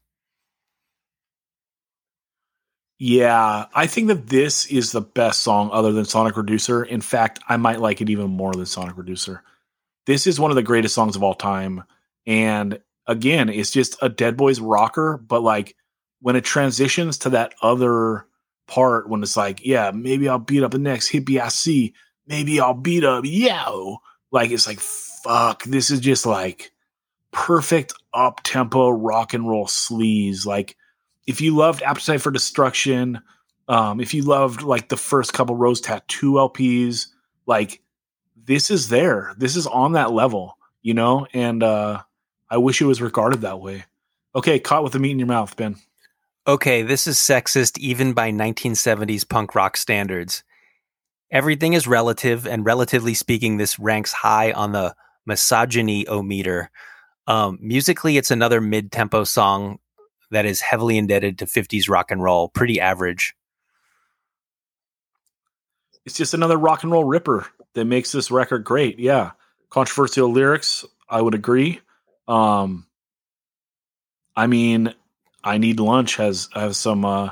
Yeah, 2.98 3.64
I 3.74 3.86
think 3.86 4.08
that 4.08 4.26
this 4.26 4.66
is 4.66 4.92
the 4.92 5.00
best 5.00 5.40
song 5.40 5.70
other 5.72 5.90
than 5.90 6.04
Sonic 6.04 6.36
Reducer. 6.36 6.84
In 6.84 7.00
fact, 7.00 7.40
I 7.48 7.56
might 7.56 7.80
like 7.80 8.02
it 8.02 8.10
even 8.10 8.28
more 8.28 8.52
than 8.52 8.66
Sonic 8.66 8.98
Reducer. 8.98 9.42
This 10.04 10.26
is 10.26 10.38
one 10.38 10.50
of 10.50 10.54
the 10.54 10.62
greatest 10.62 10.94
songs 10.94 11.16
of 11.16 11.22
all 11.22 11.34
time. 11.34 11.82
And 12.26 12.78
again, 13.06 13.48
it's 13.48 13.70
just 13.70 13.96
a 14.02 14.10
Dead 14.10 14.36
Boys 14.36 14.60
rocker, 14.60 15.16
but 15.16 15.42
like 15.42 15.76
when 16.20 16.36
it 16.36 16.44
transitions 16.44 17.16
to 17.18 17.30
that 17.30 17.54
other 17.62 18.26
part, 18.68 19.08
when 19.08 19.22
it's 19.22 19.36
like, 19.36 19.64
yeah, 19.64 19.90
maybe 19.94 20.28
I'll 20.28 20.38
beat 20.38 20.62
up 20.62 20.72
the 20.72 20.78
next 20.78 21.10
hippie 21.10 21.40
I 21.40 21.48
see, 21.48 21.94
maybe 22.26 22.60
I'll 22.60 22.74
beat 22.74 23.04
up 23.04 23.24
yo. 23.24 23.98
Like 24.30 24.50
it's 24.50 24.66
like, 24.66 24.80
fuck, 24.80 25.64
this 25.64 25.90
is 25.90 26.00
just 26.00 26.26
like 26.26 26.70
perfect 27.32 27.94
up 28.12 28.40
tempo 28.42 28.90
rock 28.90 29.34
and 29.34 29.48
roll 29.48 29.66
sleaze. 29.66 30.46
Like 30.46 30.76
if 31.26 31.40
you 31.40 31.56
loved 31.56 31.82
Appetite 31.82 32.20
for 32.20 32.30
Destruction, 32.30 33.20
um, 33.68 34.00
if 34.00 34.14
you 34.14 34.22
loved 34.22 34.62
like 34.62 34.88
the 34.88 34.96
first 34.96 35.32
couple 35.32 35.56
Rose 35.56 35.80
Tattoo 35.80 36.32
LPs, 36.32 37.06
like 37.46 37.80
this 38.36 38.70
is 38.70 38.88
there. 38.88 39.34
This 39.38 39.56
is 39.56 39.66
on 39.66 39.92
that 39.92 40.12
level, 40.12 40.56
you 40.82 40.94
know? 40.94 41.26
And 41.32 41.62
uh 41.62 42.02
I 42.50 42.56
wish 42.56 42.80
it 42.80 42.86
was 42.86 43.00
regarded 43.00 43.42
that 43.42 43.60
way. 43.60 43.84
Okay, 44.34 44.58
caught 44.58 44.82
with 44.82 44.92
the 44.92 44.98
meat 44.98 45.12
in 45.12 45.18
your 45.18 45.28
mouth, 45.28 45.56
Ben. 45.56 45.76
Okay, 46.46 46.82
this 46.82 47.06
is 47.06 47.16
sexist 47.16 47.78
even 47.78 48.12
by 48.12 48.32
1970s 48.32 49.28
punk 49.28 49.54
rock 49.54 49.76
standards. 49.76 50.42
Everything 51.30 51.74
is 51.74 51.86
relative, 51.86 52.46
and 52.46 52.66
relatively 52.66 53.14
speaking, 53.14 53.56
this 53.56 53.78
ranks 53.78 54.12
high 54.12 54.50
on 54.50 54.72
the 54.72 54.96
misogyny 55.26 56.06
o 56.08 56.22
meter. 56.22 56.70
Um, 57.30 57.60
musically, 57.62 58.16
it's 58.16 58.32
another 58.32 58.60
mid 58.60 58.90
tempo 58.90 59.22
song 59.22 59.78
that 60.32 60.46
is 60.46 60.60
heavily 60.60 60.98
indebted 60.98 61.38
to 61.38 61.46
50s 61.46 61.88
rock 61.88 62.10
and 62.10 62.20
roll, 62.20 62.48
pretty 62.48 62.80
average. 62.80 63.36
It's 66.04 66.16
just 66.16 66.34
another 66.34 66.56
rock 66.56 66.82
and 66.82 66.90
roll 66.90 67.04
ripper 67.04 67.46
that 67.74 67.84
makes 67.84 68.10
this 68.10 68.32
record 68.32 68.64
great. 68.64 68.98
Yeah. 68.98 69.30
Controversial 69.68 70.28
lyrics, 70.32 70.84
I 71.08 71.22
would 71.22 71.36
agree. 71.36 71.80
Um, 72.26 72.88
I 74.34 74.48
mean, 74.48 74.92
I 75.44 75.58
need 75.58 75.78
lunch 75.78 76.16
has 76.16 76.48
has 76.52 76.78
some 76.78 77.04
uh, 77.04 77.30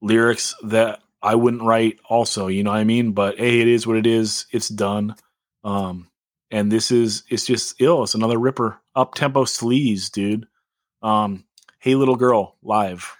lyrics 0.00 0.54
that 0.62 1.00
I 1.20 1.34
wouldn't 1.34 1.64
write. 1.64 1.98
Also, 2.08 2.46
you 2.46 2.62
know 2.62 2.70
what 2.70 2.78
I 2.78 2.84
mean. 2.84 3.10
But 3.10 3.38
hey, 3.38 3.60
it 3.60 3.66
is 3.66 3.88
what 3.88 3.96
it 3.96 4.06
is. 4.06 4.46
It's 4.52 4.68
done. 4.68 5.16
Um, 5.64 6.08
and 6.50 6.70
this 6.70 6.92
is 6.92 7.24
it's 7.28 7.46
just 7.46 7.80
ill. 7.80 8.04
It's 8.04 8.14
another 8.14 8.38
ripper, 8.38 8.79
up 9.00 9.14
tempo 9.14 9.44
sleaze, 9.44 10.10
dude. 10.10 10.46
Um, 11.02 11.44
hey, 11.78 11.94
little 11.94 12.16
girl, 12.16 12.56
live. 12.62 13.16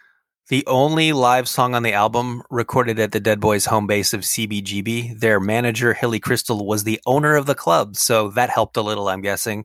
The 0.48 0.66
only 0.66 1.12
live 1.12 1.48
song 1.48 1.74
on 1.74 1.82
the 1.82 1.92
album 1.92 2.42
recorded 2.50 2.98
at 2.98 3.12
the 3.12 3.20
Dead 3.20 3.40
Boys 3.40 3.64
home 3.64 3.86
base 3.86 4.12
of 4.12 4.22
CBGB. 4.22 5.18
Their 5.18 5.40
manager, 5.40 5.94
Hilly 5.94 6.20
Kristal, 6.20 6.66
was 6.66 6.84
the 6.84 7.00
owner 7.06 7.36
of 7.36 7.46
the 7.46 7.54
club, 7.54 7.96
so 7.96 8.28
that 8.30 8.50
helped 8.50 8.76
a 8.76 8.82
little, 8.82 9.08
I'm 9.08 9.22
guessing. 9.22 9.64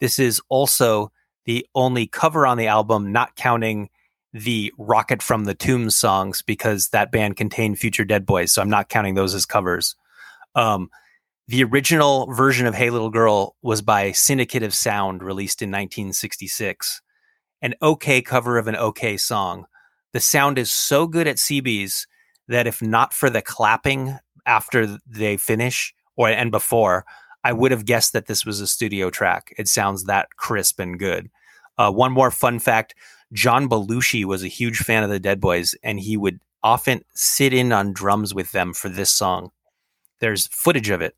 This 0.00 0.18
is 0.18 0.40
also 0.48 1.10
the 1.46 1.66
only 1.74 2.06
cover 2.06 2.46
on 2.46 2.58
the 2.58 2.66
album, 2.66 3.10
not 3.10 3.36
counting 3.36 3.88
the 4.34 4.72
Rocket 4.78 5.22
from 5.22 5.44
the 5.44 5.54
Tombs 5.54 5.96
songs, 5.96 6.42
because 6.42 6.90
that 6.90 7.10
band 7.10 7.36
contained 7.36 7.78
future 7.78 8.04
Dead 8.04 8.26
Boys. 8.26 8.52
So 8.52 8.62
I'm 8.62 8.70
not 8.70 8.90
counting 8.90 9.14
those 9.14 9.34
as 9.34 9.46
covers. 9.46 9.96
Um, 10.54 10.90
the 11.48 11.64
original 11.64 12.26
version 12.26 12.66
of 12.66 12.74
Hey 12.74 12.90
Little 12.90 13.08
Girl 13.08 13.56
was 13.62 13.80
by 13.80 14.12
Syndicate 14.12 14.62
of 14.62 14.74
Sound, 14.74 15.22
released 15.22 15.62
in 15.62 15.70
1966. 15.70 17.00
An 17.62 17.74
okay 17.80 18.20
cover 18.20 18.58
of 18.58 18.68
an 18.68 18.76
okay 18.76 19.16
song. 19.16 19.64
The 20.12 20.20
sound 20.20 20.58
is 20.58 20.70
so 20.70 21.06
good 21.06 21.26
at 21.26 21.36
CB's 21.36 22.06
that 22.48 22.66
if 22.66 22.82
not 22.82 23.14
for 23.14 23.30
the 23.30 23.40
clapping 23.40 24.18
after 24.44 24.98
they 25.06 25.38
finish 25.38 25.94
or 26.16 26.28
and 26.28 26.50
before, 26.50 27.06
I 27.42 27.54
would 27.54 27.70
have 27.70 27.86
guessed 27.86 28.12
that 28.12 28.26
this 28.26 28.44
was 28.44 28.60
a 28.60 28.66
studio 28.66 29.08
track. 29.08 29.54
It 29.56 29.68
sounds 29.68 30.04
that 30.04 30.36
crisp 30.36 30.78
and 30.78 30.98
good. 30.98 31.30
Uh, 31.78 31.90
one 31.90 32.12
more 32.12 32.30
fun 32.30 32.58
fact 32.58 32.94
John 33.32 33.70
Belushi 33.70 34.26
was 34.26 34.44
a 34.44 34.48
huge 34.48 34.78
fan 34.78 35.02
of 35.02 35.08
the 35.08 35.18
Dead 35.18 35.40
Boys, 35.40 35.74
and 35.82 35.98
he 35.98 36.18
would 36.18 36.40
often 36.62 37.02
sit 37.14 37.54
in 37.54 37.72
on 37.72 37.94
drums 37.94 38.34
with 38.34 38.52
them 38.52 38.74
for 38.74 38.90
this 38.90 39.10
song. 39.10 39.50
There's 40.20 40.46
footage 40.48 40.90
of 40.90 41.00
it. 41.00 41.14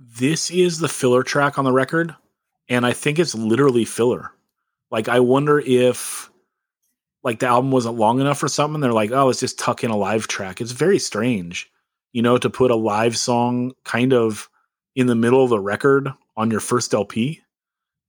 This 0.00 0.50
is 0.50 0.78
the 0.78 0.88
filler 0.88 1.22
track 1.22 1.58
on 1.58 1.64
the 1.64 1.72
record, 1.72 2.14
and 2.68 2.86
I 2.86 2.92
think 2.92 3.18
it's 3.18 3.34
literally 3.34 3.84
filler. 3.84 4.32
Like, 4.90 5.08
I 5.08 5.20
wonder 5.20 5.58
if 5.58 6.30
like 7.22 7.38
the 7.38 7.46
album 7.46 7.70
wasn't 7.70 7.98
long 7.98 8.20
enough 8.20 8.38
for 8.38 8.48
something. 8.48 8.80
They're 8.80 8.92
like, 8.92 9.10
oh, 9.10 9.26
let's 9.26 9.40
just 9.40 9.58
tuck 9.58 9.84
in 9.84 9.90
a 9.90 9.96
live 9.96 10.26
track. 10.26 10.60
It's 10.60 10.72
very 10.72 10.98
strange 10.98 11.70
you 12.12 12.22
know, 12.22 12.38
to 12.38 12.50
put 12.50 12.70
a 12.70 12.76
live 12.76 13.16
song 13.16 13.72
kind 13.84 14.12
of 14.12 14.48
in 14.94 15.06
the 15.06 15.14
middle 15.14 15.42
of 15.42 15.50
the 15.50 15.60
record 15.60 16.08
on 16.36 16.50
your 16.50 16.60
first 16.60 16.92
LP. 16.92 17.40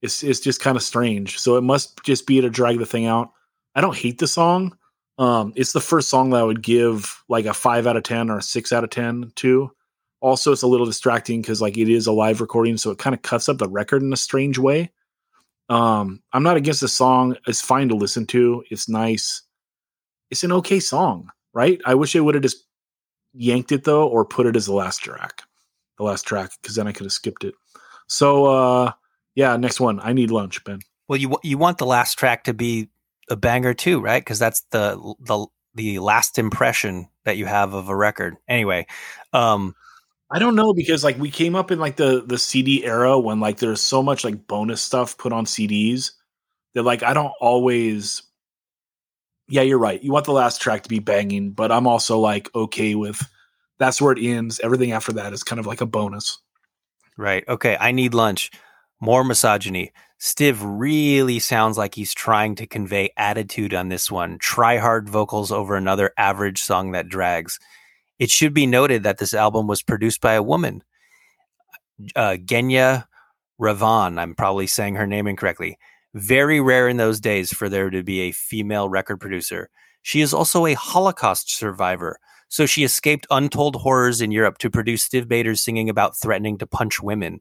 It's 0.02 0.24
it's 0.24 0.40
just 0.40 0.62
kind 0.62 0.76
of 0.76 0.84
strange. 0.84 1.40
So 1.40 1.58
it 1.58 1.62
must 1.62 2.04
just 2.04 2.26
be 2.26 2.42
to 2.42 2.50
drag 2.50 2.80
the 2.80 2.86
thing 2.86 3.06
out. 3.06 3.32
I 3.76 3.82
don't 3.82 3.96
hate 3.96 4.18
the 4.18 4.28
song. 4.28 4.78
Um, 5.18 5.54
it's 5.56 5.74
the 5.74 5.82
first 5.82 6.10
song 6.10 6.32
that 6.32 6.38
I 6.38 6.44
would 6.44 6.64
give 6.64 7.24
like 7.30 7.46
a 7.46 7.54
five 7.54 7.86
out 7.86 7.98
of 7.98 8.04
ten 8.04 8.30
or 8.30 8.40
a 8.40 8.42
six 8.42 8.72
out 8.72 8.84
of 8.84 8.90
ten 8.90 9.32
to. 9.36 9.72
Also, 10.22 10.52
it's 10.52 10.62
a 10.62 10.68
little 10.68 10.86
distracting 10.86 11.42
because 11.42 11.62
like 11.62 11.78
it 11.78 11.90
is 11.90 12.08
a 12.08 12.12
live 12.12 12.42
recording, 12.42 12.78
so 12.78 12.92
it 12.92 13.00
kind 13.00 13.14
of 13.14 13.22
cuts 13.22 13.50
up 13.50 13.58
the 13.58 13.68
record 13.68 14.02
in 14.02 14.14
a 14.14 14.18
strange 14.18 14.58
way. 14.58 14.92
Um, 15.70 16.22
I'm 16.34 16.44
not 16.44 16.58
against 16.58 16.82
the 16.82 16.88
song. 16.88 17.36
It's 17.48 17.62
fine 17.62 17.90
to 17.90 17.96
listen 17.96 18.26
to. 18.28 18.64
It's 18.70 18.88
nice. 18.88 19.42
It's 20.30 20.44
an 20.44 20.52
okay 20.54 20.80
song, 20.80 21.30
right? 21.54 21.82
I 21.86 21.96
wish 21.96 22.14
they 22.14 22.22
would 22.22 22.36
have 22.36 22.44
just 22.44 22.66
yanked 23.34 23.72
it 23.72 23.84
though, 23.84 24.08
or 24.08 24.26
put 24.26 24.46
it 24.46 24.56
as 24.56 24.66
the 24.66 24.74
last 24.74 25.00
track, 25.00 25.44
the 25.98 26.04
last 26.04 26.24
track, 26.24 26.52
because 26.62 26.76
then 26.76 26.88
I 26.88 26.92
could 26.92 27.06
have 27.06 27.14
skipped 27.14 27.44
it. 27.44 27.56
So 28.08 28.46
uh 28.46 28.92
yeah, 29.36 29.56
next 29.56 29.80
one. 29.80 30.00
I 30.02 30.14
need 30.14 30.32
lunch, 30.32 30.64
Ben. 30.64 30.80
Well, 31.08 31.20
you 31.20 31.38
you 31.44 31.58
want 31.58 31.78
the 31.78 31.86
last 31.86 32.20
track 32.20 32.44
to 32.46 32.54
be 32.54 32.90
a 33.30 33.36
banger 33.36 33.74
too, 33.74 34.00
right? 34.02 34.24
Because 34.24 34.40
that's 34.40 34.62
the 34.72 35.16
the 35.20 35.48
the 35.74 36.00
last 36.00 36.38
impression 36.38 37.08
that 37.24 37.38
you 37.38 37.46
have 37.46 37.74
of 37.74 37.88
a 37.88 37.96
record. 37.96 38.36
Anyway, 38.48 38.88
um, 39.32 39.76
I 40.32 40.40
don't 40.40 40.56
know 40.56 40.74
because 40.74 41.04
like 41.04 41.18
we 41.20 41.30
came 41.30 41.56
up 41.56 41.72
in 41.72 41.80
like 41.80 41.98
the 41.98 42.24
the 42.26 42.38
CD 42.38 42.86
era 42.86 43.20
when 43.20 43.40
like 43.40 43.58
there's 43.58 43.82
so 43.82 44.02
much 44.02 44.24
like 44.24 44.48
bonus 44.48 44.82
stuff 44.82 45.18
put 45.18 45.34
on 45.34 45.46
CDs 45.46 46.12
that 46.74 46.84
like 46.84 47.04
I 47.04 47.14
don't 47.14 47.34
always. 47.42 48.24
Yeah, 49.50 49.64
you're 49.64 49.78
right. 49.80 50.02
You 50.02 50.14
want 50.14 50.26
the 50.26 50.32
last 50.32 50.62
track 50.62 50.84
to 50.84 50.90
be 50.90 51.00
banging, 51.00 51.52
but 51.52 51.74
I'm 51.74 51.86
also 51.86 52.20
like 52.20 52.50
okay 52.56 52.96
with 52.96 53.22
that's 53.80 54.02
where 54.02 54.14
it 54.14 54.24
ends. 54.24 54.62
Everything 54.62 54.94
after 54.94 55.12
that 55.14 55.34
is 55.34 55.44
kind 55.44 55.60
of 55.60 55.66
like 55.66 55.82
a 55.82 55.86
bonus. 55.86 56.40
right. 57.18 57.44
Okay, 57.50 57.76
I 57.78 57.92
need 57.92 58.14
lunch. 58.14 58.52
More 59.02 59.24
misogyny. 59.24 59.92
Stiv 60.22 60.60
really 60.62 61.40
sounds 61.40 61.78
like 61.78 61.96
he's 61.96 62.14
trying 62.14 62.54
to 62.56 62.68
convey 62.68 63.10
attitude 63.18 63.74
on 63.74 63.90
this 63.90 64.12
one. 64.12 64.38
Try 64.38 64.78
hard 64.78 65.10
vocals 65.10 65.52
over 65.52 65.76
another 65.76 66.14
average 66.16 66.62
song 66.62 66.92
that 66.92 67.10
drags. 67.10 67.60
It 68.22 68.30
should 68.30 68.54
be 68.54 68.68
noted 68.68 69.02
that 69.02 69.18
this 69.18 69.34
album 69.34 69.66
was 69.66 69.82
produced 69.82 70.22
by 70.22 70.34
a 70.34 70.44
woman, 70.44 70.84
uh, 72.16 72.38
Genya 72.38 73.08
Ravan. 73.60 74.20
I'm 74.20 74.36
probably 74.36 74.68
saying 74.68 74.94
her 74.94 75.08
name 75.08 75.26
incorrectly. 75.26 75.80
Very 76.14 76.62
rare 76.62 76.88
in 76.88 76.98
those 76.98 77.20
days 77.20 77.52
for 77.52 77.68
there 77.68 77.90
to 77.90 78.04
be 78.04 78.20
a 78.20 78.32
female 78.32 78.90
record 78.90 79.18
producer. 79.18 79.72
She 80.04 80.22
is 80.22 80.36
also 80.36 80.68
a 80.68 80.76
Holocaust 80.76 81.50
survivor, 81.50 82.20
so 82.48 82.68
she 82.68 82.84
escaped 82.84 83.26
untold 83.32 83.78
horrors 83.78 84.22
in 84.22 84.30
Europe 84.30 84.60
to 84.60 84.70
produce 84.70 85.10
Stiv 85.10 85.28
Bators' 85.28 85.64
singing 85.64 85.90
about 85.90 86.16
threatening 86.16 86.60
to 86.60 86.68
punch 86.68 87.02
women. 87.02 87.40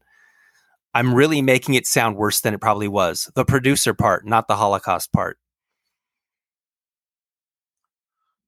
I'm 0.94 1.14
really 1.14 1.42
making 1.42 1.74
it 1.74 1.86
sound 1.86 2.16
worse 2.16 2.40
than 2.40 2.54
it 2.54 2.60
probably 2.62 2.88
was. 2.88 3.30
The 3.34 3.44
producer 3.44 3.92
part, 3.92 4.24
not 4.24 4.48
the 4.48 4.56
Holocaust 4.56 5.12
part. 5.12 5.36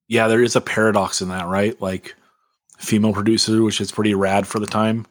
Yeah, 0.09 0.29
there 0.29 0.43
is 0.43 0.57
a 0.57 0.63
paradox 0.63 1.21
in 1.21 1.29
that, 1.29 1.47
right? 1.47 1.79
Like 1.79 2.17
female 2.83 3.13
producer, 3.13 3.63
which 3.63 3.81
is 3.81 3.93
pretty 3.93 4.15
rad 4.15 4.47
for 4.47 4.59
the 4.59 4.67
time. 4.67 5.07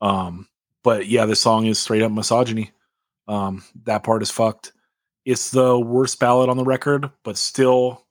Um, 0.00 0.48
but 0.82 1.06
yeah, 1.06 1.26
this 1.26 1.40
song 1.40 1.66
is 1.66 1.78
straight 1.78 2.02
up 2.02 2.12
misogyny. 2.12 2.72
Um, 3.28 3.62
that 3.84 4.02
part 4.02 4.22
is 4.22 4.30
fucked. 4.30 4.72
It's 5.24 5.50
the 5.50 5.78
worst 5.78 6.18
ballad 6.18 6.48
on 6.48 6.56
the 6.56 6.64
record, 6.64 7.10
but 7.22 7.36
still, 7.36 8.06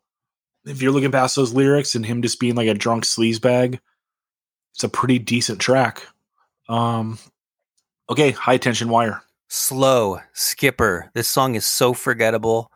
if 0.66 0.82
you're 0.82 0.92
looking 0.92 1.12
past 1.12 1.36
those 1.36 1.54
lyrics 1.54 1.96
and 1.96 2.06
him 2.06 2.22
just 2.22 2.40
being 2.40 2.56
like 2.56 2.68
a 2.68 2.74
drunk 2.74 3.04
sleazebag, 3.04 3.80
it's 4.74 4.84
a 4.84 4.90
pretty 4.90 5.18
decent 5.20 5.60
track. 5.60 6.08
Um, 6.70 7.18
okay, 8.10 8.32
high 8.32 8.58
tension 8.58 8.90
wire. 8.90 9.24
Slow, 9.48 10.20
Skipper. 10.34 11.10
This 11.16 11.28
song 11.28 11.56
is 11.56 11.66
so 11.66 11.94
forgettable 11.94 12.72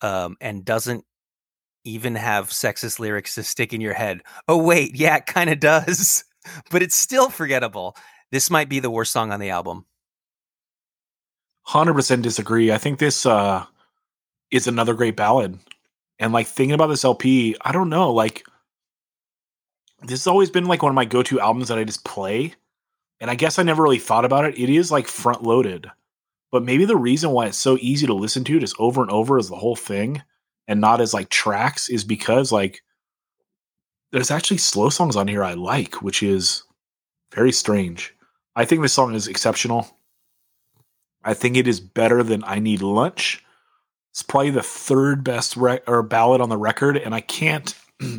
um, 0.00 0.38
and 0.40 0.64
doesn't 0.64 1.04
even 1.84 2.14
have 2.14 2.50
sexist 2.50 2.98
lyrics 2.98 3.34
to 3.34 3.42
stick 3.42 3.72
in 3.72 3.80
your 3.80 3.94
head. 3.94 4.22
Oh, 4.48 4.62
wait, 4.62 4.94
yeah, 4.94 5.16
it 5.16 5.26
kind 5.26 5.50
of 5.50 5.60
does, 5.60 6.24
but 6.70 6.82
it's 6.82 6.96
still 6.96 7.28
forgettable. 7.28 7.96
This 8.30 8.50
might 8.50 8.68
be 8.68 8.80
the 8.80 8.90
worst 8.90 9.12
song 9.12 9.32
on 9.32 9.40
the 9.40 9.50
album. 9.50 9.84
Hundred 11.64 11.94
percent 11.94 12.22
disagree. 12.22 12.72
I 12.72 12.78
think 12.78 12.98
this 12.98 13.24
uh 13.24 13.64
is 14.50 14.66
another 14.66 14.94
great 14.94 15.16
ballad. 15.16 15.58
And 16.18 16.32
like 16.32 16.46
thinking 16.46 16.74
about 16.74 16.88
this 16.88 17.04
LP, 17.04 17.56
I 17.62 17.72
don't 17.72 17.88
know, 17.88 18.12
like 18.12 18.44
this 20.02 20.20
has 20.20 20.26
always 20.26 20.50
been 20.50 20.66
like 20.66 20.82
one 20.82 20.90
of 20.90 20.96
my 20.96 21.04
go-to 21.04 21.40
albums 21.40 21.68
that 21.68 21.78
I 21.78 21.84
just 21.84 22.04
play. 22.04 22.54
And 23.20 23.30
I 23.30 23.34
guess 23.36 23.58
I 23.58 23.62
never 23.62 23.82
really 23.82 23.98
thought 23.98 24.24
about 24.24 24.44
it. 24.44 24.58
It 24.58 24.68
is 24.68 24.90
like 24.90 25.06
front 25.06 25.42
loaded. 25.42 25.86
But 26.50 26.64
maybe 26.64 26.84
the 26.84 26.96
reason 26.96 27.30
why 27.30 27.46
it's 27.46 27.56
so 27.56 27.78
easy 27.80 28.06
to 28.06 28.14
listen 28.14 28.44
to 28.44 28.60
just 28.60 28.76
over 28.78 29.00
and 29.00 29.10
over 29.10 29.38
is 29.38 29.48
the 29.48 29.56
whole 29.56 29.76
thing 29.76 30.22
and 30.68 30.80
not 30.80 31.00
as 31.00 31.14
like 31.14 31.28
tracks 31.28 31.88
is 31.88 32.04
because 32.04 32.52
like 32.52 32.82
there's 34.12 34.30
actually 34.30 34.58
slow 34.58 34.88
songs 34.90 35.16
on 35.16 35.28
here 35.28 35.42
I 35.42 35.54
like, 35.54 36.02
which 36.02 36.22
is 36.22 36.62
very 37.34 37.52
strange. 37.52 38.14
I 38.54 38.64
think 38.64 38.82
this 38.82 38.92
song 38.92 39.14
is 39.14 39.26
exceptional. 39.26 39.96
I 41.24 41.34
think 41.34 41.56
it 41.56 41.66
is 41.66 41.80
better 41.80 42.22
than 42.22 42.44
I 42.44 42.58
Need 42.58 42.82
Lunch. 42.82 43.42
It's 44.10 44.22
probably 44.22 44.50
the 44.50 44.62
third 44.62 45.24
best 45.24 45.56
rec- 45.56 45.88
or 45.88 46.02
ballad 46.02 46.42
on 46.42 46.50
the 46.50 46.58
record, 46.58 46.98
and 46.98 47.14
I 47.14 47.22
can't 47.22 47.74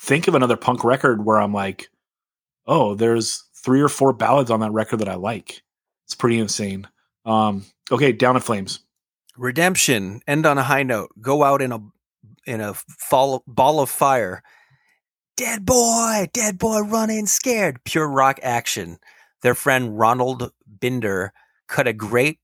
think 0.00 0.28
of 0.28 0.34
another 0.34 0.56
punk 0.56 0.84
record 0.84 1.24
where 1.24 1.40
I'm 1.40 1.52
like, 1.52 1.88
oh, 2.66 2.94
there's 2.94 3.42
three 3.56 3.80
or 3.80 3.88
four 3.88 4.12
ballads 4.12 4.50
on 4.50 4.60
that 4.60 4.70
record 4.70 5.00
that 5.00 5.08
I 5.08 5.14
like. 5.14 5.62
It's 6.06 6.14
pretty 6.14 6.38
insane. 6.38 6.86
Um, 7.24 7.64
okay, 7.90 8.12
Down 8.12 8.36
in 8.36 8.42
Flames. 8.42 8.80
Redemption. 9.36 10.20
End 10.26 10.46
on 10.46 10.58
a 10.58 10.62
high 10.62 10.82
note. 10.82 11.10
Go 11.20 11.42
out 11.42 11.62
in 11.62 11.72
a 11.72 11.80
in 12.46 12.60
a 12.60 12.74
fall, 12.74 13.42
ball 13.46 13.80
of 13.80 13.90
fire. 13.90 14.42
Dead 15.36 15.64
boy, 15.64 16.28
dead 16.32 16.58
boy 16.58 16.80
running 16.80 17.26
scared. 17.26 17.82
Pure 17.84 18.08
rock 18.08 18.38
action. 18.42 18.98
Their 19.42 19.54
friend 19.54 19.98
Ronald 19.98 20.52
Binder 20.66 21.32
cut 21.68 21.88
a 21.88 21.92
great 21.92 22.38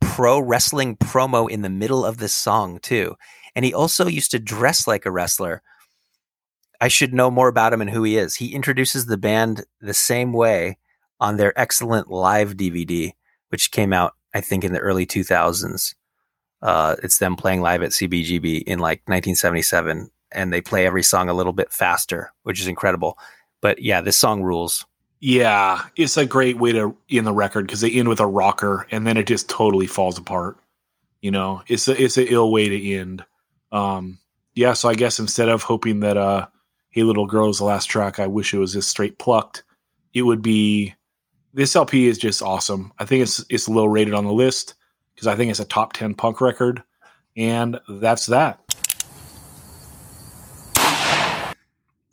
pro 0.00 0.38
wrestling 0.38 0.96
promo 0.96 1.50
in 1.50 1.62
the 1.62 1.68
middle 1.68 2.04
of 2.04 2.18
this 2.18 2.34
song 2.34 2.78
too. 2.80 3.16
And 3.54 3.64
he 3.64 3.74
also 3.74 4.06
used 4.06 4.30
to 4.30 4.38
dress 4.38 4.86
like 4.86 5.04
a 5.04 5.10
wrestler. 5.10 5.62
I 6.80 6.88
should 6.88 7.12
know 7.12 7.30
more 7.30 7.48
about 7.48 7.72
him 7.72 7.80
and 7.80 7.90
who 7.90 8.04
he 8.04 8.16
is. 8.16 8.36
He 8.36 8.54
introduces 8.54 9.06
the 9.06 9.16
band 9.16 9.64
the 9.80 9.94
same 9.94 10.32
way 10.32 10.78
on 11.20 11.36
their 11.36 11.58
excellent 11.58 12.08
live 12.08 12.54
DVD, 12.54 13.12
which 13.48 13.72
came 13.72 13.92
out, 13.92 14.14
I 14.32 14.40
think, 14.40 14.62
in 14.62 14.72
the 14.72 14.78
early 14.78 15.06
2000s. 15.06 15.94
Uh, 16.60 16.96
it's 17.02 17.18
them 17.18 17.36
playing 17.36 17.60
live 17.60 17.82
at 17.82 17.90
CBGB 17.90 18.64
in 18.64 18.78
like 18.78 19.00
1977, 19.06 20.10
and 20.32 20.52
they 20.52 20.60
play 20.60 20.86
every 20.86 21.02
song 21.02 21.28
a 21.28 21.34
little 21.34 21.52
bit 21.52 21.72
faster, 21.72 22.32
which 22.42 22.60
is 22.60 22.66
incredible. 22.66 23.18
But 23.60 23.80
yeah, 23.80 24.00
this 24.00 24.16
song 24.16 24.42
rules. 24.42 24.84
Yeah, 25.20 25.82
it's 25.96 26.16
a 26.16 26.26
great 26.26 26.58
way 26.58 26.72
to 26.72 26.96
end 27.10 27.26
the 27.26 27.32
record 27.32 27.66
because 27.66 27.80
they 27.80 27.90
end 27.90 28.08
with 28.08 28.20
a 28.20 28.26
rocker 28.26 28.86
and 28.92 29.04
then 29.04 29.16
it 29.16 29.26
just 29.26 29.48
totally 29.48 29.88
falls 29.88 30.16
apart. 30.16 30.58
You 31.20 31.32
know, 31.32 31.62
it's 31.66 31.88
a 31.88 32.00
it's 32.00 32.16
an 32.16 32.26
ill 32.28 32.52
way 32.52 32.68
to 32.68 32.94
end. 32.94 33.24
Um, 33.72 34.18
yeah, 34.54 34.74
so 34.74 34.88
I 34.88 34.94
guess 34.94 35.18
instead 35.18 35.48
of 35.48 35.62
hoping 35.62 36.00
that 36.00 36.16
uh, 36.16 36.46
"Hey 36.90 37.02
Little 37.02 37.26
Girl" 37.26 37.50
is 37.50 37.58
the 37.58 37.64
last 37.64 37.86
track, 37.86 38.20
I 38.20 38.28
wish 38.28 38.54
it 38.54 38.58
was 38.58 38.72
just 38.72 38.88
straight 38.88 39.18
plucked. 39.18 39.64
It 40.14 40.22
would 40.22 40.42
be. 40.42 40.94
This 41.52 41.74
LP 41.74 42.06
is 42.06 42.18
just 42.18 42.40
awesome. 42.40 42.92
I 43.00 43.04
think 43.04 43.22
it's 43.22 43.44
it's 43.50 43.68
low 43.68 43.86
rated 43.86 44.14
on 44.14 44.24
the 44.24 44.32
list 44.32 44.74
because 45.18 45.26
I 45.26 45.34
think 45.34 45.50
it's 45.50 45.58
a 45.58 45.64
top 45.64 45.94
ten 45.94 46.14
punk 46.14 46.40
record, 46.40 46.84
and 47.36 47.80
that's 47.88 48.26
that. 48.26 48.60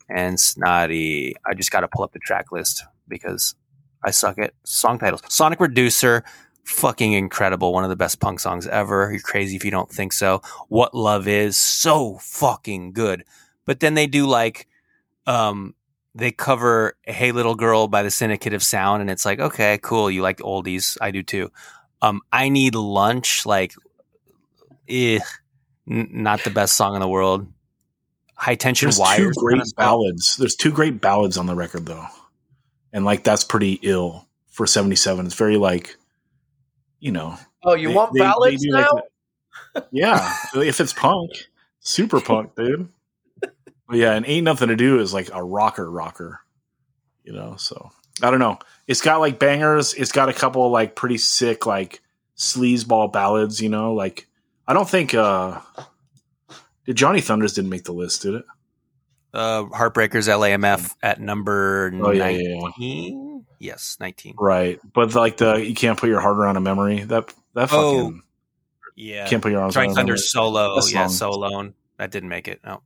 and 0.08 0.40
Snotty. 0.40 1.36
I 1.46 1.54
just 1.54 1.70
got 1.70 1.80
to 1.80 1.88
pull 1.88 2.02
up 2.02 2.12
the 2.12 2.18
track 2.18 2.50
list 2.50 2.82
because 3.06 3.54
I 4.02 4.10
suck 4.10 4.38
at 4.38 4.54
song 4.64 4.98
titles. 4.98 5.22
Sonic 5.28 5.60
Reducer, 5.60 6.24
fucking 6.64 7.12
incredible. 7.12 7.72
One 7.72 7.84
of 7.84 7.90
the 7.90 7.96
best 7.96 8.18
punk 8.18 8.40
songs 8.40 8.66
ever. 8.66 9.10
You're 9.12 9.20
crazy 9.20 9.54
if 9.54 9.64
you 9.64 9.70
don't 9.70 9.90
think 9.90 10.12
so. 10.12 10.42
What 10.68 10.92
Love 10.92 11.28
Is, 11.28 11.56
so 11.56 12.18
fucking 12.18 12.92
good. 12.92 13.24
But 13.66 13.78
then 13.78 13.94
they 13.94 14.08
do 14.08 14.26
like, 14.26 14.66
um, 15.28 15.74
they 16.14 16.32
cover 16.32 16.96
Hey 17.02 17.30
Little 17.30 17.54
Girl 17.54 17.86
by 17.86 18.02
the 18.02 18.10
Syndicate 18.10 18.54
of 18.54 18.64
Sound, 18.64 19.00
and 19.02 19.10
it's 19.10 19.24
like, 19.24 19.38
okay, 19.38 19.78
cool. 19.80 20.10
You 20.10 20.22
like 20.22 20.38
oldies. 20.38 20.96
I 21.00 21.12
do 21.12 21.22
too. 21.22 21.52
Um, 22.06 22.22
I 22.32 22.48
Need 22.48 22.74
Lunch, 22.74 23.44
like, 23.46 23.74
eh, 24.88 25.18
n- 25.90 26.08
not 26.12 26.44
the 26.44 26.50
best 26.50 26.76
song 26.76 26.94
in 26.94 27.00
the 27.00 27.08
world. 27.08 27.46
High 28.36 28.54
tension 28.54 28.86
There's 28.86 28.98
wires. 28.98 29.18
two 29.18 29.40
great 29.40 29.54
kinda 29.56 29.70
ballads. 29.76 30.36
There's 30.36 30.54
two 30.54 30.70
great 30.70 31.00
ballads 31.00 31.36
on 31.38 31.46
the 31.46 31.54
record 31.54 31.86
though, 31.86 32.06
and 32.92 33.04
like 33.04 33.24
that's 33.24 33.44
pretty 33.44 33.78
ill 33.82 34.26
for 34.50 34.66
'77. 34.66 35.26
It's 35.26 35.34
very 35.34 35.56
like, 35.56 35.96
you 37.00 37.12
know, 37.12 37.38
Oh, 37.64 37.74
you 37.74 37.88
they- 37.88 37.94
want 37.94 38.12
they- 38.12 38.20
they 38.20 38.24
ballads 38.24 38.62
do, 38.62 38.70
like, 38.72 38.84
now? 38.84 39.02
the- 39.74 39.86
yeah, 39.90 40.34
if 40.54 40.80
it's 40.80 40.92
punk, 40.92 41.30
super 41.80 42.20
punk, 42.20 42.54
dude. 42.56 42.88
But 43.40 43.96
yeah, 43.98 44.12
and 44.12 44.26
ain't 44.26 44.44
nothing 44.44 44.68
to 44.68 44.76
do 44.76 45.00
is 45.00 45.14
like 45.14 45.30
a 45.32 45.42
rocker 45.42 45.90
rocker, 45.90 46.40
you 47.24 47.32
know. 47.32 47.56
So 47.56 47.90
I 48.22 48.30
don't 48.30 48.40
know. 48.40 48.58
It's 48.86 49.00
got 49.00 49.18
like 49.20 49.38
bangers. 49.38 49.94
It's 49.94 50.12
got 50.12 50.28
a 50.28 50.32
couple 50.32 50.64
of, 50.66 50.72
like 50.72 50.94
pretty 50.94 51.18
sick 51.18 51.66
like 51.66 52.00
sleazeball 52.36 53.12
ballads. 53.12 53.60
You 53.60 53.68
know, 53.68 53.94
like 53.94 54.26
I 54.66 54.72
don't 54.74 54.88
think 54.88 55.14
uh 55.14 55.60
did 56.86 56.96
Johnny 56.96 57.20
Thunders 57.20 57.52
didn't 57.54 57.70
make 57.70 57.84
the 57.84 57.92
list, 57.92 58.22
did 58.22 58.34
it? 58.34 58.44
Uh, 59.34 59.64
Heartbreakers 59.64 60.28
LAMF 60.28 60.94
at 61.02 61.20
number 61.20 61.90
Oh 62.02 62.10
yeah, 62.12 62.28
yeah, 62.28 62.68
yeah. 62.78 63.38
Yes, 63.58 63.96
19. 64.00 64.34
right. 64.38 64.78
But 64.94 65.14
like 65.14 65.36
the 65.38 65.54
you 65.56 65.74
can't 65.74 65.98
put 65.98 66.08
your 66.08 66.20
heart 66.20 66.36
around 66.36 66.56
a 66.56 66.60
memory. 66.60 67.00
That 67.04 67.32
that 67.54 67.68
Oh, 67.72 68.04
fucking 68.04 68.22
Yeah. 68.94 69.26
can't 69.26 69.42
put 69.42 69.50
your 69.52 69.60
arms 69.62 69.74
Trying 69.74 69.88
around 69.88 69.92
a 69.92 69.96
Thunder 69.96 70.12
memory. 70.12 70.18
solo. 70.20 70.74
That 70.80 70.90
Yeah, 70.92 71.06
song. 71.08 71.32
so 71.32 71.36
alone. 71.38 71.74
That 71.98 72.10
didn't 72.12 72.28
make 72.28 72.48
it. 72.48 72.60
No. 72.64 72.82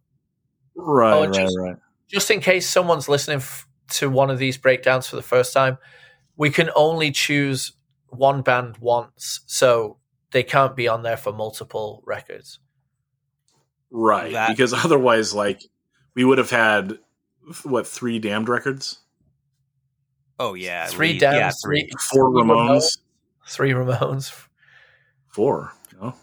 Right, 0.75 1.13
Oh, 1.15 1.25
right, 1.27 1.33
just- 1.35 1.57
right. 1.59 1.77
Just 2.09 2.31
in 2.33 2.41
case 2.41 2.69
someone's 2.69 3.09
listening 3.09 3.37
f- 3.39 3.69
to 3.91 4.09
one 4.11 4.31
of 4.31 4.39
these 4.39 4.57
breakdowns 4.57 5.07
for 5.07 5.17
the 5.17 5.23
first 5.23 5.53
time, 5.53 5.79
we 6.37 6.51
can 6.51 6.71
only 6.75 7.11
choose 7.11 7.73
one 8.09 8.43
band 8.43 8.77
once. 8.79 9.41
So 9.47 9.99
they 10.33 10.43
can't 10.43 10.75
be 10.77 10.89
on 10.89 11.03
there 11.03 11.17
for 11.17 11.33
multiple 11.33 12.03
records. 12.07 12.59
Right. 13.91 14.33
That- 14.33 14.51
because 14.51 14.73
otherwise, 14.85 15.35
like, 15.35 15.63
we 16.15 16.25
would 16.25 16.39
have 16.39 16.51
had, 16.51 16.99
what, 17.63 17.87
three 17.87 18.19
damned 18.19 18.49
records? 18.49 18.99
Oh 20.39 20.55
yeah, 20.55 20.87
Three 20.87 21.13
Lee- 21.13 21.19
down, 21.19 21.35
yeah, 21.35 21.51
three, 21.63 21.91
Four 22.11 22.31
three 22.33 22.43
Ramones? 22.43 22.99
three 23.47 23.71
Ramones. 23.73 24.33
Four. 25.29 25.73
No? 26.01 26.15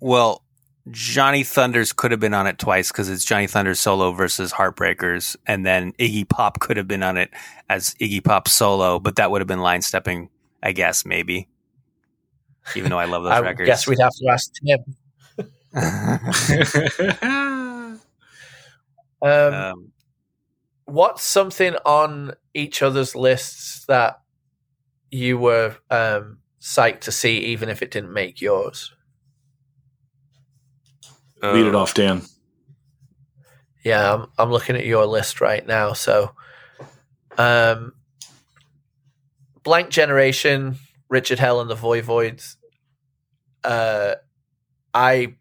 Well, 0.00 0.43
Johnny 0.90 1.44
Thunders 1.44 1.92
could 1.92 2.10
have 2.10 2.20
been 2.20 2.34
on 2.34 2.46
it 2.46 2.58
twice 2.58 2.92
because 2.92 3.08
it's 3.08 3.24
Johnny 3.24 3.46
Thunders 3.46 3.80
solo 3.80 4.12
versus 4.12 4.52
Heartbreakers, 4.52 5.34
and 5.46 5.64
then 5.64 5.92
Iggy 5.94 6.28
Pop 6.28 6.60
could 6.60 6.76
have 6.76 6.86
been 6.86 7.02
on 7.02 7.16
it 7.16 7.30
as 7.70 7.94
Iggy 7.94 8.22
Pop 8.22 8.48
solo, 8.48 8.98
but 8.98 9.16
that 9.16 9.30
would 9.30 9.40
have 9.40 9.48
been 9.48 9.60
line 9.60 9.80
stepping, 9.82 10.28
I 10.62 10.72
guess, 10.72 11.06
maybe. 11.06 11.48
Even 12.76 12.90
though 12.90 12.98
I 12.98 13.06
love 13.06 13.22
those 13.24 13.32
I 13.32 13.40
records. 13.40 13.66
guess 13.66 13.86
we'd 13.86 13.98
have 14.00 14.12
to 14.12 14.28
ask 14.28 14.52
Tim. 14.62 14.84
Um, 19.24 19.54
um, 19.54 19.92
what's 20.84 21.22
something 21.22 21.76
on 21.86 22.34
each 22.52 22.82
other's 22.82 23.16
lists 23.16 23.86
that 23.86 24.20
you 25.10 25.38
were 25.38 25.76
um, 25.90 26.38
psyched 26.60 27.00
to 27.00 27.12
see, 27.12 27.38
even 27.38 27.70
if 27.70 27.80
it 27.80 27.90
didn't 27.90 28.12
make 28.12 28.42
yours? 28.42 28.92
Lead 31.52 31.66
it 31.66 31.74
uh, 31.74 31.78
off, 31.78 31.94
Dan. 31.94 32.22
Yeah, 33.84 34.14
I'm, 34.14 34.26
I'm 34.38 34.50
looking 34.50 34.76
at 34.76 34.86
your 34.86 35.04
list 35.06 35.40
right 35.40 35.66
now. 35.66 35.92
So, 35.92 36.32
um, 37.36 37.92
Blank 39.62 39.90
Generation, 39.90 40.76
Richard 41.08 41.38
Hell 41.38 41.60
and 41.60 41.68
the 41.68 41.76
Voidoids. 41.76 42.56
Uh, 43.62 44.14
I 44.92 45.34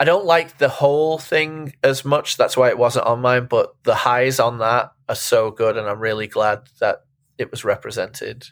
I 0.00 0.04
don't 0.04 0.24
like 0.24 0.58
the 0.58 0.68
whole 0.68 1.18
thing 1.18 1.74
as 1.82 2.04
much. 2.04 2.36
That's 2.36 2.56
why 2.56 2.68
it 2.68 2.78
wasn't 2.78 3.06
on 3.06 3.20
mine. 3.20 3.46
But 3.46 3.74
the 3.84 3.94
highs 3.94 4.40
on 4.40 4.58
that 4.58 4.92
are 5.08 5.14
so 5.14 5.50
good, 5.50 5.76
and 5.76 5.88
I'm 5.88 6.00
really 6.00 6.26
glad 6.26 6.62
that 6.80 7.04
it 7.38 7.50
was 7.50 7.64
represented. 7.64 8.46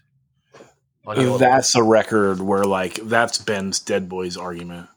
On 1.04 1.20
your 1.20 1.38
That's 1.38 1.74
a 1.74 1.82
record 1.82 2.40
where, 2.40 2.64
like, 2.64 2.94
that's 2.94 3.38
Ben's 3.38 3.80
Dead 3.80 4.08
Boys 4.08 4.36
argument. 4.36 4.88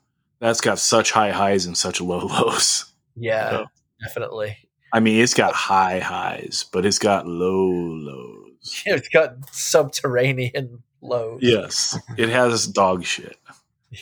That's 0.46 0.62
got 0.62 0.80
such 0.80 1.12
high 1.12 1.32
highs 1.32 1.66
and 1.66 1.78
such 1.78 2.00
low 2.02 2.20
lows. 2.26 2.86
yeah, 3.16 3.52
Yeah. 3.52 3.64
definitely. 4.02 4.58
I 4.94 5.00
mean, 5.00 5.20
it's 5.22 5.34
got 5.34 5.54
high 5.54 6.00
highs, 6.00 6.66
but 6.72 6.86
it's 6.86 7.00
got 7.00 7.28
low 7.28 7.68
lows. 7.70 8.42
It's 8.86 9.10
got 9.10 9.36
subterranean 9.52 10.84
lows. 11.02 11.40
Yes, 11.42 11.98
it 12.18 12.30
has 12.30 12.66
dog 12.68 13.04
shit. 13.06 13.38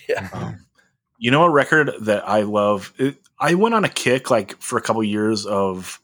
Yeah. 0.07 0.29
Um, 0.33 0.65
you 1.17 1.31
know, 1.31 1.43
a 1.43 1.49
record 1.49 1.91
that 2.01 2.27
I 2.27 2.41
love. 2.41 2.93
It, 2.97 3.17
I 3.39 3.55
went 3.55 3.75
on 3.75 3.83
a 3.85 3.89
kick 3.89 4.29
like 4.31 4.61
for 4.61 4.77
a 4.77 4.81
couple 4.81 5.03
years 5.03 5.45
of. 5.45 5.99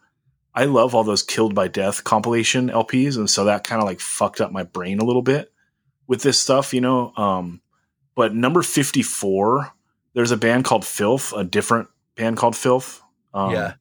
I 0.56 0.66
love 0.66 0.96
all 0.96 1.04
those 1.06 1.24
"Killed 1.24 1.54
by 1.56 1.68
Death" 1.70 2.04
compilation 2.04 2.70
LPs, 2.70 3.16
and 3.18 3.30
so 3.30 3.46
that 3.46 3.64
kind 3.64 3.82
of 3.82 3.88
like 3.88 4.00
fucked 4.00 4.42
up 4.42 4.52
my 4.52 4.64
brain 4.64 5.00
a 5.00 5.06
little 5.06 5.22
bit 5.22 5.52
with 6.08 6.22
this 6.24 6.40
stuff, 6.40 6.74
you 6.74 6.82
know. 6.82 7.14
Um, 7.16 7.62
but 8.16 8.34
number 8.34 8.62
fifty-four, 8.62 9.72
there's 10.20 10.32
a 10.32 10.38
band 10.38 10.66
called 10.66 10.84
Filth, 10.84 11.32
a 11.32 11.46
different 11.46 11.88
band 12.18 12.36
called 12.36 12.54
Filth. 12.54 13.02
Um, 13.34 13.54
Yeah. 13.54 13.76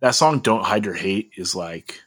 that 0.00 0.14
song 0.14 0.40
"Don't 0.40 0.64
Hide 0.64 0.86
Your 0.86 0.94
Hate" 0.94 1.32
is 1.36 1.54
like, 1.54 2.00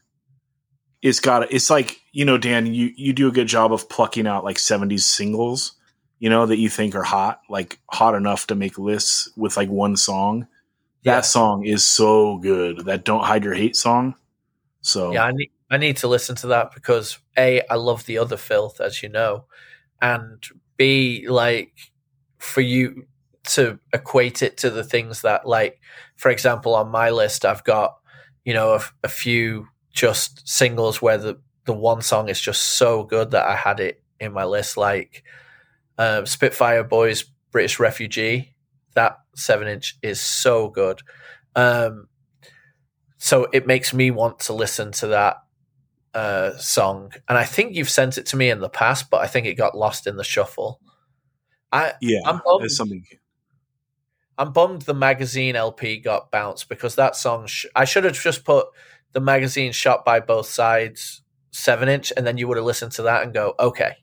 it's 1.04 1.20
got. 1.20 1.52
It's 1.54 1.70
like 1.70 2.02
you 2.12 2.26
know, 2.26 2.40
Dan, 2.40 2.66
you 2.66 2.92
you 2.96 3.14
do 3.14 3.28
a 3.28 3.32
good 3.32 3.46
job 3.48 3.72
of 3.72 3.88
plucking 3.88 4.26
out 4.26 4.44
like 4.44 4.58
'70s 4.58 5.02
singles 5.02 5.74
you 6.20 6.32
know, 6.32 6.48
that 6.48 6.58
you 6.58 6.68
think 6.68 6.96
are 6.96 7.04
hot, 7.04 7.42
like 7.48 7.78
hot 7.92 8.16
enough 8.16 8.48
to 8.48 8.56
make 8.56 8.80
lists 8.80 9.30
with 9.38 9.56
like 9.56 9.70
one 9.70 9.96
song. 9.96 10.48
Yeah. 11.04 11.18
That 11.18 11.26
song 11.28 11.64
is 11.64 11.84
so 11.84 12.38
good. 12.40 12.86
That 12.86 13.06
Don't 13.06 13.24
Hide 13.24 13.44
Your 13.44 13.54
Hate 13.54 13.76
song. 13.76 14.16
So 14.82 15.12
Yeah, 15.12 15.26
I 15.26 15.32
need 15.34 15.52
I 15.70 15.78
need 15.78 15.98
to 15.98 16.08
listen 16.08 16.36
to 16.38 16.48
that 16.48 16.74
because 16.74 17.20
A, 17.38 17.62
I 17.70 17.76
love 17.76 18.08
the 18.08 18.18
other 18.18 18.38
filth, 18.38 18.82
as 18.82 19.04
you 19.04 19.10
know, 19.10 19.46
and 20.02 20.44
B, 20.78 21.28
like 21.30 21.78
for 22.40 22.62
you 22.62 23.06
to 23.48 23.80
equate 23.94 24.42
it 24.42 24.58
to 24.58 24.70
the 24.70 24.84
things 24.84 25.22
that 25.22 25.48
like 25.48 25.80
for 26.16 26.30
example 26.30 26.76
on 26.76 26.90
my 26.90 27.10
list 27.10 27.46
I've 27.46 27.64
got, 27.64 27.98
you 28.46 28.54
know, 28.54 28.74
a, 28.74 28.82
a 29.04 29.10
few 29.10 29.68
just 29.92 30.48
singles 30.48 31.02
where 31.02 31.18
the 31.18 31.40
the 31.66 31.74
one 31.74 32.02
song 32.02 32.30
is 32.30 32.40
just 32.40 32.62
so 32.62 33.04
good 33.04 33.32
that 33.32 33.46
I 33.46 33.56
had 33.56 33.80
it 33.80 34.02
in 34.20 34.34
my 34.34 34.46
list, 34.46 34.78
like 34.78 35.24
um, 35.98 36.26
Spitfire 36.26 36.84
Boys 36.84 37.26
British 37.52 37.80
Refugee. 37.80 38.56
That 38.96 39.18
seven 39.36 39.68
inch 39.68 39.98
is 40.02 40.22
so 40.22 40.70
good. 40.70 41.02
Um, 41.56 42.08
so 43.18 43.48
it 43.52 43.68
makes 43.68 43.94
me 43.94 44.12
want 44.12 44.40
to 44.42 44.54
listen 44.54 44.92
to 44.94 45.08
that 45.08 45.38
uh, 46.14 46.58
song. 46.58 47.12
And 47.28 47.38
I 47.38 47.44
think 47.44 47.76
you've 47.76 47.90
sent 47.90 48.18
it 48.18 48.28
to 48.28 48.38
me 48.38 48.50
in 48.50 48.60
the 48.60 48.70
past, 48.70 49.10
but 49.10 49.22
I 49.22 49.28
think 49.28 49.46
it 49.46 49.56
got 49.56 49.78
lost 49.78 50.08
in 50.08 50.18
the 50.18 50.24
shuffle. 50.24 50.80
I 51.72 51.94
yeah, 52.02 52.20
I'm 52.26 52.42
it's 52.62 52.78
something. 52.78 53.04
I'm 54.38 54.54
bummed 54.54 54.84
the 54.84 54.94
magazine 54.94 55.56
LP 55.56 56.00
got 56.00 56.32
bounced 56.32 56.70
because 56.70 56.96
that 56.96 57.16
song 57.16 57.48
sh- 57.48 57.66
I 57.76 57.86
should 57.86 58.04
have 58.04 58.14
just 58.14 58.46
put 58.46 58.68
the 59.14 59.20
magazine 59.20 59.72
shot 59.72 60.06
by 60.06 60.20
both 60.20 60.48
sides 60.48 61.22
seven 61.52 61.90
inch, 61.90 62.14
and 62.16 62.26
then 62.26 62.38
you 62.38 62.48
would 62.48 62.58
have 62.58 62.66
listened 62.66 62.92
to 62.94 63.04
that 63.04 63.24
and 63.24 63.34
go, 63.34 63.56
okay, 63.60 63.98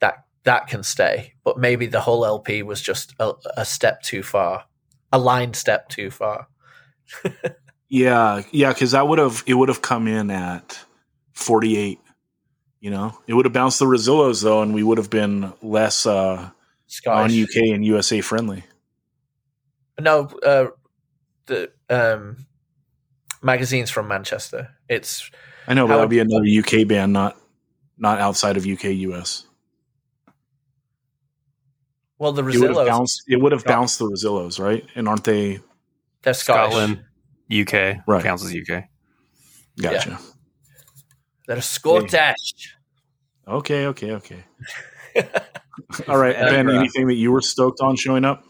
that 0.00 0.24
that 0.44 0.66
can 0.66 0.82
stay. 0.82 1.34
But 1.42 1.58
maybe 1.58 1.86
the 1.86 2.00
whole 2.00 2.24
LP 2.24 2.62
was 2.62 2.82
just 2.82 3.14
a, 3.18 3.32
a 3.56 3.64
step 3.64 4.02
too 4.02 4.22
far, 4.22 4.64
a 5.12 5.18
line 5.18 5.54
step 5.54 5.88
too 5.88 6.10
far. 6.10 6.48
Yeah, 7.94 8.42
yeah, 8.50 8.72
because 8.72 8.90
that 8.90 9.06
would 9.06 9.20
have 9.20 9.44
it 9.46 9.54
would 9.54 9.68
have 9.68 9.80
come 9.80 10.08
in 10.08 10.28
at 10.28 10.84
forty 11.32 11.76
eight. 11.76 12.00
You 12.80 12.90
know, 12.90 13.16
it 13.28 13.34
would 13.34 13.44
have 13.44 13.52
bounced 13.52 13.78
the 13.78 13.84
Rezillos 13.84 14.42
though, 14.42 14.62
and 14.62 14.74
we 14.74 14.82
would 14.82 14.98
have 14.98 15.10
been 15.10 15.52
less 15.62 16.04
uh, 16.04 16.50
Scottish. 16.88 17.32
on 17.32 17.42
UK 17.42 17.72
and 17.72 17.84
USA 17.84 18.20
friendly. 18.20 18.64
No, 19.98 20.26
uh, 20.42 20.66
the 21.46 21.70
um, 21.88 22.46
magazine's 23.42 23.90
from 23.90 24.08
Manchester. 24.08 24.70
It's 24.88 25.30
I 25.68 25.74
know, 25.74 25.86
but 25.86 25.94
that 25.94 26.00
would 26.00 26.10
be 26.10 26.18
another 26.18 26.44
UK 26.46 26.86
band, 26.86 27.12
not 27.12 27.38
not 27.96 28.20
outside 28.20 28.56
of 28.56 28.66
UK 28.66 28.84
US. 29.10 29.46
well, 32.18 32.32
the 32.32 32.46
It 32.46 32.58
would 32.58 32.76
have 32.76 32.86
bounced. 32.86 33.22
It 33.28 33.40
would 33.40 33.52
have 33.52 33.64
bounced 33.64 33.98
the 33.98 34.06
Rezillos, 34.06 34.58
right? 34.58 34.84
And 34.94 35.08
aren't 35.08 35.24
they? 35.24 35.60
They're 36.22 36.34
Scottish. 36.34 36.72
Scotland, 36.72 37.04
UK, 37.52 38.02
Right. 38.06 38.22
counts 38.22 38.44
as 38.44 38.54
UK. 38.54 38.84
Gotcha. 39.80 40.18
They're 41.46 41.60
Scottish. 41.60 42.76
Okay, 43.46 43.86
okay, 43.86 44.12
okay. 44.12 44.44
All 46.08 46.16
right, 46.16 46.34
Ben. 46.34 46.68
Anything 46.70 47.08
that 47.08 47.14
you 47.14 47.30
were 47.30 47.42
stoked 47.42 47.80
on 47.80 47.96
showing 47.96 48.24
up? 48.24 48.44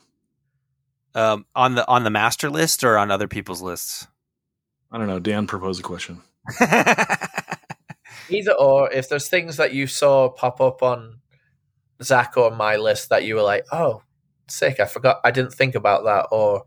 Um, 1.15 1.47
on 1.55 1.77
the 1.77 1.87
on 1.87 2.03
the 2.03 2.11
master 2.11 2.51
list 2.51 2.83
or 2.83 2.99
on 2.99 3.11
other 3.11 3.29
people's 3.29 3.63
lists. 3.63 4.09
I 4.91 4.99
don't 4.99 5.07
know. 5.07 5.21
Dan 5.21 5.47
proposed 5.47 5.81
a 5.81 5.83
question. 5.83 6.23
Either 8.31 8.53
or, 8.53 8.91
if 8.91 9.09
there's 9.09 9.29
things 9.29 9.57
that 9.59 9.75
you 9.75 9.87
saw 9.87 10.29
pop 10.29 10.61
up 10.61 10.83
on 10.83 11.21
Zach 12.03 12.37
or 12.37 12.51
my 12.51 12.77
list 12.77 13.11
that 13.11 13.25
you 13.25 13.35
were 13.35 13.43
like, 13.43 13.65
oh, 13.71 14.03
sick, 14.49 14.81
I 14.81 14.87
forgot, 14.87 15.21
I 15.25 15.31
didn't 15.31 15.53
think 15.53 15.75
about 15.75 16.05
that, 16.05 16.29
or 16.31 16.65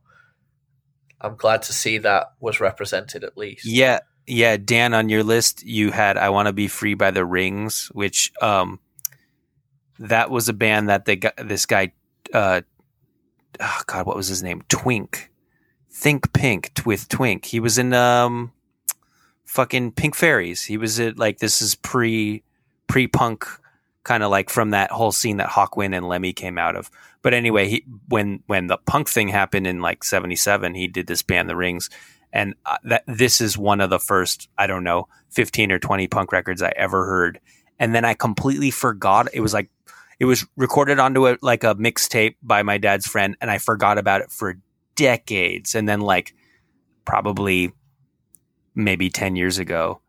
I'm 1.20 1.36
glad 1.36 1.64
to 1.64 1.74
see 1.74 1.98
that 2.00 2.34
was 2.40 2.60
represented 2.60 3.24
at 3.24 3.38
least. 3.38 3.66
Yeah, 3.66 4.00
yeah. 4.28 4.58
Dan, 4.58 4.94
on 4.94 5.10
your 5.10 5.24
list, 5.24 5.64
you 5.64 5.92
had 5.92 6.18
"I 6.18 6.30
Want 6.30 6.48
to 6.48 6.54
Be 6.54 6.68
Free" 6.68 6.94
by 6.94 7.12
the 7.12 7.26
Rings, 7.26 7.90
which 7.94 8.32
um, 8.42 8.80
that 10.00 10.30
was 10.30 10.50
a 10.50 10.54
band 10.54 10.90
that 10.90 11.06
they 11.06 11.16
got. 11.16 11.34
This 11.38 11.66
guy, 11.66 11.94
uh, 12.34 12.62
oh 13.60 13.82
God, 13.88 14.06
what 14.06 14.16
was 14.16 14.28
his 14.28 14.44
name? 14.44 14.64
Twink, 14.70 15.32
Think 15.90 16.32
Pink 16.34 16.74
t- 16.74 16.84
with 16.86 17.10
Twink. 17.10 17.46
He 17.46 17.60
was 17.60 17.78
in 17.78 17.94
um, 17.94 18.52
fucking 19.46 19.94
Pink 19.94 20.16
Fairies. 20.16 20.64
He 20.64 20.78
was 20.78 21.00
at 21.00 21.18
like 21.18 21.40
this 21.40 21.62
is 21.62 21.76
pre 21.76 22.44
pre 22.88 23.08
punk 23.08 23.48
kind 24.04 24.24
of 24.24 24.32
like 24.32 24.50
from 24.50 24.70
that 24.72 24.90
whole 24.90 25.12
scene 25.12 25.38
that 25.38 25.50
Hawkwind 25.50 25.96
and 25.96 26.08
Lemmy 26.08 26.34
came 26.34 26.58
out 26.58 26.76
of. 26.76 26.90
But 27.22 27.34
anyway, 27.34 27.68
he 27.68 27.86
when 28.08 28.44
when 28.48 28.68
the 28.68 28.78
punk 28.78 29.10
thing 29.10 29.28
happened 29.28 29.68
in 29.68 29.82
like 29.82 30.04
'77, 30.04 30.76
he 30.76 30.88
did 30.88 31.08
this 31.08 31.22
band, 31.22 31.50
The 31.50 31.56
Rings, 31.56 31.90
and 32.32 32.56
uh, 32.66 32.78
that 32.86 33.04
this 33.08 33.42
is 33.42 33.58
one 33.58 33.82
of 33.82 33.90
the 33.90 34.00
first 34.00 34.50
I 34.58 34.68
don't 34.68 34.84
know 34.84 35.08
15 35.32 35.72
or 35.72 35.80
20 35.80 36.08
punk 36.08 36.32
records 36.32 36.62
I 36.62 36.72
ever 36.76 37.06
heard, 37.06 37.40
and 37.80 37.94
then 37.94 38.06
I 38.06 38.14
completely 38.14 38.72
forgot. 38.72 39.28
It 39.34 39.42
was 39.42 39.54
like 39.54 39.70
it 40.20 40.26
was 40.26 40.46
recorded 40.56 41.00
onto 41.00 41.28
a 41.28 41.38
like 41.42 41.64
a 41.64 41.76
mixtape 41.76 42.36
by 42.42 42.64
my 42.64 42.78
dad's 42.78 43.08
friend, 43.08 43.36
and 43.42 43.52
I 43.52 43.58
forgot 43.58 43.98
about 43.98 44.22
it 44.22 44.32
for 44.32 44.58
decades, 44.96 45.76
and 45.76 45.88
then 45.88 46.02
like 46.02 46.34
probably 47.06 47.72
maybe 48.76 49.10
10 49.10 49.36
years 49.36 49.58
ago, 49.58 50.02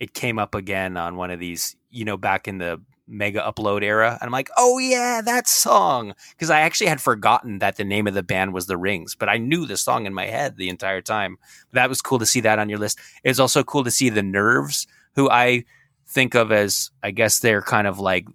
it 0.00 0.12
came 0.12 0.38
up 0.38 0.54
again 0.54 0.96
on 0.96 1.16
one 1.16 1.30
of 1.30 1.38
these, 1.38 1.76
you 1.90 2.04
know, 2.04 2.16
back 2.16 2.48
in 2.48 2.58
the 2.58 2.80
mega 3.06 3.40
upload 3.40 3.82
era. 3.82 4.18
And 4.20 4.26
I'm 4.26 4.32
like, 4.32 4.50
oh 4.56 4.78
yeah, 4.78 5.20
that 5.22 5.48
song. 5.48 6.14
Because 6.30 6.50
I 6.50 6.60
actually 6.60 6.88
had 6.88 7.00
forgotten 7.00 7.60
that 7.60 7.76
the 7.76 7.84
name 7.84 8.06
of 8.06 8.14
the 8.14 8.22
band 8.22 8.52
was 8.52 8.66
The 8.66 8.76
Rings, 8.76 9.14
but 9.14 9.28
I 9.28 9.38
knew 9.38 9.66
the 9.66 9.76
song 9.76 10.04
in 10.06 10.12
my 10.12 10.26
head 10.26 10.56
the 10.56 10.68
entire 10.68 11.00
time. 11.00 11.38
That 11.72 11.88
was 11.88 12.02
cool 12.02 12.18
to 12.18 12.26
see 12.26 12.40
that 12.40 12.58
on 12.58 12.68
your 12.68 12.78
list. 12.78 12.98
It's 13.24 13.38
also 13.38 13.62
cool 13.62 13.84
to 13.84 13.90
see 13.90 14.10
the 14.10 14.22
Nerves, 14.22 14.86
who 15.14 15.30
I 15.30 15.64
think 16.06 16.34
of 16.34 16.52
as, 16.52 16.90
I 17.02 17.10
guess 17.10 17.38
they're 17.38 17.62
kind 17.62 17.86
of 17.86 17.98
like 17.98 18.26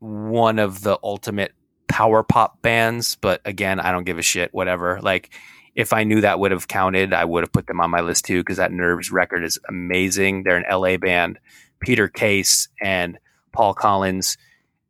one 0.00 0.58
of 0.58 0.82
the 0.82 0.98
ultimate 1.02 1.52
power 1.88 2.22
pop 2.22 2.60
bands. 2.62 3.16
But 3.16 3.40
again, 3.44 3.80
I 3.80 3.92
don't 3.92 4.04
give 4.04 4.18
a 4.18 4.22
shit. 4.22 4.52
Whatever. 4.52 5.00
Like, 5.00 5.30
if 5.74 5.92
I 5.92 6.04
knew 6.04 6.20
that 6.20 6.40
would 6.40 6.50
have 6.50 6.68
counted, 6.68 7.12
I 7.12 7.24
would 7.24 7.44
have 7.44 7.52
put 7.52 7.66
them 7.66 7.80
on 7.80 7.90
my 7.90 8.00
list 8.00 8.24
too 8.24 8.40
because 8.40 8.56
that 8.56 8.72
Nerves 8.72 9.12
record 9.12 9.44
is 9.44 9.58
amazing. 9.68 10.42
They're 10.42 10.56
an 10.56 10.64
LA 10.68 10.96
band. 10.96 11.38
Peter 11.80 12.08
Case 12.08 12.68
and 12.82 13.18
Paul 13.52 13.74
Collins 13.74 14.36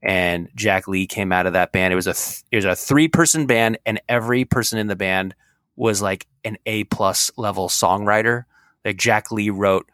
and 0.02 0.48
Jack 0.54 0.88
Lee 0.88 1.06
came 1.06 1.32
out 1.32 1.46
of 1.46 1.52
that 1.54 1.72
band. 1.72 1.92
It 1.92 1.96
was 1.96 2.06
a 2.06 2.14
th- 2.14 2.42
it 2.50 2.56
was 2.56 2.64
a 2.64 2.76
three 2.76 3.08
person 3.08 3.46
band, 3.46 3.78
and 3.84 4.00
every 4.08 4.44
person 4.44 4.78
in 4.78 4.86
the 4.86 4.96
band 4.96 5.34
was 5.76 6.00
like 6.00 6.26
an 6.44 6.56
A 6.66 6.84
plus 6.84 7.30
level 7.36 7.68
songwriter. 7.68 8.44
Like 8.84 8.96
Jack 8.96 9.30
Lee 9.30 9.50
wrote 9.50 9.90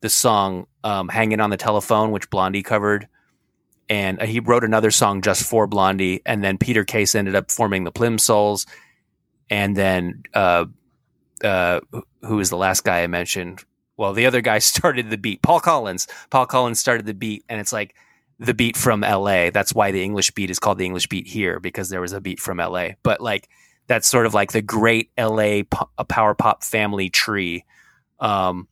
the 0.00 0.08
song 0.08 0.66
um, 0.84 1.08
"Hanging 1.08 1.40
on 1.40 1.50
the 1.50 1.56
Telephone," 1.56 2.10
which 2.10 2.30
Blondie 2.30 2.62
covered, 2.62 3.08
and 3.88 4.20
he 4.20 4.40
wrote 4.40 4.64
another 4.64 4.90
song 4.90 5.22
just 5.22 5.44
for 5.44 5.66
Blondie. 5.66 6.22
And 6.26 6.42
then 6.42 6.58
Peter 6.58 6.84
Case 6.84 7.14
ended 7.14 7.34
up 7.34 7.50
forming 7.50 7.84
the 7.84 7.92
Plimsouls, 7.92 8.66
and 9.48 9.76
then 9.76 10.22
uh, 10.34 10.66
uh, 11.42 11.80
who 12.22 12.36
was 12.36 12.50
the 12.50 12.56
last 12.56 12.84
guy 12.84 13.02
I 13.02 13.06
mentioned? 13.06 13.64
Well, 13.96 14.12
the 14.12 14.26
other 14.26 14.40
guy 14.40 14.58
started 14.60 15.10
the 15.10 15.18
beat. 15.18 15.42
Paul 15.42 15.60
Collins. 15.60 16.06
Paul 16.30 16.46
Collins 16.46 16.80
started 16.80 17.06
the 17.06 17.14
beat, 17.14 17.44
and 17.48 17.60
it's 17.60 17.72
like 17.72 17.94
the 18.38 18.54
beat 18.54 18.76
from 18.76 19.00
LA. 19.00 19.50
That's 19.50 19.74
why 19.74 19.92
the 19.92 20.02
English 20.02 20.32
beat 20.32 20.50
is 20.50 20.58
called 20.58 20.78
the 20.78 20.84
English 20.84 21.08
beat 21.08 21.26
here 21.26 21.60
because 21.60 21.88
there 21.88 22.00
was 22.00 22.12
a 22.12 22.20
beat 22.20 22.40
from 22.40 22.58
LA. 22.58 22.90
But 23.02 23.20
like 23.20 23.48
that's 23.86 24.08
sort 24.08 24.26
of 24.26 24.34
like 24.34 24.52
the 24.52 24.62
great 24.62 25.10
LA 25.18 25.62
po- 25.70 25.88
power 26.08 26.34
pop 26.34 26.64
family 26.64 27.08
tree. 27.08 27.64
Um, 28.18 28.68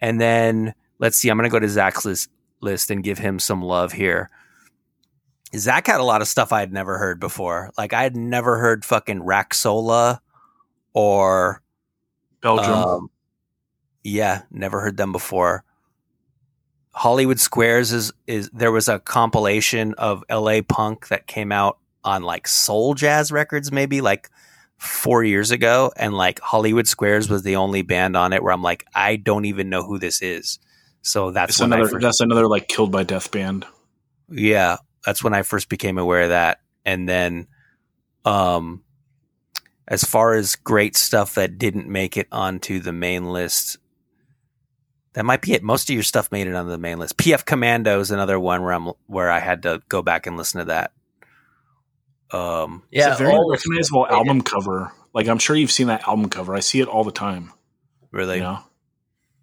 and 0.00 0.20
then 0.20 0.74
let's 0.98 1.16
see, 1.16 1.28
I'm 1.28 1.36
going 1.36 1.48
to 1.48 1.52
go 1.52 1.58
to 1.58 1.68
Zach's 1.68 2.04
list, 2.04 2.30
list 2.60 2.90
and 2.90 3.02
give 3.02 3.18
him 3.18 3.38
some 3.38 3.62
love 3.62 3.92
here. 3.92 4.30
Zach 5.56 5.86
had 5.86 6.00
a 6.00 6.04
lot 6.04 6.22
of 6.22 6.28
stuff 6.28 6.52
I 6.52 6.60
had 6.60 6.72
never 6.72 6.98
heard 6.98 7.20
before. 7.20 7.70
Like 7.76 7.92
I 7.92 8.02
had 8.02 8.16
never 8.16 8.58
heard 8.58 8.84
fucking 8.84 9.20
Raxola 9.20 10.20
or 10.94 11.62
Belgium. 12.40 12.72
um, 12.72 13.10
yeah, 14.04 14.42
never 14.50 14.80
heard 14.80 14.96
them 14.96 15.12
before. 15.12 15.64
Hollywood 16.94 17.40
Squares 17.40 17.92
is 17.92 18.12
is 18.26 18.50
there 18.52 18.72
was 18.72 18.88
a 18.88 18.98
compilation 18.98 19.94
of 19.94 20.24
LA 20.30 20.60
punk 20.66 21.08
that 21.08 21.26
came 21.26 21.50
out 21.52 21.78
on 22.04 22.22
like 22.22 22.46
Soul 22.46 22.94
Jazz 22.94 23.32
Records 23.32 23.72
maybe 23.72 24.00
like 24.00 24.28
4 24.78 25.22
years 25.24 25.50
ago 25.52 25.92
and 25.96 26.14
like 26.14 26.40
Hollywood 26.40 26.86
Squares 26.88 27.30
was 27.30 27.44
the 27.44 27.56
only 27.56 27.82
band 27.82 28.16
on 28.16 28.32
it 28.32 28.42
where 28.42 28.52
I'm 28.52 28.62
like 28.62 28.84
I 28.94 29.16
don't 29.16 29.44
even 29.46 29.70
know 29.70 29.82
who 29.84 29.98
this 29.98 30.20
is. 30.20 30.58
So 31.02 31.30
that's 31.30 31.52
It's 31.52 31.60
when 31.60 31.72
I 31.72 31.76
another. 31.76 31.90
first, 31.92 32.02
That's 32.02 32.20
another 32.20 32.46
like 32.46 32.68
killed 32.68 32.92
by 32.92 33.04
death 33.04 33.30
band. 33.30 33.64
yeah, 34.30 34.76
that's 35.04 35.22
when 35.24 35.34
I 35.34 35.42
first 35.42 35.68
became 35.68 35.98
aware 35.98 36.22
of 36.22 36.28
that. 36.30 36.60
And 36.84 37.08
then, 37.08 37.46
um, 38.24 38.82
as 39.88 40.04
far 40.04 40.34
as 40.34 40.56
great 40.56 40.96
stuff 40.96 41.34
that 41.34 41.58
didn't 41.58 41.88
make 41.88 42.16
it 42.16 42.28
onto 42.32 42.80
the 42.80 42.92
main 42.92 43.30
list, 43.32 43.78
that 45.14 45.24
might 45.24 45.42
be 45.42 45.52
it. 45.52 45.62
Most 45.62 45.90
of 45.90 45.94
your 45.94 46.02
stuff 46.02 46.30
made 46.32 46.46
it 46.46 46.54
onto 46.54 46.70
the 46.70 46.78
main 46.78 46.98
list. 46.98 47.16
PF 47.18 47.44
Commando 47.44 48.00
is 48.00 48.10
another 48.10 48.38
one 48.40 48.62
where 48.62 48.72
I'm 48.72 48.92
where 49.06 49.30
I 49.30 49.40
had 49.40 49.62
to 49.64 49.82
go 49.88 50.02
back 50.02 50.26
and 50.26 50.36
listen 50.36 50.60
to 50.60 50.64
that. 50.66 50.92
Um, 52.30 52.82
It's 52.90 53.04
Yeah, 53.06 53.14
a 53.14 53.18
very 53.18 53.32
all 53.32 53.46
the- 53.48 53.52
recognizable 53.52 54.06
album 54.06 54.40
cover. 54.42 54.92
Like 55.12 55.28
I'm 55.28 55.38
sure 55.38 55.54
you've 55.54 55.70
seen 55.72 55.88
that 55.88 56.06
album 56.08 56.30
cover. 56.30 56.54
I 56.54 56.60
see 56.60 56.80
it 56.80 56.88
all 56.88 57.04
the 57.04 57.12
time. 57.12 57.52
really, 58.10 58.36
You 58.36 58.42
know? 58.42 58.58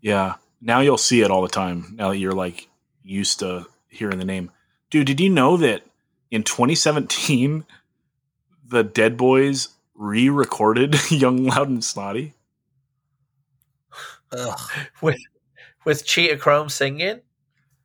Yeah. 0.02 0.36
Now 0.62 0.82
you'll 0.82 0.98
see 1.00 1.22
it 1.22 1.32
all 1.32 1.42
the 1.42 1.48
time. 1.48 1.94
Now 1.98 2.10
that 2.10 2.18
you're 2.18 2.34
like 2.34 2.68
used 3.04 3.40
to 3.40 3.66
hearing 3.90 4.20
the 4.20 4.26
name. 4.26 4.52
Dude, 4.90 5.08
did 5.08 5.20
you 5.20 5.30
know 5.30 5.58
that 5.58 5.84
in 6.32 6.44
2017 6.44 7.66
the 8.68 8.84
Dead 8.84 9.18
Boys 9.18 9.70
re-recorded 9.96 10.96
Young 11.12 11.46
Loud 11.46 11.70
and 11.70 11.84
Snotty? 11.84 12.34
Ugh. 14.32 14.60
with 15.02 15.20
with 15.86 16.06
Cheetah 16.06 16.38
Chrome 16.38 16.70
singing. 16.70 17.22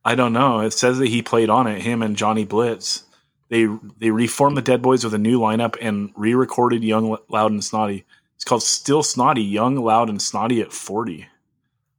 I 0.03 0.15
don't 0.15 0.33
know. 0.33 0.59
It 0.59 0.73
says 0.73 0.99
that 0.99 1.07
he 1.07 1.21
played 1.21 1.49
on 1.49 1.65
it, 1.65 1.81
him 1.81 2.01
and 2.01 2.15
Johnny 2.15 2.45
Blitz. 2.45 3.03
They 3.49 3.67
they 3.97 4.11
reformed 4.11 4.57
the 4.57 4.61
Dead 4.61 4.81
Boys 4.81 5.03
with 5.03 5.13
a 5.13 5.19
new 5.19 5.39
lineup 5.39 5.75
and 5.81 6.11
re-recorded 6.15 6.83
Young 6.83 7.17
Loud 7.29 7.51
and 7.51 7.63
Snotty. 7.63 8.05
It's 8.35 8.43
called 8.43 8.63
Still 8.63 9.03
Snotty, 9.03 9.43
Young 9.43 9.75
Loud 9.77 10.09
and 10.09 10.21
Snotty 10.21 10.61
at 10.61 10.73
40. 10.73 11.27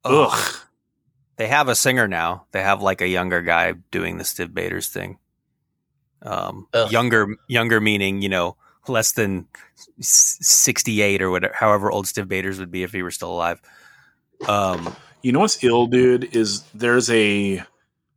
Ugh. 0.04 0.28
Ugh. 0.32 0.56
They 1.36 1.48
have 1.48 1.68
a 1.68 1.74
singer 1.74 2.08
now. 2.08 2.46
They 2.52 2.62
have 2.62 2.82
like 2.82 3.00
a 3.00 3.08
younger 3.08 3.42
guy 3.42 3.74
doing 3.90 4.18
the 4.18 4.24
Stiv 4.24 4.54
Bators 4.54 4.88
thing. 4.88 5.18
Um, 6.22 6.66
Ugh. 6.72 6.90
younger, 6.90 7.36
younger 7.46 7.80
meaning 7.80 8.22
you 8.22 8.28
know 8.28 8.56
less 8.88 9.12
than 9.12 9.46
sixty 10.00 11.02
eight 11.02 11.20
or 11.20 11.30
whatever, 11.30 11.54
however 11.54 11.90
old 11.90 12.06
Stiv 12.06 12.28
Bators 12.28 12.58
would 12.58 12.70
be 12.70 12.82
if 12.82 12.92
he 12.92 13.02
were 13.02 13.10
still 13.10 13.32
alive. 13.32 13.60
Um, 14.48 14.94
You 15.22 15.32
know 15.32 15.40
what's 15.40 15.62
ill, 15.64 15.86
dude? 15.86 16.34
Is 16.36 16.62
there's 16.74 17.10
a 17.10 17.62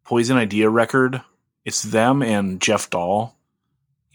Poison 0.04 0.38
Idea 0.38 0.70
record. 0.70 1.22
It's 1.66 1.82
them 1.84 2.22
and 2.24 2.62
Jeff 2.62 2.90
Dahl, 2.90 3.36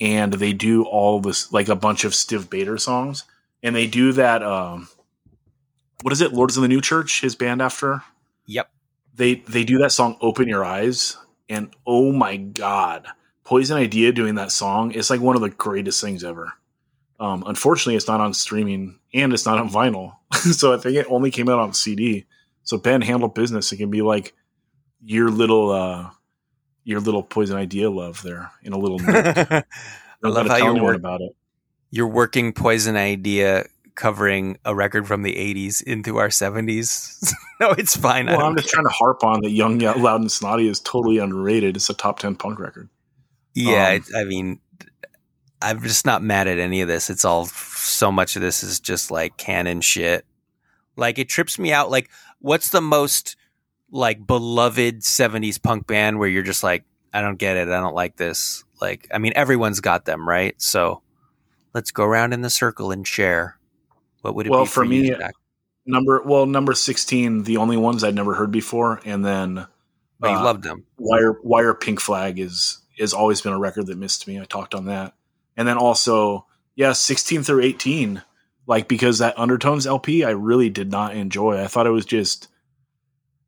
and 0.01 0.33
they 0.33 0.53
do 0.53 0.85
all 0.85 1.21
this 1.21 1.53
like 1.53 1.69
a 1.69 1.77
bunch 1.77 2.05
of 2.05 2.13
Stiv 2.13 2.49
Bators 2.49 2.85
songs, 2.85 3.25
and 3.63 3.77
they 3.77 3.87
do 3.87 4.13
that. 4.13 4.43
Um, 4.43 4.89
what 6.03 6.13
is 6.13 6.21
it? 6.21 6.33
Lords 6.33 6.57
of 6.57 6.63
the 6.63 6.69
New 6.69 6.81
Church, 6.81 7.21
his 7.21 7.35
band 7.35 7.61
after 7.63 8.03
yep. 8.47 8.71
They 9.15 9.37
they 9.37 9.65
do 9.65 9.79
that 9.79 9.93
song 9.93 10.17
"Open 10.21 10.49
Your 10.49 10.65
Eyes," 10.65 11.17
and 11.49 11.75
oh 11.87 12.13
my 12.13 12.37
god, 12.37 13.07
Poison 13.45 13.77
Idea 13.77 14.13
doing 14.13 14.35
that 14.37 14.53
song 14.53 14.91
is 14.91 15.11
like 15.11 15.21
one 15.21 15.37
of 15.37 15.43
the 15.43 15.51
greatest 15.51 16.01
things 16.01 16.25
ever. 16.25 16.53
Um, 17.21 17.45
unfortunately, 17.47 17.97
it's 17.97 18.09
not 18.09 18.21
on 18.21 18.35
streaming 18.35 18.99
and 19.13 19.33
it's 19.33 19.47
not 19.47 19.59
on 19.59 19.71
vinyl, 19.71 20.17
so 20.33 20.75
I 20.75 20.79
think 20.79 20.97
it 20.97 21.07
only 21.09 21.31
came 21.31 21.49
out 21.49 21.59
on 21.59 21.73
CD. 21.73 22.27
So 22.65 22.79
Ben, 22.79 23.03
handle 23.03 23.29
business. 23.29 23.71
It 23.73 23.77
can 23.77 23.91
be 23.91 24.03
like 24.03 24.35
your 25.03 25.31
little 25.31 25.71
uh, 25.71 26.11
your 26.83 27.01
little 27.01 27.23
Poison 27.23 27.57
Idea 27.57 27.91
love 27.91 28.23
there 28.23 28.51
in 28.63 28.73
a 28.73 28.79
little. 28.79 28.99
I 29.07 30.29
love 30.29 30.47
how 30.47 30.57
you're, 30.57 30.83
work, 30.83 30.97
about 30.97 31.21
it. 31.21 31.37
you're 31.91 32.09
working 32.09 32.53
Poison 32.53 32.97
Idea 32.97 33.67
covering 33.95 34.59
a 34.65 34.75
record 34.75 35.07
from 35.07 35.23
the 35.23 35.35
80s 35.35 35.83
into 35.83 36.17
our 36.19 36.29
70s. 36.29 37.33
no, 37.61 37.71
it's 37.73 37.97
fine. 37.97 38.27
Well, 38.27 38.41
I'm 38.41 38.57
just 38.57 38.69
care. 38.69 38.83
trying 38.83 38.87
to 38.87 38.97
harp 38.97 39.23
on 39.25 39.43
that 39.43 39.51
Young, 39.51 39.79
Loud, 39.79 40.21
and 40.21 40.31
Snotty 40.31 40.69
is 40.69 40.81
totally 40.81 41.19
underrated. 41.19 41.77
It's 41.77 41.91
a 41.91 41.95
top 41.95 42.19
ten 42.19 42.35
punk 42.35 42.59
record. 42.59 42.89
Yeah, 43.55 43.99
Um, 43.99 44.05
I 44.17 44.25
mean, 44.25 44.61
I'm 45.63 45.81
just 45.83 46.05
not 46.05 46.23
mad 46.23 46.49
at 46.49 46.59
any 46.59 46.81
of 46.81 46.89
this. 46.89 47.09
It's 47.09 47.25
all 47.25 47.47
so 47.47 48.11
much 48.11 48.37
of 48.37 48.43
this 48.43 48.63
is 48.63 48.81
just 48.81 49.11
like 49.11 49.37
canon 49.37 49.81
shit. 49.81 50.27
Like 50.97 51.19
it 51.19 51.29
trips 51.29 51.59
me 51.59 51.73
out. 51.73 51.91
Like, 51.91 52.11
what's 52.41 52.71
the 52.71 52.81
most 52.81 53.37
like 53.91 54.27
beloved 54.27 55.01
'70s 55.01 55.63
punk 55.63 55.87
band 55.87 56.19
where 56.19 56.29
you're 56.29 56.43
just 56.43 56.65
like, 56.65 56.85
I 57.13 57.21
don't 57.21 57.39
get 57.39 57.57
it. 57.57 57.69
I 57.69 57.81
don't 57.81 57.95
like 57.95 58.17
this. 58.17 58.65
Like, 58.81 59.09
I 59.15 59.19
mean, 59.19 59.33
everyone's 59.37 59.81
got 59.81 60.05
them, 60.05 60.29
right? 60.29 60.61
So 60.61 61.03
let's 61.73 61.93
go 61.93 62.05
around 62.05 62.33
in 62.33 62.43
the 62.43 62.51
circle 62.51 62.91
and 62.91 63.07
share. 63.07 63.57
What 64.25 64.35
would 64.37 64.47
it 64.47 64.51
Well, 64.51 64.63
be 64.63 64.69
for 64.69 64.73
for, 64.73 64.85
me, 64.87 65.11
Jack? 65.11 65.35
Number 65.85 66.23
well, 66.25 66.47
number 66.47 66.73
sixteen, 66.73 67.43
the 67.43 67.59
only 67.59 67.77
ones 67.77 68.03
I'd 68.03 68.15
never 68.15 68.33
heard 68.33 68.51
before, 68.51 69.03
and 69.05 69.23
then 69.23 69.67
you 70.23 70.31
uh, 70.31 70.43
loved 70.43 70.63
them. 70.63 70.87
Wire 70.97 71.39
Wire 71.43 71.75
Pink 71.75 72.01
Flag 72.01 72.39
is 72.39 72.79
has 72.99 73.13
always 73.13 73.43
been 73.43 73.53
a 73.53 73.59
record 73.59 73.89
that 73.89 73.99
missed 73.99 74.27
me. 74.27 74.41
I 74.41 74.47
talked 74.47 74.75
on 74.75 74.87
that, 74.87 75.13
and 75.59 75.69
then 75.69 75.77
also 75.77 76.47
yeah, 76.75 76.93
sixteen 76.93 77.43
through 77.43 77.65
eighteen, 77.65 78.23
like 78.67 78.89
because 78.89 79.19
that 79.19 79.39
Undertones 79.39 79.87
LP 79.87 80.25
I 80.25 80.31
really 80.31 80.71
did 80.71 80.91
not 80.91 81.15
enjoy. 81.15 81.63
I 81.63 81.67
thought 81.67 81.87
it 81.87 81.91
was 81.91 82.07
just 82.07 82.49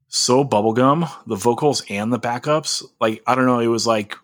so 0.09 0.45
bubblegum, 0.45 1.11
the 1.27 1.37
vocals 1.37 1.85
and 1.89 2.13
the 2.13 2.21
backups. 2.21 2.85
Like 3.01 3.23
I 3.27 3.35
don't 3.35 3.47
know, 3.47 3.61
it 3.61 3.69
was 3.69 3.87
like 3.87 4.15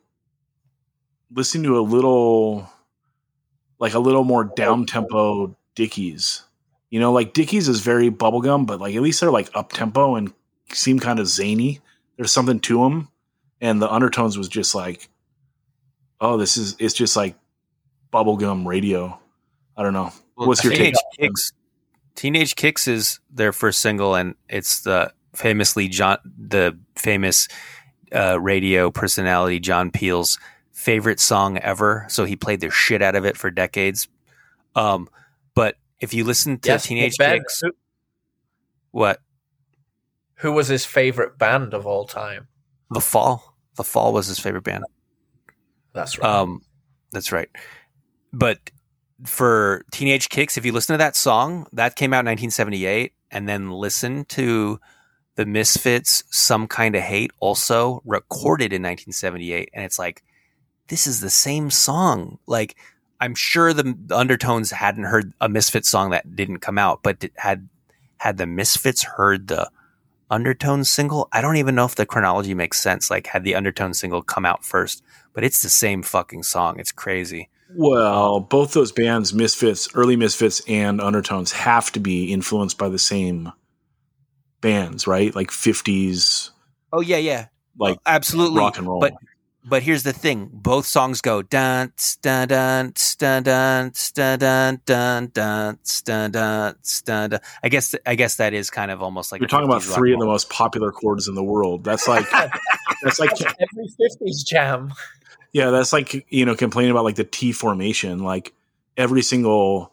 listening 1.30 1.64
to 1.64 1.78
a 1.78 1.80
little, 1.80 2.70
like 3.78 3.94
a 3.94 3.98
little 3.98 4.24
more 4.24 4.44
down 4.44 4.84
tempo 4.84 5.56
Dickies. 5.74 6.42
You 6.90 7.00
know, 7.00 7.12
like 7.12 7.32
Dickies 7.32 7.68
is 7.68 7.80
very 7.80 8.10
bubblegum, 8.10 8.66
but 8.66 8.80
like 8.80 8.94
at 8.94 9.02
least 9.02 9.20
they're 9.20 9.30
like 9.30 9.50
up 9.54 9.72
tempo 9.72 10.14
and 10.14 10.32
seem 10.72 10.98
kind 10.98 11.18
of 11.18 11.26
zany. 11.26 11.80
There's 12.16 12.32
something 12.32 12.60
to 12.60 12.82
them, 12.82 13.08
and 13.60 13.80
the 13.80 13.90
undertones 13.90 14.36
was 14.36 14.48
just 14.48 14.74
like, 14.74 15.08
oh, 16.20 16.36
this 16.36 16.56
is 16.56 16.76
it's 16.78 16.94
just 16.94 17.16
like 17.16 17.34
bubblegum 18.12 18.66
radio. 18.66 19.18
I 19.76 19.82
don't 19.82 19.94
know. 19.94 20.12
What's 20.34 20.62
your 20.62 20.72
take? 20.72 20.94
Teenage 20.94 21.18
Kicks? 21.18 21.52
Teenage 22.14 22.56
Kicks 22.56 22.86
is 22.88 23.20
their 23.30 23.52
first 23.52 23.80
single, 23.80 24.14
and 24.14 24.34
it's 24.48 24.80
the 24.80 25.12
famously 25.34 25.88
John, 25.88 26.18
the 26.24 26.78
famous 26.96 27.48
uh, 28.14 28.38
radio 28.40 28.90
personality 28.90 29.60
John 29.60 29.90
Peel's 29.90 30.38
favorite 30.72 31.20
song 31.20 31.58
ever. 31.58 32.06
So 32.08 32.24
he 32.24 32.36
played 32.36 32.60
the 32.60 32.70
shit 32.70 33.02
out 33.02 33.14
of 33.14 33.24
it 33.24 33.36
for 33.36 33.50
decades. 33.50 34.08
Um, 34.74 35.08
but 35.54 35.76
if 36.00 36.12
you 36.14 36.24
listen 36.24 36.58
to 36.60 36.68
Yes, 36.68 36.86
Teenage 36.86 37.16
Kicks, 37.16 37.60
who, 37.60 37.72
what 38.90 39.20
who 40.36 40.52
was 40.52 40.68
his 40.68 40.84
favorite 40.84 41.38
band 41.38 41.72
of 41.74 41.86
all 41.86 42.04
time? 42.04 42.48
The 42.90 43.00
Fall, 43.00 43.56
The 43.76 43.84
Fall 43.84 44.12
was 44.12 44.26
his 44.26 44.38
favorite 44.38 44.64
band. 44.64 44.84
That's 45.92 46.18
right. 46.18 46.28
Um, 46.28 46.62
that's 47.12 47.32
right. 47.32 47.48
But 48.32 48.58
for 49.24 49.84
Teenage 49.92 50.28
Kicks, 50.28 50.56
if 50.56 50.64
you 50.64 50.72
listen 50.72 50.94
to 50.94 50.98
that 50.98 51.16
song, 51.16 51.66
that 51.72 51.96
came 51.96 52.12
out 52.12 52.20
in 52.20 52.26
1978, 52.26 53.12
and 53.30 53.48
then 53.48 53.70
listen 53.70 54.24
to 54.26 54.80
the 55.36 55.46
Misfits, 55.46 56.24
Some 56.30 56.66
Kind 56.66 56.96
of 56.96 57.02
Hate, 57.02 57.30
also 57.40 58.02
recorded 58.04 58.72
in 58.72 58.82
1978, 58.82 59.70
and 59.72 59.84
it's 59.84 59.98
like, 59.98 60.22
this 60.88 61.06
is 61.06 61.20
the 61.20 61.30
same 61.30 61.70
song. 61.70 62.38
Like, 62.46 62.76
I'm 63.22 63.36
sure 63.36 63.72
the, 63.72 63.96
the 64.06 64.18
Undertones 64.18 64.72
hadn't 64.72 65.04
heard 65.04 65.32
a 65.40 65.48
Misfits 65.48 65.88
song 65.88 66.10
that 66.10 66.34
didn't 66.34 66.58
come 66.58 66.76
out, 66.76 67.04
but 67.04 67.24
had 67.36 67.68
had 68.18 68.36
the 68.36 68.46
Misfits 68.46 69.04
heard 69.04 69.46
the 69.46 69.70
Undertones 70.28 70.90
single? 70.90 71.28
I 71.32 71.40
don't 71.40 71.56
even 71.56 71.76
know 71.76 71.84
if 71.84 71.94
the 71.94 72.04
chronology 72.04 72.52
makes 72.52 72.80
sense. 72.80 73.10
Like, 73.12 73.28
had 73.28 73.44
the 73.44 73.54
Undertones 73.54 74.00
single 74.00 74.22
come 74.22 74.44
out 74.44 74.64
first? 74.64 75.04
But 75.34 75.44
it's 75.44 75.62
the 75.62 75.68
same 75.68 76.02
fucking 76.02 76.42
song. 76.42 76.80
It's 76.80 76.90
crazy. 76.90 77.48
Well, 77.76 78.40
both 78.40 78.72
those 78.72 78.90
bands, 78.90 79.32
Misfits, 79.32 79.88
early 79.94 80.16
Misfits, 80.16 80.60
and 80.66 81.00
Undertones, 81.00 81.52
have 81.52 81.92
to 81.92 82.00
be 82.00 82.32
influenced 82.32 82.76
by 82.76 82.88
the 82.88 82.98
same 82.98 83.52
bands, 84.60 85.06
right? 85.06 85.32
Like 85.34 85.52
fifties, 85.52 86.50
Oh 86.92 87.00
yeah, 87.00 87.18
yeah, 87.18 87.46
like 87.78 87.98
absolutely. 88.04 88.58
rock 88.58 88.78
and 88.78 88.86
roll. 88.86 89.00
But 89.00 89.14
but 89.64 89.82
here's 89.82 90.02
the 90.02 90.12
thing: 90.12 90.50
both 90.52 90.86
songs 90.86 91.20
go 91.20 91.42
dun 91.42 91.92
dun 92.20 92.48
dun 92.48 92.92
dun 93.18 93.42
dun 93.42 93.92
dun 94.14 94.38
dun 94.38 94.80
dun 94.84 95.30
dun 95.34 95.78
dun 96.04 96.30
dun 96.30 96.30
dun. 96.32 97.30
dun. 97.30 97.40
I 97.62 97.68
guess 97.68 97.94
I 98.04 98.14
guess 98.14 98.36
that 98.36 98.54
is 98.54 98.70
kind 98.70 98.90
of 98.90 99.02
almost 99.02 99.30
like 99.30 99.40
You're 99.40 99.48
talking 99.48 99.68
about 99.68 99.82
three 99.82 100.12
of 100.12 100.18
the 100.20 100.26
most 100.26 100.50
popular 100.50 100.90
chords 100.90 101.28
in 101.28 101.34
the 101.34 101.44
world. 101.44 101.84
That's 101.84 102.08
like 102.08 102.28
that's 103.02 103.20
like 103.20 103.30
Every 103.40 103.88
fifties 103.96 104.42
jam. 104.42 104.92
yeah, 105.52 105.70
that's 105.70 105.92
like 105.92 106.26
you 106.28 106.44
know 106.44 106.56
complaining 106.56 106.90
about 106.90 107.04
like 107.04 107.16
the 107.16 107.24
T 107.24 107.52
formation. 107.52 108.20
Like 108.20 108.52
every 108.96 109.22
single, 109.22 109.92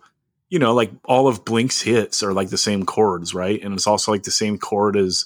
you 0.49 0.57
know, 0.57 0.73
like 0.73 0.91
all 1.05 1.27
of 1.27 1.45
Blink's 1.45 1.81
hits 1.81 2.23
are 2.23 2.33
like 2.33 2.49
the 2.49 2.57
same 2.57 2.85
chords, 2.85 3.35
right? 3.35 3.63
And 3.63 3.75
it's 3.75 3.87
also 3.87 4.11
like 4.11 4.23
the 4.23 4.31
same 4.31 4.57
chord 4.57 4.97
as 4.97 5.25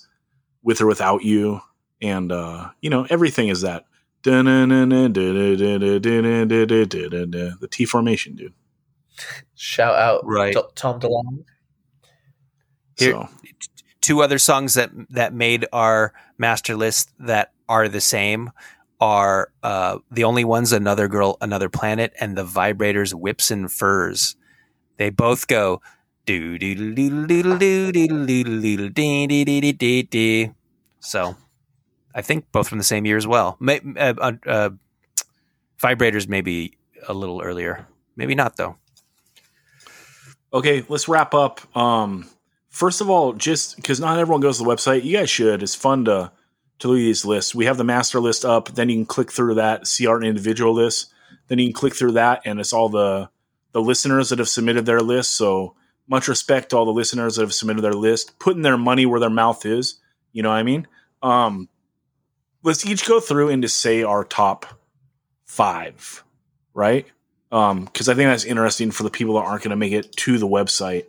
"With 0.63 0.81
or 0.81 0.87
Without 0.87 1.23
You," 1.23 1.61
and 2.01 2.29
uh, 2.31 2.71
you 2.81 2.89
know 2.89 3.07
everything 3.09 3.47
is 3.47 3.61
that. 3.61 3.85
The 7.59 7.67
T 7.69 7.85
formation, 7.85 8.35
dude. 8.35 8.53
Shout 9.55 9.95
out, 9.95 10.25
Right. 10.25 10.55
Tom 10.75 10.99
DeLonge. 10.99 11.45
Here- 12.97 13.11
So 13.11 13.29
two 14.01 14.21
other 14.21 14.37
songs 14.37 14.73
that 14.75 14.91
that 15.09 15.33
made 15.33 15.65
our 15.73 16.13
master 16.37 16.75
list 16.75 17.11
that 17.19 17.51
are 17.69 17.87
the 17.87 18.01
same 18.01 18.51
are 18.99 19.51
uh, 19.63 19.97
the 20.11 20.23
only 20.23 20.43
ones 20.43 20.71
another 20.71 21.07
girl 21.07 21.37
another 21.41 21.69
planet 21.69 22.13
and 22.19 22.37
the 22.37 22.45
vibrators 22.45 23.13
whips 23.13 23.49
and 23.49 23.71
furs 23.71 24.35
they 24.97 25.09
both 25.09 25.47
go 25.47 25.81
do 26.25 26.57
do 26.59 26.75
do 26.75 26.93
do 26.93 27.27
do 27.27 27.57
do 27.57 27.91
do 27.91 27.91
do 27.91 28.89
do 28.89 28.89
do 28.89 29.61
do 29.61 29.73
do 29.73 30.03
do 30.03 30.55
so 30.99 31.35
i 32.13 32.21
think 32.21 32.51
both 32.51 32.67
from 32.67 32.77
the 32.77 32.83
same 32.83 33.05
year 33.05 33.17
as 33.17 33.27
well 33.27 33.57
May, 33.59 33.79
uh, 33.97 34.13
uh, 34.17 34.31
uh, 34.45 34.69
vibrators 35.81 36.27
maybe 36.27 36.77
a 37.07 37.13
little 37.13 37.41
earlier 37.41 37.87
maybe 38.15 38.35
not 38.35 38.57
though 38.57 38.77
Okay, 40.53 40.85
let's 40.87 41.07
wrap 41.07 41.33
up. 41.33 41.61
Um, 41.75 42.29
first 42.69 43.01
of 43.01 43.09
all, 43.09 43.33
just 43.33 43.75
because 43.75 43.99
not 43.99 44.19
everyone 44.19 44.41
goes 44.41 44.59
to 44.59 44.63
the 44.63 44.69
website, 44.69 45.03
you 45.03 45.17
guys 45.17 45.29
should. 45.29 45.63
It's 45.63 45.73
fun 45.73 46.05
to 46.05 46.31
to 46.79 46.87
look 46.87 46.97
at 46.97 46.99
these 46.99 47.25
lists. 47.25 47.55
We 47.55 47.65
have 47.65 47.77
the 47.77 47.83
master 47.83 48.19
list 48.19 48.45
up. 48.45 48.69
Then 48.69 48.89
you 48.89 48.97
can 48.97 49.05
click 49.05 49.31
through 49.31 49.55
that, 49.55 49.87
see 49.87 50.05
our 50.05 50.21
individual 50.21 50.73
lists. 50.73 51.11
Then 51.47 51.57
you 51.57 51.67
can 51.67 51.73
click 51.73 51.95
through 51.95 52.13
that, 52.13 52.41
and 52.45 52.59
it's 52.59 52.71
all 52.71 52.89
the 52.89 53.29
the 53.71 53.81
listeners 53.81 54.29
that 54.29 54.37
have 54.37 54.49
submitted 54.49 54.85
their 54.85 54.99
list. 54.99 55.31
So 55.31 55.75
much 56.07 56.27
respect 56.27 56.69
to 56.69 56.77
all 56.77 56.85
the 56.85 56.91
listeners 56.91 57.35
that 57.35 57.41
have 57.41 57.53
submitted 57.53 57.81
their 57.81 57.93
list, 57.93 58.37
putting 58.37 58.61
their 58.61 58.77
money 58.77 59.07
where 59.07 59.19
their 59.19 59.31
mouth 59.31 59.65
is. 59.65 59.99
You 60.33 60.43
know 60.43 60.49
what 60.49 60.57
I 60.57 60.63
mean? 60.63 60.87
Um, 61.23 61.67
let's 62.63 62.85
each 62.85 63.05
go 63.05 63.19
through 63.19 63.49
and 63.49 63.61
just 63.61 63.77
say 63.77 64.03
our 64.03 64.23
top 64.23 64.65
five, 65.45 66.23
right? 66.73 67.05
because 67.49 68.09
I 68.09 68.15
think 68.15 68.29
that's 68.29 68.45
interesting 68.45 68.89
for 68.89 69.03
the 69.03 69.11
people 69.11 69.35
that 69.35 69.41
aren't 69.41 69.61
going 69.61 69.69
to 69.69 69.75
make 69.75 69.91
it 69.93 70.11
to 70.13 70.39
the 70.39 70.47
website. 70.47 71.05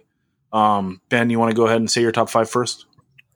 Um, 0.53 1.01
ben, 1.09 1.31
you 1.31 1.39
want 1.39 1.51
to 1.51 1.57
go 1.57 1.67
ahead 1.67 1.79
and 1.79 1.91
say 1.91 2.03
your 2.03 2.13
top 2.13 2.29
five 2.29 2.51
first? 2.51 2.85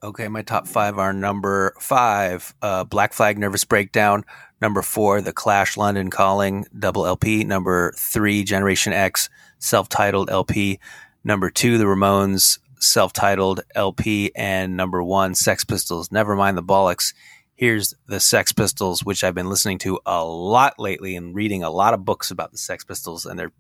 Okay, 0.02 0.28
my 0.28 0.42
top 0.42 0.68
five 0.68 0.98
are 0.98 1.14
number 1.14 1.74
five, 1.80 2.54
uh, 2.60 2.84
Black 2.84 3.14
Flag 3.14 3.38
Nervous 3.38 3.64
Breakdown. 3.64 4.24
Number 4.60 4.82
four, 4.82 5.22
The 5.22 5.32
Clash 5.32 5.76
London 5.76 6.10
Calling, 6.10 6.66
double 6.78 7.06
LP. 7.06 7.44
Number 7.44 7.92
three, 7.96 8.44
Generation 8.44 8.92
X, 8.92 9.30
self 9.58 9.88
titled 9.88 10.28
LP. 10.28 10.78
Number 11.24 11.48
two, 11.48 11.78
The 11.78 11.84
Ramones, 11.84 12.58
self 12.78 13.12
titled 13.12 13.60
LP. 13.74 14.30
And 14.36 14.76
number 14.76 15.02
one, 15.02 15.34
Sex 15.34 15.64
Pistols, 15.64 16.12
Never 16.12 16.36
Mind 16.36 16.58
the 16.58 16.62
Bollocks. 16.62 17.14
Here's 17.58 17.92
the 18.06 18.20
Sex 18.20 18.52
Pistols, 18.52 19.02
which 19.04 19.24
I've 19.24 19.34
been 19.34 19.50
listening 19.50 19.78
to 19.78 19.98
a 20.06 20.24
lot 20.24 20.78
lately 20.78 21.16
and 21.16 21.34
reading 21.34 21.64
a 21.64 21.70
lot 21.70 21.92
of 21.92 22.04
books 22.04 22.30
about 22.30 22.52
the 22.52 22.56
Sex 22.56 22.84
Pistols, 22.84 23.26
and 23.26 23.36
they're 23.36 23.50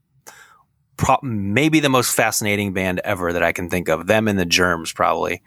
pro- 0.96 1.18
maybe 1.20 1.80
the 1.80 1.88
most 1.88 2.14
fascinating 2.14 2.72
band 2.72 3.00
ever 3.02 3.32
that 3.32 3.42
I 3.42 3.50
can 3.50 3.68
think 3.68 3.88
of. 3.88 4.06
Them 4.06 4.28
and 4.28 4.38
the 4.38 4.46
Germs, 4.46 4.92
probably. 4.92 5.42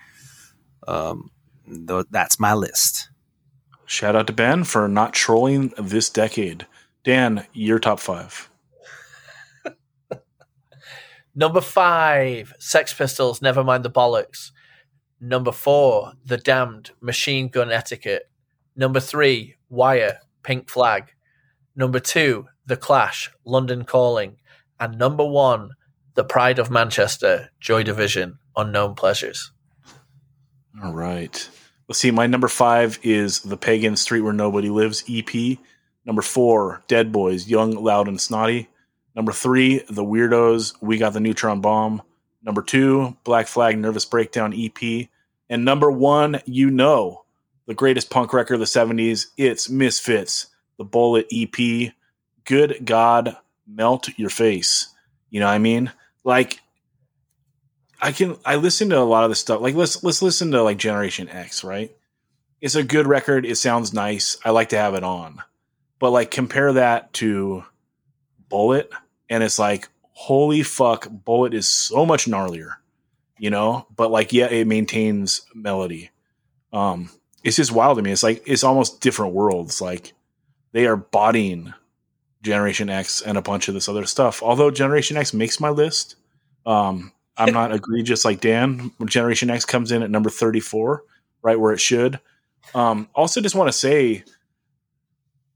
Um, 0.85 1.31
th- 1.65 2.07
that's 2.11 2.41
my 2.41 2.53
list. 2.53 3.09
Shout 3.85 4.17
out 4.17 4.27
to 4.27 4.33
Ben 4.33 4.65
for 4.65 4.89
not 4.89 5.13
trolling 5.13 5.73
this 5.77 6.09
decade. 6.09 6.67
Dan, 7.05 7.47
your 7.53 7.79
top 7.79 8.01
five. 8.01 8.49
Number 11.35 11.61
five, 11.61 12.53
Sex 12.59 12.93
Pistols, 12.93 13.41
Never 13.41 13.63
Mind 13.63 13.85
the 13.85 13.89
Bollocks. 13.89 14.51
Number 15.21 15.53
four, 15.53 16.13
The 16.25 16.35
Damned, 16.37 16.91
Machine 16.99 17.47
Gun 17.47 17.71
Etiquette. 17.71 18.30
Number 18.75 18.99
three, 18.99 19.55
Wire, 19.69 20.19
Pink 20.43 20.69
Flag. 20.69 21.13
Number 21.75 21.99
two, 21.99 22.47
The 22.65 22.77
Clash, 22.77 23.31
London 23.45 23.83
Calling. 23.83 24.37
And 24.79 24.97
number 24.97 25.25
one, 25.25 25.71
The 26.15 26.23
Pride 26.23 26.59
of 26.59 26.71
Manchester, 26.71 27.49
Joy 27.59 27.83
Division, 27.83 28.39
Unknown 28.55 28.95
Pleasures. 28.95 29.51
All 30.83 30.93
right. 30.93 31.49
Let's 31.87 31.99
see. 31.99 32.11
My 32.11 32.27
number 32.27 32.47
five 32.47 32.99
is 33.03 33.41
The 33.41 33.57
Pagan 33.57 33.97
Street 33.97 34.21
Where 34.21 34.33
Nobody 34.33 34.69
Lives 34.69 35.03
EP. 35.09 35.57
Number 36.05 36.21
four, 36.21 36.81
Dead 36.87 37.11
Boys, 37.11 37.47
Young, 37.47 37.71
Loud, 37.71 38.07
and 38.07 38.19
Snotty. 38.19 38.69
Number 39.15 39.33
three, 39.33 39.79
The 39.89 40.03
Weirdos, 40.03 40.75
We 40.81 40.97
Got 40.97 41.13
the 41.13 41.19
Neutron 41.19 41.61
Bomb. 41.61 42.01
Number 42.43 42.61
two, 42.61 43.15
Black 43.23 43.47
Flag, 43.47 43.77
Nervous 43.77 44.05
Breakdown 44.05 44.53
EP. 44.57 45.09
And 45.49 45.65
number 45.65 45.91
one, 45.91 46.41
you 46.45 46.71
know, 46.71 47.23
the 47.65 47.73
greatest 47.73 48.09
punk 48.09 48.33
record 48.33 48.55
of 48.55 48.59
the 48.59 48.65
70s. 48.65 49.27
It's 49.37 49.69
Misfits, 49.69 50.47
The 50.77 50.83
Bullet 50.83 51.27
EP. 51.31 51.93
Good 52.45 52.85
God, 52.85 53.37
melt 53.67 54.09
your 54.17 54.29
face. 54.29 54.87
You 55.29 55.39
know 55.39 55.45
what 55.45 55.53
I 55.53 55.59
mean? 55.59 55.91
Like, 56.23 56.59
I 58.01 58.11
can 58.11 58.35
I 58.43 58.55
listen 58.55 58.89
to 58.89 58.97
a 58.97 59.01
lot 59.01 59.23
of 59.23 59.29
this 59.29 59.39
stuff. 59.39 59.61
Like 59.61 59.75
let's 59.75 60.03
let's 60.03 60.23
listen 60.23 60.51
to 60.51 60.63
like 60.63 60.77
Generation 60.77 61.29
X, 61.29 61.63
right? 61.63 61.95
It's 62.59 62.75
a 62.75 62.83
good 62.83 63.05
record. 63.05 63.45
It 63.45 63.57
sounds 63.57 63.93
nice. 63.93 64.37
I 64.43 64.49
like 64.49 64.69
to 64.69 64.77
have 64.77 64.95
it 64.95 65.03
on. 65.03 65.41
But 65.99 66.09
like 66.09 66.31
compare 66.31 66.73
that 66.73 67.13
to 67.13 67.63
Bullet 68.49 68.91
and 69.29 69.43
it's 69.43 69.59
like 69.59 69.87
holy 70.13 70.63
fuck, 70.63 71.07
Bullet 71.09 71.53
is 71.53 71.67
so 71.67 72.05
much 72.05 72.25
gnarlier, 72.25 72.73
you 73.37 73.51
know? 73.51 73.85
But 73.95 74.09
like 74.09 74.33
yeah, 74.33 74.47
it 74.47 74.65
maintains 74.65 75.43
melody. 75.53 76.09
Um 76.73 77.11
it's 77.43 77.57
just 77.57 77.71
wild 77.71 77.97
to 77.97 78.03
me. 78.03 78.11
It's 78.11 78.23
like 78.23 78.43
it's 78.45 78.63
almost 78.63 79.01
different 79.01 79.33
worlds. 79.33 79.81
Like 79.81 80.13
they 80.71 80.85
are 80.85 80.95
bodying 80.95 81.73
Generation 82.41 82.89
X 82.89 83.21
and 83.21 83.37
a 83.37 83.41
bunch 83.41 83.67
of 83.67 83.73
this 83.73 83.89
other 83.89 84.05
stuff. 84.05 84.41
Although 84.41 84.71
Generation 84.71 85.17
X 85.17 85.33
makes 85.33 85.59
my 85.59 85.69
list, 85.69 86.15
um, 86.65 87.11
I'm 87.37 87.53
not 87.53 87.73
egregious 87.73 88.25
like 88.25 88.41
Dan. 88.41 88.91
Generation 89.05 89.49
X 89.49 89.65
comes 89.65 89.91
in 89.91 90.03
at 90.03 90.11
number 90.11 90.29
34, 90.29 91.03
right 91.41 91.59
where 91.59 91.73
it 91.73 91.79
should. 91.79 92.19
Um, 92.75 93.09
also, 93.15 93.41
just 93.41 93.55
want 93.55 93.67
to 93.67 93.77
say 93.77 94.23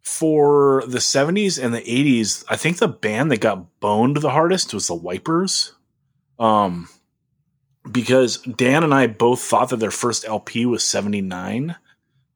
for 0.01 0.83
the 0.87 0.99
70s 0.99 1.63
and 1.63 1.73
the 1.73 1.81
80s, 1.81 2.43
I 2.49 2.55
think 2.55 2.77
the 2.77 2.87
band 2.87 3.31
that 3.31 3.41
got 3.41 3.79
boned 3.79 4.17
the 4.17 4.29
hardest 4.29 4.73
was 4.73 4.87
the 4.87 4.95
Wipers. 4.95 5.73
Um, 6.39 6.87
because 7.91 8.37
Dan 8.37 8.83
and 8.83 8.93
I 8.93 9.07
both 9.07 9.41
thought 9.41 9.69
that 9.69 9.77
their 9.77 9.91
first 9.91 10.25
LP 10.25 10.65
was 10.65 10.83
79. 10.83 11.75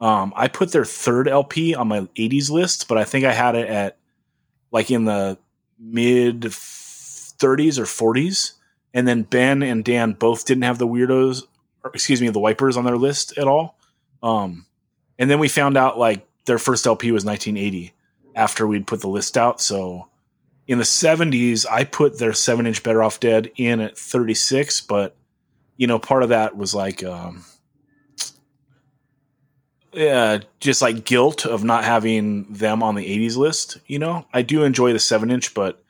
Um, 0.01 0.33
I 0.35 0.47
put 0.47 0.71
their 0.71 0.85
third 0.85 1.27
LP 1.27 1.75
on 1.75 1.87
my 1.87 2.01
80s 2.15 2.49
list, 2.49 2.87
but 2.87 2.97
I 2.97 3.03
think 3.03 3.25
I 3.25 3.33
had 3.33 3.55
it 3.55 3.67
at 3.67 3.97
like 4.71 4.91
in 4.91 5.05
the 5.05 5.37
mid 5.79 6.41
30s 6.41 7.77
or 7.77 7.83
40s. 7.83 8.53
And 8.93 9.07
then 9.07 9.23
Ben 9.23 9.61
and 9.61 9.83
Dan 9.83 10.13
both 10.13 10.45
didn't 10.45 10.63
have 10.63 10.77
the 10.77 10.87
weirdos, 10.87 11.43
or 11.83 11.91
excuse 11.93 12.21
me, 12.21 12.29
the 12.29 12.39
wipers 12.39 12.77
on 12.77 12.85
their 12.85 12.97
list 12.97 13.37
at 13.37 13.47
all. 13.47 13.77
Um, 14.23 14.65
and 15.17 15.29
then 15.29 15.39
we 15.39 15.47
found 15.47 15.77
out 15.77 15.99
like 15.99 16.25
their 16.45 16.57
first 16.57 16.87
LP 16.87 17.11
was 17.11 17.25
1980 17.25 17.93
after 18.35 18.65
we'd 18.65 18.87
put 18.87 19.01
the 19.01 19.07
list 19.07 19.37
out. 19.37 19.61
So 19.61 20.07
in 20.67 20.77
the 20.77 20.83
70s, 20.83 21.65
I 21.69 21.83
put 21.83 22.17
their 22.17 22.33
seven 22.33 22.65
inch 22.65 22.83
Better 22.83 23.03
Off 23.03 23.19
Dead 23.19 23.51
in 23.57 23.79
at 23.79 23.97
36, 23.97 24.81
but 24.81 25.15
you 25.79 25.87
know, 25.87 25.97
part 25.97 26.23
of 26.23 26.29
that 26.29 26.57
was 26.57 26.75
like, 26.75 27.05
um, 27.05 27.45
yeah, 29.93 30.39
just 30.59 30.81
like 30.81 31.05
guilt 31.05 31.45
of 31.45 31.63
not 31.63 31.85
having 31.85 32.51
them 32.51 32.83
on 32.83 32.95
the 32.95 33.05
80s 33.05 33.37
list. 33.37 33.77
You 33.87 33.97
know, 33.97 34.25
I 34.33 34.41
do 34.41 34.63
enjoy 34.63 34.91
the 34.91 34.99
seven 34.99 35.31
inch, 35.31 35.53
but 35.53 35.81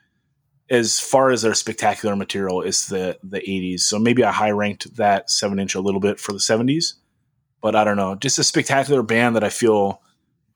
as 0.70 1.00
far 1.00 1.32
as 1.32 1.42
their 1.42 1.54
spectacular 1.54 2.14
material, 2.14 2.62
it's 2.62 2.86
the 2.86 3.18
the 3.24 3.40
80s. 3.40 3.80
So 3.80 3.98
maybe 3.98 4.22
I 4.22 4.30
high 4.30 4.52
ranked 4.52 4.94
that 4.94 5.28
seven 5.28 5.58
inch 5.58 5.74
a 5.74 5.80
little 5.80 5.98
bit 5.98 6.20
for 6.20 6.30
the 6.30 6.38
70s, 6.38 6.92
but 7.60 7.74
I 7.74 7.82
don't 7.82 7.96
know. 7.96 8.14
Just 8.14 8.38
a 8.38 8.44
spectacular 8.44 9.02
band 9.02 9.34
that 9.34 9.42
I 9.42 9.50
feel 9.50 10.02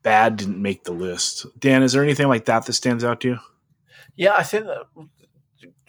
bad 0.04 0.36
didn't 0.36 0.62
make 0.62 0.84
the 0.84 0.92
list. 0.92 1.44
Dan, 1.58 1.82
is 1.82 1.92
there 1.92 2.04
anything 2.04 2.28
like 2.28 2.44
that 2.44 2.66
that 2.66 2.74
stands 2.74 3.02
out 3.02 3.22
to 3.22 3.30
you? 3.30 3.38
Yeah, 4.14 4.36
I 4.36 4.44
think 4.44 4.66
that 4.66 4.86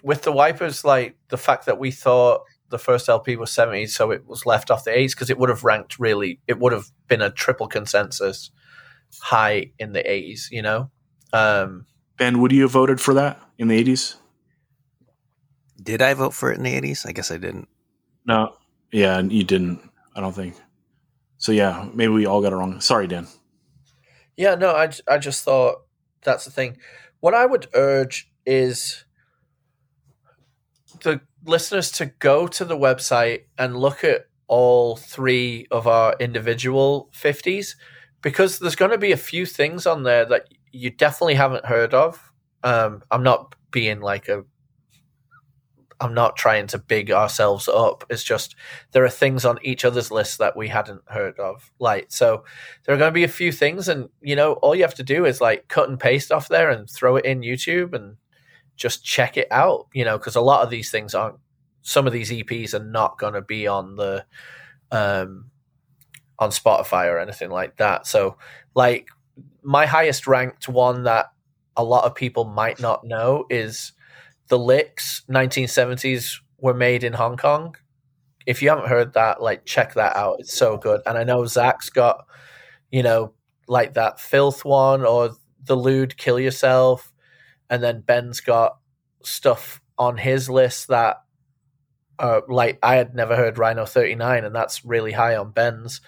with 0.02 0.24
the 0.24 0.32
wipers, 0.32 0.84
like 0.84 1.16
the 1.28 1.38
fact 1.38 1.68
that 1.68 1.78
we 1.78 1.92
thought 1.92 2.42
the 2.70 2.80
first 2.80 3.10
LP 3.10 3.36
was 3.36 3.52
70s, 3.52 3.90
so 3.90 4.12
it 4.12 4.26
was 4.28 4.46
left 4.46 4.72
off 4.72 4.84
the 4.84 4.92
80s 4.92 5.12
because 5.12 5.30
it 5.30 5.38
would 5.38 5.50
have 5.50 5.64
ranked 5.64 6.00
really, 6.00 6.40
it 6.48 6.60
would 6.60 6.74
have 6.74 6.86
been 7.08 7.22
a 7.22 7.30
triple 7.30 7.68
consensus 7.68 8.52
high 9.20 9.72
in 9.80 9.94
the 9.94 10.04
80s, 10.04 10.52
you 10.52 10.62
know? 10.62 10.90
Um, 11.32 11.86
Ben, 12.18 12.40
would 12.40 12.52
you 12.52 12.64
have 12.64 12.72
voted 12.72 13.00
for 13.00 13.14
that 13.16 13.40
in 13.58 13.68
the 13.68 13.84
80s? 13.84 14.16
Did 15.82 16.02
I 16.02 16.14
vote 16.14 16.34
for 16.34 16.52
it 16.52 16.58
in 16.58 16.64
the 16.64 16.74
80s? 16.74 17.06
I 17.06 17.12
guess 17.12 17.32
I 17.32 17.38
didn't. 17.38 17.68
No. 18.26 18.56
Yeah, 18.92 19.20
you 19.20 19.44
didn't, 19.44 19.82
I 20.16 20.22
don't 20.22 20.34
think. 20.34 20.56
So 21.38 21.52
yeah, 21.52 21.88
maybe 21.94 22.14
we 22.14 22.26
all 22.26 22.42
got 22.42 22.54
it 22.54 22.56
wrong. 22.56 22.80
Sorry, 22.82 23.08
Dan. 23.08 23.28
Yeah, 24.38 24.56
no, 24.56 24.72
I, 24.72 24.90
I 25.08 25.18
just 25.18 25.44
thought 25.44 25.84
that's 26.24 26.46
the 26.46 26.52
thing. 26.52 26.78
What 27.20 27.34
I 27.34 27.46
would 27.46 27.68
urge 27.74 28.32
is 28.46 29.06
the 31.02 31.22
listeners 31.46 31.92
to 31.92 32.08
go 32.08 32.48
to 32.48 32.66
the 32.66 32.78
website 32.78 33.44
and 33.58 33.78
look 33.78 34.04
at 34.04 34.26
all 34.48 34.96
three 34.96 35.68
of 35.72 35.88
our 35.88 36.16
individual 36.20 37.10
50s 37.14 37.76
because 38.22 38.60
there's 38.60 38.76
going 38.76 38.92
to 38.92 38.98
be 38.98 39.12
a 39.12 39.18
few 39.18 39.46
things 39.46 39.86
on 39.86 40.04
there 40.04 40.26
that 40.26 40.48
you 40.72 40.90
definitely 40.90 41.36
haven't 41.36 41.66
heard 41.66 41.94
of. 41.94 42.32
Um, 42.64 43.04
I'm 43.12 43.24
not 43.24 43.56
being 43.72 44.02
like 44.02 44.28
a 44.28 44.44
I'm 46.02 46.14
not 46.14 46.36
trying 46.36 46.68
to 46.68 46.78
big 46.78 47.10
ourselves 47.10 47.70
up. 47.70 48.04
It's 48.10 48.24
just 48.24 48.56
there 48.92 49.06
are 49.06 49.10
things 49.10 49.46
on 49.46 49.60
each 49.62 49.86
other's 49.86 50.12
list 50.12 50.40
that 50.40 50.58
we 50.58 50.68
hadn't 50.68 51.02
heard 51.08 51.40
of. 51.40 51.72
Like 51.80 52.08
so 52.10 52.44
there 52.84 52.96
are 52.96 52.98
going 52.98 53.12
to 53.12 53.14
be 53.16 53.24
a 53.24 53.30
few 53.30 53.52
things 53.52 53.88
and 53.88 54.10
you 54.22 54.36
know 54.36 54.54
all 54.54 54.76
you 54.76 54.82
have 54.82 54.96
to 54.96 55.04
do 55.04 55.26
is 55.26 55.40
like 55.40 55.68
cut 55.68 55.90
and 55.90 56.00
paste 56.00 56.32
off 56.32 56.50
there 56.50 56.70
and 56.70 56.90
throw 56.90 57.16
it 57.16 57.26
in 57.26 57.42
YouTube 57.42 57.94
and 57.94 58.18
just 58.76 59.04
check 59.04 59.38
it 59.38 59.48
out, 59.52 59.88
you 59.94 60.06
know, 60.06 60.18
because 60.18 60.36
a 60.36 60.42
lot 60.42 60.64
of 60.64 60.70
these 60.70 60.92
things 60.92 61.16
aren't 61.16 61.38
some 61.82 62.08
of 62.08 62.14
these 62.14 62.32
EPs 62.32 62.74
are 62.74 62.84
not 62.84 63.20
going 63.20 63.34
to 63.34 63.42
be 63.42 63.68
on 63.68 63.96
the 63.96 64.26
um 64.92 65.46
on 66.40 66.50
Spotify 66.50 67.06
or 67.06 67.20
anything 67.20 67.50
like 67.50 67.78
that. 67.78 68.06
So 68.08 68.38
like 68.74 69.08
my 69.64 69.86
highest 69.86 70.28
ranked 70.28 70.68
one 70.68 71.04
that 71.04 71.28
a 71.78 71.84
lot 71.84 72.06
of 72.06 72.16
people 72.16 72.46
might 72.46 72.80
not 72.80 73.04
know 73.04 73.46
is 73.50 73.94
the 74.48 74.60
licks 74.60 75.24
1970s 75.30 76.40
were 76.60 76.74
made 76.74 77.04
in 77.04 77.14
hong 77.14 77.38
kong. 77.38 77.76
If 78.46 78.62
you 78.62 78.70
haven't 78.70 78.88
heard 78.88 79.14
that 79.14 79.42
like 79.42 79.66
check 79.66 79.94
that 79.94 80.16
out. 80.16 80.38
It's 80.40 80.56
so 80.56 80.78
good. 80.78 81.02
And 81.06 81.18
i 81.18 81.24
know 81.24 81.46
zach's 81.46 81.90
got 81.90 82.26
you 82.92 83.04
know 83.04 83.34
like 83.68 83.94
that 83.94 84.20
filth 84.20 84.64
one 84.64 85.04
or 85.06 85.32
the 85.64 85.76
lewd 85.76 86.18
kill 86.18 86.40
yourself 86.40 87.12
and 87.70 87.84
then 87.84 88.02
ben's 88.02 88.40
got 88.42 88.78
stuff 89.24 89.82
on 89.98 90.18
his 90.18 90.50
list 90.50 90.88
that 90.90 91.18
uh, 92.20 92.42
like 92.48 92.80
i 92.84 92.96
had 92.96 93.14
never 93.16 93.36
heard 93.36 93.58
rhino 93.58 93.86
39 93.86 94.46
and 94.46 94.56
that's 94.56 94.86
really 94.86 95.12
high 95.12 95.36
on 95.36 95.52
ben's. 95.52 96.02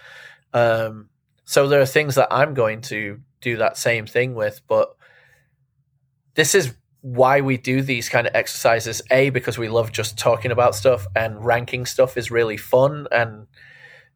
Um, 0.54 1.10
so 1.46 1.68
there 1.68 1.82
are 1.82 1.86
things 1.86 2.16
that 2.16 2.30
i'm 2.32 2.54
going 2.54 2.82
to 2.82 3.20
do 3.42 3.58
that 3.58 3.78
same 3.78 4.06
thing 4.06 4.34
with 4.34 4.62
but 4.68 4.96
this 6.36 6.56
is 6.56 6.74
why 7.02 7.42
we 7.42 7.58
do 7.58 7.82
these 7.82 8.10
kind 8.10 8.28
of 8.28 8.36
exercises 8.36 9.02
a 9.12 9.30
because 9.30 9.58
we 9.58 9.70
love 9.70 9.92
just 9.92 10.18
talking 10.18 10.52
about 10.52 10.76
stuff 10.76 11.08
and 11.16 11.44
ranking 11.46 11.86
stuff 11.86 12.18
is 12.18 12.32
really 12.32 12.58
fun 12.58 13.08
and 13.12 13.48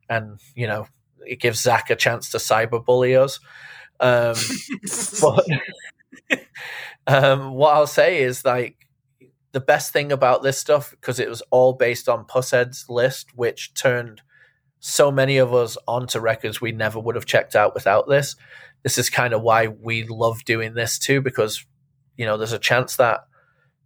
and 0.09 0.39
you 0.55 0.67
know 0.67 0.87
it 1.25 1.39
gives 1.39 1.61
zach 1.61 1.89
a 1.89 1.95
chance 1.95 2.31
to 2.31 2.37
cyberbully 2.37 3.17
us. 3.19 3.39
Um 3.99 4.35
but 6.29 6.39
um 7.11 7.53
what 7.53 7.73
i'll 7.73 7.87
say 7.87 8.21
is 8.21 8.45
like 8.45 8.87
the 9.53 9.59
best 9.59 9.91
thing 9.91 10.11
about 10.11 10.43
this 10.43 10.57
stuff 10.57 10.91
because 10.91 11.19
it 11.19 11.29
was 11.29 11.41
all 11.51 11.73
based 11.73 12.07
on 12.07 12.25
pushead's 12.25 12.85
list 12.89 13.35
which 13.35 13.73
turned 13.73 14.21
so 14.79 15.11
many 15.11 15.37
of 15.37 15.53
us 15.53 15.77
onto 15.87 16.19
records 16.19 16.61
we 16.61 16.71
never 16.71 16.99
would 16.99 17.15
have 17.15 17.25
checked 17.25 17.55
out 17.55 17.73
without 17.73 18.07
this 18.07 18.35
this 18.83 18.97
is 18.97 19.09
kind 19.09 19.33
of 19.33 19.41
why 19.41 19.67
we 19.67 20.03
love 20.03 20.43
doing 20.45 20.73
this 20.73 20.97
too 20.97 21.21
because 21.21 21.65
you 22.21 22.27
know, 22.27 22.37
there's 22.37 22.53
a 22.53 22.59
chance 22.59 22.97
that, 22.97 23.21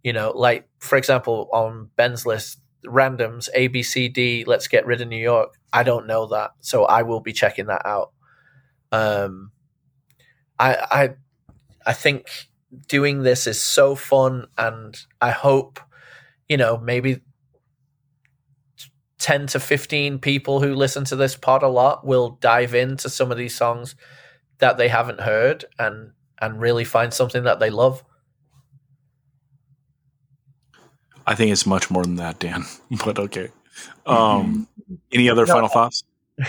you 0.02 0.12
know, 0.12 0.30
like 0.34 0.68
for 0.78 0.96
example, 0.96 1.48
on 1.54 1.88
Ben's 1.96 2.26
list, 2.26 2.60
randoms 2.84 3.48
A, 3.54 3.68
B, 3.68 3.82
C, 3.82 4.08
D, 4.08 4.44
let's 4.46 4.68
get 4.68 4.86
rid 4.86 5.00
of 5.00 5.08
New 5.08 5.16
York. 5.16 5.54
I 5.72 5.82
don't 5.82 6.06
know 6.06 6.26
that, 6.26 6.50
so 6.60 6.84
I 6.84 7.00
will 7.00 7.20
be 7.20 7.32
checking 7.32 7.66
that 7.66 7.80
out. 7.86 8.12
Um, 8.92 9.52
I 10.58 10.74
I 10.90 11.08
I 11.86 11.92
think 11.94 12.26
doing 12.88 13.22
this 13.22 13.46
is 13.46 13.60
so 13.60 13.94
fun, 13.94 14.46
and 14.58 14.96
I 15.20 15.30
hope, 15.30 15.80
you 16.48 16.56
know, 16.56 16.78
maybe 16.78 17.20
10 19.18 19.46
to 19.48 19.60
15 19.60 20.18
people 20.18 20.60
who 20.60 20.74
listen 20.74 21.04
to 21.06 21.16
this 21.16 21.36
pod 21.36 21.62
a 21.62 21.68
lot 21.68 22.06
will 22.06 22.38
dive 22.40 22.74
into 22.74 23.08
some 23.08 23.32
of 23.32 23.38
these 23.38 23.54
songs 23.54 23.94
that 24.58 24.76
they 24.78 24.88
haven't 24.88 25.20
heard 25.20 25.64
and 25.78 26.12
and 26.38 26.60
really 26.60 26.84
find 26.84 27.14
something 27.14 27.44
that 27.44 27.60
they 27.60 27.70
love. 27.70 28.04
I 31.26 31.34
think 31.34 31.50
it's 31.50 31.66
much 31.66 31.90
more 31.90 32.04
than 32.04 32.16
that, 32.16 32.38
Dan. 32.38 32.64
But 33.04 33.18
okay. 33.18 33.48
Um, 34.06 34.68
any 35.12 35.28
other 35.28 35.46
No, 35.46 35.52
final 35.54 35.68
thoughts? 35.68 36.04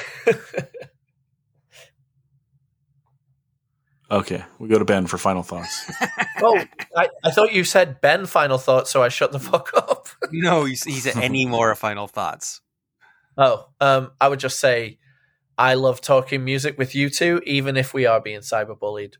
Okay, 4.10 4.44
we 4.58 4.70
go 4.70 4.80
to 4.80 4.86
Ben 4.86 5.06
for 5.06 5.18
final 5.18 5.44
thoughts. 5.44 5.92
oh, 6.42 6.64
I, 6.96 7.10
I 7.26 7.32
thought 7.32 7.52
you 7.52 7.64
said 7.66 8.00
Ben 8.00 8.26
final 8.26 8.58
thoughts, 8.58 8.90
so 8.90 9.04
I 9.04 9.10
shut 9.10 9.34
the 9.34 9.40
fuck 9.40 9.72
up. 9.76 10.08
No, 10.32 10.64
he's, 10.64 10.84
he's 10.84 11.06
any 11.18 11.46
more 11.46 11.76
final 11.76 12.08
thoughts. 12.08 12.62
Oh, 13.38 13.68
um, 13.82 14.12
I 14.22 14.30
would 14.30 14.40
just 14.40 14.60
say 14.60 14.98
I 15.58 15.74
love 15.74 16.00
talking 16.00 16.46
music 16.46 16.78
with 16.78 16.96
you 16.96 17.10
two, 17.10 17.42
even 17.46 17.76
if 17.76 17.94
we 17.94 18.06
are 18.06 18.22
being 18.22 18.40
cyberbullied. 18.40 19.16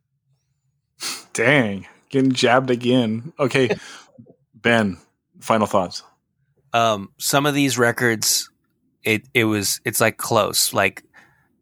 Dang, 1.34 1.86
getting 2.10 2.32
jabbed 2.32 2.70
again. 2.70 3.34
Okay, 3.38 3.76
Ben, 4.56 4.98
final 5.42 5.68
thoughts. 5.68 6.02
um 6.74 7.10
some 7.18 7.46
of 7.46 7.54
these 7.54 7.78
records 7.78 8.50
it 9.04 9.28
it 9.34 9.46
was 9.46 9.80
it's 9.86 10.02
like 10.02 10.18
close 10.18 10.74
like 10.74 11.04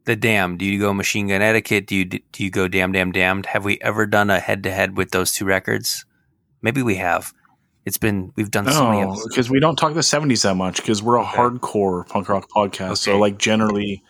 the 0.06 0.15
damn 0.15 0.57
do 0.57 0.65
you 0.65 0.80
go 0.80 0.94
machine 0.94 1.27
gun 1.27 1.41
etiquette 1.41 1.88
do 1.88 1.95
you 1.95 2.06
do 2.06 2.19
you 2.38 2.49
go 2.49 2.68
damn 2.68 2.91
damn 2.91 3.11
damned 3.11 3.45
have 3.48 3.65
we 3.65 3.77
ever 3.82 4.06
done 4.06 4.30
a 4.30 4.40
head 4.40 4.64
to 4.64 4.72
head 4.72 4.95
with 4.98 5.11
those 5.11 5.34
two 5.34 5.45
records 5.45 6.06
maybe 6.61 6.82
we 6.82 6.95
have 6.95 7.34
it's 7.86 7.98
been 7.98 8.34
we've 8.36 8.49
done 8.49 8.65
so 8.68 8.90
many 8.90 9.06
because 9.30 9.49
we 9.49 9.60
don't 9.60 9.76
talk 9.76 9.94
the 9.94 9.99
'70s 9.99 10.41
that 10.44 10.56
much 10.56 10.77
because 10.77 11.03
we're 11.03 11.18
a 11.18 11.23
Okay. 11.23 11.38
hardcore 11.38 12.07
punk 12.07 12.27
rock 12.30 12.49
podcast. 12.49 12.98
So, 12.98 13.19
like, 13.19 13.38
generally, 13.38 14.02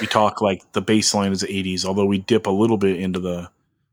we 0.00 0.06
talk 0.06 0.40
like 0.40 0.62
the 0.72 0.80
baseline 0.80 1.30
is 1.30 1.42
the 1.42 1.46
'80s, 1.48 1.84
although 1.84 2.06
we 2.06 2.16
dip 2.16 2.46
a 2.46 2.50
little 2.50 2.78
bit 2.78 2.98
into 2.98 3.20
the 3.20 3.50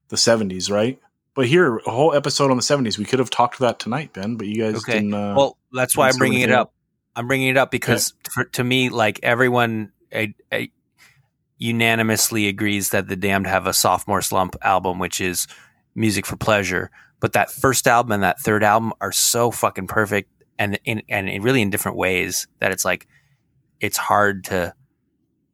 the 0.08 0.16
'70s, 0.16 0.72
right? 0.72 0.98
But 1.36 1.48
here, 1.48 1.76
a 1.80 1.92
whole 1.92 2.14
episode 2.16 2.52
on 2.52 2.56
the 2.58 2.64
'70s. 2.64 2.98
We 2.98 3.04
could 3.04 3.20
have 3.20 3.30
talked 3.30 3.60
that 3.60 3.80
tonight, 3.80 4.14
Ben, 4.14 4.38
but 4.38 4.48
you 4.48 4.64
guys 4.64 4.82
Okay. 4.82 4.94
didn't. 5.00 5.14
Uh, 5.14 5.34
well 5.36 5.58
that's 5.74 5.98
why 5.98 6.08
i'm 6.08 6.16
bringing 6.18 6.40
it 6.40 6.52
up 6.52 6.72
i'm 7.18 7.28
bringing 7.28 7.50
it 7.50 7.58
up 7.58 7.70
because 7.70 8.14
for, 8.32 8.46
to 8.46 8.64
me 8.64 8.88
like 8.88 9.20
everyone 9.24 9.92
I, 10.16 10.34
I, 10.50 10.70
unanimously 11.58 12.48
agrees 12.48 12.90
that 12.90 13.08
the 13.08 13.16
damned 13.16 13.48
have 13.48 13.68
a 13.68 13.74
sophomore 13.74 14.22
slump 14.22 14.56
album 14.62 15.00
which 15.00 15.20
is 15.20 15.48
music 15.96 16.26
for 16.26 16.36
pleasure 16.38 16.92
but 17.20 17.34
that 17.34 17.52
first 17.52 17.88
album 17.88 18.12
and 18.12 18.24
that 18.24 18.40
third 18.40 18.64
album 18.64 18.94
are 19.02 19.12
so 19.12 19.50
fucking 19.52 19.88
perfect 19.88 20.32
and 20.60 20.80
in 20.86 21.02
and 21.10 21.30
in 21.30 21.42
really 21.42 21.62
in 21.62 21.70
different 21.70 21.98
ways 21.98 22.48
that 22.60 22.72
it's 22.72 22.86
like 22.86 23.08
it's 23.80 23.98
hard 23.98 24.44
to 24.46 24.74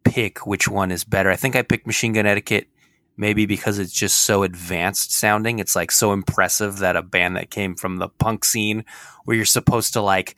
pick 0.04 0.46
which 0.46 0.68
one 0.68 0.92
is 0.92 1.04
better. 1.04 1.30
I 1.30 1.36
think 1.36 1.56
I 1.56 1.62
picked 1.62 1.88
Machine 1.88 2.14
Gun 2.14 2.26
Etiquette 2.26 2.68
maybe 3.16 3.46
because 3.46 3.78
it's 3.78 3.94
just 3.94 4.24
so 4.24 4.42
advanced 4.42 5.12
sounding. 5.12 5.60
It's 5.60 5.76
like 5.76 5.92
so 5.92 6.14
impressive 6.14 6.80
that 6.80 6.96
a 6.96 7.04
band 7.04 7.36
that 7.36 7.52
came 7.52 7.76
from 7.76 7.98
the 7.98 8.10
punk 8.10 8.44
scene 8.44 8.86
where 9.26 9.38
you're 9.38 9.46
supposed 9.46 9.94
to 9.94 10.02
like 10.02 10.36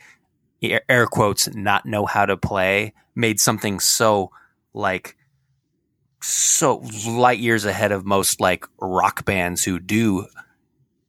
air 0.62 0.82
air 0.90 1.08
quotes 1.08 1.54
not 1.56 1.86
know 1.86 2.06
how 2.06 2.26
to 2.26 2.38
play 2.38 2.94
made 3.16 3.40
something 3.40 3.80
so 3.80 4.32
like 4.74 5.16
so 6.26 6.84
light 7.08 7.40
years 7.40 7.66
ahead 7.66 7.92
of 7.92 8.06
most 8.06 8.40
like 8.40 8.66
rock 8.80 9.26
bands 9.26 9.64
who 9.64 9.80
do 9.80 10.28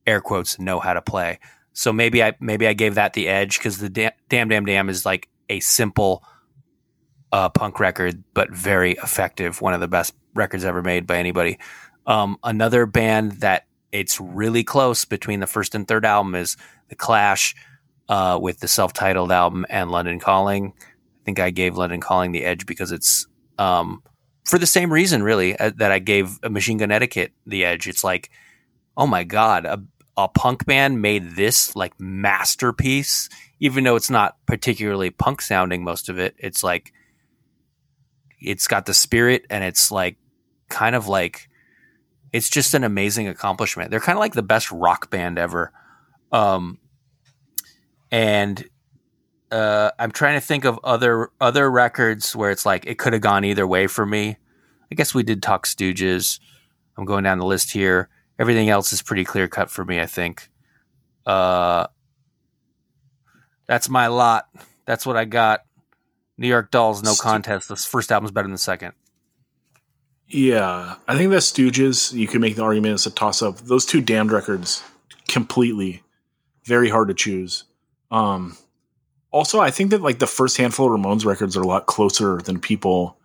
air 0.06 0.20
quotes 0.20 0.58
know 0.58 0.78
how 0.80 0.92
to 0.92 1.02
play. 1.02 1.38
So 1.72 1.92
maybe 1.92 2.22
I 2.22 2.34
maybe 2.40 2.66
I 2.66 2.72
gave 2.72 2.94
that 2.94 3.12
the 3.12 3.28
edge 3.28 3.58
because 3.58 3.78
the 3.78 3.88
da- 3.88 4.16
damn 4.28 4.48
damn 4.48 4.64
damn 4.64 4.88
is 4.88 5.04
like 5.04 5.28
a 5.48 5.60
simple 5.60 6.24
uh, 7.32 7.48
punk 7.48 7.80
record, 7.80 8.22
but 8.34 8.50
very 8.50 8.92
effective. 8.92 9.60
One 9.60 9.74
of 9.74 9.80
the 9.80 9.88
best 9.88 10.14
records 10.34 10.64
ever 10.64 10.82
made 10.82 11.06
by 11.06 11.18
anybody. 11.18 11.58
Um, 12.06 12.38
another 12.44 12.86
band 12.86 13.32
that 13.40 13.66
it's 13.92 14.20
really 14.20 14.64
close 14.64 15.04
between 15.04 15.40
the 15.40 15.46
first 15.46 15.74
and 15.74 15.86
third 15.86 16.04
album 16.04 16.34
is 16.34 16.56
The 16.88 16.94
Clash 16.94 17.54
uh, 18.08 18.38
with 18.40 18.60
the 18.60 18.68
self-titled 18.68 19.32
album 19.32 19.66
and 19.68 19.90
London 19.90 20.20
Calling. 20.20 20.72
I 20.78 21.24
think 21.24 21.40
I 21.40 21.50
gave 21.50 21.76
London 21.76 22.00
Calling 22.00 22.32
the 22.32 22.44
edge 22.44 22.66
because 22.66 22.92
it's 22.92 23.26
um, 23.58 24.02
for 24.46 24.58
the 24.58 24.66
same 24.66 24.92
reason, 24.92 25.22
really, 25.22 25.58
uh, 25.58 25.72
that 25.76 25.92
I 25.92 25.98
gave 25.98 26.42
Machine 26.48 26.78
Gun 26.78 26.90
Etiquette 26.90 27.32
the 27.46 27.64
edge. 27.64 27.88
It's 27.88 28.04
like, 28.04 28.30
oh 28.96 29.06
my 29.06 29.24
god, 29.24 29.66
a, 29.66 29.82
a 30.16 30.28
punk 30.28 30.64
band 30.66 31.02
made 31.02 31.32
this 31.32 31.74
like 31.76 31.98
masterpiece, 31.98 33.28
even 33.60 33.84
though 33.84 33.96
it's 33.96 34.10
not 34.10 34.36
particularly 34.46 35.10
punk 35.10 35.42
sounding. 35.42 35.84
Most 35.84 36.08
of 36.08 36.18
it, 36.18 36.34
it's 36.38 36.62
like 36.62 36.92
it's 38.40 38.68
got 38.68 38.86
the 38.86 38.94
spirit, 38.94 39.44
and 39.50 39.64
it's 39.64 39.90
like 39.90 40.16
kind 40.68 40.94
of 40.94 41.08
like 41.08 41.48
it's 42.32 42.48
just 42.48 42.74
an 42.74 42.84
amazing 42.84 43.28
accomplishment. 43.28 43.90
They're 43.90 44.00
kind 44.00 44.16
of 44.16 44.20
like 44.20 44.34
the 44.34 44.42
best 44.42 44.70
rock 44.70 45.10
band 45.10 45.38
ever. 45.38 45.72
Um, 46.32 46.78
and 48.10 48.64
uh, 49.50 49.90
I'm 49.98 50.10
trying 50.10 50.38
to 50.38 50.44
think 50.44 50.64
of 50.64 50.78
other 50.82 51.30
other 51.40 51.70
records 51.70 52.34
where 52.34 52.50
it's 52.50 52.66
like 52.66 52.86
it 52.86 52.98
could 52.98 53.12
have 53.12 53.22
gone 53.22 53.44
either 53.44 53.66
way 53.66 53.86
for 53.86 54.04
me. 54.04 54.36
I 54.90 54.94
guess 54.94 55.14
we 55.14 55.22
did 55.22 55.42
talk 55.42 55.66
Stooges. 55.66 56.40
I'm 56.96 57.04
going 57.04 57.24
down 57.24 57.38
the 57.38 57.46
list 57.46 57.72
here. 57.72 58.08
Everything 58.38 58.68
else 58.68 58.92
is 58.92 59.02
pretty 59.02 59.24
clear 59.24 59.48
cut 59.48 59.70
for 59.70 59.84
me. 59.84 60.00
I 60.00 60.06
think. 60.06 60.48
Uh, 61.24 61.86
that's 63.66 63.88
my 63.88 64.06
lot. 64.06 64.48
That's 64.84 65.04
what 65.04 65.16
I 65.16 65.24
got. 65.24 65.62
New 66.38 66.48
York 66.48 66.70
Dolls, 66.70 67.02
no 67.02 67.14
contest. 67.14 67.68
The 67.68 67.76
first 67.76 68.12
album's 68.12 68.30
better 68.30 68.46
than 68.46 68.52
the 68.52 68.58
second. 68.58 68.92
Yeah, 70.28 70.96
I 71.06 71.16
think 71.16 71.30
that 71.30 71.38
Stooges. 71.38 72.12
You 72.12 72.26
could 72.26 72.40
make 72.40 72.56
the 72.56 72.62
argument 72.62 72.94
it's 72.94 73.06
a 73.06 73.10
toss 73.10 73.42
up. 73.42 73.58
Those 73.58 73.86
two 73.86 74.00
damned 74.00 74.32
records, 74.32 74.82
completely, 75.28 76.02
very 76.64 76.88
hard 76.88 77.08
to 77.08 77.14
choose. 77.14 77.64
Um, 78.10 78.56
also, 79.36 79.60
I 79.60 79.70
think 79.70 79.90
that 79.90 80.00
like 80.00 80.18
the 80.18 80.26
first 80.26 80.56
handful 80.56 80.86
of 80.86 80.98
Ramones 80.98 81.26
records 81.26 81.56
are 81.58 81.62
a 81.62 81.66
lot 81.66 81.84
closer 81.84 82.38
than 82.38 82.58
people 82.58 83.18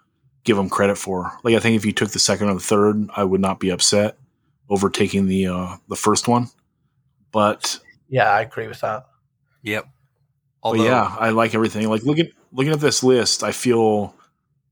give 0.44 0.58
them 0.58 0.70
credit 0.70 0.98
for. 0.98 1.32
Like 1.44 1.56
I 1.56 1.60
think 1.60 1.78
if 1.78 1.86
you 1.86 1.94
took 1.94 2.10
the 2.12 2.20
second 2.20 2.50
or 2.50 2.56
the 2.56 2.60
third, 2.60 3.10
I 3.16 3.24
would 3.24 3.40
not 3.40 3.62
be 3.62 3.70
upset 3.70 4.18
overtaking 4.70 5.28
the 5.28 5.48
uh, 5.48 5.78
the 5.88 5.96
first 5.96 6.28
one. 6.28 6.48
But 7.32 7.80
Yeah, 8.10 8.30
I 8.30 8.42
agree 8.42 8.68
with 8.68 8.82
that. 8.82 9.06
Yep. 9.64 9.86
But 9.86 10.68
Although, 10.68 10.84
yeah, 10.84 11.16
I 11.18 11.30
like 11.30 11.56
everything. 11.56 11.88
Like 11.90 12.04
looking 12.04 12.30
looking 12.52 12.74
at 12.74 12.82
this 12.82 13.04
list, 13.04 13.42
I 13.42 13.54
feel 13.54 14.14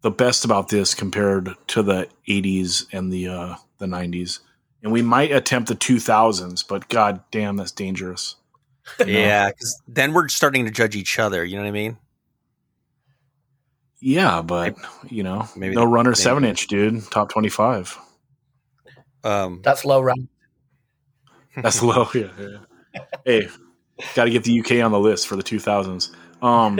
the 0.02 0.12
best 0.12 0.44
about 0.44 0.68
this 0.68 0.94
compared 0.94 1.56
to 1.68 1.84
the 1.84 2.10
80s 2.28 2.86
and 2.92 3.14
the 3.14 3.30
uh, 3.30 3.56
the 3.78 3.86
90s. 3.86 4.40
And 4.84 4.92
we 4.92 5.02
might 5.02 5.32
attempt 5.32 5.70
the 5.70 5.76
2000s, 5.76 6.66
but 6.68 6.90
god 6.90 7.22
damn, 7.32 7.56
that's 7.56 7.72
dangerous. 7.72 8.36
yeah, 9.06 9.50
because 9.50 9.82
then 9.88 10.14
we're 10.14 10.28
starting 10.28 10.66
to 10.66 10.72
judge 10.72 10.96
each 10.96 11.20
other. 11.20 11.44
You 11.44 11.56
know 11.58 11.64
what 11.64 11.70
I 11.70 11.72
mean? 11.72 11.98
Yeah, 14.02 14.42
but 14.42 14.76
you 15.10 15.24
know, 15.24 15.48
Maybe 15.56 15.76
no 15.76 15.84
runner 15.84 16.12
they- 16.12 16.22
seven 16.22 16.46
inch, 16.46 16.68
dude. 16.68 17.04
Top 17.12 17.30
25. 17.30 17.98
Um, 19.24 19.62
That's 19.64 19.84
low 19.84 20.00
rank. 20.02 20.30
That's 21.62 21.84
low. 21.84 22.08
Yeah, 22.16 22.30
yeah. 22.40 23.02
Hey, 23.26 23.48
got 24.16 24.26
to 24.26 24.30
get 24.32 24.46
the 24.46 24.60
UK 24.62 24.84
on 24.84 24.92
the 24.92 25.00
list 25.00 25.28
for 25.28 25.36
the 25.36 25.44
2000s. 25.44 26.10
Um, 26.42 26.80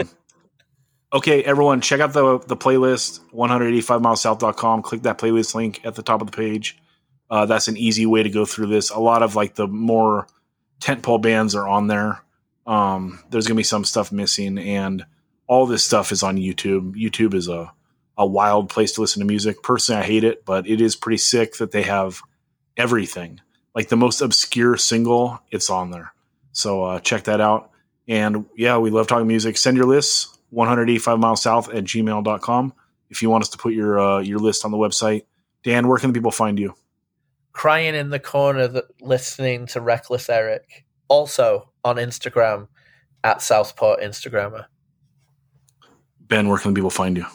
okay, 1.12 1.42
everyone, 1.44 1.82
check 1.82 2.00
out 2.00 2.14
the 2.14 2.38
the 2.38 2.56
playlist 2.56 3.20
185milessouth.com. 3.34 4.82
Click 4.82 5.02
that 5.02 5.18
playlist 5.18 5.54
link 5.54 5.80
at 5.84 5.94
the 5.96 6.02
top 6.02 6.22
of 6.22 6.30
the 6.30 6.36
page. 6.36 6.78
Uh, 7.28 7.44
that's 7.46 7.68
an 7.68 7.76
easy 7.76 8.06
way 8.06 8.22
to 8.22 8.30
go 8.30 8.44
through 8.46 8.66
this. 8.68 8.90
A 8.90 8.98
lot 8.98 9.22
of 9.22 9.36
like 9.36 9.54
the 9.54 9.68
more 9.68 10.26
tentpole 10.80 11.22
bands 11.22 11.54
are 11.54 11.68
on 11.68 11.86
there. 11.86 12.22
Um, 12.66 13.20
there's 13.30 13.46
gonna 13.46 13.56
be 13.56 13.62
some 13.62 13.84
stuff 13.84 14.12
missing, 14.12 14.58
and 14.58 15.04
all 15.46 15.66
this 15.66 15.84
stuff 15.84 16.12
is 16.12 16.22
on 16.22 16.36
YouTube. 16.36 16.94
YouTube 16.94 17.34
is 17.34 17.48
a 17.48 17.72
a 18.18 18.26
wild 18.26 18.68
place 18.68 18.92
to 18.92 19.00
listen 19.00 19.20
to 19.20 19.26
music. 19.26 19.62
Personally, 19.62 20.02
I 20.02 20.04
hate 20.04 20.24
it, 20.24 20.44
but 20.44 20.68
it 20.68 20.82
is 20.82 20.94
pretty 20.94 21.16
sick 21.16 21.56
that 21.56 21.70
they 21.70 21.82
have 21.82 22.20
everything. 22.76 23.40
Like 23.74 23.88
the 23.88 23.96
most 23.96 24.20
obscure 24.20 24.76
single, 24.76 25.40
it's 25.50 25.70
on 25.70 25.90
there. 25.90 26.12
So 26.52 26.84
uh, 26.84 27.00
check 27.00 27.24
that 27.24 27.40
out. 27.40 27.70
And 28.06 28.44
yeah, 28.56 28.76
we 28.76 28.90
love 28.90 29.06
talking 29.06 29.26
music. 29.26 29.56
Send 29.56 29.76
your 29.76 29.86
lists 29.86 30.36
185 30.50 31.18
miles 31.18 31.40
south 31.42 31.70
at 31.70 31.84
gmail.com 31.84 32.74
if 33.08 33.22
you 33.22 33.30
want 33.30 33.42
us 33.42 33.50
to 33.50 33.58
put 33.58 33.72
your 33.72 33.98
uh, 33.98 34.18
your 34.18 34.38
list 34.38 34.64
on 34.64 34.70
the 34.70 34.76
website. 34.76 35.24
Dan, 35.62 35.88
where 35.88 35.98
can 35.98 36.10
the 36.10 36.14
people 36.14 36.30
find 36.30 36.58
you? 36.58 36.74
Crying 37.60 37.94
in 37.94 38.08
the 38.08 38.18
corner, 38.18 38.66
that, 38.68 38.84
listening 39.02 39.66
to 39.66 39.82
Reckless 39.82 40.30
Eric. 40.30 40.86
Also 41.08 41.68
on 41.84 41.96
Instagram 41.96 42.68
at 43.22 43.42
Southport 43.42 44.00
Instagrammer. 44.00 44.64
Ben, 46.20 46.48
where 46.48 46.56
can 46.56 46.72
the 46.72 46.78
people 46.78 46.88
find 46.88 47.18
you? 47.18 47.26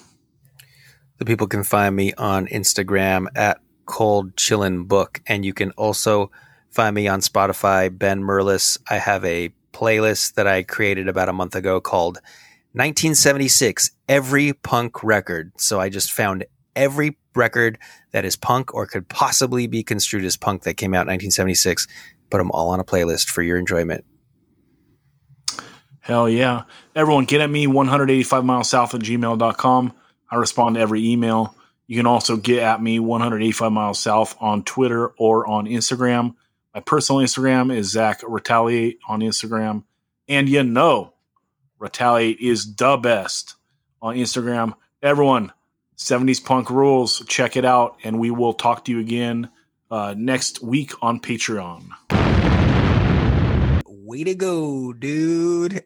the 1.19 1.25
people 1.25 1.45
can 1.45 1.63
find 1.63 1.95
me 1.95 2.11
on 2.13 2.47
Instagram 2.47 3.27
at 3.35 3.59
Cold 3.85 4.35
Chillin' 4.35 4.87
Book, 4.87 5.21
and 5.27 5.45
you 5.45 5.53
can 5.53 5.69
also 5.73 6.31
find 6.71 6.95
me 6.95 7.07
on 7.07 7.19
Spotify, 7.19 7.95
Ben 7.95 8.23
Merlis. 8.23 8.79
I 8.89 8.95
have 8.95 9.23
a 9.25 9.53
playlist 9.73 10.33
that 10.33 10.47
I 10.47 10.63
created 10.63 11.07
about 11.07 11.29
a 11.29 11.33
month 11.33 11.55
ago 11.55 11.79
called 11.79 12.15
1976 12.73 13.91
Every 14.09 14.53
Punk 14.53 15.03
Record. 15.03 15.51
So 15.57 15.79
I 15.79 15.89
just 15.89 16.11
found 16.11 16.45
every 16.75 17.19
record 17.35 17.77
that 18.11 18.25
is 18.25 18.35
punk 18.35 18.73
or 18.73 18.85
could 18.85 19.07
possibly 19.07 19.67
be 19.67 19.83
construed 19.83 20.25
as 20.25 20.37
punk 20.37 20.63
that 20.63 20.75
came 20.75 20.93
out 20.93 21.07
in 21.07 21.13
1976. 21.13 21.87
Put 22.29 22.37
them 22.37 22.51
all 22.51 22.69
on 22.69 22.79
a 22.79 22.83
playlist 22.83 23.29
for 23.29 23.41
your 23.41 23.57
enjoyment. 23.57 24.05
Hell 25.99 26.29
yeah. 26.29 26.63
Everyone, 26.95 27.25
get 27.25 27.41
at 27.41 27.49
me 27.49 27.65
185 27.65 28.45
miles 28.45 28.69
south 28.69 28.93
at 28.93 29.01
gmail.com. 29.01 29.93
I 30.29 30.35
respond 30.35 30.75
to 30.75 30.81
every 30.81 31.07
email. 31.09 31.55
You 31.87 31.97
can 31.97 32.07
also 32.07 32.37
get 32.37 32.61
at 32.61 32.81
me 32.81 32.99
185 32.99 33.71
miles 33.71 33.99
south 33.99 34.35
on 34.39 34.63
Twitter 34.63 35.09
or 35.17 35.47
on 35.47 35.65
Instagram. 35.65 36.35
My 36.73 36.81
personal 36.81 37.21
Instagram 37.21 37.75
is 37.75 37.91
Zach 37.91 38.21
Retaliate 38.27 38.99
on 39.07 39.21
Instagram. 39.21 39.83
And 40.27 40.49
you 40.49 40.63
know, 40.63 41.13
Retaliate 41.79 42.39
is 42.39 42.75
the 42.75 42.97
best 42.97 43.55
on 44.01 44.15
Instagram. 44.15 44.73
Everyone, 45.01 45.51
70s 45.97 46.43
Punk 46.43 46.69
Rules. 46.69 47.23
Check 47.27 47.55
it 47.55 47.65
out. 47.65 47.97
And 48.03 48.19
we 48.19 48.31
will 48.31 48.53
talk 48.53 48.85
to 48.85 48.91
you 48.91 48.99
again 48.99 49.49
uh, 49.89 50.13
next 50.17 50.61
week 50.61 50.91
on 51.01 51.19
Patreon. 51.19 51.89
Way 53.87 54.23
to 54.23 54.35
go, 54.35 54.93
dude. 54.93 55.83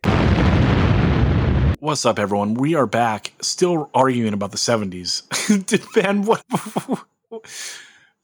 What's 1.79 2.05
up, 2.05 2.19
everyone? 2.19 2.55
We 2.55 2.75
are 2.75 2.85
back, 2.85 3.31
still 3.41 3.89
arguing 3.93 4.33
about 4.33 4.51
the 4.51 4.57
70s. 4.57 5.65
Did 5.65 5.83
Ben, 5.95 6.23
what? 6.23 6.43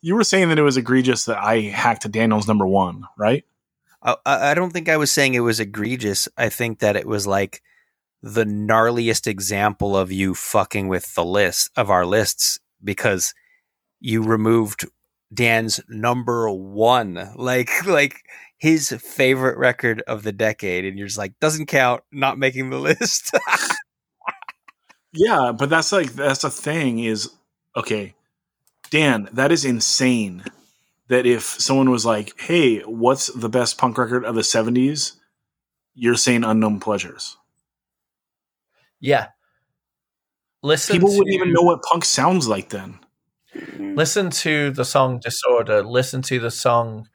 you 0.02 0.16
were 0.16 0.26
saying 0.26 0.50
that 0.50 0.60
it 0.60 0.64
was 0.64 0.76
egregious 0.76 1.26
that 1.26 1.38
I 1.38 1.62
hacked 1.62 2.12
Daniel's 2.12 2.48
number 2.48 2.68
one, 2.68 3.06
right? 3.18 3.46
I, 4.04 4.18
I 4.26 4.54
don't 4.54 4.72
think 4.72 4.90
I 4.90 4.98
was 4.98 5.12
saying 5.12 5.34
it 5.34 5.40
was 5.40 5.62
egregious. 5.62 6.28
I 6.38 6.50
think 6.50 6.80
that 6.80 6.98
it 6.98 7.08
was 7.08 7.26
like 7.26 7.62
the 8.26 8.44
gnarliest 8.44 9.28
example 9.28 9.96
of 9.96 10.12
you 10.12 10.34
fucking 10.34 10.88
with 10.88 11.14
the 11.14 11.24
list 11.24 11.70
of 11.78 11.92
our 11.92 12.08
lists 12.08 12.60
because 12.84 13.36
you 14.00 14.24
removed 14.24 14.90
Dan's 15.32 15.80
number 15.88 16.50
one, 16.50 17.34
like 17.36 17.86
like 17.86 18.24
his 18.58 18.90
favorite 18.90 19.60
record 19.60 20.02
of 20.08 20.24
the 20.24 20.32
decade, 20.32 20.86
and 20.86 20.98
you're 20.98 21.06
just 21.06 21.20
like 21.20 21.40
doesn't 21.40 21.68
count, 21.68 22.02
not 22.12 22.40
making 22.40 22.72
the 22.72 22.80
list. 22.80 23.32
Yeah, 25.14 25.52
but 25.56 25.70
that's 25.70 25.92
like 25.92 26.14
that's 26.14 26.42
the 26.42 26.50
thing 26.50 26.98
is 27.00 27.30
okay, 27.76 28.16
Dan, 28.90 29.30
that 29.34 29.52
is 29.52 29.66
insane. 29.66 30.44
That 31.10 31.28
if 31.28 31.44
someone 31.44 31.92
was 31.92 32.08
like, 32.08 32.34
"Hey, 32.42 32.80
what's 32.80 33.28
the 33.28 33.50
best 33.50 33.78
punk 33.78 34.00
record 34.00 34.26
of 34.26 34.34
the 34.34 34.42
'70s?" 34.42 35.12
You're 35.94 36.16
saying 36.16 36.44
"Unknown 36.44 36.80
Pleasures." 36.80 37.38
Yeah. 39.06 39.28
listen. 40.64 40.94
People 40.94 41.10
to, 41.10 41.18
wouldn't 41.18 41.36
even 41.36 41.54
know 41.54 41.62
what 41.62 41.82
punk 41.84 42.06
sounds 42.06 42.48
like 42.48 42.70
then. 42.70 43.00
Listen 43.78 44.30
to 44.30 44.72
the 44.72 44.84
song 44.84 45.20
Disorder. 45.20 45.84
Listen 45.84 46.22
to 46.24 46.40
the 46.40 46.52
song 46.52 47.08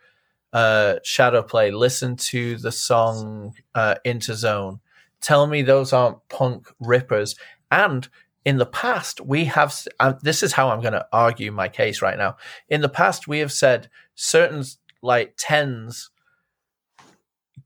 uh, 0.53 0.97
Shadow 1.05 1.43
Play. 1.43 1.71
Listen 1.71 2.17
to 2.17 2.57
the 2.57 2.73
song 2.73 3.55
uh, 3.75 3.97
Interzone. 4.07 4.81
Tell 5.21 5.47
me 5.47 5.63
those 5.63 5.93
aren't 5.93 6.27
punk 6.29 6.69
rippers. 6.81 7.35
And 7.71 8.09
in 8.45 8.57
the 8.59 8.67
past, 8.67 9.21
we 9.21 9.47
have. 9.47 9.75
Uh, 9.99 10.15
this 10.23 10.43
is 10.43 10.53
how 10.53 10.71
I'm 10.71 10.81
going 10.81 10.93
to 10.93 11.07
argue 11.13 11.51
my 11.51 11.69
case 11.69 12.01
right 12.01 12.17
now. 12.17 12.37
In 12.69 12.81
the 12.81 12.89
past, 12.89 13.27
we 13.27 13.41
have 13.41 13.53
said 13.53 13.91
certain 14.15 14.65
like 15.03 15.35
tens 15.37 16.11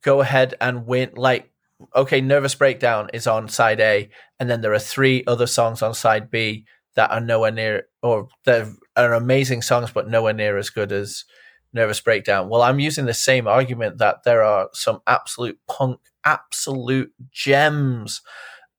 go 0.04 0.20
ahead 0.20 0.54
and 0.60 0.86
win. 0.86 1.10
Like, 1.14 1.50
okay, 1.94 2.20
Nervous 2.20 2.54
Breakdown 2.54 3.08
is 3.12 3.26
on 3.26 3.48
side 3.48 3.80
A, 3.80 4.08
and 4.38 4.48
then 4.50 4.60
there 4.60 4.72
are 4.72 4.78
three 4.78 5.24
other 5.26 5.46
songs 5.46 5.82
on 5.82 5.94
side 5.94 6.30
B 6.30 6.66
that 6.96 7.10
are 7.10 7.20
nowhere 7.20 7.50
near, 7.50 7.88
or 8.02 8.28
that 8.44 8.68
are 8.96 9.14
amazing 9.14 9.62
songs, 9.62 9.90
but 9.90 10.08
nowhere 10.08 10.32
near 10.32 10.56
as 10.56 10.70
good 10.70 10.92
as 10.92 11.24
Nervous 11.72 12.00
Breakdown. 12.00 12.48
Well, 12.48 12.62
I'm 12.62 12.78
using 12.78 13.06
the 13.06 13.14
same 13.14 13.48
argument 13.48 13.98
that 13.98 14.22
there 14.24 14.42
are 14.42 14.68
some 14.72 15.00
absolute 15.06 15.58
punk, 15.68 15.98
absolute 16.24 17.12
gems 17.32 18.22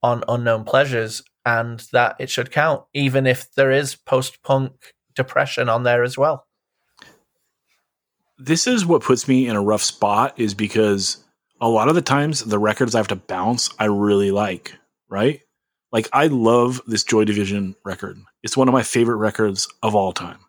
on 0.02 0.24
Unknown 0.28 0.64
Pleasures, 0.64 1.22
and 1.46 1.82
that 1.92 2.16
it 2.20 2.30
should 2.30 2.52
count, 2.52 2.84
even 2.94 3.28
if 3.28 3.54
there 3.54 3.72
is 3.72 3.96
post 3.96 4.42
punk 4.44 4.94
depression 5.14 5.68
on 5.70 5.84
there 5.84 6.04
as 6.04 6.18
well. 6.18 6.48
This 8.38 8.68
is 8.68 8.86
what 8.86 9.02
puts 9.02 9.28
me 9.28 9.48
in 9.48 9.56
a 9.56 9.62
rough 9.62 9.84
spot, 9.84 10.40
is 10.40 10.54
because 10.54 11.25
a 11.62 11.70
lot 11.70 11.90
of 11.90 11.96
the 11.96 12.02
times 12.02 12.42
the 12.42 12.60
records 12.60 12.96
I 12.96 13.00
have 13.00 13.08
to 13.10 13.16
bounce, 13.16 13.70
I 13.80 13.86
really 13.86 14.32
like, 14.32 14.74
right? 15.10 15.42
Like 15.92 16.10
I 16.12 16.28
love 16.28 16.82
this 16.88 17.04
Joy 17.04 17.24
Division 17.26 17.76
record. 17.86 18.20
It's 18.44 18.58
one 18.58 18.68
of 18.68 18.74
my 18.74 18.84
favorite 18.84 19.18
records 19.18 19.68
of 19.82 19.96
all 19.96 20.12
time. 20.12 20.40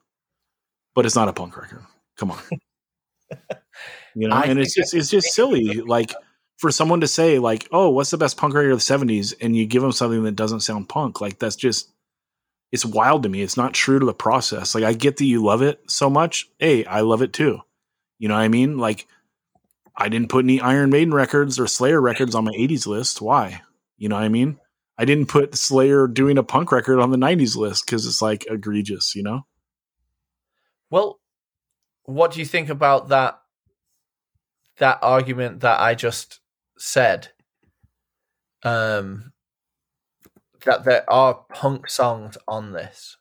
But 0.94 1.06
it's 1.06 1.14
not 1.14 1.28
a 1.28 1.32
punk 1.32 1.56
record. 1.56 1.84
Come 2.16 2.30
on. 2.30 2.38
you 4.14 4.28
know, 4.28 4.34
I 4.34 4.44
and 4.44 4.58
it's 4.58 4.74
just 4.74 4.94
it's 4.94 5.10
just 5.10 5.32
silly 5.32 5.74
like 5.74 6.12
for 6.58 6.72
someone 6.72 7.00
to 7.02 7.06
say 7.06 7.38
like, 7.38 7.68
"Oh, 7.70 7.90
what's 7.90 8.10
the 8.10 8.18
best 8.18 8.36
punk 8.36 8.54
record 8.54 8.72
of 8.72 8.78
the 8.78 8.94
70s?" 8.94 9.34
and 9.40 9.54
you 9.54 9.66
give 9.66 9.82
them 9.82 9.92
something 9.92 10.24
that 10.24 10.36
doesn't 10.36 10.60
sound 10.60 10.88
punk. 10.88 11.20
Like 11.20 11.38
that's 11.38 11.56
just 11.56 11.90
it's 12.72 12.84
wild 12.84 13.22
to 13.22 13.28
me. 13.28 13.42
It's 13.42 13.56
not 13.56 13.74
true 13.74 13.98
to 13.98 14.06
the 14.06 14.14
process. 14.14 14.74
Like 14.74 14.84
I 14.84 14.94
get 14.94 15.18
that 15.18 15.24
you 15.26 15.44
love 15.44 15.62
it 15.62 15.80
so 15.88 16.10
much. 16.10 16.48
Hey, 16.58 16.84
I 16.86 17.00
love 17.00 17.22
it 17.22 17.32
too. 17.32 17.60
You 18.18 18.28
know 18.28 18.34
what 18.34 18.40
I 18.40 18.48
mean? 18.48 18.78
Like 18.78 19.06
I 19.96 20.08
didn't 20.08 20.28
put 20.28 20.44
any 20.44 20.60
Iron 20.60 20.90
Maiden 20.90 21.14
records 21.14 21.58
or 21.58 21.66
Slayer 21.66 22.00
records 22.00 22.34
on 22.34 22.44
my 22.44 22.52
80s 22.52 22.86
list. 22.86 23.22
Why? 23.22 23.62
You 23.96 24.08
know 24.08 24.16
what 24.16 24.24
I 24.24 24.28
mean? 24.28 24.58
I 24.98 25.04
didn't 25.04 25.26
put 25.26 25.56
Slayer 25.56 26.06
doing 26.06 26.38
a 26.38 26.42
punk 26.42 26.72
record 26.72 27.00
on 27.00 27.10
the 27.10 27.16
90s 27.16 27.56
list 27.56 27.86
because 27.86 28.06
it's 28.06 28.22
like 28.22 28.46
egregious, 28.48 29.14
you 29.14 29.22
know? 29.22 29.46
Well, 30.90 31.20
what 32.04 32.32
do 32.32 32.40
you 32.40 32.46
think 32.46 32.68
about 32.68 33.08
that 33.08 33.40
that 34.78 34.98
argument 35.02 35.60
that 35.60 35.80
I 35.80 35.94
just 35.94 36.40
said? 36.78 37.28
Um 38.62 39.32
that 40.64 40.84
there 40.84 41.08
are 41.10 41.44
punk 41.54 41.88
songs 41.88 42.36
on 42.46 42.72
this. 42.72 43.16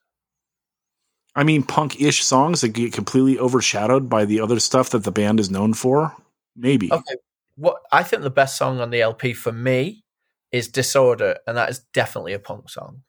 I 1.35 1.43
mean, 1.43 1.63
punk 1.63 2.01
ish 2.01 2.23
songs 2.23 2.61
that 2.61 2.69
get 2.69 2.93
completely 2.93 3.37
overshadowed 3.37 4.09
by 4.09 4.25
the 4.25 4.39
other 4.39 4.59
stuff 4.59 4.89
that 4.91 5.03
the 5.03 5.11
band 5.11 5.39
is 5.39 5.51
known 5.51 5.73
for. 5.73 6.15
Maybe. 6.55 6.91
Okay. 6.91 7.15
What 7.55 7.77
I 7.91 8.03
think 8.03 8.23
the 8.23 8.29
best 8.29 8.57
song 8.57 8.79
on 8.79 8.89
the 8.89 9.01
LP 9.01 9.33
for 9.33 9.51
me 9.51 10.03
is 10.51 10.67
Disorder, 10.67 11.37
and 11.47 11.57
that 11.57 11.69
is 11.69 11.79
definitely 11.93 12.33
a 12.33 12.39
punk 12.39 12.69
song. 12.69 13.01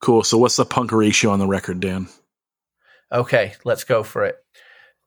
Cool. 0.00 0.22
So, 0.22 0.38
what's 0.38 0.56
the 0.56 0.64
punk 0.64 0.92
ratio 0.92 1.30
on 1.30 1.38
the 1.38 1.46
record, 1.46 1.80
Dan? 1.80 2.08
Okay, 3.12 3.54
let's 3.64 3.84
go 3.84 4.02
for 4.02 4.24
it. 4.24 4.36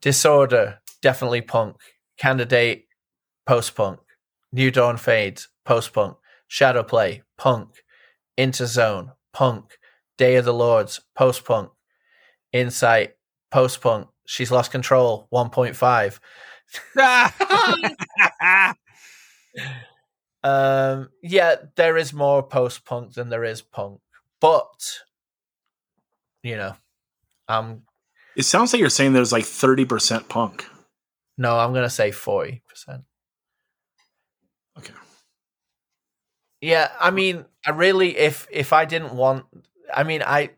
Disorder, 0.01 0.79
definitely 1.01 1.41
punk. 1.41 1.77
Candidate, 2.17 2.85
post 3.45 3.75
punk. 3.75 3.99
New 4.51 4.71
Dawn 4.71 4.97
Fades, 4.97 5.49
post 5.65 5.93
punk. 5.93 6.17
Shadow 6.47 6.83
Play, 6.83 7.23
punk. 7.37 7.83
Interzone, 8.37 9.13
punk. 9.33 9.77
Day 10.17 10.35
of 10.35 10.45
the 10.45 10.53
Lords, 10.53 11.01
post 11.15 11.45
punk. 11.45 11.71
Insight, 12.53 13.15
post 13.51 13.81
punk. 13.81 14.07
She's 14.25 14.51
lost 14.51 14.71
control, 14.71 15.27
1.5. 15.33 16.19
um, 20.43 21.09
yeah, 21.21 21.55
there 21.75 21.97
is 21.97 22.13
more 22.13 22.43
post 22.43 22.85
punk 22.85 23.13
than 23.13 23.29
there 23.29 23.43
is 23.43 23.61
punk. 23.61 24.01
But, 24.39 24.99
you 26.43 26.55
know, 26.55 26.75
I'm 27.47 27.83
It 28.35 28.43
sounds 28.43 28.73
like 28.73 28.79
you're 28.79 28.89
saying 28.89 29.13
there's 29.13 29.31
like 29.31 29.43
30% 29.45 30.29
punk. 30.29 30.65
No, 31.37 31.57
I'm 31.57 31.73
gonna 31.73 31.89
say 31.89 32.11
forty 32.11 32.61
percent. 32.67 33.03
Okay. 34.77 34.93
Yeah, 36.59 36.91
I 36.99 37.11
mean, 37.11 37.45
I 37.65 37.71
really, 37.71 38.17
if 38.17 38.45
if 38.51 38.73
I 38.73 38.83
didn't 38.83 39.13
want, 39.15 39.45
I 39.93 40.03
mean, 40.03 40.21
I, 40.21 40.51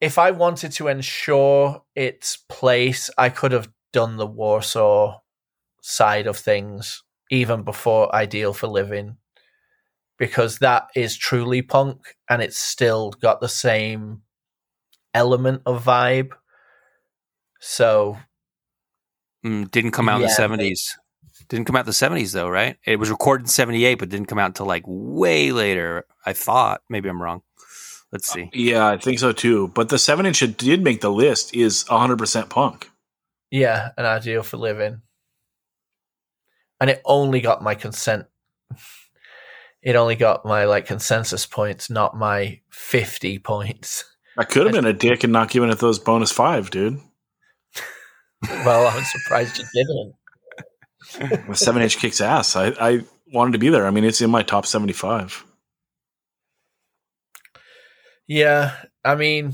if 0.00 0.16
I 0.16 0.30
wanted 0.30 0.72
to 0.72 0.88
ensure 0.88 1.82
its 1.94 2.38
place, 2.48 3.10
I 3.18 3.28
could 3.28 3.52
have 3.52 3.68
done 3.92 4.16
the 4.16 4.26
Warsaw 4.26 5.20
side 5.80 6.26
of 6.26 6.36
things 6.36 7.02
even 7.30 7.62
before 7.62 8.14
Ideal 8.14 8.52
for 8.52 8.66
Living, 8.66 9.16
because 10.18 10.58
that 10.58 10.88
is 10.94 11.16
truly 11.16 11.62
punk, 11.62 12.16
and 12.28 12.42
it's 12.42 12.58
still 12.58 13.10
got 13.10 13.40
the 13.40 13.48
same 13.48 14.22
element 15.14 15.62
of 15.66 15.84
vibe. 15.84 16.30
So 17.60 18.18
Mm, 19.44 19.70
didn't 19.70 19.90
come 19.90 20.08
out 20.08 20.16
in 20.16 20.22
the 20.22 20.28
seventies. 20.28 20.96
Didn't 21.48 21.66
come 21.66 21.76
out 21.76 21.80
in 21.80 21.86
the 21.86 21.92
seventies 21.92 22.32
though, 22.32 22.48
right? 22.48 22.76
It 22.86 22.98
was 22.98 23.10
recorded 23.10 23.44
in 23.44 23.48
seventy 23.48 23.84
eight, 23.84 23.96
but 23.96 24.08
didn't 24.08 24.28
come 24.28 24.38
out 24.38 24.46
until 24.46 24.66
like 24.66 24.84
way 24.86 25.50
later. 25.50 26.06
I 26.24 26.32
thought. 26.32 26.82
Maybe 26.88 27.08
I'm 27.08 27.20
wrong. 27.20 27.42
Let's 28.12 28.30
see. 28.30 28.50
Yeah, 28.52 28.88
I 28.88 28.98
think 28.98 29.18
so 29.18 29.32
too. 29.32 29.68
But 29.68 29.88
the 29.88 29.98
7 29.98 30.26
inch 30.26 30.40
that 30.40 30.58
did 30.58 30.84
make 30.84 31.00
the 31.00 31.10
list 31.10 31.54
is 31.54 31.84
100% 31.84 32.50
punk. 32.50 32.90
Yeah, 33.52 33.90
an 33.98 34.06
ideal 34.06 34.42
for 34.42 34.56
living. 34.56 35.02
And 36.80 36.88
it 36.88 37.02
only 37.04 37.42
got 37.42 37.62
my 37.62 37.74
consent. 37.74 38.24
It 39.82 39.94
only 39.94 40.16
got 40.16 40.46
my 40.46 40.64
like 40.64 40.86
consensus 40.86 41.44
points, 41.44 41.90
not 41.90 42.16
my 42.16 42.60
50 42.70 43.38
points. 43.40 44.04
I 44.38 44.44
could 44.44 44.64
have 44.64 44.72
been 44.72 44.86
a 44.86 44.94
dick 44.94 45.22
and 45.22 45.34
not 45.34 45.50
given 45.50 45.68
it 45.68 45.78
those 45.78 45.98
bonus 45.98 46.32
five, 46.32 46.70
dude. 46.70 46.98
Well, 48.64 48.86
I'm 48.88 49.04
surprised 49.04 49.58
you 49.58 50.14
didn't. 51.10 51.54
7 51.54 51.82
inch 51.82 51.98
kicks 51.98 52.22
ass. 52.22 52.56
I, 52.56 52.68
I 52.80 53.04
wanted 53.34 53.52
to 53.52 53.58
be 53.58 53.68
there. 53.68 53.86
I 53.86 53.90
mean, 53.90 54.04
it's 54.04 54.22
in 54.22 54.30
my 54.30 54.42
top 54.42 54.64
75. 54.64 55.44
Yeah, 58.26 58.72
I 59.04 59.14
mean 59.14 59.52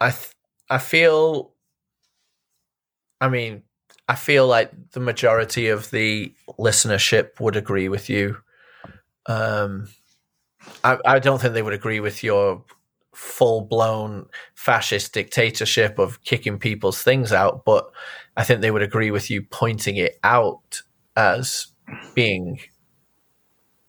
I 0.00 0.10
th- 0.10 0.30
I 0.70 0.78
feel 0.78 1.54
I 3.20 3.28
mean, 3.28 3.62
I 4.08 4.14
feel 4.14 4.46
like 4.46 4.70
the 4.92 5.00
majority 5.00 5.68
of 5.68 5.90
the 5.90 6.32
listenership 6.58 7.40
would 7.40 7.56
agree 7.56 7.88
with 7.88 8.08
you. 8.08 8.38
Um 9.26 9.88
I, 10.84 10.98
I 11.04 11.18
don't 11.18 11.40
think 11.40 11.54
they 11.54 11.62
would 11.62 11.74
agree 11.74 12.00
with 12.00 12.22
your 12.24 12.64
full 13.14 13.62
blown 13.62 14.26
fascist 14.54 15.12
dictatorship 15.12 15.98
of 15.98 16.22
kicking 16.24 16.58
people's 16.58 17.02
things 17.02 17.32
out, 17.32 17.64
but 17.64 17.90
I 18.36 18.44
think 18.44 18.60
they 18.60 18.70
would 18.70 18.82
agree 18.82 19.10
with 19.10 19.30
you 19.30 19.42
pointing 19.42 19.96
it 19.96 20.18
out 20.24 20.82
as 21.16 21.68
being 22.14 22.60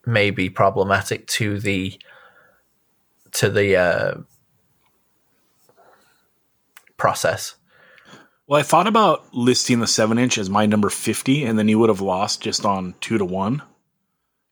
maybe 0.06 0.48
problematic 0.50 1.26
to 1.26 1.58
the 1.58 2.00
to 3.32 3.48
the 3.50 3.76
uh, 3.76 4.14
process. 6.96 7.56
Well, 8.50 8.58
I 8.58 8.64
thought 8.64 8.88
about 8.88 9.32
listing 9.32 9.78
the 9.78 9.86
7 9.86 10.18
inch 10.18 10.36
as 10.36 10.50
my 10.50 10.66
number 10.66 10.90
50, 10.90 11.44
and 11.44 11.56
then 11.56 11.68
you 11.68 11.78
would 11.78 11.88
have 11.88 12.00
lost 12.00 12.40
just 12.40 12.66
on 12.66 12.96
2 13.00 13.18
to 13.18 13.24
1. 13.24 13.62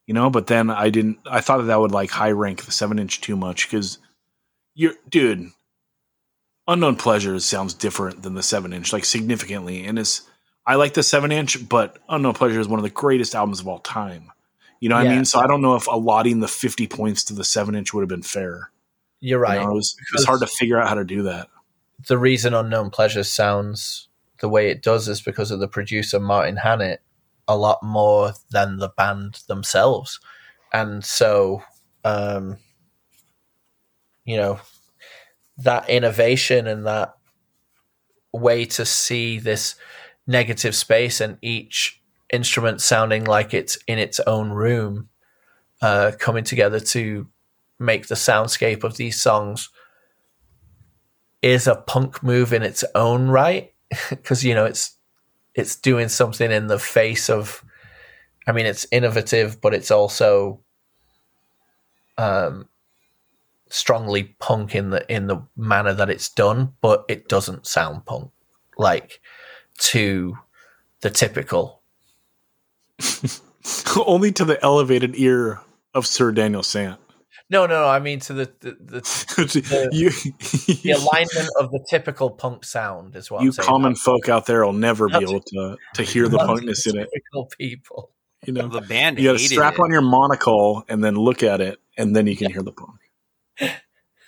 You 0.07 0.15
know, 0.15 0.31
but 0.31 0.47
then 0.47 0.71
I 0.71 0.89
didn't. 0.89 1.19
I 1.29 1.41
thought 1.41 1.59
that, 1.59 1.65
that 1.65 1.81
would 1.81 1.91
like 1.91 2.11
high 2.13 2.31
rank 2.31 2.65
the 2.65 2.71
7 2.71 2.97
inch 3.01 3.21
too 3.21 3.35
much 3.35 3.67
because 3.67 3.99
you're, 4.77 4.95
dude, 5.09 5.51
Unknown 6.69 6.95
Pleasures 6.95 7.45
sounds 7.45 7.75
different 7.75 8.23
than 8.23 8.35
the 8.35 8.43
7 8.43 8.73
inch, 8.73 8.93
like 8.93 9.05
significantly. 9.05 9.85
And 9.85 9.99
it's, 9.99 10.23
I 10.65 10.77
like 10.77 10.95
the 10.95 11.03
7 11.03 11.33
inch, 11.33 11.69
but 11.69 11.99
Unknown 12.09 12.35
Pleasure 12.35 12.61
is 12.61 12.69
one 12.69 12.79
of 12.79 12.85
the 12.85 12.91
greatest 12.91 13.35
albums 13.35 13.59
of 13.59 13.67
all 13.67 13.81
time. 13.81 14.31
You 14.79 14.91
know 14.91 14.95
what 14.95 15.09
I 15.09 15.11
mean? 15.11 15.25
So 15.25 15.41
I 15.41 15.49
don't 15.49 15.61
know 15.61 15.75
if 15.75 15.89
allotting 15.89 16.39
the 16.39 16.47
50 16.47 16.87
points 16.87 17.25
to 17.25 17.35
the 17.35 17.43
7 17.43 17.75
inch 17.75 17.93
would 17.93 18.03
have 18.03 18.09
been 18.09 18.23
fair. 18.23 18.71
You're 19.19 19.41
You 19.41 19.43
right. 19.43 19.61
know, 19.61 19.73
it 19.73 19.75
was, 19.75 19.97
it 19.99 20.15
was 20.15 20.25
hard 20.25 20.39
to 20.43 20.47
figure 20.47 20.81
out 20.81 20.89
how 20.89 20.95
to 20.95 21.05
do 21.05 21.23
that. 21.25 21.49
The 22.07 22.19
reason 22.19 22.55
Unknown 22.55 22.91
Pleasures 22.91 23.31
sounds 23.31 24.09
the 24.41 24.49
way 24.49 24.71
it 24.71 24.83
does 24.83 25.09
is 25.09 25.21
because 25.21 25.51
of 25.51 25.61
the 25.61 25.69
producer 25.69 26.21
Martin 26.21 26.57
Hannett 26.57 27.03
a 27.49 27.57
lot 27.57 27.83
more 27.83 28.33
than 28.51 28.77
the 28.77 28.89
band 28.89 29.41
themselves. 29.49 30.21
And 30.73 31.05
so 31.05 31.63
um, 32.05 32.59
you 34.25 34.37
know, 34.37 34.61
that 35.57 35.89
innovation 35.89 36.67
and 36.67 36.87
that 36.87 37.17
way 38.33 38.65
to 38.67 38.85
see 38.85 39.39
this 39.39 39.75
negative 40.27 40.75
space 40.75 41.21
and 41.21 41.39
each 41.41 42.01
instrument 42.33 42.81
sounding 42.81 43.25
like 43.25 43.55
it's 43.55 43.79
in 43.87 43.99
its 43.99 44.21
own 44.21 44.51
room, 44.51 45.09
uh, 45.81 46.13
coming 46.19 46.45
together 46.45 46.79
to 46.79 47.27
make 47.79 48.09
the 48.09 48.15
soundscape 48.15 48.85
of 48.85 48.97
these 48.97 49.21
songs 49.21 49.71
is 51.43 51.67
a 51.67 51.77
punk 51.77 52.23
move 52.23 52.53
in 52.53 52.63
its 52.63 52.85
own 52.95 53.29
right 53.29 53.73
because 54.11 54.45
you 54.45 54.55
know 54.55 54.65
it's 54.65 54.97
it's 55.55 55.77
doing 55.77 56.09
something 56.09 56.51
in 56.51 56.67
the 56.67 56.79
face 56.79 57.31
of 57.31 57.65
i 58.47 58.53
mean 58.53 58.67
it's 58.67 58.87
innovative 58.91 59.61
but 59.61 59.75
it's 59.75 59.91
also 59.91 60.61
um 62.17 62.69
strongly 63.71 64.35
punk 64.39 64.75
in 64.75 64.91
the 64.91 65.13
in 65.13 65.27
the 65.27 65.41
manner 65.57 65.93
that 65.93 66.11
it's 66.11 66.29
done 66.29 66.73
but 66.81 67.05
it 67.09 67.29
doesn't 67.29 67.67
sound 67.67 68.05
punk 68.07 68.31
like 68.77 69.21
to 69.79 70.37
the 71.01 71.11
typical 71.11 71.79
Only 74.07 74.33
to 74.33 74.45
the 74.45 74.63
elevated 74.63 75.15
ear 75.17 75.61
of 75.95 76.07
Sir 76.07 76.33
Daniel 76.33 76.63
Sant. 76.63 77.01
No 77.51 77.67
no 77.67 77.83
no 77.83 77.89
i 77.89 77.99
mean 77.99 78.21
to 78.21 78.33
the 78.33 78.45
the, 78.61 78.73
the, 78.79 79.89
you 79.93 80.11
the 80.83 80.91
alignment 80.93 81.49
of 81.59 81.71
the 81.71 81.85
typical 81.89 82.31
punk 82.31 82.65
sound 82.65 83.17
is 83.17 83.31
what 83.31 83.43
you 83.43 83.49
I'm 83.49 83.53
saying. 83.53 83.67
common 83.67 83.95
folk 83.95 84.29
out 84.29 84.47
there 84.47 84.65
will 84.65 84.73
never 84.73 85.09
be 85.09 85.17
able 85.17 85.41
to 85.41 85.77
to 85.95 86.03
hear 86.03 86.29
the 86.29 86.39
punkness 86.39 86.87
in 86.87 86.99
it. 86.99 87.09
typical 87.13 87.47
people 87.59 88.11
You 88.45 88.53
know, 88.53 88.69
The 88.69 88.81
band 88.83 89.19
you 89.19 89.25
got 89.33 89.39
to 89.39 89.39
strap 89.39 89.75
it. 89.75 89.81
on 89.81 89.91
your 89.91 90.03
monocle 90.03 90.85
and 90.89 91.03
then 91.03 91.15
look 91.17 91.43
at 91.43 91.61
it, 91.61 91.79
and 91.97 92.15
then 92.15 92.27
you 92.27 92.37
can 92.37 92.53
hear 92.53 92.63
the 92.63 92.73
punk. 92.73 93.01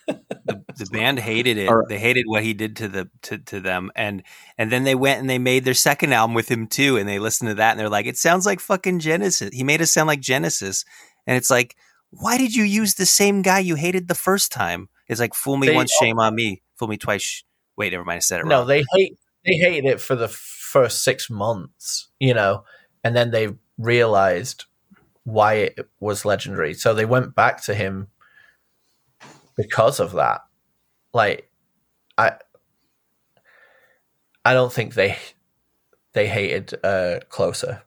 the, 0.09 0.65
the 0.77 0.87
band 0.91 1.19
hated 1.21 1.57
it. 1.59 1.69
All 1.69 1.77
right. 1.77 1.89
They 1.89 1.99
hated 1.99 2.25
what 2.27 2.43
he 2.43 2.53
did 2.53 2.77
to 2.77 2.89
the 2.89 3.09
to, 3.23 3.39
to 3.39 3.61
them, 3.61 3.93
and 3.95 4.23
and 4.59 4.73
then 4.73 4.83
they 4.85 4.95
went 4.97 5.21
and 5.21 5.31
they 5.31 5.39
made 5.39 5.65
their 5.65 5.75
second 5.75 6.13
album 6.13 6.35
with 6.35 6.51
him 6.51 6.67
too, 6.67 6.97
and 6.97 7.09
they 7.09 7.19
listened 7.21 7.51
to 7.51 7.55
that 7.57 7.71
and 7.73 7.81
they're 7.81 7.89
like, 7.89 8.07
it 8.07 8.17
sounds 8.17 8.47
like 8.47 8.59
fucking 8.61 8.99
Genesis. 8.99 9.51
He 9.53 9.63
made 9.63 9.81
us 9.81 9.93
sound 9.93 10.09
like 10.09 10.21
Genesis, 10.21 10.85
and 11.27 11.37
it's 11.37 11.51
like, 11.51 11.77
why 12.11 12.39
did 12.39 12.55
you 12.55 12.65
use 12.65 12.95
the 12.95 13.07
same 13.07 13.43
guy 13.43 13.59
you 13.61 13.77
hated 13.77 14.09
the 14.09 14.15
first 14.15 14.53
time? 14.53 14.89
It's 15.09 15.21
like 15.21 15.35
fool 15.35 15.57
me 15.57 15.69
They- 15.69 15.75
once, 15.75 15.93
shame 16.01 16.19
on 16.19 16.35
me. 16.35 16.63
Fool 16.77 16.89
me 16.89 16.97
twice. 16.97 17.23
sh- 17.23 17.43
Wait, 17.77 17.93
never 17.93 18.05
mind. 18.05 18.17
I 18.19 18.21
said 18.21 18.41
it 18.41 18.47
No, 18.47 18.59
wrong. 18.61 18.67
they 18.69 18.85
hate 18.95 19.17
they 19.47 19.55
hated 19.55 19.87
it 19.89 20.01
for 20.01 20.15
the 20.17 20.29
first 20.29 21.03
six 21.03 21.31
months, 21.31 22.09
you 22.19 22.35
know, 22.35 22.65
and 23.03 23.17
then 23.17 23.31
they 23.31 23.49
realized 23.79 24.65
why 25.25 25.55
it 25.55 25.79
was 25.99 26.25
legendary. 26.25 26.75
So 26.75 26.93
they 26.95 27.07
went 27.07 27.35
back 27.35 27.63
to 27.65 27.75
him 27.75 28.09
because 29.57 29.99
of 30.01 30.13
that. 30.13 30.43
Like, 31.15 31.51
I 32.19 32.33
I 34.45 34.53
don't 34.55 34.73
think 34.73 34.95
they 34.95 35.17
they 36.13 36.29
hated 36.29 36.75
uh 36.85 37.21
closer. 37.29 37.83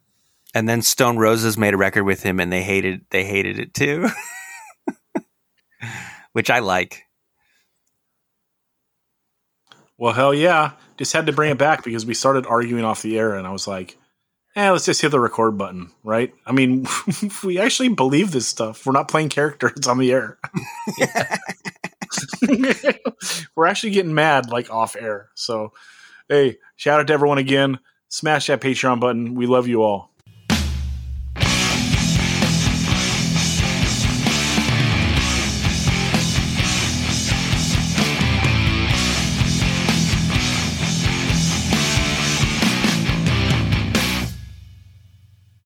And 0.54 0.70
then 0.70 0.82
Stone 0.82 1.18
Roses 1.18 1.58
made 1.58 1.74
a 1.74 1.78
record 1.78 2.04
with 2.04 2.24
him, 2.24 2.40
and 2.40 2.52
they 2.52 2.64
hated 2.64 3.06
they 3.10 3.26
hated 3.26 3.60
it 3.60 3.74
too, 3.74 4.08
which 6.34 6.50
I 6.50 6.60
like. 6.60 7.04
Well, 9.98 10.14
hell 10.14 10.34
yeah! 10.34 10.72
Just 10.98 11.14
had 11.14 11.28
to 11.28 11.34
bring 11.34 11.52
it 11.52 11.58
back 11.58 11.84
because 11.84 12.06
we 12.06 12.14
started 12.14 12.46
arguing 12.46 12.84
off 12.84 13.02
the 13.02 13.18
air, 13.18 13.36
and 13.36 13.48
I 13.48 13.52
was 13.52 13.68
like, 13.68 13.98
"Eh, 14.56 14.70
let's 14.70 14.86
just 14.86 15.02
hit 15.02 15.10
the 15.10 15.20
record 15.20 15.58
button." 15.58 15.92
Right? 16.04 16.34
I 16.46 16.52
mean, 16.52 16.88
we 17.44 17.60
actually 17.60 17.90
believe 17.90 18.32
this 18.32 18.48
stuff. 18.48 18.86
We're 18.86 18.94
not 18.94 19.08
playing 19.08 19.30
characters 19.30 19.88
on 19.88 19.98
the 19.98 20.12
air. 20.12 20.38
We're 23.56 23.66
actually 23.66 23.92
getting 23.92 24.14
mad 24.14 24.50
like 24.50 24.72
off 24.72 24.96
air. 24.96 25.30
So, 25.36 25.74
hey, 26.28 26.58
shout 26.76 27.00
out 27.00 27.08
to 27.08 27.14
everyone 27.14 27.38
again. 27.38 27.80
Smash 28.10 28.48
that 28.48 28.62
Patreon 28.62 29.00
button. 29.00 29.34
We 29.36 29.48
love 29.48 29.68
you 29.68 29.82
all. 29.82 30.13